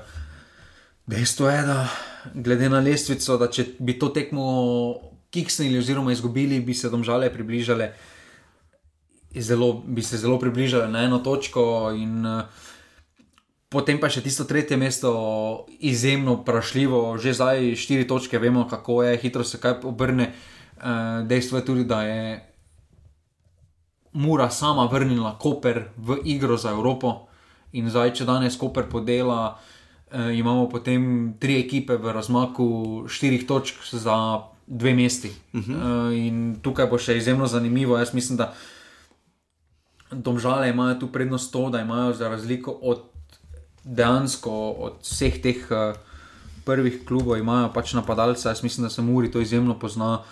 dejstvo 1.07 1.51
je, 1.51 1.63
da 1.63 1.89
glede 2.35 2.69
na 2.69 2.81
lestvico, 2.81 3.37
da 3.37 3.51
če 3.51 3.67
bi 3.79 3.99
to 3.99 4.09
tekmo 4.09 5.12
kiksnili 5.33 5.81
oziroma 5.81 6.13
izgubili, 6.13 6.61
bi 6.61 6.75
se 6.75 6.91
domžale 6.93 7.33
približale. 7.33 7.93
Zelo, 9.33 9.73
bi 9.87 10.03
se 10.05 10.21
zelo 10.21 10.39
približali 10.39 10.93
na 10.93 11.07
eno 11.09 11.19
točko, 11.25 11.65
in 11.97 12.21
uh, 12.27 12.43
potem 13.73 13.97
pa 13.97 14.11
še 14.13 14.21
tisto 14.21 14.45
tretje 14.45 14.77
mesto, 14.77 15.13
izjemno 15.81 16.37
vprašljivo, 16.43 17.17
že 17.17 17.33
zdaj 17.33 17.73
štiri 17.81 18.05
točke, 18.05 18.37
vemo, 18.39 18.67
kako 18.69 19.03
je, 19.09 19.17
hitro 19.25 19.45
se 19.45 19.61
kaj 19.61 19.81
obrne. 19.89 20.35
Uh, 20.77 21.25
dejstvo 21.25 21.63
je 21.63 21.65
tudi, 21.65 21.89
da 21.89 22.03
je 22.05 22.53
Mura 24.13 24.51
sama 24.51 24.85
vrnila 24.93 25.39
Koper 25.41 25.89
v 25.97 26.21
igro 26.29 26.61
za 26.61 26.77
Evropo. 26.77 27.33
In 27.73 27.89
zdaj, 27.89 28.13
če 28.21 28.29
danes 28.29 28.61
Koper 28.61 28.85
podela, 28.85 29.57
eh, 30.13 30.37
imamo 30.37 30.69
potem 30.69 31.33
tri 31.41 31.57
ekipe 31.65 31.97
v 31.97 32.13
razmaku 32.13 33.09
štirih 33.09 33.47
točk 33.49 33.81
za 33.93 34.52
dve 34.73 34.95
mesti. 34.95 35.33
Uh 35.53 35.61
-huh. 35.61 36.13
eh, 36.13 36.27
in 36.27 36.57
tukaj 36.63 36.87
bo 36.87 36.99
še 36.99 37.17
izjemno 37.17 37.47
zanimivo. 37.47 37.99
Jaz 37.99 38.15
mislim, 38.15 38.37
da 38.37 38.55
domžale 40.11 40.69
imajo 40.69 40.95
tu 40.95 41.13
prednost 41.13 41.53
to, 41.53 41.71
da 41.71 41.81
imajo 41.81 42.13
za 42.13 42.29
razliko 42.29 42.71
od 42.71 43.03
dejansko 43.85 44.71
od 44.71 44.93
vseh 45.03 45.43
teh 45.43 45.71
uh, 45.71 45.97
prvih 46.65 47.05
klubov, 47.07 47.39
imajo 47.39 47.73
pač 47.75 47.93
napadalca. 47.93 48.49
Jaz 48.49 48.63
mislim, 48.63 48.83
da 48.83 48.91
se 48.91 49.03
Muri 49.03 49.31
to 49.31 49.41
izjemno 49.41 49.79
pozna. 49.79 50.23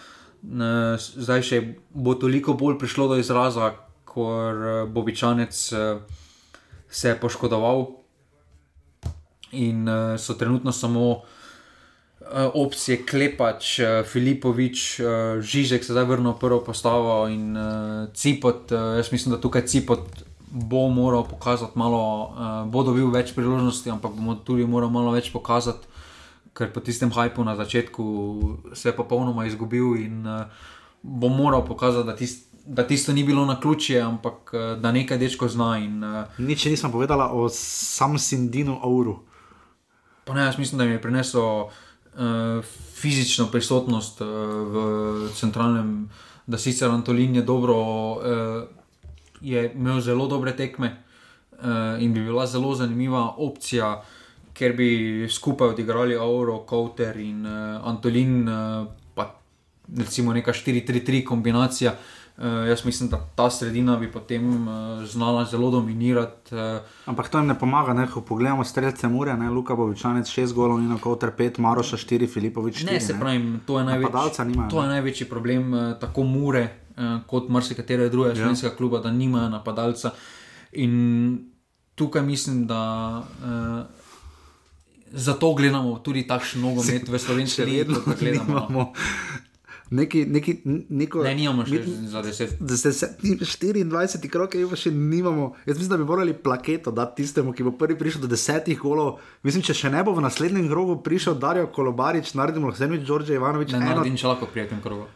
Ne, 0.42 0.96
zdaj 0.98 1.42
še 1.42 1.74
bo 1.90 2.14
toliko 2.14 2.52
bolj 2.52 2.78
prišlo 2.78 3.08
do 3.08 3.16
izraza, 3.16 3.74
ker 4.14 4.54
uh, 4.56 4.88
Bobičanec 4.88 5.72
uh, 5.72 6.00
se 6.88 7.08
je 7.08 7.20
poškodoval 7.20 7.86
in 9.52 9.88
uh, 9.88 10.16
so 10.18 10.34
trenutno 10.34 10.72
samo 10.72 11.10
uh, 11.10 11.20
opcije 12.54 13.06
Klepač, 13.06 13.78
uh, 13.78 14.06
Filipovič, 14.06 15.00
uh, 15.00 15.06
Žižek 15.40 15.84
se 15.84 15.92
zdaj 15.92 16.04
vrnil 16.04 16.32
v 16.32 16.38
prvo 16.38 16.60
postavo 16.64 17.28
in 17.28 17.56
Cipot. 18.14 18.72
Jaz 18.72 19.12
mislim, 19.12 19.34
da 19.34 19.40
tukaj 19.40 19.66
Cipot 19.66 20.22
bo 20.50 20.88
moral 20.90 21.24
pokazati 21.30 21.78
malo, 21.78 22.34
bo 22.66 22.82
dobil 22.82 23.06
več 23.10 23.30
priložnosti, 23.34 23.86
ampak 23.90 24.16
bomo 24.18 24.34
tudi 24.34 24.66
morali 24.66 24.92
malo 24.92 25.14
več 25.14 25.30
pokazati. 25.30 25.86
Ker 26.50 26.72
po 26.74 26.82
tistem 26.82 27.12
hajpu 27.14 27.44
na 27.46 27.54
začetku 27.54 28.04
se 28.74 28.88
je 28.90 28.96
popolnoma 28.96 29.46
izgubil 29.46 29.94
in 29.94 30.26
bo 31.02 31.28
moral 31.30 31.62
pokazati, 31.62 32.06
da, 32.06 32.16
tist, 32.18 32.50
da 32.66 32.82
tisto 32.82 33.14
ni 33.14 33.22
bilo 33.24 33.46
na 33.46 33.60
ključje, 33.60 34.00
ampak 34.02 34.50
da 34.82 34.90
nekaj 34.92 35.18
dečko 35.22 35.48
zna. 35.48 35.78
In, 35.78 36.02
uh, 36.02 36.26
Nič 36.42 36.66
nisem 36.66 36.90
povedala 36.90 37.30
o 37.30 37.46
Samsindinu 37.54 38.80
Auru. 38.82 39.20
Pa 40.26 40.34
ne, 40.34 40.42
jaz 40.50 40.58
mislim, 40.58 40.82
da 40.82 40.84
mi 40.84 40.98
je 40.98 41.02
prinesel 41.02 41.46
uh, 41.70 41.78
fizično 43.00 43.46
prisotnost 43.46 44.20
uh, 44.20 44.28
v 44.72 45.28
centralnem, 45.34 46.10
da 46.46 46.58
sicer 46.58 46.90
Antolin 46.90 47.36
je 47.36 47.42
dobro, 47.42 47.76
uh, 48.12 48.68
je 49.40 49.72
imel 49.74 50.00
zelo 50.00 50.26
dobre 50.26 50.56
tekme 50.56 50.96
in 52.00 52.14
bi 52.14 52.22
bila 52.24 52.46
zelo 52.46 52.74
zanimiva 52.74 53.34
opcija, 53.36 54.02
ker 54.56 54.72
bi 54.72 55.26
skupaj 55.28 55.74
odigrali 55.74 56.16
Auro, 56.16 56.62
Kouter 56.64 57.18
in 57.20 57.44
Antolin, 57.84 58.48
pa 59.14 59.26
recimo 59.96 60.32
neka 60.32 60.52
4-3-3 60.52 61.24
kombinacija. 61.24 61.92
Uh, 62.40 62.68
jaz 62.68 62.84
mislim, 62.84 63.08
da 63.08 63.20
ta 63.34 63.50
sredina 63.50 63.96
bi 63.96 64.12
potem 64.12 64.68
uh, 64.68 64.74
znala 65.04 65.44
zelo 65.44 65.70
dominirati. 65.70 66.54
Uh, 66.54 66.80
Ampak 67.06 67.28
to 67.28 67.38
jim 67.38 67.46
ne 67.46 67.58
pomaga, 67.58 67.92
ne? 67.94 68.06
ko 68.06 68.20
pogledamo 68.20 68.64
streljce 68.64 69.08
Mure, 69.08 69.36
ne? 69.36 69.50
Luka 69.50 69.74
Bovičanec 69.74 70.26
6 70.26 70.52
golov, 70.52 70.80
Nino 70.80 70.98
Kouter 70.98 71.30
5, 71.38 71.60
Maroša 71.60 71.96
4, 71.96 72.26
Filipovič 72.32 72.80
4. 72.80 72.92
Ne, 72.92 73.00
se 73.00 73.16
pravi, 73.20 73.58
to 73.66 73.78
je, 73.78 73.84
največ, 73.84 74.08
nimajo, 74.46 74.70
to 74.70 74.82
je 74.82 74.88
največji 74.88 75.28
problem, 75.28 75.74
eh, 75.74 75.94
tako 76.00 76.22
Mure, 76.22 76.62
eh, 76.96 77.18
kot 77.26 77.48
marsikatera 77.48 78.08
druga 78.08 78.28
Ja. 78.28 78.34
slovenska 78.36 78.70
kluba, 78.70 78.98
da 78.98 79.10
nimajo 79.10 79.48
napadalca. 79.48 80.10
In 80.72 81.38
tukaj 81.94 82.22
mislim, 82.22 82.66
da 82.66 82.80
uh, 83.20 83.84
zato 85.12 85.54
gledamo 85.54 85.98
tudi 85.98 86.26
takšen 86.26 86.62
nogomet 86.62 87.08
v 87.08 87.18
slovenski 87.24 87.64
ligi, 87.64 87.84
kot 87.94 88.04
ga 88.06 88.14
gledamo. 88.20 88.66
no. 88.70 88.92
Neki, 89.90 90.24
neki, 90.26 90.52
neko, 90.88 91.22
Ne, 91.22 91.34
nimamo 91.34 91.64
še 91.64 91.80
mi- 91.80 92.06
za 92.06 92.22
deset. 92.22 92.52
Da 92.60 92.76
se, 92.76 92.92
se 92.92 93.06
24 93.20 94.28
krok, 94.28 94.52
pa 94.64 94.76
še 94.76 94.90
nimamo. 94.92 95.54
Jaz 95.66 95.76
mislim, 95.76 95.88
da 95.88 95.96
bi 95.96 96.04
morali 96.04 96.32
plaketo 96.34 96.92
dati 96.92 97.16
tistemu, 97.16 97.52
ki 97.52 97.62
bo 97.62 97.72
prvi 97.72 97.96
prišel 97.96 98.20
do 98.20 98.28
desetih 98.28 98.78
golov. 98.78 99.16
Mislim, 99.42 99.62
če 99.62 99.74
še 99.74 99.90
ne 99.90 100.02
bo 100.02 100.12
v 100.12 100.22
naslednjem 100.22 100.68
krogu 100.68 101.00
prišel 101.00 101.34
Darijo 101.36 101.66
Kolobarič, 101.68 102.34
naredimo 102.34 102.70
Hrvenovič, 102.70 103.02
Đorđe 103.04 103.34
Ivanovič. 103.34 103.72
Ne, 103.72 103.78
eno- 103.80 103.96
naredim 103.96 104.14
če 104.16 104.26
lahko 104.28 104.46
prijetem 104.46 104.78
krogu. 104.80 105.08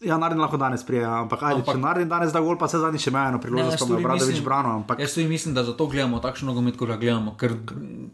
Ja, 0.00 0.16
naredim 0.16 0.40
lahko 0.40 0.56
danes 0.56 0.82
prije, 0.82 1.04
ampak 1.04 1.42
ajde, 1.42 1.60
Ampak- 1.60 1.74
če 1.74 1.80
naredim 1.80 2.08
danes 2.08 2.32
da 2.32 2.40
gol, 2.40 2.56
pa 2.56 2.66
se 2.66 2.78
zadnji 2.78 2.98
še 2.98 3.08
ima 3.08 3.26
eno 3.26 3.36
Ne, 3.36 3.42
priložnost, 3.42 3.76
me 3.78 3.88
tudi 3.90 4.02
Bradovič 4.02 4.40
brano. 4.40 4.72
Ampak 4.74 4.98
Jaz 4.98 5.14
tudi 5.14 5.28
mislim, 5.28 5.54
da 5.54 5.64
zato 5.64 5.86
gledamo 5.86 6.18
takšen 6.18 6.44
nogomet, 6.44 6.76
kot 6.76 6.88
ga 6.88 6.96
gledamo, 6.96 7.36
ker 7.36 7.52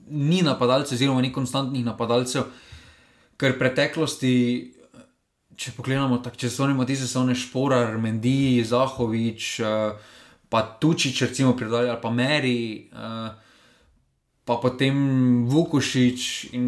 ni 0.08 0.42
napadalcev, 0.42 0.94
oziroma 0.94 1.20
ni 1.20 1.30
konstantnih 1.30 1.84
napadalcev, 1.84 2.50
ker 3.36 3.54
preteklosti, 3.58 4.34
če 5.61 5.74
pogledamo, 5.76 6.22
če 6.24 6.48
so 6.48 6.64
oni 6.64 6.86
tiste 6.88 7.04
sezone 7.04 7.36
Šporar, 7.36 7.98
Mendi, 8.00 8.62
Zahovič, 8.64 9.48
uh, 9.61 10.16
pa 10.48 10.62
Tučič, 10.80 11.20
recimo 11.28 11.52
predalja, 11.56 11.92
ali 11.94 12.02
pa 12.02 12.12
Meri, 12.14 12.61
uh, 12.96 13.49
pa 14.51 14.59
potem 14.59 14.94
Vukušič 15.46 16.20
in 16.51 16.66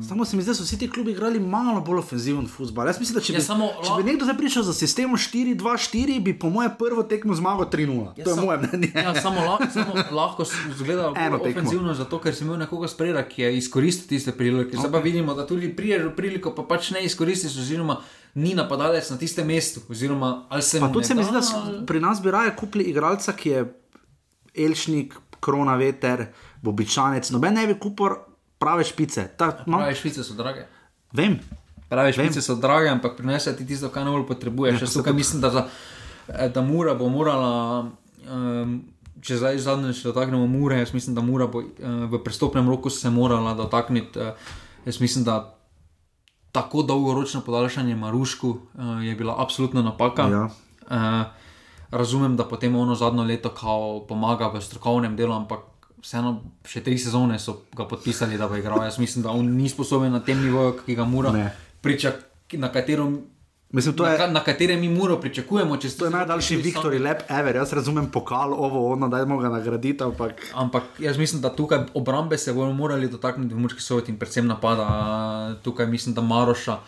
Samo 0.00 0.24
se 0.24 0.32
mi 0.32 0.42
zdi, 0.42 0.48
da 0.48 0.54
so 0.54 0.62
vsi 0.62 0.78
ti 0.78 0.88
klubi 0.88 1.10
igrali 1.10 1.36
malo 1.38 1.80
bolj 1.80 1.98
ofenziven 1.98 2.46
futbol. 2.48 2.86
Jaz 2.86 2.96
mislim, 2.96 3.14
da 3.14 3.20
če 3.20 3.32
bi, 3.32 3.36
Ja, 3.36 3.42
samo 3.42 3.68
če 3.78 3.92
bi 3.94 4.06
nekdo 4.06 4.24
zdaj 4.24 4.38
prišel 4.38 4.62
za 4.62 4.72
sistemom 4.72 5.16
4-2-4, 5.16 5.60
bi 6.20 6.32
po 6.34 6.48
mojem 6.48 6.72
prvo 6.74 7.02
tekmo 7.04 7.34
zmagal 7.34 7.66
3-0. 7.66 8.06
Ja, 8.14 8.24
to 8.24 8.30
je 8.30 8.34
sam- 8.34 8.44
moje 8.44 8.58
mnenje. 8.60 8.88
Ja, 8.96 9.12
samo, 9.16 9.40
la, 9.42 9.58
samo 9.68 9.92
lahko 10.10 10.44
zgleda 10.72 11.12
Eno 11.14 11.36
bolj 11.36 11.44
tekmo. 11.44 11.60
ofenzivno, 11.60 11.94
zato 11.94 12.18
ker 12.18 12.32
si 12.32 12.42
imel 12.42 12.56
nekoga 12.58 12.88
spreda, 12.88 13.20
ki 13.22 13.42
je 13.42 13.56
izkoristil 13.58 14.08
tiste 14.08 14.32
prilike. 14.32 14.76
Zdaj 14.76 14.90
pa 14.90 14.98
vidimo, 15.00 15.34
da 15.34 15.44
tudi 15.44 15.68
priješ 15.70 16.02
v 16.04 16.14
priliko, 16.14 16.52
pa 16.52 16.64
pač 16.64 16.90
ne 16.90 17.04
izkoristiš, 17.04 17.52
oziroma 17.58 18.00
ni 18.34 18.54
napadalec 18.54 19.04
na 19.04 19.18
tistem 19.18 19.46
mestu. 19.46 19.80
Oziroma, 19.88 20.46
ali 20.48 20.62
se 20.62 20.80
Pa 20.80 20.86
mu 20.86 20.92
tudi 20.92 21.02
ne 21.02 21.06
se 21.06 21.14
mi 21.14 21.22
zdi, 21.22 21.32
da 21.32 21.42
so, 21.42 21.56
pri 21.84 22.00
nas 22.00 22.16
bi 22.18 22.30
raje 22.30 22.56
kupili 22.56 22.84
igralca, 22.86 23.32
ki 23.32 23.48
je 23.50 23.60
Elšnik, 24.56 25.14
Krona 25.40 25.74
Veter, 25.74 26.26
Bobičanec. 26.62 27.30
Noben 27.30 27.54
ne 27.54 27.66
bi 27.66 27.78
kupil 27.78 28.16
prave 28.60 28.84
špice. 28.84 29.28
Ta, 29.36 29.64
no, 29.66 29.78
Prave 29.80 29.94
špice 29.94 30.24
so 30.24 30.34
drage. 30.34 30.66
vem. 31.12 31.38
Prave 31.88 32.12
špice 32.12 32.42
so 32.42 32.54
drage, 32.54 32.88
ampak 32.88 33.16
prinesejo 33.16 33.56
ti 33.56 33.66
tisto, 33.66 33.88
kar 33.88 34.04
najbolj 34.04 34.26
potrebuješ. 34.28 34.80
Ja, 34.80 34.86
Jaz 34.86 34.94
tukaj 34.94 35.12
mislim, 35.12 35.40
da, 35.42 35.50
za, 35.50 35.66
eh, 36.28 36.48
da 36.48 36.62
Mura 36.62 36.94
bo 36.94 37.08
morala. 37.08 37.90
Um, 38.30 38.82
Če 39.20 39.36
zdaj 39.36 39.58
zadnjič 39.58 39.98
se 40.00 40.08
dotaknemo 40.08 40.46
Mure, 40.46 40.78
jaz 40.80 40.94
mislim, 40.96 41.12
da 41.14 41.20
Mura 41.20 41.44
bo 41.46 41.60
uh, 41.60 41.66
v 42.08 42.20
prestopnem 42.24 42.68
roku 42.68 42.90
se 42.90 43.10
morala 43.10 43.52
dotakniti. 43.54 44.16
Uh, 44.16 44.32
jaz 44.86 45.00
mislim, 45.00 45.24
da 45.24 45.56
tako 46.52 46.82
dolgoročno 46.82 47.40
podaljšanje 47.40 47.96
Marušku 47.96 48.48
uh, 48.48 49.04
je 49.04 49.14
bila 49.14 49.34
absolutna 49.38 49.82
napaka. 49.82 50.28
Ja. 50.28 50.44
Uh, 50.88 51.26
razumem, 51.90 52.36
da 52.36 52.44
potem 52.48 52.76
ono 52.76 52.94
zadnjo 52.94 53.22
leto 53.22 53.52
pomaga 54.08 54.48
v 54.48 54.60
strokovnem 54.62 55.16
delu, 55.16 55.34
ampak 55.34 55.60
vseeno 56.00 56.30
še 56.64 56.80
tri 56.80 56.96
sezone 56.96 57.38
so 57.38 57.56
ga 57.72 57.84
podpisali, 57.84 58.36
da 58.36 58.48
bo 58.48 58.56
igral. 58.56 58.82
Jaz 58.82 58.98
mislim, 58.98 59.22
da 59.22 59.30
on 59.30 59.46
ni 59.52 59.68
sposoben 59.68 60.12
na 60.12 60.20
tem 60.20 60.40
nivoju, 60.40 60.78
ki 60.80 60.94
ga 60.94 61.04
mora 61.06 61.32
Ne. 61.32 61.50
pričakovati, 61.80 62.26
na 62.54 62.68
katerem. 62.68 63.20
Mislim, 63.70 63.94
to 63.94 64.02
Na, 64.02 64.10
je, 64.10 64.18
ka- 64.18 64.26
na 64.28 64.40
katerem 64.40 64.80
mi 64.80 64.88
muro 64.88 65.16
pričakujemo, 65.16 65.76
če 65.76 65.90
to 65.90 66.04
je 66.04 66.10
najdaljši 66.10 66.56
Viktor 66.58 66.90
Lep 66.92 67.20
ever. 67.30 67.54
Jaz 67.54 67.72
razumem 67.72 68.08
pokal, 68.08 68.50
ovo, 68.52 68.90
ono, 68.90 69.08
dajmo 69.08 69.38
ga 69.38 69.48
nagraditi, 69.48 70.02
ampak 70.02 70.40
Ampak 70.54 70.82
jaz 70.98 71.14
mislim, 71.16 71.38
da 71.40 71.50
tukaj 71.50 71.84
obrambe 71.94 72.34
se 72.36 72.52
bomo 72.52 72.72
morali 72.74 73.08
dotakniti 73.08 73.54
v 73.54 73.58
Murski 73.58 73.80
soveti 73.80 74.10
in 74.10 74.18
predvsem 74.18 74.46
napada. 74.46 74.88
Tukaj 75.62 75.86
mislim, 75.86 76.14
da 76.14 76.20
Maroša, 76.22 76.78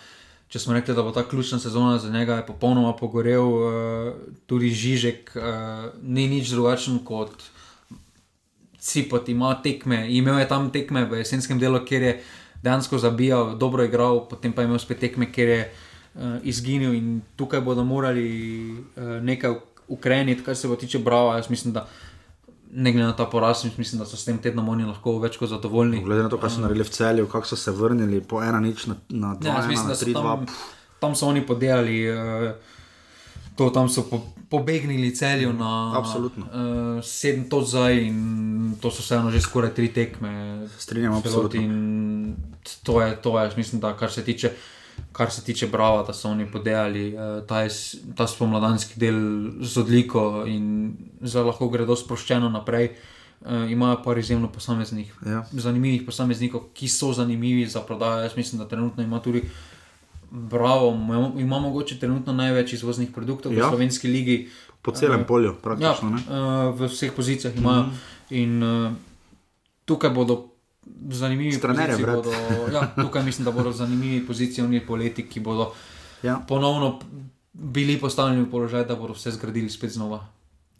če 0.48 0.58
smo 0.58 0.74
rekli, 0.74 0.94
da 0.94 1.02
bo 1.02 1.10
ta 1.10 1.22
ključna 1.22 1.58
sezona 1.60 1.98
za 1.98 2.10
njega, 2.10 2.34
je 2.34 2.46
popolnoma 2.46 2.92
pogorel, 2.94 3.46
eh, 3.46 4.12
tudi 4.46 4.70
Žižek 4.72 5.32
eh, 5.32 5.40
ni 6.02 6.26
nič 6.28 6.48
drugačen 6.48 6.98
kot 7.00 7.30
Cipot, 8.82 9.28
ima 9.30 9.54
tekme, 9.62 10.08
imel 10.10 10.40
je 10.42 10.48
tam 10.50 10.70
tekme 10.74 11.04
v 11.06 11.20
jesenskem 11.20 11.58
delu, 11.58 11.78
kjer 11.86 12.02
je 12.02 12.14
dejansko 12.62 12.98
zabijal, 12.98 13.52
dobro 13.58 13.84
igral, 13.86 14.24
potem 14.28 14.52
pa 14.52 14.62
je 14.62 14.70
imel 14.70 14.80
spet 14.82 14.98
tekme, 14.98 15.28
kjer 15.32 15.48
je 15.48 15.60
uh, 15.68 16.22
izginil 16.42 16.94
in 16.94 17.20
tukaj 17.38 17.62
bodo 17.62 17.84
morali 17.86 18.26
uh, 18.72 19.22
nekaj 19.22 19.54
ukreniti, 19.88 20.42
kar 20.42 20.56
se 20.56 20.68
bo 20.68 20.76
tiče 20.76 20.98
Brava. 20.98 21.36
Jaz 21.36 21.50
mislim, 21.50 21.74
da 21.78 21.86
ne 22.72 22.92
glede 22.92 23.06
na 23.06 23.16
ta 23.16 23.26
poraz, 23.26 23.64
mislim, 23.78 23.98
da 24.00 24.06
so 24.06 24.16
s 24.16 24.24
tem 24.24 24.38
tednom 24.42 24.68
oni 24.68 24.84
lahko 24.88 25.18
več 25.22 25.36
kot 25.38 25.50
zadovoljni. 25.54 26.02
glede 26.02 26.26
na 26.26 26.28
to, 26.28 26.38
kaj 26.42 26.50
so 26.50 26.66
naredili 26.66 26.84
v 26.88 26.90
celju, 26.90 27.26
kako 27.30 27.46
so 27.46 27.56
se 27.56 27.70
vrnili 27.70 28.20
po 28.20 28.42
ena 28.42 28.60
nič 28.60 28.86
na, 28.86 28.96
na 29.08 29.34
dva, 29.34 29.48
Ja, 29.48 29.56
jaz 29.56 29.64
ena, 29.64 29.70
mislim, 29.70 29.88
na 29.88 29.94
da 29.94 29.98
so 29.98 30.04
tri, 30.04 30.12
dva. 30.12 30.36
tam, 30.36 30.46
tam 31.00 31.14
so 31.14 31.30
oni 31.30 31.46
podelali. 31.46 31.98
Uh, 32.10 32.78
To 33.56 33.70
tam 33.70 33.88
so 33.88 34.02
po, 34.02 34.20
pobegnili 34.48 35.10
celju 35.10 35.52
na 35.52 35.98
Absolutno. 35.98 36.46
Uh, 36.46 37.04
sedem 37.04 37.44
to 37.44 37.60
zdaj 37.60 37.98
in 37.98 38.18
to 38.80 38.90
so 38.90 39.02
vseeno 39.02 39.30
že 39.30 39.40
skoraj 39.40 39.74
tri 39.74 39.88
tekme. 39.88 40.64
Strinjam, 40.78 41.14
absolutno. 41.14 41.60
In 41.60 42.36
to 42.82 43.02
je, 43.02 43.16
to 43.16 43.38
je, 43.38 43.50
mislim, 43.56 43.80
da 43.80 43.96
kar 43.96 44.10
se 44.10 44.24
tiče. 44.24 44.52
Kar 45.12 45.30
se 45.30 45.44
tiče 45.44 45.66
Brava, 45.66 46.02
da 46.02 46.12
so 46.12 46.28
oni 46.28 46.44
podelali 46.46 47.14
uh, 47.14 47.46
ta, 47.46 47.64
jes- 47.64 47.96
ta 48.16 48.26
spomladanski 48.26 49.00
del 49.00 49.16
z 49.60 49.78
odliko 49.78 50.44
in 50.46 50.92
zdaj 51.20 51.44
lahko 51.44 51.68
gredo 51.68 51.96
sproščeno 51.96 52.48
naprej. 52.48 52.90
Uh, 53.40 53.70
imajo 53.70 54.02
pa 54.04 54.14
izjemno 54.14 54.48
posameznih, 54.48 55.14
Ja. 55.26 55.44
zanimivih 55.52 56.02
posameznikov, 56.06 56.68
ki 56.74 56.88
so 56.88 57.12
zanimivi 57.12 57.66
za 57.66 57.80
prodajo. 57.80 58.22
Jaz 58.22 58.36
mislim, 58.36 58.58
da 58.58 58.68
trenutno 58.68 59.02
ima 59.02 59.20
tudi 59.20 59.42
Bravo, 60.32 60.90
ima- 61.36 61.60
mogoče 61.60 61.98
trenutno 61.98 62.32
največ 62.32 62.72
izvoznih 62.72 63.10
produktov 63.10 63.52
Ja. 63.52 63.66
v 63.66 63.68
slovenski 63.68 64.08
ligi. 64.08 64.48
Po 64.82 64.90
celem 64.90 65.20
Eh, 65.20 65.26
polju, 65.26 65.48
Ja, 65.48 65.54
praktično. 65.54 66.10
ne. 66.10 66.16
uh, 66.18 66.74
v 66.74 66.88
vseh 66.88 67.12
pozicijah 67.12 67.56
imajo. 67.56 67.82
Mm 67.82 67.90
-hmm. 67.90 67.96
In 68.32 68.62
uh, 68.62 68.92
tukaj 69.84 70.10
bodo 70.10 70.48
zanimivi. 71.08 71.60
Bodo, 72.06 72.32
ja, 72.72 72.94
tukaj 72.96 73.22
mislim, 73.22 73.44
da 73.44 73.52
bodo 73.52 73.72
zanimivi 73.72 74.26
pozicijski 74.26 74.80
poleti, 74.80 75.22
ki 75.22 75.40
bodo 75.40 75.72
Ja. 76.22 76.40
ponovno 76.48 76.98
bili 77.52 78.00
postavljeni 78.00 78.42
v 78.42 78.50
položaj, 78.50 78.84
da 78.84 78.96
bodo 78.96 79.12
vse 79.12 79.30
zgradili 79.30 79.70
spet 79.70 79.90
znova. 79.90 80.26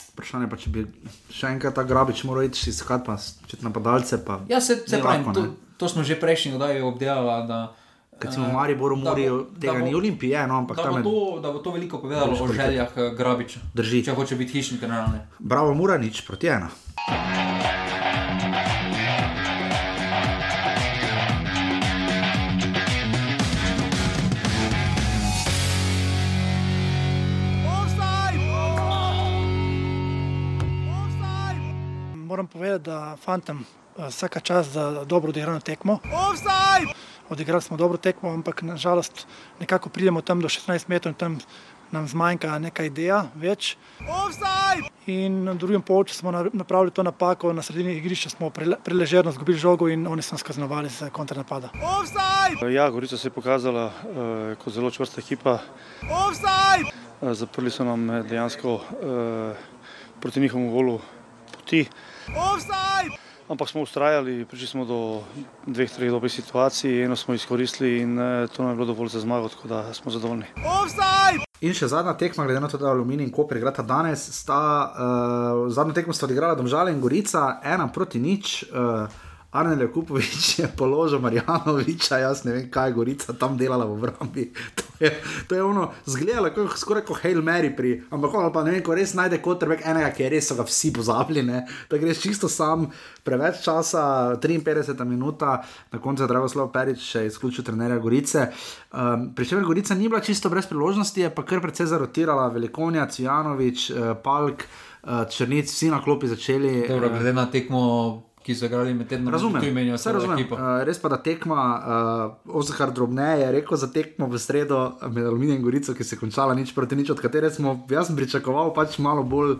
Vprašanje 0.08 0.50
pa, 0.50 0.56
če 0.56 0.70
bi 0.70 0.86
še 1.30 1.46
enkrat 1.46 1.74
ta 1.74 1.82
grabič 1.82 2.24
moral 2.24 2.44
iti 2.44 2.70
iskati, 2.70 3.06
pa 3.06 3.18
spet 3.18 3.62
napadalce. 3.62 4.24
Pa, 4.24 4.40
Ja, 4.48 4.60
se, 4.60 4.76
se 4.86 5.00
pravi, 5.00 5.18
lahko, 5.18 5.32
to, 5.32 5.46
to 5.76 5.88
smo 5.88 6.02
že 6.02 6.20
prejšnji 6.20 6.54
oddaji 6.54 6.80
obdelali. 6.80 7.68
Recimo 8.22 8.46
eh, 8.46 8.48
v 8.48 8.54
Mariboru, 8.54 8.96
da 8.96 9.10
Muri, 9.10 9.28
bo- 9.28 9.44
tega 9.58 9.72
bo- 9.74 9.78
ni 9.80 9.94
Olimpije, 9.94 10.46
no, 10.46 10.56
ampak 10.56 10.76
Da 10.76 10.82
tam 10.82 10.94
bo, 10.94 11.02
to, 11.02 11.40
da 11.40 11.52
bo 11.52 11.58
to 11.58 11.70
veliko 11.70 11.98
povedalo 11.98 12.32
o 12.34 12.48
željah 12.48 12.88
eh, 12.96 13.10
Grabiča. 13.12 13.60
Drži. 13.74 14.04
Če 14.04 14.12
hoče 14.12 14.36
biti 14.36 14.52
hišnik, 14.52 14.82
ne. 14.82 15.26
Bravo, 15.38 15.74
Mura, 15.74 15.98
nič 15.98 16.22
proti 16.22 16.46
ena. 16.48 16.68
Moram 32.16 32.46
povedati, 32.46 32.82
da 32.82 33.16
fantom 33.16 33.64
eh, 33.98 34.06
vsaka 34.06 34.40
čas 34.40 34.66
za 34.66 35.04
dobro 35.04 35.28
odigrano 35.28 35.60
tekmo. 35.60 35.98
Odigrali 37.32 37.62
smo 37.62 37.76
dobro 37.76 37.96
tekmo, 37.96 38.30
ampak 38.30 38.62
nažalost 38.62 39.26
nekako 39.60 39.88
pridemo 39.88 40.20
tam 40.20 40.40
do 40.40 40.48
16 40.48 40.84
metrov 40.88 41.10
in 41.10 41.16
tam 41.16 41.38
nam 41.90 42.08
zmanjka 42.08 42.58
neka 42.58 42.84
ideja 42.84 43.24
več. 43.34 43.76
In 45.06 45.44
na 45.44 45.54
drugem 45.54 45.82
polčasu 45.82 46.18
smo 46.18 46.30
na- 46.30 46.50
napravili 46.52 46.90
to 46.90 47.02
napako, 47.02 47.52
na 47.52 47.62
sredini 47.62 47.96
igrišča 47.96 48.30
smo 48.30 48.50
prele- 48.50 48.76
preležerno 48.76 49.30
izgubili 49.30 49.58
žogo 49.58 49.88
in 49.88 50.06
oni 50.06 50.22
so 50.22 50.34
nas 50.34 50.42
kaznovali 50.42 50.88
za 50.88 51.10
kontranapada. 51.10 51.68
Ja, 52.70 52.90
Gorica 52.90 53.16
se 53.16 53.26
je 53.26 53.32
pokazala 53.32 53.86
uh, 53.86 53.92
kot 54.58 54.72
zelo 54.72 54.90
čvrsta 54.90 55.20
ekipa. 55.20 55.58
Uh, 56.02 57.32
zaprli 57.32 57.70
so 57.70 57.84
nam 57.84 58.10
eh, 58.10 58.22
dejansko 58.22 58.74
uh, 58.74 58.82
proti 60.20 60.40
njihovemu 60.40 60.70
golu 60.70 61.00
poti. 61.52 61.86
Ampak 63.52 63.68
smo 63.68 63.82
ustrajali, 63.84 64.46
prišli 64.48 64.66
smo 64.66 64.84
do 64.88 65.20
dveh, 65.66 65.90
treh 65.92 66.08
dobrih 66.08 66.32
situacij, 66.32 67.04
eno 67.04 67.16
smo 67.16 67.34
izkoristili 67.36 67.98
in 68.00 68.16
uh, 68.16 68.48
to 68.48 68.62
nam 68.62 68.72
je 68.72 68.76
bilo 68.76 68.86
dovolj 68.86 69.08
za 69.12 69.20
zmago, 69.20 69.48
tako 69.48 69.68
da 69.68 69.94
smo 69.94 70.10
zadovoljni. 70.10 70.48
In 71.60 71.74
še 71.76 71.90
zadnja 71.92 72.14
tekma, 72.16 72.46
glede 72.48 72.62
na 72.64 72.70
to, 72.72 72.80
da 72.80 72.88
Aluminij 72.90 73.28
in 73.28 73.32
Koper 73.32 73.60
igrata 73.60 73.84
danes, 73.84 74.24
sta 74.40 74.62
uh, 74.88 75.68
zadnjo 75.68 75.92
tekmo 75.92 76.16
sta 76.16 76.24
odigrala 76.26 76.56
Domžale 76.56 76.96
in 76.96 77.00
Gorica, 77.04 77.60
ena 77.60 77.90
proti 77.92 78.22
nič. 78.24 78.64
Uh, 78.72 79.04
Arnel 79.52 79.80
Jakupovič 79.84 80.58
je 80.58 80.68
položil 80.76 81.20
Marjanoviča, 81.20 82.18
jaz 82.24 82.44
ne 82.44 82.52
vem, 82.52 82.70
kaj 82.72 82.88
je 82.88 82.96
Gorica 82.96 83.32
tam 83.36 83.58
delala 83.60 83.84
v 83.84 83.98
obrambi. 83.98 84.48
To 85.02 85.08
to 85.48 85.54
je 85.54 85.62
ono, 85.62 85.90
zgledalo 86.06 86.50
kot 86.54 86.76
skoraj 86.78 87.02
kot 87.02 87.18
Hail 87.22 87.42
Mary 87.42 87.72
pri, 87.76 87.96
ampak 88.10 88.34
ali 88.38 88.52
pa 88.54 88.62
ne 88.62 88.70
vem, 88.70 88.82
ko 88.86 88.94
res 88.94 89.14
najde 89.18 89.40
quarterback 89.42 89.82
enega, 89.82 90.12
ki 90.14 90.22
je 90.22 90.28
res 90.30 90.46
so 90.46 90.54
ga 90.54 90.62
vsi 90.62 90.92
pozabili, 90.94 91.42
ne, 91.42 91.64
da 91.90 91.98
greš 91.98 92.22
čisto 92.22 92.48
sam, 92.48 92.86
preveč 93.26 93.64
časa, 93.64 94.04
53 94.38 95.04
minuta, 95.04 95.58
na 95.92 95.98
koncu 95.98 96.22
je 96.22 96.30
Dragoslav 96.30 96.70
Perič 96.72 97.02
še 97.02 97.26
izključil 97.26 97.66
trenerja 97.66 97.98
Gorice. 97.98 98.46
Um, 98.92 99.32
Pričemer 99.34 99.66
Gorica 99.66 99.98
ni 99.98 100.08
bila 100.08 100.22
čisto 100.22 100.50
brez 100.52 100.70
priložnosti, 100.70 101.20
je 101.20 101.34
pa 101.34 101.42
kar 101.42 101.60
precej 101.64 101.90
zarotirala, 101.90 102.48
Velikonja, 102.54 103.08
Cvjanovič, 103.10 103.90
uh, 103.90 104.12
Palk, 104.22 104.68
uh, 105.02 105.24
Črnic, 105.26 105.70
vsi 105.72 105.90
na 105.90 105.98
klopi 106.04 106.30
začeli. 106.30 106.86
Dobro, 106.88 107.10
eh, 107.10 107.18
glede 107.18 107.34
na 107.34 107.50
tekmo, 107.50 107.82
ki 108.42 108.54
so 108.54 108.66
igrali 108.66 108.94
med 108.94 109.08
tednom, 109.08 109.32
Razumem, 109.32 109.62
tu 109.62 109.68
imenijo 109.68 109.96
vse 109.96 110.12
razumem. 110.12 110.38
ekipo. 110.38 110.54
Uh, 110.54 110.82
res 110.86 110.98
pa 110.98 111.08
da 111.08 111.18
tekma, 111.22 111.60
uh, 112.46 112.56
Ozahar 112.58 112.92
Drobne 112.92 113.40
je 113.40 113.52
rekel 113.52 113.76
za 113.76 113.88
tekmo 113.92 114.26
v 114.26 114.38
sredo 114.38 114.82
med 115.10 115.26
Aluminijem 115.26 115.60
in 115.60 115.64
Gorico, 115.64 115.94
ki 115.94 116.04
se 116.04 116.16
je 116.16 116.20
končala 116.20 116.54
nič 116.54 116.74
proti 116.74 116.96
nič, 116.96 117.10
od 117.10 117.20
katere 117.20 117.50
smo, 117.50 117.86
jaz 117.90 118.10
sem 118.10 118.16
pričakoval 118.16 118.74
pač 118.74 118.98
malo 118.98 119.22
bolj. 119.22 119.56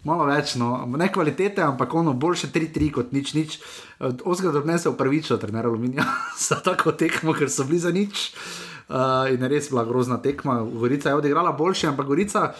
Malo 0.00 0.24
več, 0.24 0.54
no. 0.56 0.86
ne 0.96 1.10
kvalitete, 1.12 1.60
ampak 1.60 1.92
ono 1.94 2.14
boljše 2.16 2.48
3-3 2.48 2.86
kot 2.90 3.10
nič, 3.12 3.34
nič. 3.36 3.58
Ozgor 4.00 4.54
Drobne 4.54 4.78
se 4.80 4.88
upravičil, 4.88 5.36
trener 5.36 5.66
Aluminija, 5.68 6.06
za 6.48 6.56
tako 6.64 6.96
tekmo, 6.96 7.34
ker 7.36 7.52
so 7.52 7.68
bili 7.68 7.78
za 7.78 7.92
nič. 7.92 8.32
Uh, 8.88 9.28
in 9.28 9.44
je 9.44 9.48
res 9.52 9.68
bila 9.68 9.84
grozna 9.84 10.16
tekma. 10.16 10.64
Gorica 10.64 11.12
je 11.12 11.20
odigrala 11.20 11.52
boljše, 11.52 11.92
ampak 11.92 12.08
Gorica 12.08 12.54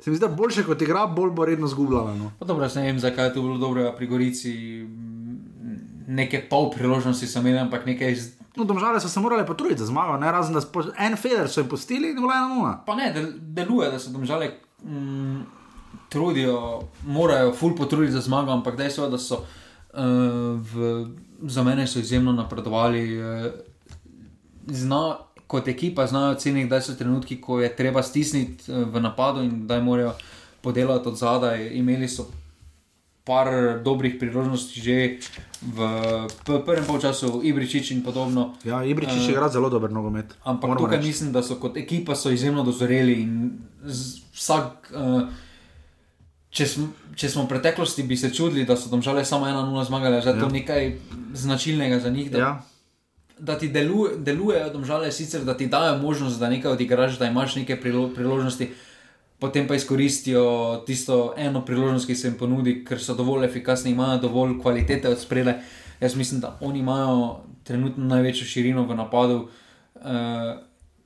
se 0.00 0.10
mi 0.10 0.16
zdi, 0.16 0.26
da 0.26 0.34
boljše 0.34 0.64
kot 0.64 0.82
igra, 0.82 1.06
bolj 1.06 1.30
bo 1.30 1.44
redno 1.44 1.66
zgubljala. 1.66 2.14
No. 2.14 2.32
Pa 2.38 2.44
dobro, 2.44 2.68
ne 2.74 2.82
vem, 2.82 2.98
zakaj 2.98 3.26
je 3.26 3.34
to 3.34 3.42
bilo 3.42 3.58
dobro 3.58 3.92
pri 3.96 4.06
Gorici. 4.06 4.52
mm, 4.88 5.80
Neke 6.06 6.40
pol 6.50 6.70
priložnosti 6.70 7.26
so 7.26 7.38
imeli, 7.38 7.58
ampak 7.58 7.86
nekaj 7.86 8.12
iz... 8.12 8.32
No, 8.56 8.64
domžale 8.64 9.00
so 9.00 9.08
se 9.08 9.20
morali 9.20 9.46
potruditi 9.46 9.80
za 9.80 9.86
zmago, 9.86 10.16
ne 10.18 10.32
razen 10.32 10.54
da 10.54 10.60
spo... 10.60 10.82
en 10.98 11.16
feder 11.16 11.48
so 11.48 11.60
jim 11.60 11.68
postili 11.68 12.10
in 12.10 12.16
bila 12.16 12.34
je 12.34 12.38
ena 12.38 12.54
nula. 12.54 12.72
Pa 12.86 12.94
ne, 12.94 13.12
del, 13.12 13.28
deluje, 13.38 13.90
da 13.90 13.98
se 13.98 14.10
domžale 14.10 14.50
mm, 14.82 15.40
trudijo, 16.08 16.80
morajo 17.06 17.52
ful 17.52 17.76
potruditi 17.76 18.12
za 18.12 18.20
zmago, 18.20 18.52
ampak 18.52 18.76
dejstvo 18.76 19.04
je, 19.04 19.10
da 19.10 19.18
so 19.18 19.38
uh, 19.38 20.00
v, 20.74 21.06
za 21.42 21.62
mene 21.62 21.86
so 21.86 21.98
izjemno 21.98 22.32
napredovali. 22.32 23.22
Uh, 23.22 23.46
zna, 24.66 25.18
kot 25.50 25.68
ekipa 25.68 26.06
znajo 26.06 26.34
ceniti, 26.36 26.68
da 26.68 26.78
so 26.80 26.94
trenutki, 26.94 27.38
ko 27.38 27.58
je 27.58 27.70
treba 27.72 28.02
stisniti 28.02 28.68
uh, 28.68 28.84
v 28.86 29.00
napadu 29.00 29.42
in 29.42 29.66
da 29.66 29.80
morajo 29.80 30.14
podelati 30.60 31.06
od 31.06 31.16
zadaj. 31.16 31.66
Imeli 31.74 32.08
so 32.08 32.28
par 33.22 33.50
dobrih 33.80 34.16
priložnosti 34.16 34.74
že 34.76 35.18
v 35.60 35.78
prvem 36.42 36.84
polčasu, 36.84 37.42
Ibričič 37.42 37.90
in 37.90 38.00
podobno. 38.00 38.54
Ja, 38.64 38.80
Ibričič 38.82 39.22
Eh, 39.22 39.30
igra 39.30 39.48
zelo 39.48 39.68
dober 39.68 39.90
nogomet. 39.90 40.32
Ampak 40.42 40.68
moramo 40.68 40.86
tukaj 40.86 40.96
reči. 40.96 41.08
mislim, 41.08 41.28
da 41.30 41.42
so 41.42 41.54
kot 41.56 41.76
ekipa 41.76 42.14
so 42.14 42.30
izjemno 42.30 42.62
dozoreli 42.62 43.20
in 43.20 43.34
z- 43.82 44.22
vsak. 44.32 44.92
Uh, 44.92 45.28
Če 46.50 46.66
smo, 46.66 46.84
če 47.14 47.28
smo 47.28 47.44
v 47.44 47.48
preteklosti 47.48 48.02
bi 48.02 48.16
se 48.16 48.26
čudili, 48.28 48.64
da 48.64 48.74
so 48.74 48.88
domžale 48.88 49.22
samo 49.22 49.46
1-0 49.46 49.84
zmagali, 49.84 50.18
da 50.18 50.30
je 50.30 50.40
to 50.40 50.46
Ja. 50.46 50.50
nekaj 50.50 50.82
značilnega 51.32 52.00
za 52.00 52.10
njih. 52.10 52.26
Da, 52.26 52.38
Ja. 52.38 52.50
Da 53.40 53.58
ti 53.58 53.68
delu, 53.68 54.08
delujejo 54.16 54.70
domžale, 54.72 55.12
sicer 55.12 55.44
da 55.44 55.56
ti 55.56 55.66
dajo 55.66 55.98
možnost, 55.98 56.40
da 56.40 56.50
nekaj 56.50 56.72
odigraš, 56.72 57.18
da 57.18 57.26
imaš 57.26 57.56
neke 57.56 57.80
prilo, 57.80 58.08
priložnosti, 58.14 58.70
potem 59.38 59.68
pa 59.68 59.74
izkoristijo 59.74 60.82
tisto 60.86 61.34
eno 61.36 61.64
priložnost, 61.64 62.06
ki 62.06 62.14
se 62.14 62.28
jim 62.28 62.38
ponudi, 62.38 62.82
ker 62.84 63.00
so 63.00 63.14
dovolj 63.14 63.46
efikasni, 63.48 63.90
imajo 63.90 64.18
dovolj 64.18 64.58
kvalitete 64.62 65.08
od 65.08 65.20
spredaj. 65.20 65.54
Jaz 66.00 66.16
mislim, 66.16 66.40
da 66.40 66.58
oni 66.60 66.78
imajo 66.78 67.40
trenutno 67.64 68.04
največjo 68.04 68.46
širino 68.46 68.84
v 68.86 68.96
napadu. 68.96 69.48
Uh, 69.94 70.10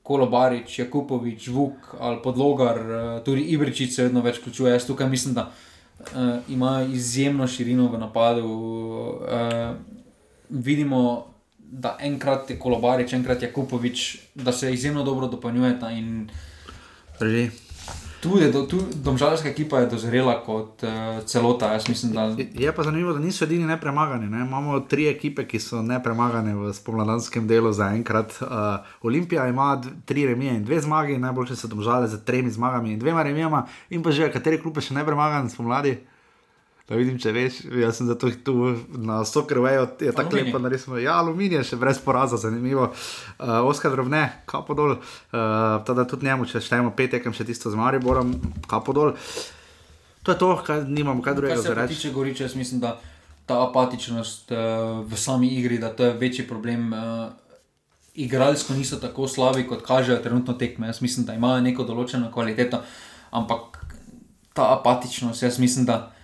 Kolobarič, 0.05 0.79
Jakupovič, 0.79 1.47
Vuk 1.49 1.95
ali 1.99 2.21
Podlogar, 2.21 2.77
eh, 2.77 3.21
tudi 3.25 3.41
Ibričič 3.41 3.95
se 3.95 4.03
vedno 4.03 4.21
več 4.21 4.37
vključuje. 4.37 4.75
Jaz 4.75 4.85
tukaj 4.85 5.09
mislim, 5.09 5.33
da 5.33 5.49
uh, 5.49 6.45
imajo 6.49 6.91
izjemno 6.93 7.47
širino 7.47 7.87
v 7.89 7.97
napadu. 7.97 8.45
Uh, 8.45 9.73
vidimo, 10.49 11.25
da 11.71 11.97
enkrat 11.99 12.49
je 12.49 12.59
Kolobarič, 12.59 13.13
enkrat 13.13 13.41
je 13.41 13.47
Jakupovič, 13.47 14.03
da 14.35 14.51
se 14.51 14.73
izjemno 14.73 15.03
dobro 15.03 15.27
dopolnjujeta. 15.27 15.89
Drži. 17.19 17.49
Tu 18.21 18.39
je 18.39 18.49
do, 18.49 18.61
tu, 18.63 18.79
domžalska 18.95 19.49
ekipa 19.49 19.79
je 19.79 19.87
dozrela 19.87 20.41
kot 20.41 20.83
uh, 20.83 20.89
celota. 21.23 21.73
Jaz 21.73 21.89
mislim, 21.89 22.11
da 22.11 22.21
Je- 22.23 22.49
Je 22.55 22.73
pa 22.73 22.83
zanimivo, 22.83 23.13
da 23.13 23.19
niso 23.19 23.45
edini 23.45 23.65
nepremagani. 23.65 24.27
Ne? 24.27 24.39
Imamo 24.39 24.79
tri 24.81 25.07
ekipe, 25.07 25.45
ki 25.45 25.59
so 25.59 25.81
nepremagane 25.81 26.55
v 26.55 26.73
spomladanskem 26.73 27.47
delu 27.47 27.71
zaenkrat. 27.71 28.33
Uh, 28.41 28.47
Olimpija 29.01 29.47
ima 29.47 29.75
tri 30.05 30.25
remije 30.25 30.55
in 30.55 30.63
dve 30.63 30.81
zmagi, 30.81 31.17
najboljše 31.17 31.55
so 31.55 31.67
domžale 31.67 32.07
z 32.07 32.17
tremi 32.19 32.51
zmagami 32.51 32.93
in 32.93 32.99
dvema 32.99 33.23
remijama, 33.23 33.65
in 33.89 34.03
pa 34.03 34.11
že 34.11 34.31
kateri 34.31 34.57
klub 34.57 34.77
je 34.77 34.81
še 34.83 34.93
nepremagan 34.93 35.49
spomladi. 35.49 35.97
Da 36.85 36.97
vidim, 36.99 37.15
če 37.17 37.31
veš, 37.33 37.55
jaz 37.81 37.97
sem 37.97 38.05
zato 38.05 38.29
tu 38.45 38.53
na 39.01 39.23
Soccerwayu, 39.25 39.87
je 40.05 40.11
tako 40.13 40.37
lepo, 40.37 40.59
da 40.61 40.69
resmo. 40.69 40.99
Ja, 41.01 41.15
aluminij 41.17 41.63
je 41.63 41.69
še 41.71 41.79
brez 41.81 41.97
poraza, 41.97 42.37
zanimivo. 42.37 42.91
Uh, 42.91 43.65
Oskar 43.65 43.95
drobne, 43.95 44.21
kapo 44.45 44.77
dol, 44.77 44.93
uh, 44.99 45.39
teda 45.87 46.05
tudi 46.05 46.29
njemu, 46.29 46.45
če 46.45 46.61
štejemo 46.61 46.93
pet 46.93 47.15
tekem, 47.17 47.33
še 47.33 47.47
tisto 47.49 47.73
z 47.73 47.79
Mariborom, 47.79 48.35
kapo 48.69 48.93
dol. 48.93 49.15
To 50.21 50.35
je 50.35 50.37
to, 50.37 50.51
kaj 50.61 50.85
nimamo 50.85 51.25
kaj 51.25 51.39
drugega 51.41 51.57
Kar 51.57 51.65
za 51.65 51.73
reči. 51.81 51.97
tiče 51.97 52.13
Goriče, 52.13 52.45
jaz 52.45 52.53
mislim, 52.57 52.85
da 52.85 52.99
ta 53.49 53.63
apatičnost 53.65 54.53
uh, 54.53 55.01
v 55.09 55.17
sami 55.17 55.55
igri, 55.57 55.81
da 55.81 55.89
to 55.89 56.05
je 56.05 56.13
večji 56.21 56.45
problem. 56.45 56.93
Uh, 56.93 57.25
igralsko 58.15 58.77
niso 58.77 59.01
tako 59.01 59.27
slabi, 59.27 59.65
kot 59.67 59.81
kažejo 59.81 60.21
trenutno 60.23 60.53
tekme. 60.53 60.87
Jaz 60.87 61.01
mislim, 61.01 61.25
da 61.25 61.33
imajo 61.33 61.65
neko 61.65 61.83
določeno 61.83 62.29
kvaliteto, 62.31 62.79
ampak 63.33 63.81
ta 64.53 64.69
apatičnost, 64.77 65.43
jaz 65.43 65.57
mislim, 65.59 65.89
da 65.89 66.14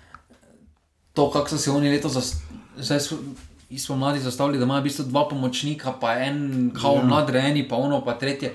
to, 1.14 1.32
kako 1.32 1.50
so 1.50 1.58
se 1.58 1.72
oni 1.72 1.90
letos, 1.90 2.12
zas- 2.14 2.36
zdaj 2.78 3.00
so 3.00 3.16
smo 3.78 3.96
mladi 3.96 4.20
zastavili, 4.20 4.58
da 4.58 4.66
imajo 4.66 4.82
v 4.82 4.84
bistvu 4.84 5.06
dva 5.06 5.28
pomočnika, 5.30 5.94
pa 5.94 6.14
en 6.16 6.72
kao 6.74 6.96
Ja. 6.96 7.04
nadrejeni, 7.04 7.68
pa 7.68 7.76
ono, 7.76 8.02
pa 8.06 8.14
tretje. 8.14 8.54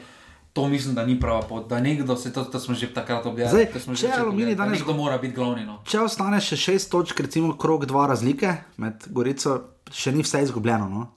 To 0.53 0.69
mislim, 0.69 0.95
da 0.95 1.05
ni 1.05 1.21
prava 1.21 1.43
pot, 1.43 1.69
da 1.69 1.81
nekdo 1.81 2.17
se 2.17 2.33
to, 2.33 2.45
to 2.45 2.61
smo 2.61 2.75
že 2.75 2.89
takrat 2.89 3.27
objavili. 3.27 3.67
Zdaj, 3.69 3.95
če 3.95 4.09
da 4.09 4.25
danes- 4.57 4.79
Nekdo 4.79 4.95
mora 4.95 5.19
biti 5.19 5.35
glavni. 5.35 5.67
No. 5.67 5.83
Če 5.85 6.01
ostane 6.01 6.41
še 6.41 6.57
šest 6.57 6.91
točk, 6.91 7.21
recimo 7.21 7.57
krok 7.57 7.85
dva 7.85 8.07
razlike 8.07 8.55
med 8.77 9.05
Gorico, 9.07 9.61
še 9.93 10.13
ni 10.13 10.23
vse 10.23 10.43
izgubljeno. 10.43 10.89
No? 10.89 11.09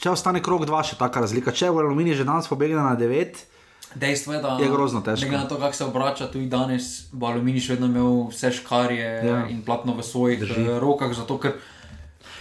Če 0.00 0.10
ostane 0.10 0.42
krok 0.42 0.64
dva, 0.64 0.82
še 0.82 0.96
taka 0.96 1.20
razlika. 1.20 1.52
Če 1.52 1.68
v 1.70 1.78
Aluminiju 1.78 2.14
že 2.14 2.24
danes 2.24 2.48
pobegne 2.48 2.76
na 2.76 2.94
devet, 2.94 3.46
Dejstvo 3.94 4.32
je, 4.32 4.40
da 4.40 4.56
Je 4.58 4.68
grozno 4.68 5.00
težko. 5.00 5.28
Glede 5.28 5.38
na 5.38 5.48
to, 5.48 5.56
kako 5.56 5.72
se 5.72 5.84
obrača 5.84 6.26
tudi 6.26 6.46
danes, 6.46 6.82
bo 7.12 7.26
Aluminij 7.26 7.60
še 7.60 7.72
vedno 7.72 7.86
imel 7.86 8.28
vse 8.28 8.50
škarje 8.52 9.06
Ja. 9.22 9.22
ja. 9.26 9.46
in 9.48 9.62
platno 9.62 9.94
v 9.94 10.02
svojih 10.02 10.40
Drži. 10.40 10.60
eh, 10.60 10.78
rokah, 10.78 11.12
zato 11.12 11.38
ker 11.38 11.52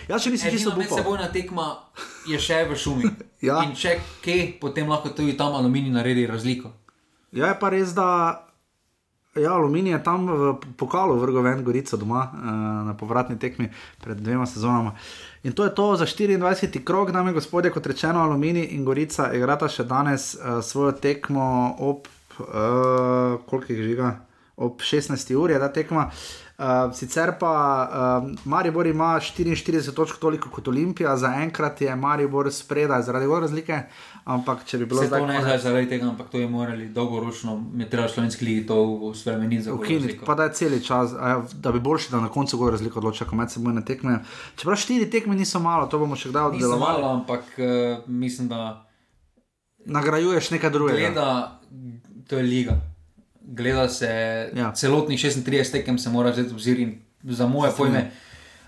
jaz 0.08 0.22
še 0.22 0.32
nisem 0.32 0.52
čisto 0.52 0.70
edina 0.70 0.76
upal. 0.76 0.98
medsebojna 0.98 1.28
tekma 1.30 1.68
je 2.26 2.40
še 2.40 2.66
v 2.66 2.76
šumi. 2.76 3.06
Ja. 3.44 3.60
In 3.60 3.76
če 3.76 3.98
kje, 4.24 4.56
potem 4.56 4.88
lahko 4.88 5.10
tudi 5.10 5.36
tam 5.36 5.52
Aluminij 5.54 5.92
naredi 5.92 6.24
razliko. 6.26 6.72
Ja, 7.32 7.48
je 7.48 7.60
pa 7.60 7.70
res, 7.70 7.92
da 7.92 8.40
ja, 9.36 9.52
Aluminij 9.52 9.92
je 9.92 10.04
tam 10.04 10.26
v 10.26 10.44
pokalu 10.78 11.20
vrgel 11.20 11.42
ven 11.42 11.60
Gorico 11.62 11.98
doma 11.98 12.22
uh, 12.24 12.40
na 12.86 12.94
povratni 12.96 13.36
tekmi 13.36 13.68
pred 14.00 14.16
dvema 14.18 14.46
sezonama. 14.46 14.96
In 15.44 15.54
to 15.54 15.64
je 15.64 15.76
to 15.76 15.96
za 15.96 16.06
24. 16.06 16.84
krog, 16.84 17.12
dame 17.12 17.32
in 17.32 17.36
gospodje, 17.36 17.72
kot 17.72 17.88
rečeno, 17.88 18.20
Aluminij 18.24 18.70
in 18.72 18.86
Gorica 18.86 19.28
igrata 19.36 19.68
še 19.68 19.84
danes 19.84 20.36
uh, 20.36 20.62
svojo 20.64 20.94
tekmo 20.96 21.76
ob, 21.80 22.08
uh, 22.40 22.46
koliko 23.50 23.74
jih 23.74 23.82
žiga, 23.84 24.14
ob 24.56 24.80
16. 24.80 25.36
uri 25.36 25.54
je 25.54 25.60
ta 25.60 25.68
tekma. 25.74 26.06
Uh, 26.64 26.70
sicer 26.94 27.34
pa 27.36 27.50
uh, 28.24 28.40
Maribor 28.46 28.88
ima 28.88 29.18
44 29.18 29.54
točk 29.92 30.16
toliko 30.18 30.50
kot 30.50 30.68
Olimpija, 30.68 31.18
zaenkrat 31.18 31.82
je 31.82 31.96
Maribor 31.96 32.48
spredaj 32.50 33.02
zaradi 33.02 33.26
gol 33.26 33.42
razlike, 33.42 33.80
ampak 34.26 34.64
če 34.64 34.78
bi 34.78 34.86
bilo 34.86 35.02
Se 35.02 35.06
to 35.06 35.10
zdaj 35.10 35.22
ne 35.22 35.28
konec- 35.30 35.42
zdaj 35.42 35.58
zaradi 35.60 35.90
tega, 35.90 36.08
ampak 36.08 36.30
to 36.30 36.38
je 36.38 36.48
morali 36.48 36.88
dolgoročno, 36.88 37.58
je 37.76 37.90
treba 37.90 38.08
slovenski 38.08 38.46
ligi 38.46 38.68
to 38.68 38.78
spremeniti 39.14 39.64
za 39.64 39.74
Ukiniti, 39.74 40.20
pa 40.26 40.36
da 40.36 40.44
je 40.44 40.54
cel 40.54 40.80
čas, 40.80 41.12
ja, 41.14 41.34
da 41.54 41.72
bi 41.72 41.80
boljši, 41.82 42.12
da 42.12 42.20
na 42.20 42.30
koncu 42.30 42.58
gor 42.58 42.72
razliko 42.72 43.00
odloča, 43.00 43.26
ko 43.26 43.36
med 43.36 43.52
seboj 43.52 43.74
ne 43.74 43.84
tekme. 43.84 44.20
Čeprav 44.56 44.78
štiri 44.78 45.10
tekme 45.10 45.36
niso 45.36 45.60
malo, 45.60 45.88
to 45.88 46.00
bomo 46.00 46.16
še 46.16 46.30
kdaj 46.30 46.44
Nisem 46.44 46.56
oddelovali. 46.56 46.80
malo, 46.94 47.14
ampak 47.14 47.44
uh, 47.58 47.66
mislim, 48.08 48.48
da 48.48 48.86
Nagrajuješ 49.86 50.52
nekaj 50.52 50.70
drugega. 50.70 51.00
gleda, 51.00 51.60
to 52.24 52.38
je 52.38 52.44
liga. 52.44 52.78
Gleda 53.44 53.90
se 53.90 54.10
Ja. 54.56 54.72
celotnih 54.72 55.20
36 55.20 55.72
tekem, 55.72 55.98
se 55.98 56.10
mora 56.10 56.30
vzeti 56.30 56.50
v 56.50 56.54
obzir 56.54 56.80
in 56.80 57.02
za 57.24 57.48
moje 57.48 57.72
strinjam. 57.72 57.94
pojme. 57.94 58.12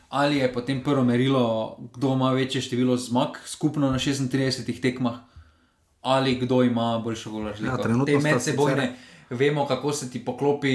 Ali 0.10 0.38
je 0.38 0.54
potem 0.54 0.84
prvo 0.84 1.04
merilo, 1.04 1.78
kdo 1.94 2.14
ima 2.14 2.32
večje 2.32 2.62
število 2.62 2.98
zmag 2.98 3.28
skupno 3.46 3.92
na 3.92 4.00
36 4.00 4.82
tekmah, 4.82 5.14
ali 6.02 6.36
kdo 6.36 6.64
ima 6.64 7.00
boljšo 7.00 7.32
golo 7.32 7.50
razliko. 7.50 7.76
Ja, 7.76 7.84
trenutno 7.84 8.06
Te 8.06 8.20
medsebojne, 8.20 8.84
sicer- 8.84 9.16
vemo, 9.30 9.66
kako 9.66 9.94
se 9.94 10.12
ti 10.12 10.26
poklopi 10.26 10.70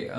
uh, 0.00 0.16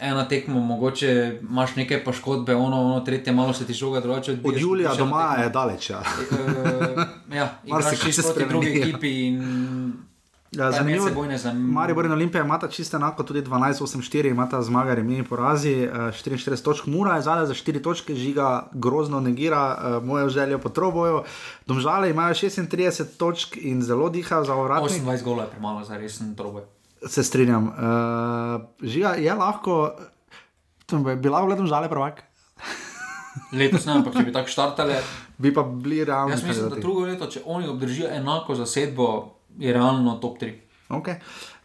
ena 0.00 0.28
tekma, 0.28 0.54
mogoče 0.54 1.38
imaš 1.42 1.76
nekaj 1.76 2.04
poškodbe, 2.04 2.54
ono, 2.54 2.82
ono 2.82 3.00
tretje, 3.00 3.32
malo 3.32 3.52
se 3.52 3.66
ti 3.66 3.72
žoga 3.72 4.00
drugače. 4.00 4.32
Od 4.32 4.38
odbiješ, 4.38 4.62
julija 4.62 4.94
do 4.94 5.06
maja 5.06 5.42
je 5.42 5.50
daleč. 5.50 5.90
Ja. 5.90 5.98
Uh, 5.98 7.34
ja, 7.34 7.58
čisto 8.04 8.22
se 8.22 8.34
proti 8.34 8.48
drugi 8.48 8.68
ja. 8.70 8.86
ekipi 8.86 9.26
in 9.26 9.42
Ja, 10.50 10.72
zanimivo. 10.72 11.04
medsebojne 11.04 11.36
zam- 11.36 11.58
Maribor 11.62 12.04
in 12.04 12.12
Olimpija 12.12 12.44
imata 12.44 12.68
čisto 12.68 12.96
enako, 12.96 13.22
tudi 13.22 13.42
12-8-4 13.42 14.28
imata 14.28 14.62
zmaga, 14.62 14.94
remi 14.94 15.16
in 15.16 15.24
porazi, 15.24 15.72
eh, 15.74 15.90
44 16.12 16.32
točk, 16.58 16.86
Mura 16.86 17.16
je 17.16 17.22
zadaj 17.22 17.46
za 17.46 17.54
4 17.54 17.80
točke, 17.80 18.14
žiga 18.14 18.46
grozno 18.72 19.20
negira 19.20 19.60
uh, 19.74 20.04
mojo 20.04 20.28
željo 20.28 20.58
po 20.58 20.68
troboju. 20.70 21.22
Domžale 21.66 22.10
imajo 22.10 22.34
36 22.34 23.04
točk 23.16 23.56
in 23.58 23.82
zelo 23.82 24.08
dihajo 24.08 24.44
za 24.44 24.54
ovratnik. 24.54 24.92
28 24.94 25.22
golov 25.22 25.44
je 25.44 25.50
premalo 25.50 25.84
za 25.84 25.96
resen 25.96 26.34
troboj. 26.34 26.62
Se 27.06 27.22
strinjam. 27.22 27.66
Uh, 27.66 27.74
žiga 28.82 29.08
je 29.10 29.34
lahko, 29.34 29.90
bi 30.94 31.16
bila 31.16 31.42
gledam 31.42 31.66
žale 31.66 31.88
prvak, 31.88 32.22
Letos 33.52 33.86
ne, 33.86 33.92
ampak 33.92 34.14
če 34.14 34.22
bi 34.22 34.32
tako 34.34 34.48
štartali, 34.48 34.94
bi 35.38 35.54
pa 35.54 35.62
bili 35.62 36.04
realni. 36.04 36.32
jaz 36.32 36.42
mislim, 36.42 36.68
da 36.68 36.76
drugo 36.76 37.00
leto, 37.02 37.26
če 37.26 37.40
oni 37.44 37.68
obdržijo 37.68 38.08
enako 38.10 38.54
zasedbo, 38.54 39.37
je 39.58 39.72
realno 39.72 40.16
top 40.22 40.38
3. 40.38 40.54
Okay. 40.88 41.18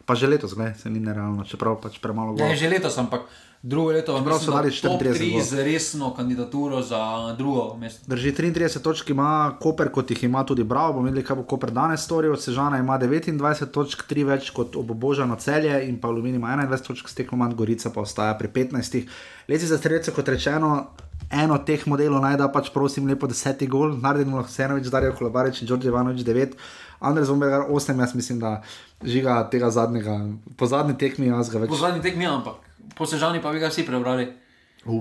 Pa 0.04 0.12
že 0.12 0.28
letos, 0.28 0.52
gledaj, 0.52 0.74
se 0.84 0.90
ni 0.90 1.00
nerealno, 1.00 1.44
čeprav 1.48 1.80
pač 1.80 1.96
premalo 1.98 2.34
Ne, 2.34 2.44
govori. 2.44 2.58
že 2.58 2.68
letos, 2.68 2.98
ampak 2.98 3.24
drugo 3.66 3.92
leto 3.92 4.18
Čeprav 4.18 4.38
so 4.38 4.62
mislim, 4.62 4.82
da 4.82 4.88
dali 4.88 4.98
top 4.98 5.02
34 5.02 5.20
3 5.20 5.30
golov. 5.30 5.46
z 5.46 5.64
resno 5.64 6.14
kandidaturo 6.14 6.82
za 6.82 7.34
drugo 7.38 7.76
mesto. 7.80 8.04
Drži 8.06 8.32
33 8.32 8.82
točk, 8.82 9.10
ima 9.10 9.56
Koper, 9.60 9.88
kot 9.92 10.10
jih 10.10 10.24
ima 10.24 10.44
tudi 10.44 10.64
Bravo. 10.64 10.92
Bomo 10.92 11.04
videli, 11.04 11.24
kaj 11.24 11.36
bo 11.36 11.42
Koper 11.42 11.70
danes 11.70 12.04
storil. 12.04 12.36
Sežana 12.36 12.78
ima 12.78 12.98
29 12.98 13.66
točk, 13.70 14.04
3 14.10 14.24
več 14.24 14.50
kot 14.50 14.76
obobožano 14.76 15.36
celje 15.36 15.88
in 15.88 15.96
pa 16.00 16.08
Aluminij 16.08 16.36
ima 16.36 16.48
21 16.48 16.86
točk, 16.86 17.08
steklo 17.08 17.38
manj, 17.38 17.54
Gorica 17.54 17.90
pa 17.90 18.00
ostaja 18.00 18.34
pri 18.38 18.48
15. 18.48 19.06
Leci 19.48 19.66
za 19.66 19.78
strelce, 19.78 20.12
kot 20.12 20.28
rečeno. 20.28 20.90
Eno 21.30 21.56
teh 21.58 21.86
modelov 21.86 22.20
naj 22.20 22.36
da 22.36 22.50
pač, 22.52 22.68
prosim, 22.74 23.08
lepo 23.08 23.26
deseti 23.26 23.66
gol, 23.66 23.96
naredimo 23.96 24.36
lahko 24.36 24.52
Senovič, 24.52 24.90
Darijo 24.92 25.14
Kolabarič 25.16 25.62
in 25.62 25.68
Đorđe 25.68 25.88
Ivanovič 25.88 26.20
9, 26.20 26.52
Andrej 27.00 27.24
Zombegar 27.24 27.64
8, 27.70 28.00
jaz 28.00 28.14
mislim, 28.14 28.38
da 28.38 28.62
žiga 29.02 29.48
tega 29.50 29.70
zadnjega, 29.70 30.20
po 30.56 30.66
zadnji 30.66 30.98
tekmi 31.00 31.32
jaz 31.32 31.48
ga 31.50 31.64
več. 31.64 31.72
Po 31.72 31.80
zadnji 31.80 32.02
tekmi, 32.04 32.26
ampak 32.28 32.60
po 32.96 33.06
sežani 33.06 33.42
pa 33.42 33.52
bi 33.52 33.58
ga 33.58 33.68
vsi 33.68 33.86
prebrali. 33.86 34.32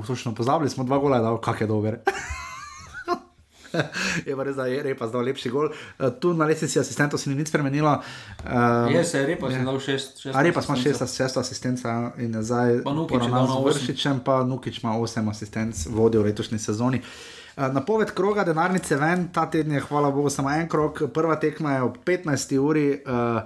Točno 0.08 0.36
pozabili 0.36 0.70
smo 0.70 0.84
dva 0.84 0.98
gola, 0.98 1.20
da 1.20 1.38
kak 1.42 1.62
je 1.62 1.68
dober. 1.68 2.00
je 4.28 4.36
pa 4.36 4.44
res, 4.46 4.56
da 4.56 4.66
je 4.70 4.84
repa 4.84 5.08
zdal 5.10 5.26
lepši 5.28 5.50
gol. 5.50 5.70
Uh, 5.70 6.10
tu 6.22 6.34
na 6.38 6.46
lesnici 6.46 6.80
asistentov 6.80 7.20
se 7.20 7.30
ni 7.30 7.36
nič 7.36 7.50
spremenilo. 7.50 7.98
Uh, 8.46 8.94
Je 8.94 9.04
se 9.04 9.26
repa, 9.26 9.52
si 9.52 9.64
dal 9.66 9.80
šest. 9.80 10.22
šest 10.22 10.36
A 10.36 10.42
repa 10.46 10.62
smo 10.62 10.78
asistencev. 10.78 11.08
šesta, 11.08 11.24
šesta 11.24 11.40
asistenca 11.40 12.12
in 12.18 12.38
zdaj 12.42 12.84
Pa 12.84 12.92
je 12.92 13.30
dal 13.30 13.48
na 13.48 13.48
z. 13.48 13.64
Vršičem, 13.66 14.20
pa 14.26 14.44
Nukič 14.44 14.84
ima 14.84 14.98
osem 14.98 15.30
asistenc, 15.30 15.88
vodi 15.90 16.18
v 16.18 16.30
letošnji 16.30 16.60
sezoni. 16.60 17.02
Uh, 17.02 17.70
Napoved 17.74 18.14
kroga 18.14 18.44
denarnice 18.44 18.96
ven, 18.98 19.30
ta 19.34 19.46
teden 19.50 19.78
je, 19.78 19.82
hvala 19.90 20.12
Bogu, 20.12 20.30
samo 20.30 20.50
en 20.50 20.70
krog. 20.70 21.04
Prva 21.14 21.36
tekma 21.36 21.78
je 21.78 21.82
ob 21.82 21.98
15. 22.06 22.58
uri, 22.58 22.88
uh, 23.06 23.42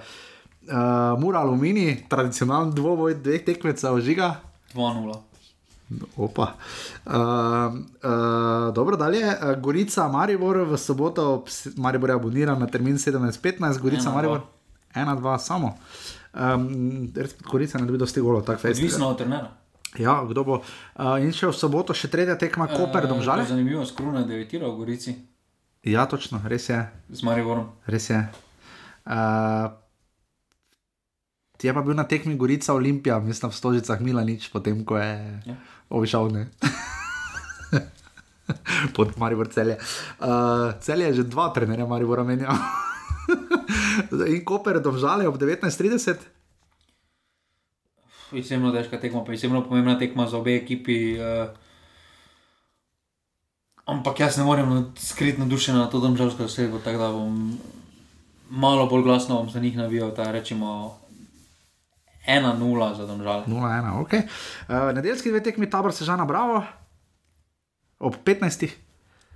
uh, 0.68 1.20
Mura 1.20 1.40
Alumini, 1.40 2.04
tradicionalen 2.10 2.72
dvoboj 2.72 3.16
dveh 3.16 3.44
tekmecev, 3.44 4.00
žiga. 4.00 4.36
2-0. 4.74 5.16
Opa. 6.18 6.54
Uh, 7.06 7.14
uh, 8.04 8.74
dobro, 8.74 8.98
dalje. 8.98 9.24
Uh, 9.24 9.56
Gorica, 9.56 10.08
Maribor 10.08 10.58
v 10.64 10.78
soboto, 10.78 11.46
Maribor 11.78 12.10
je 12.10 12.16
aboniran 12.16 12.60
na 12.60 12.68
termin 12.68 12.98
17:15, 12.98 13.80
Gorica, 13.80 14.10
Ena, 14.10 14.16
Maribor 14.16 14.42
1-2 14.94 15.40
samo. 15.40 15.78
Um, 16.34 17.08
Gorica 17.42 17.80
ne 17.80 17.86
dobi 17.86 17.98
dosti 17.98 18.22
golo, 18.22 18.42
tako 18.42 18.60
fest. 18.60 18.80
Odvisno 18.80 19.08
od 19.08 19.18
trenera. 19.18 19.48
Ja, 19.98 20.26
kdo 20.30 20.44
bo. 20.44 20.56
Uh, 20.96 21.18
in 21.24 21.32
še 21.32 21.48
v 21.48 21.56
soboto 21.56 21.94
še 21.96 22.08
tretja 22.08 22.36
tekma, 22.36 22.68
Koper, 22.68 23.06
Eh, 23.06 23.08
Domžale. 23.08 23.46
Zanimivo, 23.46 23.86
skruna 23.86 24.22
debitira 24.22 24.68
v 24.68 24.76
Gorici 24.78 25.16
Ja, 25.84 26.04
točno, 26.06 26.42
res 26.46 26.68
je. 26.70 26.84
z 27.10 27.24
Mariborom. 27.24 27.72
Res 27.88 28.10
je. 28.10 28.20
Uh, 29.08 29.72
je 31.64 31.74
pa 31.74 31.82
bil 31.82 31.94
na 31.94 32.04
tekmi 32.04 32.36
Gorica 32.36 32.74
Olimpija, 32.74 33.20
mislim, 33.20 33.52
v 33.52 33.56
Stožicah 33.56 34.00
Milanič, 34.00 34.52
potem 34.52 34.86
ko 34.86 34.98
je 34.98 35.42
Ja. 35.46 35.56
obišal 35.90 36.30
ne. 36.30 36.48
Pod 38.96 39.18
Maribor 39.18 39.48
celje. 39.48 39.78
Uh, 40.20 40.72
celje 40.80 41.06
je 41.06 41.14
že 41.14 41.24
dva 41.24 41.50
trenerja 41.50 41.86
Maribora 41.86 42.24
menja. 42.24 42.48
In 44.28 44.46
Koper 44.46 44.80
domžale 44.80 45.28
ob 45.28 45.36
19.30. 45.36 46.16
Izjemno 48.32 48.72
težka 48.72 49.00
tekma, 49.00 49.24
pa 49.24 49.34
izjemno 49.34 49.64
pomembna 49.64 50.00
tekma 50.00 50.28
za 50.28 50.38
obe 50.38 50.56
ekipi. 50.56 51.16
Uh, 51.16 51.48
ampak 53.86 54.20
jaz 54.20 54.38
ne 54.38 54.44
morem 54.44 54.92
skriti 54.96 55.40
nadušen 55.40 55.76
na 55.76 55.88
to 55.88 56.00
domžalsko 56.00 56.44
osebo, 56.44 56.80
tako 56.80 56.98
da 56.98 57.12
bom 57.12 57.58
malo 58.50 58.86
bolj 58.86 59.04
glasno 59.04 59.48
za 59.50 59.60
njih 59.60 59.78
navijal, 59.78 60.12
da 60.12 60.32
rečemo 60.32 61.00
1-0 62.28 62.60
za 62.94 63.06
domžale. 63.06 63.44
0-1, 63.46 63.56
ok. 63.98 64.14
Uh, 64.14 64.22
nedeljski 64.92 65.30
dve 65.30 65.40
tekmi 65.42 65.66
tabor 65.66 65.94
Sežana 65.94 66.26
Bravo. 66.26 66.64
Ob 68.00 68.16
15. 68.22 68.68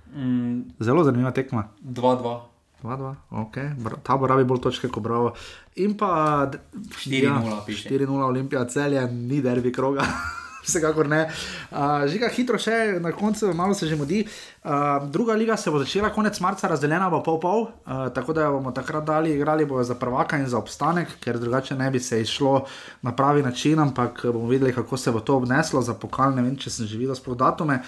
Mm, 0.08 0.60
Zelo 0.78 1.04
zanimiva 1.04 1.30
tekma. 1.30 1.68
2-2. 1.80 2.40
2-2, 2.82 3.14
ok. 3.30 3.56
Bra- 3.78 4.00
Tabor 4.02 4.28
rabi 4.28 4.44
bolj 4.44 4.60
točke 4.60 4.88
kot 4.88 5.02
Bravo. 5.02 5.32
In 5.76 5.94
pa 5.94 6.10
d- 6.46 6.58
4:0 6.72 7.64
piše. 7.66 7.88
4-0 7.88 8.06
Olimpija 8.24 8.64
celje, 8.66 9.02
ni 9.08 9.40
derbi 9.40 9.72
kroga. 9.72 10.02
Vsekakor 10.62 11.08
ne. 11.08 11.24
Uh, 11.70 11.78
žiga 12.06 12.28
hitro 12.28 12.58
še, 12.58 12.70
na 13.00 13.10
koncu 13.12 13.50
malo 13.52 13.74
se 13.74 13.86
že 13.86 13.96
mudi. 13.96 14.20
Uh, 14.64 15.10
druga 15.10 15.34
liga 15.34 15.56
se 15.56 15.70
bo 15.70 15.78
začela 15.78 16.12
konec 16.14 16.40
marca, 16.40 16.68
razdeljena 16.70 17.08
bo 17.10 17.18
pol-pol, 17.26 17.62
uh, 17.62 18.04
tako 18.14 18.32
da 18.32 18.44
bomo 18.50 18.70
takrat 18.70 19.04
dali, 19.04 19.32
igrali 19.34 19.64
bojo 19.66 19.82
za 19.84 19.94
prvaka 19.94 20.38
in 20.38 20.46
za 20.46 20.58
obstanek, 20.58 21.16
ker 21.20 21.38
drugače 21.38 21.74
ne 21.74 21.90
bi 21.90 22.00
se 22.00 22.20
išlo 22.22 22.64
na 23.02 23.10
pravi 23.16 23.42
način, 23.42 23.78
ampak 23.78 24.20
bomo 24.24 24.46
videli, 24.46 24.72
kako 24.72 24.96
se 24.96 25.10
bo 25.10 25.20
to 25.20 25.36
obneslo 25.36 25.82
za 25.82 25.94
pokal. 25.94 26.34
Ne 26.34 26.42
vem, 26.42 26.54
če 26.56 26.70
sem 26.70 26.86
že 26.86 26.98
videl 26.98 27.18
sploh 27.18 27.34
datume. 27.36 27.80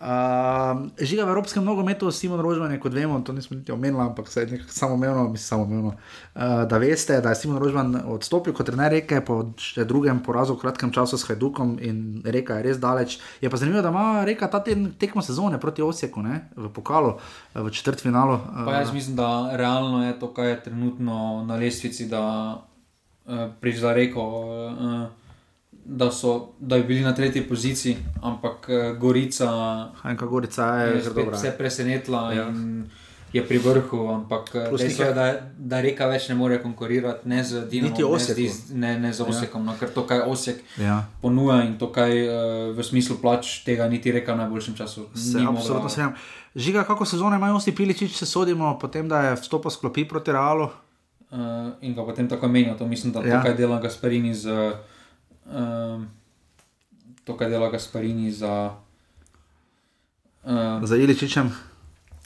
Uh, 0.00 0.88
žiga 0.96 1.24
v 1.24 1.28
evropskem 1.28 1.64
nogometu, 1.64 2.10
Simon 2.10 2.40
Rožman 2.40 2.72
je, 2.72 2.80
kot 2.80 2.92
vemo, 2.92 3.20
to 3.20 3.32
nismo 3.32 3.56
niti 3.56 3.72
omenili, 3.72 4.02
ampak 4.02 4.28
se 4.28 4.40
je 4.40 4.46
nekako 4.46 4.72
samoumevno, 4.72 5.28
mislim, 5.28 5.48
samoumevno, 5.48 5.92
uh, 5.92 6.64
da 6.68 6.78
veste, 6.78 7.20
da 7.20 7.28
je 7.28 7.40
Simon 7.40 7.60
Rožman 7.60 8.00
odstopil 8.06 8.56
kot 8.56 8.66
trener 8.66 8.92
reke 8.92 9.20
po 9.20 9.42
še 9.60 9.84
drugem 9.84 10.24
porazu 10.24 10.56
v 10.56 10.64
kratkem 10.64 10.92
času 10.92 11.20
s 11.20 11.28
Hajdukom 11.28 11.76
in 11.84 12.22
reka 12.24 12.58
je 12.58 12.68
res 12.70 12.80
daleč. 12.80 13.18
Je 13.44 13.52
pa 13.52 13.60
zanimivo, 13.60 13.84
da 13.84 13.92
ima 13.92 14.24
reka 14.24 14.48
ta 14.48 14.64
teden 14.64 14.92
tekmo 14.98 15.22
sezone 15.22 15.60
proti 15.60 15.82
Osijeku 15.82 16.13
ne, 16.22 16.48
v 16.56 16.68
pokalu, 16.68 17.14
eh, 17.54 17.60
v 17.62 17.70
četrtfinalu. 17.70 18.38
Pa 18.64 18.72
jaz 18.72 18.92
mislim, 18.92 19.16
da 19.16 19.56
realno 19.56 20.06
je 20.06 20.18
to, 20.20 20.34
kar 20.34 20.44
je 20.44 20.62
trenutno 20.62 21.44
na 21.48 21.54
lestvici, 21.56 22.08
da 22.08 22.54
uh, 23.24 23.34
prišla 23.60 23.92
reko, 23.92 24.22
uh, 24.22 25.06
da, 25.84 26.10
so, 26.10 26.48
da 26.60 26.76
bi 26.76 26.82
bili 26.84 27.00
na 27.00 27.14
tretji 27.14 27.48
poziciji, 27.48 27.96
ampak 28.22 28.68
Gorica 28.98 29.48
Hajnka 30.02 30.26
Gorica 30.26 30.64
je, 30.64 30.94
je 30.96 31.02
spet 31.02 31.14
dobra. 31.14 31.36
vse 31.36 31.54
presenetila 31.58 32.32
Ja. 32.32 32.48
in 32.48 32.90
je 33.34 33.42
pri 33.42 33.58
vrhu, 33.58 34.08
ampak 34.08 34.54
eh, 34.54 34.70
dejstvo 34.70 34.86
nekaj- 35.04 35.08
je, 35.08 35.14
da, 35.14 35.26
da 35.58 35.80
reka 35.80 36.06
več 36.06 36.28
ne 36.28 36.34
more 36.34 36.56
konkurirati 36.56 37.26
ne 37.26 37.40
z 37.40 37.66
Dinamom, 37.66 37.90
Niti 37.90 38.02
ne 38.02 38.08
Osijeku. 38.08 38.40
Diz- 38.40 38.70
ne, 38.72 38.92
ne 38.96 39.10
z 39.10 39.20
Osijekom, 39.22 39.64
no, 39.64 39.74
ker 39.74 39.90
to, 39.90 40.04
kaj 40.04 40.22
Osijek 40.22 40.62
Ja. 40.78 41.02
ponuja 41.20 41.62
in 41.62 41.74
to, 41.74 41.88
kaj 41.88 42.12
uh, 42.20 42.34
v 42.70 42.80
smislu 42.80 43.16
plač, 43.16 43.62
tega 43.62 43.84
niti 43.86 44.08
reka 44.10 44.32
v 44.32 44.38
najboljšem 44.38 44.74
času. 44.76 45.08
Se 45.12 45.38
absolutno 45.40 45.88
strinjam. 45.88 46.14
Žiga, 46.56 46.84
kako 46.84 47.04
sezono 47.04 47.34
imajo 47.34 47.56
Osti 47.56 47.72
Piličič, 47.72 48.12
se 48.12 48.24
sodimo, 48.24 48.78
potem 48.78 49.08
da 49.08 49.20
je 49.24 49.36
vstopil 49.36 49.70
sklopi 49.70 50.04
proti 50.04 50.30
Realu. 50.30 50.70
uh, 51.26 51.38
in 51.80 51.92
ga 51.92 52.04
potem 52.04 52.28
tako 52.28 52.48
menijo. 52.48 52.74
To 52.74 52.86
mislim, 52.86 53.12
da 53.12 53.20
Ja. 53.20 53.36
to, 53.36 53.44
kar 53.44 53.56
dela 53.56 53.80
Gasparini 53.80 54.30
z. 54.32 54.72
Um, 55.44 56.06
to, 57.24 57.34
kar 57.34 57.50
dela 57.50 57.66
Gasparini 57.68 58.30
za. 58.30 58.70
Um, 60.44 60.80
Za 60.82 60.96
Iličičem. 60.96 61.50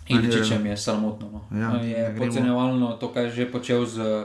Iličičem 0.09 0.67
je 0.67 0.77
sramotno. 0.77 1.31
No. 1.51 1.61
Ja, 1.61 1.71
je 1.83 2.17
podcenjevalno 2.19 2.93
to, 3.01 3.13
kar 3.13 3.25
je 3.25 3.31
že 3.31 3.51
počel 3.53 3.87
z 3.87 4.25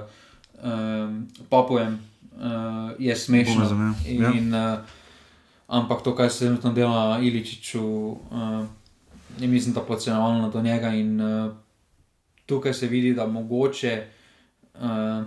um, 0.64 1.28
Papujem, 1.50 2.00
uh, 2.36 2.92
je 3.00 3.16
smešno. 3.16 3.94
Ja. 4.08 4.32
In, 4.32 4.54
uh, 4.54 4.80
ampak 5.68 6.02
to, 6.04 6.16
kar 6.16 6.32
se 6.32 6.40
trenutno 6.40 6.74
dela 6.74 7.20
Iličiču, 7.22 7.84
uh, 7.84 8.66
je 9.40 9.48
mislim, 9.48 9.74
da 9.74 9.82
podcenjevalno 9.82 10.50
do 10.50 10.62
njega. 10.62 10.90
In 10.90 11.22
uh, 11.22 11.52
tukaj 12.46 12.74
se 12.74 12.88
vidi, 12.88 13.14
da 13.14 13.28
mogoče. 13.28 14.06
Uh, 14.74 15.24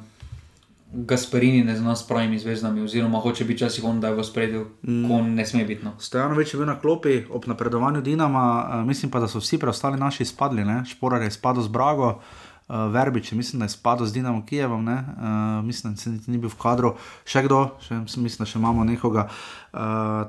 Gasparini 0.92 1.64
ne 1.64 1.76
zna 1.76 1.96
s 1.96 2.06
pravimi 2.06 2.38
zvezdami, 2.38 2.82
oziroma 2.82 3.18
hoče 3.18 3.44
biti 3.44 3.64
včasih 3.64 3.84
on, 3.84 4.00
da 4.00 4.08
je 4.08 4.14
v 4.14 4.24
spredju, 4.24 4.66
mm. 4.82 5.08
ko 5.08 5.22
ne 5.22 5.46
sme 5.46 5.64
biti. 5.64 5.84
No. 5.84 5.92
Stojanovič 5.98 6.54
je 6.54 6.58
bil 6.58 6.66
na 6.66 6.78
klopi 6.80 7.24
ob 7.30 7.46
napredovanju 7.46 8.00
Dinama, 8.00 8.68
uh, 8.68 8.86
mislim 8.86 9.10
pa, 9.10 9.20
da 9.20 9.28
so 9.28 9.42
vsi 9.42 9.58
preostali 9.58 9.98
naši 9.98 10.22
izpadli. 10.22 10.64
Ne? 10.64 10.84
Šporar 10.86 11.22
je 11.22 11.28
izpadel 11.28 11.62
z 11.62 11.68
Brago, 11.68 12.08
uh, 12.08 12.76
Verbič 12.92 13.32
mislim, 13.32 13.60
da 13.60 13.64
je 13.64 13.74
izpadel 13.74 14.06
z 14.06 14.12
Dinamo 14.12 14.46
Kijevom, 14.46 14.84
ne? 14.84 14.94
uh, 14.94 15.64
mislim, 15.64 15.92
da 15.92 16.00
se 16.00 16.10
niti 16.10 16.30
ni 16.30 16.38
bil 16.38 16.50
v 16.50 16.58
kadru, 16.62 16.94
še 17.24 17.42
kdo, 17.42 17.66
še, 17.82 17.98
mislim, 18.06 18.38
da 18.38 18.46
še 18.46 18.58
imamo 18.58 18.84
nekoga. 18.84 19.28
Uh, 19.72 19.80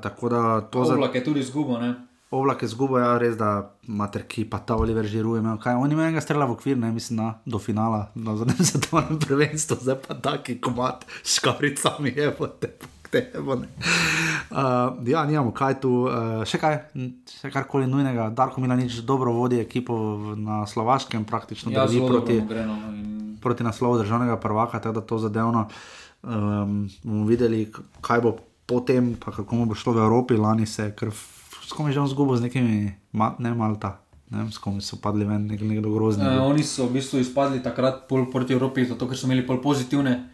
tako 0.02 0.28
da 0.28 0.60
to 0.60 0.84
za. 0.84 0.98
Oblak 0.98 1.14
je 1.14 1.24
tudi 1.24 1.40
izgubo, 1.40 1.78
ne? 1.78 1.94
Oblak 2.30 2.62
je 2.62 2.68
zgubo, 2.68 2.98
ja, 3.00 3.14
res 3.16 3.38
da 3.40 3.70
mater 3.88 4.26
ki 4.28 4.44
pa 4.44 4.58
ta 4.60 4.76
Oliver 4.76 5.06
žiruje. 5.08 5.40
Kaj, 5.62 5.78
on 5.80 5.92
ima 5.92 6.04
enega 6.04 6.20
strela 6.20 6.44
v 6.44 6.52
okvir, 6.58 6.76
ne 6.76 6.90
mislim, 6.92 7.16
na, 7.22 7.28
do 7.48 7.56
finala, 7.58 8.10
na 8.14 8.36
zadnjem 8.36 8.60
svetovnem 8.68 9.16
prvenstvu, 9.16 9.78
zdaj 9.80 9.96
pa 10.04 10.14
taki 10.14 10.58
komat 10.60 11.06
s 11.22 11.40
škaricami 11.40 12.12
je 12.16 12.28
po 12.36 12.46
te. 12.52 12.74
Uh, 13.08 14.92
ja, 15.08 15.24
nimamo 15.24 15.54
kaj 15.56 15.78
tu, 15.80 16.04
uh, 16.04 16.44
še 16.44 16.60
kaj, 16.60 16.76
še 17.40 17.48
karkoli 17.48 17.88
nujnega. 17.88 18.28
Darko 18.36 18.60
Milanič 18.60 19.00
dobro 19.08 19.32
vodi 19.32 19.62
ekipo 19.62 19.96
na 20.36 20.66
Slovaškem, 20.68 21.24
praktično 21.24 21.72
Ja, 21.72 21.86
drži 21.88 22.04
proti, 22.04 22.36
no, 22.44 22.76
in- 22.92 23.38
proti 23.40 23.64
naslovu 23.64 24.02
državnega 24.02 24.36
prvaka, 24.36 24.80
tako 24.84 25.00
da 25.00 25.06
to 25.06 25.18
zadevno 25.18 25.64
um, 26.20 26.84
bomo 27.00 27.24
videli, 27.24 27.72
kaj 28.04 28.20
bo 28.20 28.36
potem, 28.68 29.14
pa 29.16 29.32
kako 29.32 29.64
bo 29.64 29.72
šlo 29.72 29.96
v 29.96 30.04
Evropi. 30.04 30.36
Lani 30.36 30.66
se 30.68 30.90
je 30.90 30.96
kar 31.68 31.76
skomi 31.76 31.92
že 31.92 32.00
on 32.00 32.08
zgubil 32.08 32.36
z 32.40 32.48
nekimi, 32.48 32.96
ma, 33.12 33.36
ne 33.36 33.52
Malta, 33.52 34.00
ne 34.32 34.40
vem, 34.40 34.48
s 34.48 34.56
kom 34.56 34.80
so 34.80 34.96
padli 34.96 35.28
ven, 35.28 35.44
nek, 35.44 35.60
nekdo 35.60 35.92
grozni. 35.92 36.24
Uh, 36.24 36.48
oni 36.48 36.64
so 36.64 36.88
v 36.88 36.96
bistvu 36.96 37.20
izpadli 37.20 37.60
takrat 37.60 38.08
pol 38.08 38.24
proti 38.32 38.56
Evropi, 38.56 38.88
zato 38.88 39.04
ker 39.04 39.12
so 39.16 39.28
imeli 39.28 39.44
pol 39.44 39.60
pozitivne. 39.60 40.32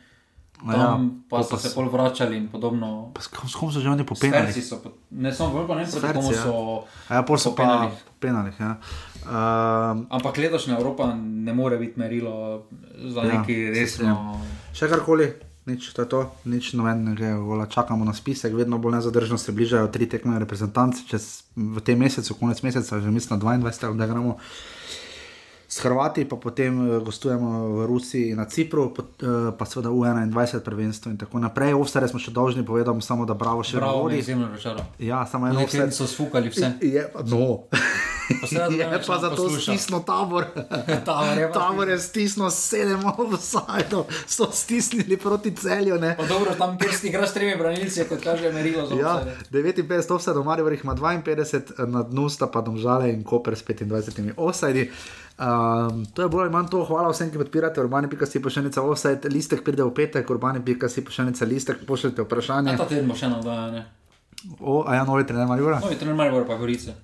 Ja, 0.64 0.94
Tam 0.94 1.26
pa 1.28 1.42
pol 1.42 1.44
so 1.44 1.50
pa 1.50 1.58
se 1.58 1.68
s- 1.68 1.74
pol 1.74 1.90
vračali 1.90 2.38
in 2.38 2.46
podobno. 2.48 3.10
S 3.18 3.26
kom, 3.26 3.48
s 3.50 3.58
kom 3.58 3.68
so 3.74 3.82
že 3.82 3.90
oni 3.90 4.06
popenali? 4.06 4.48
Sperci 4.48 4.62
so, 4.62 4.78
ne 5.10 5.34
samo 5.34 5.58
bolj 5.58 5.66
pa 5.66 5.74
ne 5.74 5.84
proti 5.84 6.14
komu 6.14 6.30
ja. 6.32 6.40
so. 6.40 6.54
A 7.10 7.18
ja, 7.18 7.22
pol 7.26 7.36
so 7.36 7.50
po 7.52 7.66
pa 7.66 7.90
penalih. 8.22 8.54
Ja. 8.56 8.78
Um, 9.26 10.06
Ampak 10.08 10.38
letošnja 10.38 10.78
Evropa 10.78 11.10
ne 11.18 11.52
more 11.52 11.76
biti 11.76 11.98
merilo 12.00 12.64
za 12.96 13.26
Ja, 13.26 13.26
ja, 13.26 13.42
neki 13.42 13.74
resno. 13.74 14.40
Še 14.72 14.88
karkoli, 14.88 15.26
nič, 15.66 15.92
to 15.96 16.02
je 16.02 16.08
to, 16.08 16.20
nič 16.44 16.72
novenega, 16.76 17.36
gola, 17.40 17.66
čakamo 17.66 18.04
na 18.04 18.14
spisek, 18.14 18.52
vedno 18.52 18.78
bolj 18.78 19.00
nezadržno 19.00 19.38
se 19.38 19.52
bližajo 19.52 19.88
tri 19.88 20.08
tekme 20.08 20.38
reprezentance, 20.38 21.04
čez 21.08 21.42
v 21.56 21.80
tem 21.80 21.98
mesecu, 21.98 22.36
konec 22.36 22.60
meseca, 22.62 23.00
že 23.00 23.10
mislim 23.10 23.38
na 23.38 23.60
22, 23.60 23.96
da 23.96 24.06
gremo 24.06 24.36
s 25.74 25.80
Hrvati, 25.80 26.24
pa 26.24 26.36
potem 26.36 26.70
eh, 26.70 27.00
gostujemo 27.00 27.68
v 27.68 27.86
Rusiji 27.86 28.30
in 28.30 28.36
na 28.38 28.44
Cipru, 28.44 28.94
eh, 28.94 29.50
pa 29.58 29.66
seveda 29.66 29.90
U21 29.90 30.60
prvenstvo 30.60 31.10
in 31.10 31.18
tako 31.18 31.42
naprej. 31.42 31.74
Ovstare 31.74 32.06
smo 32.08 32.22
še 32.22 32.30
dolžni 32.30 32.62
povedati, 32.62 33.02
samo 33.02 33.26
da 33.26 33.34
bravo 33.34 33.64
še 33.66 33.82
Bravo, 33.82 34.06
vodi. 34.06 34.22
izjemno 34.22 34.46
razočaral. 34.46 34.86
Ja, 34.98 35.26
samo 35.26 35.50
eno 35.50 35.58
Nekaj 35.58 35.90
so 35.90 36.06
sfukali 36.06 36.48
vse. 36.48 36.78
Je, 36.78 37.02
no. 37.26 37.66
Je 38.46 38.60
pa 38.78 38.90
več 38.94 39.10
zato 39.20 39.48
stisnil 39.50 40.04
tabor. 40.06 40.46
Tabor 41.10 41.42
je 41.42 41.50
tabor 41.52 41.90
je 41.90 41.98
stisnil 41.98 42.48
sedem 42.54 43.02
offsajdov, 43.10 44.06
so 44.30 44.48
stisnili 44.54 45.18
proti 45.18 45.50
celju. 45.52 45.98
Ne? 45.98 46.14
Pa 46.14 46.28
dobro, 46.30 46.54
tam 46.54 46.78
si 46.78 47.10
igraš 47.10 47.34
s 47.34 47.36
tremi 47.36 47.58
branilci, 47.58 48.06
kot 48.06 48.22
kaže 48.22 48.54
merilo 48.54 48.86
Ja, 48.94 49.18
offside. 49.26 49.82
59 49.82 50.14
offsajdov, 50.14 50.46
Marijo 50.46 50.70
ima 50.70 50.94
52, 50.94 51.82
na 51.90 52.06
dnu 52.06 52.30
sta 52.30 52.46
pa 52.46 52.62
domžale 52.62 53.10
in 53.10 53.26
Koper 53.26 53.58
s 53.58 53.66
25 53.66 54.38
offsajdi. 54.38 54.88
Um, 55.34 56.04
to 56.14 56.22
je 56.22 56.28
bolj 56.30 56.44
ali 56.46 56.52
manj 56.54 56.68
to, 56.70 56.84
hvala 56.86 57.08
vsem, 57.10 57.30
ki 57.30 57.40
podpirate, 57.40 57.80
urbani.si 57.82 58.42
pošiljnica 58.42 58.82
offside, 58.82 59.28
listek 59.28 59.64
pride 59.66 59.82
v 59.82 59.90
petek, 59.94 60.30
urbani.si 60.30 61.04
pošiljnica 61.04 61.44
listek, 61.44 61.80
pošljite 61.86 62.22
vprašanje. 62.22 62.70
Ja, 62.70 62.78
ta 62.78 62.86
teden 62.86 63.08
bo 63.10 63.16
še 63.18 63.26
eno 63.26 63.40
dogajanje. 63.42 63.82
O, 64.60 64.84
a 64.86 64.94
ja, 64.94 65.04
novi 65.04 65.26
trener 65.26 65.48
Marijo. 65.50 65.74
Novi 65.80 65.98
trener 65.98 66.14
Maribor 66.14 66.46
pa 66.46 66.54
Gorice. 66.60 66.94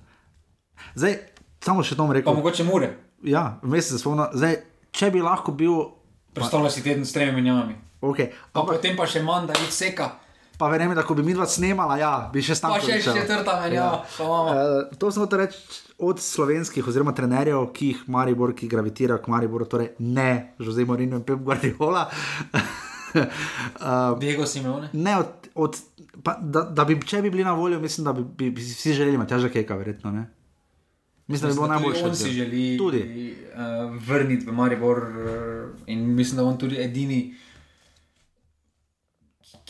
Zdaj, 0.95 1.17
samo 1.63 1.83
še 1.83 1.95
to 1.95 2.05
bom 2.05 2.13
Pa 2.13 2.19
rekel. 2.19 2.37
mogoče 2.39 2.63
Mure. 2.63 2.93
Ja, 3.23 3.59
vmes 3.63 3.89
se 3.91 3.99
spomnim. 3.99 4.31
Zdaj, 4.33 4.61
če 4.91 5.11
bi 5.11 5.21
lahko 5.21 5.51
bil. 5.51 5.75
Predstavlja 6.33 6.69
si 6.71 6.83
teden 6.85 7.03
s 7.05 7.11
tremi 7.11 7.35
menjavami. 7.35 7.75
Okay, 8.01 8.31
Pa 8.53 8.63
potem 8.63 8.95
pa 8.97 9.05
še 9.05 9.19
manj, 9.21 9.51
da 9.51 9.53
jih 9.59 9.73
seka. 9.73 10.07
Pa 10.61 10.67
verjamem, 10.69 10.93
da 10.93 11.01
ko 11.01 11.15
bi 11.17 11.23
mi 11.25 11.33
dva 11.33 11.47
snemala, 11.49 11.95
ja, 11.97 12.11
bi 12.33 12.41
še 12.45 12.53
Pa 12.53 12.59
stalo. 12.59 12.77
še 12.85 12.99
četrta 13.01 13.55
menjava. 13.63 14.03
pa 14.05 14.23
imamo. 14.23 14.51
Uh, 14.53 14.97
to 15.01 15.09
sem 15.09 15.23
hotel 15.23 15.41
reči 15.41 15.57
od 15.97 16.21
slovenskih, 16.21 16.85
oziroma 16.85 17.15
trenerjev, 17.17 17.63
ki 17.73 17.87
jih 17.87 18.03
Maribor, 18.13 18.53
ki 18.53 18.69
gravitira 18.69 19.17
k 19.17 19.33
Mariboru, 19.33 19.65
torej 19.65 19.95
ne 20.05 20.53
Jose 20.61 20.85
Morino 20.85 21.17
in 21.17 21.25
Pep 21.25 21.41
Guardiola. 21.41 22.05
uh, 22.53 24.13
Diego 24.21 24.45
Simeone. 24.45 24.93
ne 24.93 25.17
od, 25.17 25.49
od 25.55 25.81
pa, 26.21 26.37
da, 26.37 26.61
da 26.69 26.85
bi, 26.85 26.99
če 27.01 27.21
bi 27.25 27.33
bili 27.33 27.43
na 27.43 27.57
voljo, 27.57 27.81
mislim, 27.81 28.05
da 28.05 28.13
bi, 28.13 28.21
bi, 28.23 28.53
bi 28.53 28.61
si 28.61 28.77
vsi 28.77 28.93
želeli 29.01 29.17
Matjaža 29.17 29.49
Keka, 29.49 29.75
verjetno. 29.81 30.11
Ne? 30.11 30.27
Mislim, 31.27 31.49
da 31.49 31.53
bi 31.53 31.57
bilo 31.57 31.67
najboljše. 31.73 32.05
On 32.05 32.15
si 32.15 32.31
želi 32.31 32.77
Tudi. 32.77 33.01
Uh, 33.49 33.97
vrniti 34.07 34.45
v 34.45 34.53
Maribor 34.53 34.97
uh, 34.97 35.87
in 35.87 36.05
mislim, 36.15 36.37
da 36.37 36.43
je 36.43 36.47
on 36.47 36.57
tudi 36.57 36.77
edini, 36.77 37.23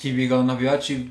ki 0.02 0.14
bi 0.14 0.28
ga 0.28 0.42
navijači 0.44 1.04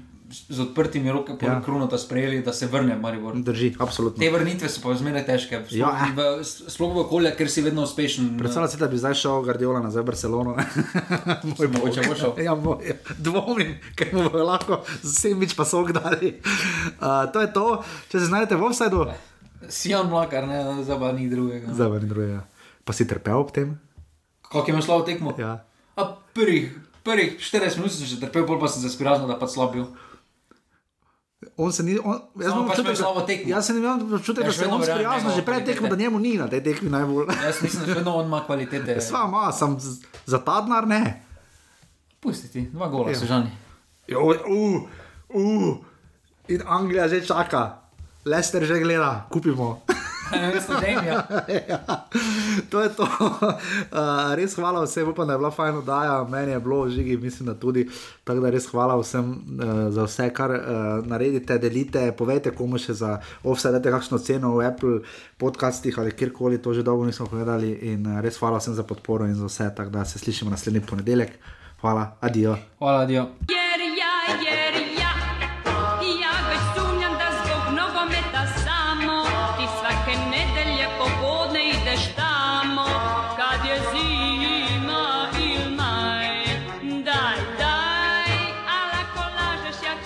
z 0.49 0.61
odprtimi 0.61 1.11
rokami 1.11 1.39
Ja. 1.43 1.53
ja. 1.53 1.61
krunota 1.61 1.99
sprejeli, 1.99 2.39
da 2.41 2.53
se 2.53 2.67
vrne 2.67 2.95
v 2.95 3.01
Maribor. 3.01 3.35
Drži, 3.37 3.73
absolutno. 3.79 4.15
Te 4.17 4.31
vrnitve 4.31 4.69
so 4.69 4.79
pa 4.81 4.95
zmeraj 4.95 5.25
težke, 5.27 5.59
sploh, 5.61 5.75
Ja. 5.75 5.89
ja. 5.91 6.11
v, 6.12 6.45
sploh 6.45 6.93
v 6.93 7.01
okolje, 7.01 7.33
ker 7.35 7.51
si 7.51 7.62
vedno 7.62 7.83
uspešen. 7.83 8.29
Predstavljaj 8.39 8.69
si, 8.69 8.79
da 8.79 8.87
bi 8.87 8.95
zdaj 8.97 9.15
šel 9.17 9.43
Guardiola 9.43 9.81
nazaj 9.81 10.03
v 10.03 10.07
Barcelono. 10.07 10.55
Moj 10.55 11.67
bog. 11.69 11.81
Mogoče 11.81 12.03
bo 12.05 12.15
šel. 12.15 12.33
Ja, 12.47 12.55
moj, 12.55 12.79
ja, 12.85 12.95
dvomim, 13.19 13.75
ker 13.95 14.12
mu 14.12 14.29
bo 14.29 14.45
lahko 14.45 14.79
semič 15.03 15.55
pa 15.55 15.65
sok 15.65 15.91
dali. 15.93 16.37
Uh, 16.97 17.27
to 17.29 17.41
je 17.41 17.51
to, 17.51 17.67
če 18.07 18.17
se 18.17 18.27
znajdete 18.27 18.55
v 18.55 18.62
offsajdu, 18.65 19.03
Sijan 19.69 20.07
Mlakar, 20.09 20.47
ne, 20.47 20.62
zdaj 20.83 20.95
pa 20.97 21.11
ni 21.12 21.27
drugega. 21.27 21.75
zdaj 21.75 21.89
pa 21.89 21.99
ni 21.99 22.07
drugega. 22.07 22.41
Pa 22.81 22.93
si 22.93 23.03
trpel 23.05 23.35
ob 23.37 23.51
tem? 23.51 23.75
Kako 24.43 24.62
je 24.62 24.73
imel 24.73 24.83
slabo 24.83 25.03
tekmo? 25.03 25.35
Ja. 25.37 25.59
A 25.95 26.03
prvih, 26.33 26.71
prvih 27.11 27.35
40 27.37 27.77
minut 27.77 27.91
sem 27.91 28.07
že 28.07 28.20
trpel, 28.20 28.47
pol 28.47 28.57
pa 28.57 28.69
sem 28.69 28.81
se 28.81 28.89
spiraznil, 28.89 29.27
da 29.27 29.35
pa 29.35 29.47
slab 29.47 29.73
bil. 29.73 29.87
On 31.57 31.73
se 31.73 31.82
ni, 31.82 31.97
on, 31.97 32.20
jaz 32.37 32.53
imam 32.53 32.66
pač 32.66 32.77
občutek, 32.77 32.85
imel 32.85 32.93
da- 32.93 33.01
slabo 33.01 33.20
tekmo. 33.23 33.49
Jaz 33.49 33.66
sem 33.66 33.77
imel 33.77 33.91
občutek, 34.15 34.43
Ja, 34.43 34.47
da 34.47 34.53
se 34.53 34.62
je 34.62 34.69
on 34.69 34.82
sprijaznil 34.82 35.05
da 35.24 35.35
že 35.35 35.39
ima 35.39 35.47
pred 35.47 35.65
tekmo, 35.65 35.89
da 35.89 35.97
njemu 35.97 36.19
ni 36.19 36.32
na 36.37 36.47
tej 36.47 36.62
tekmi 36.62 36.91
najbolj. 36.91 37.27
Jaz 37.47 37.62
mislim, 37.62 37.81
da 37.81 37.87
še 37.87 37.95
vedno 37.95 38.15
on 38.15 38.27
ima 38.27 38.41
kvalitete. 38.41 39.01
Sva 39.01 39.24
ima, 39.24 39.47
sem 39.51 39.77
za 40.27 40.39
ta 40.39 40.61
denar 40.61 40.87
ne. 40.87 41.01
Pustiti, 42.20 42.69
dva 42.69 42.89
gola, 42.89 43.09
Ja. 43.09 43.12
ja. 43.12 43.19
sežani. 43.19 43.51
Jo, 44.07 44.20
uh, 44.20 44.82
uh, 45.31 45.77
in 46.49 46.61
Anglija 46.69 47.09
že 47.09 47.23
čaka, 47.23 47.81
Lester 48.24 48.61
že 48.62 48.77
gleda, 48.78 49.27
kupimo. 49.28 49.81
Ja, 51.69 52.01
to 52.70 52.81
je 52.82 52.89
to. 52.89 53.02
Uh, 53.02 54.35
res 54.39 54.55
hvala 54.55 54.85
vsem, 54.85 55.09
upam, 55.09 55.27
da 55.27 55.35
je 55.35 55.39
bila 55.39 55.51
fajn 55.51 55.77
oddaja, 55.82 56.24
meni 56.31 56.52
je 56.52 56.61
bilo 56.61 56.89
žigi, 56.89 57.16
mislim, 57.16 57.47
da 57.47 57.55
tudi. 57.55 57.89
Tako 58.24 58.40
da 58.40 58.51
res 58.51 58.66
hvala 58.70 58.97
vsem 59.01 59.31
uh, 59.31 59.93
za 59.93 60.05
vse, 60.07 60.31
kar 60.35 60.51
uh, 60.51 61.07
naredite, 61.07 61.59
delite, 61.59 62.12
povejte 62.16 62.55
komu 62.55 62.78
še 62.78 62.94
za 63.02 63.16
offset, 63.44 63.73
dajte 63.74 63.90
kakšno 63.90 64.19
ceno 64.19 64.55
v 64.57 64.66
Apple 64.66 65.01
podcastih 65.39 65.98
ali 65.98 66.15
kjerkoli, 66.15 66.62
to 66.62 66.74
že 66.74 66.86
dolgo 66.86 67.07
nismo 67.07 67.27
povedali. 67.27 67.73
In 67.93 68.07
uh, 68.07 68.20
res 68.24 68.39
hvala 68.39 68.62
vsem 68.62 68.74
za 68.74 68.86
podporo 68.86 69.27
in 69.27 69.35
za 69.35 69.51
vse, 69.51 69.70
tako 69.77 69.90
da 69.98 70.05
se 70.05 70.19
slišimo 70.19 70.51
naslednji 70.51 70.86
ponedeljek. 70.86 71.39
Hvala, 71.81 72.16
adijo. 72.20 72.59
Hvala, 72.78 73.07
adijo. 73.09 73.23
Yeah, 73.48 73.81
yeah, 73.81 74.44
yeah. 74.44 74.70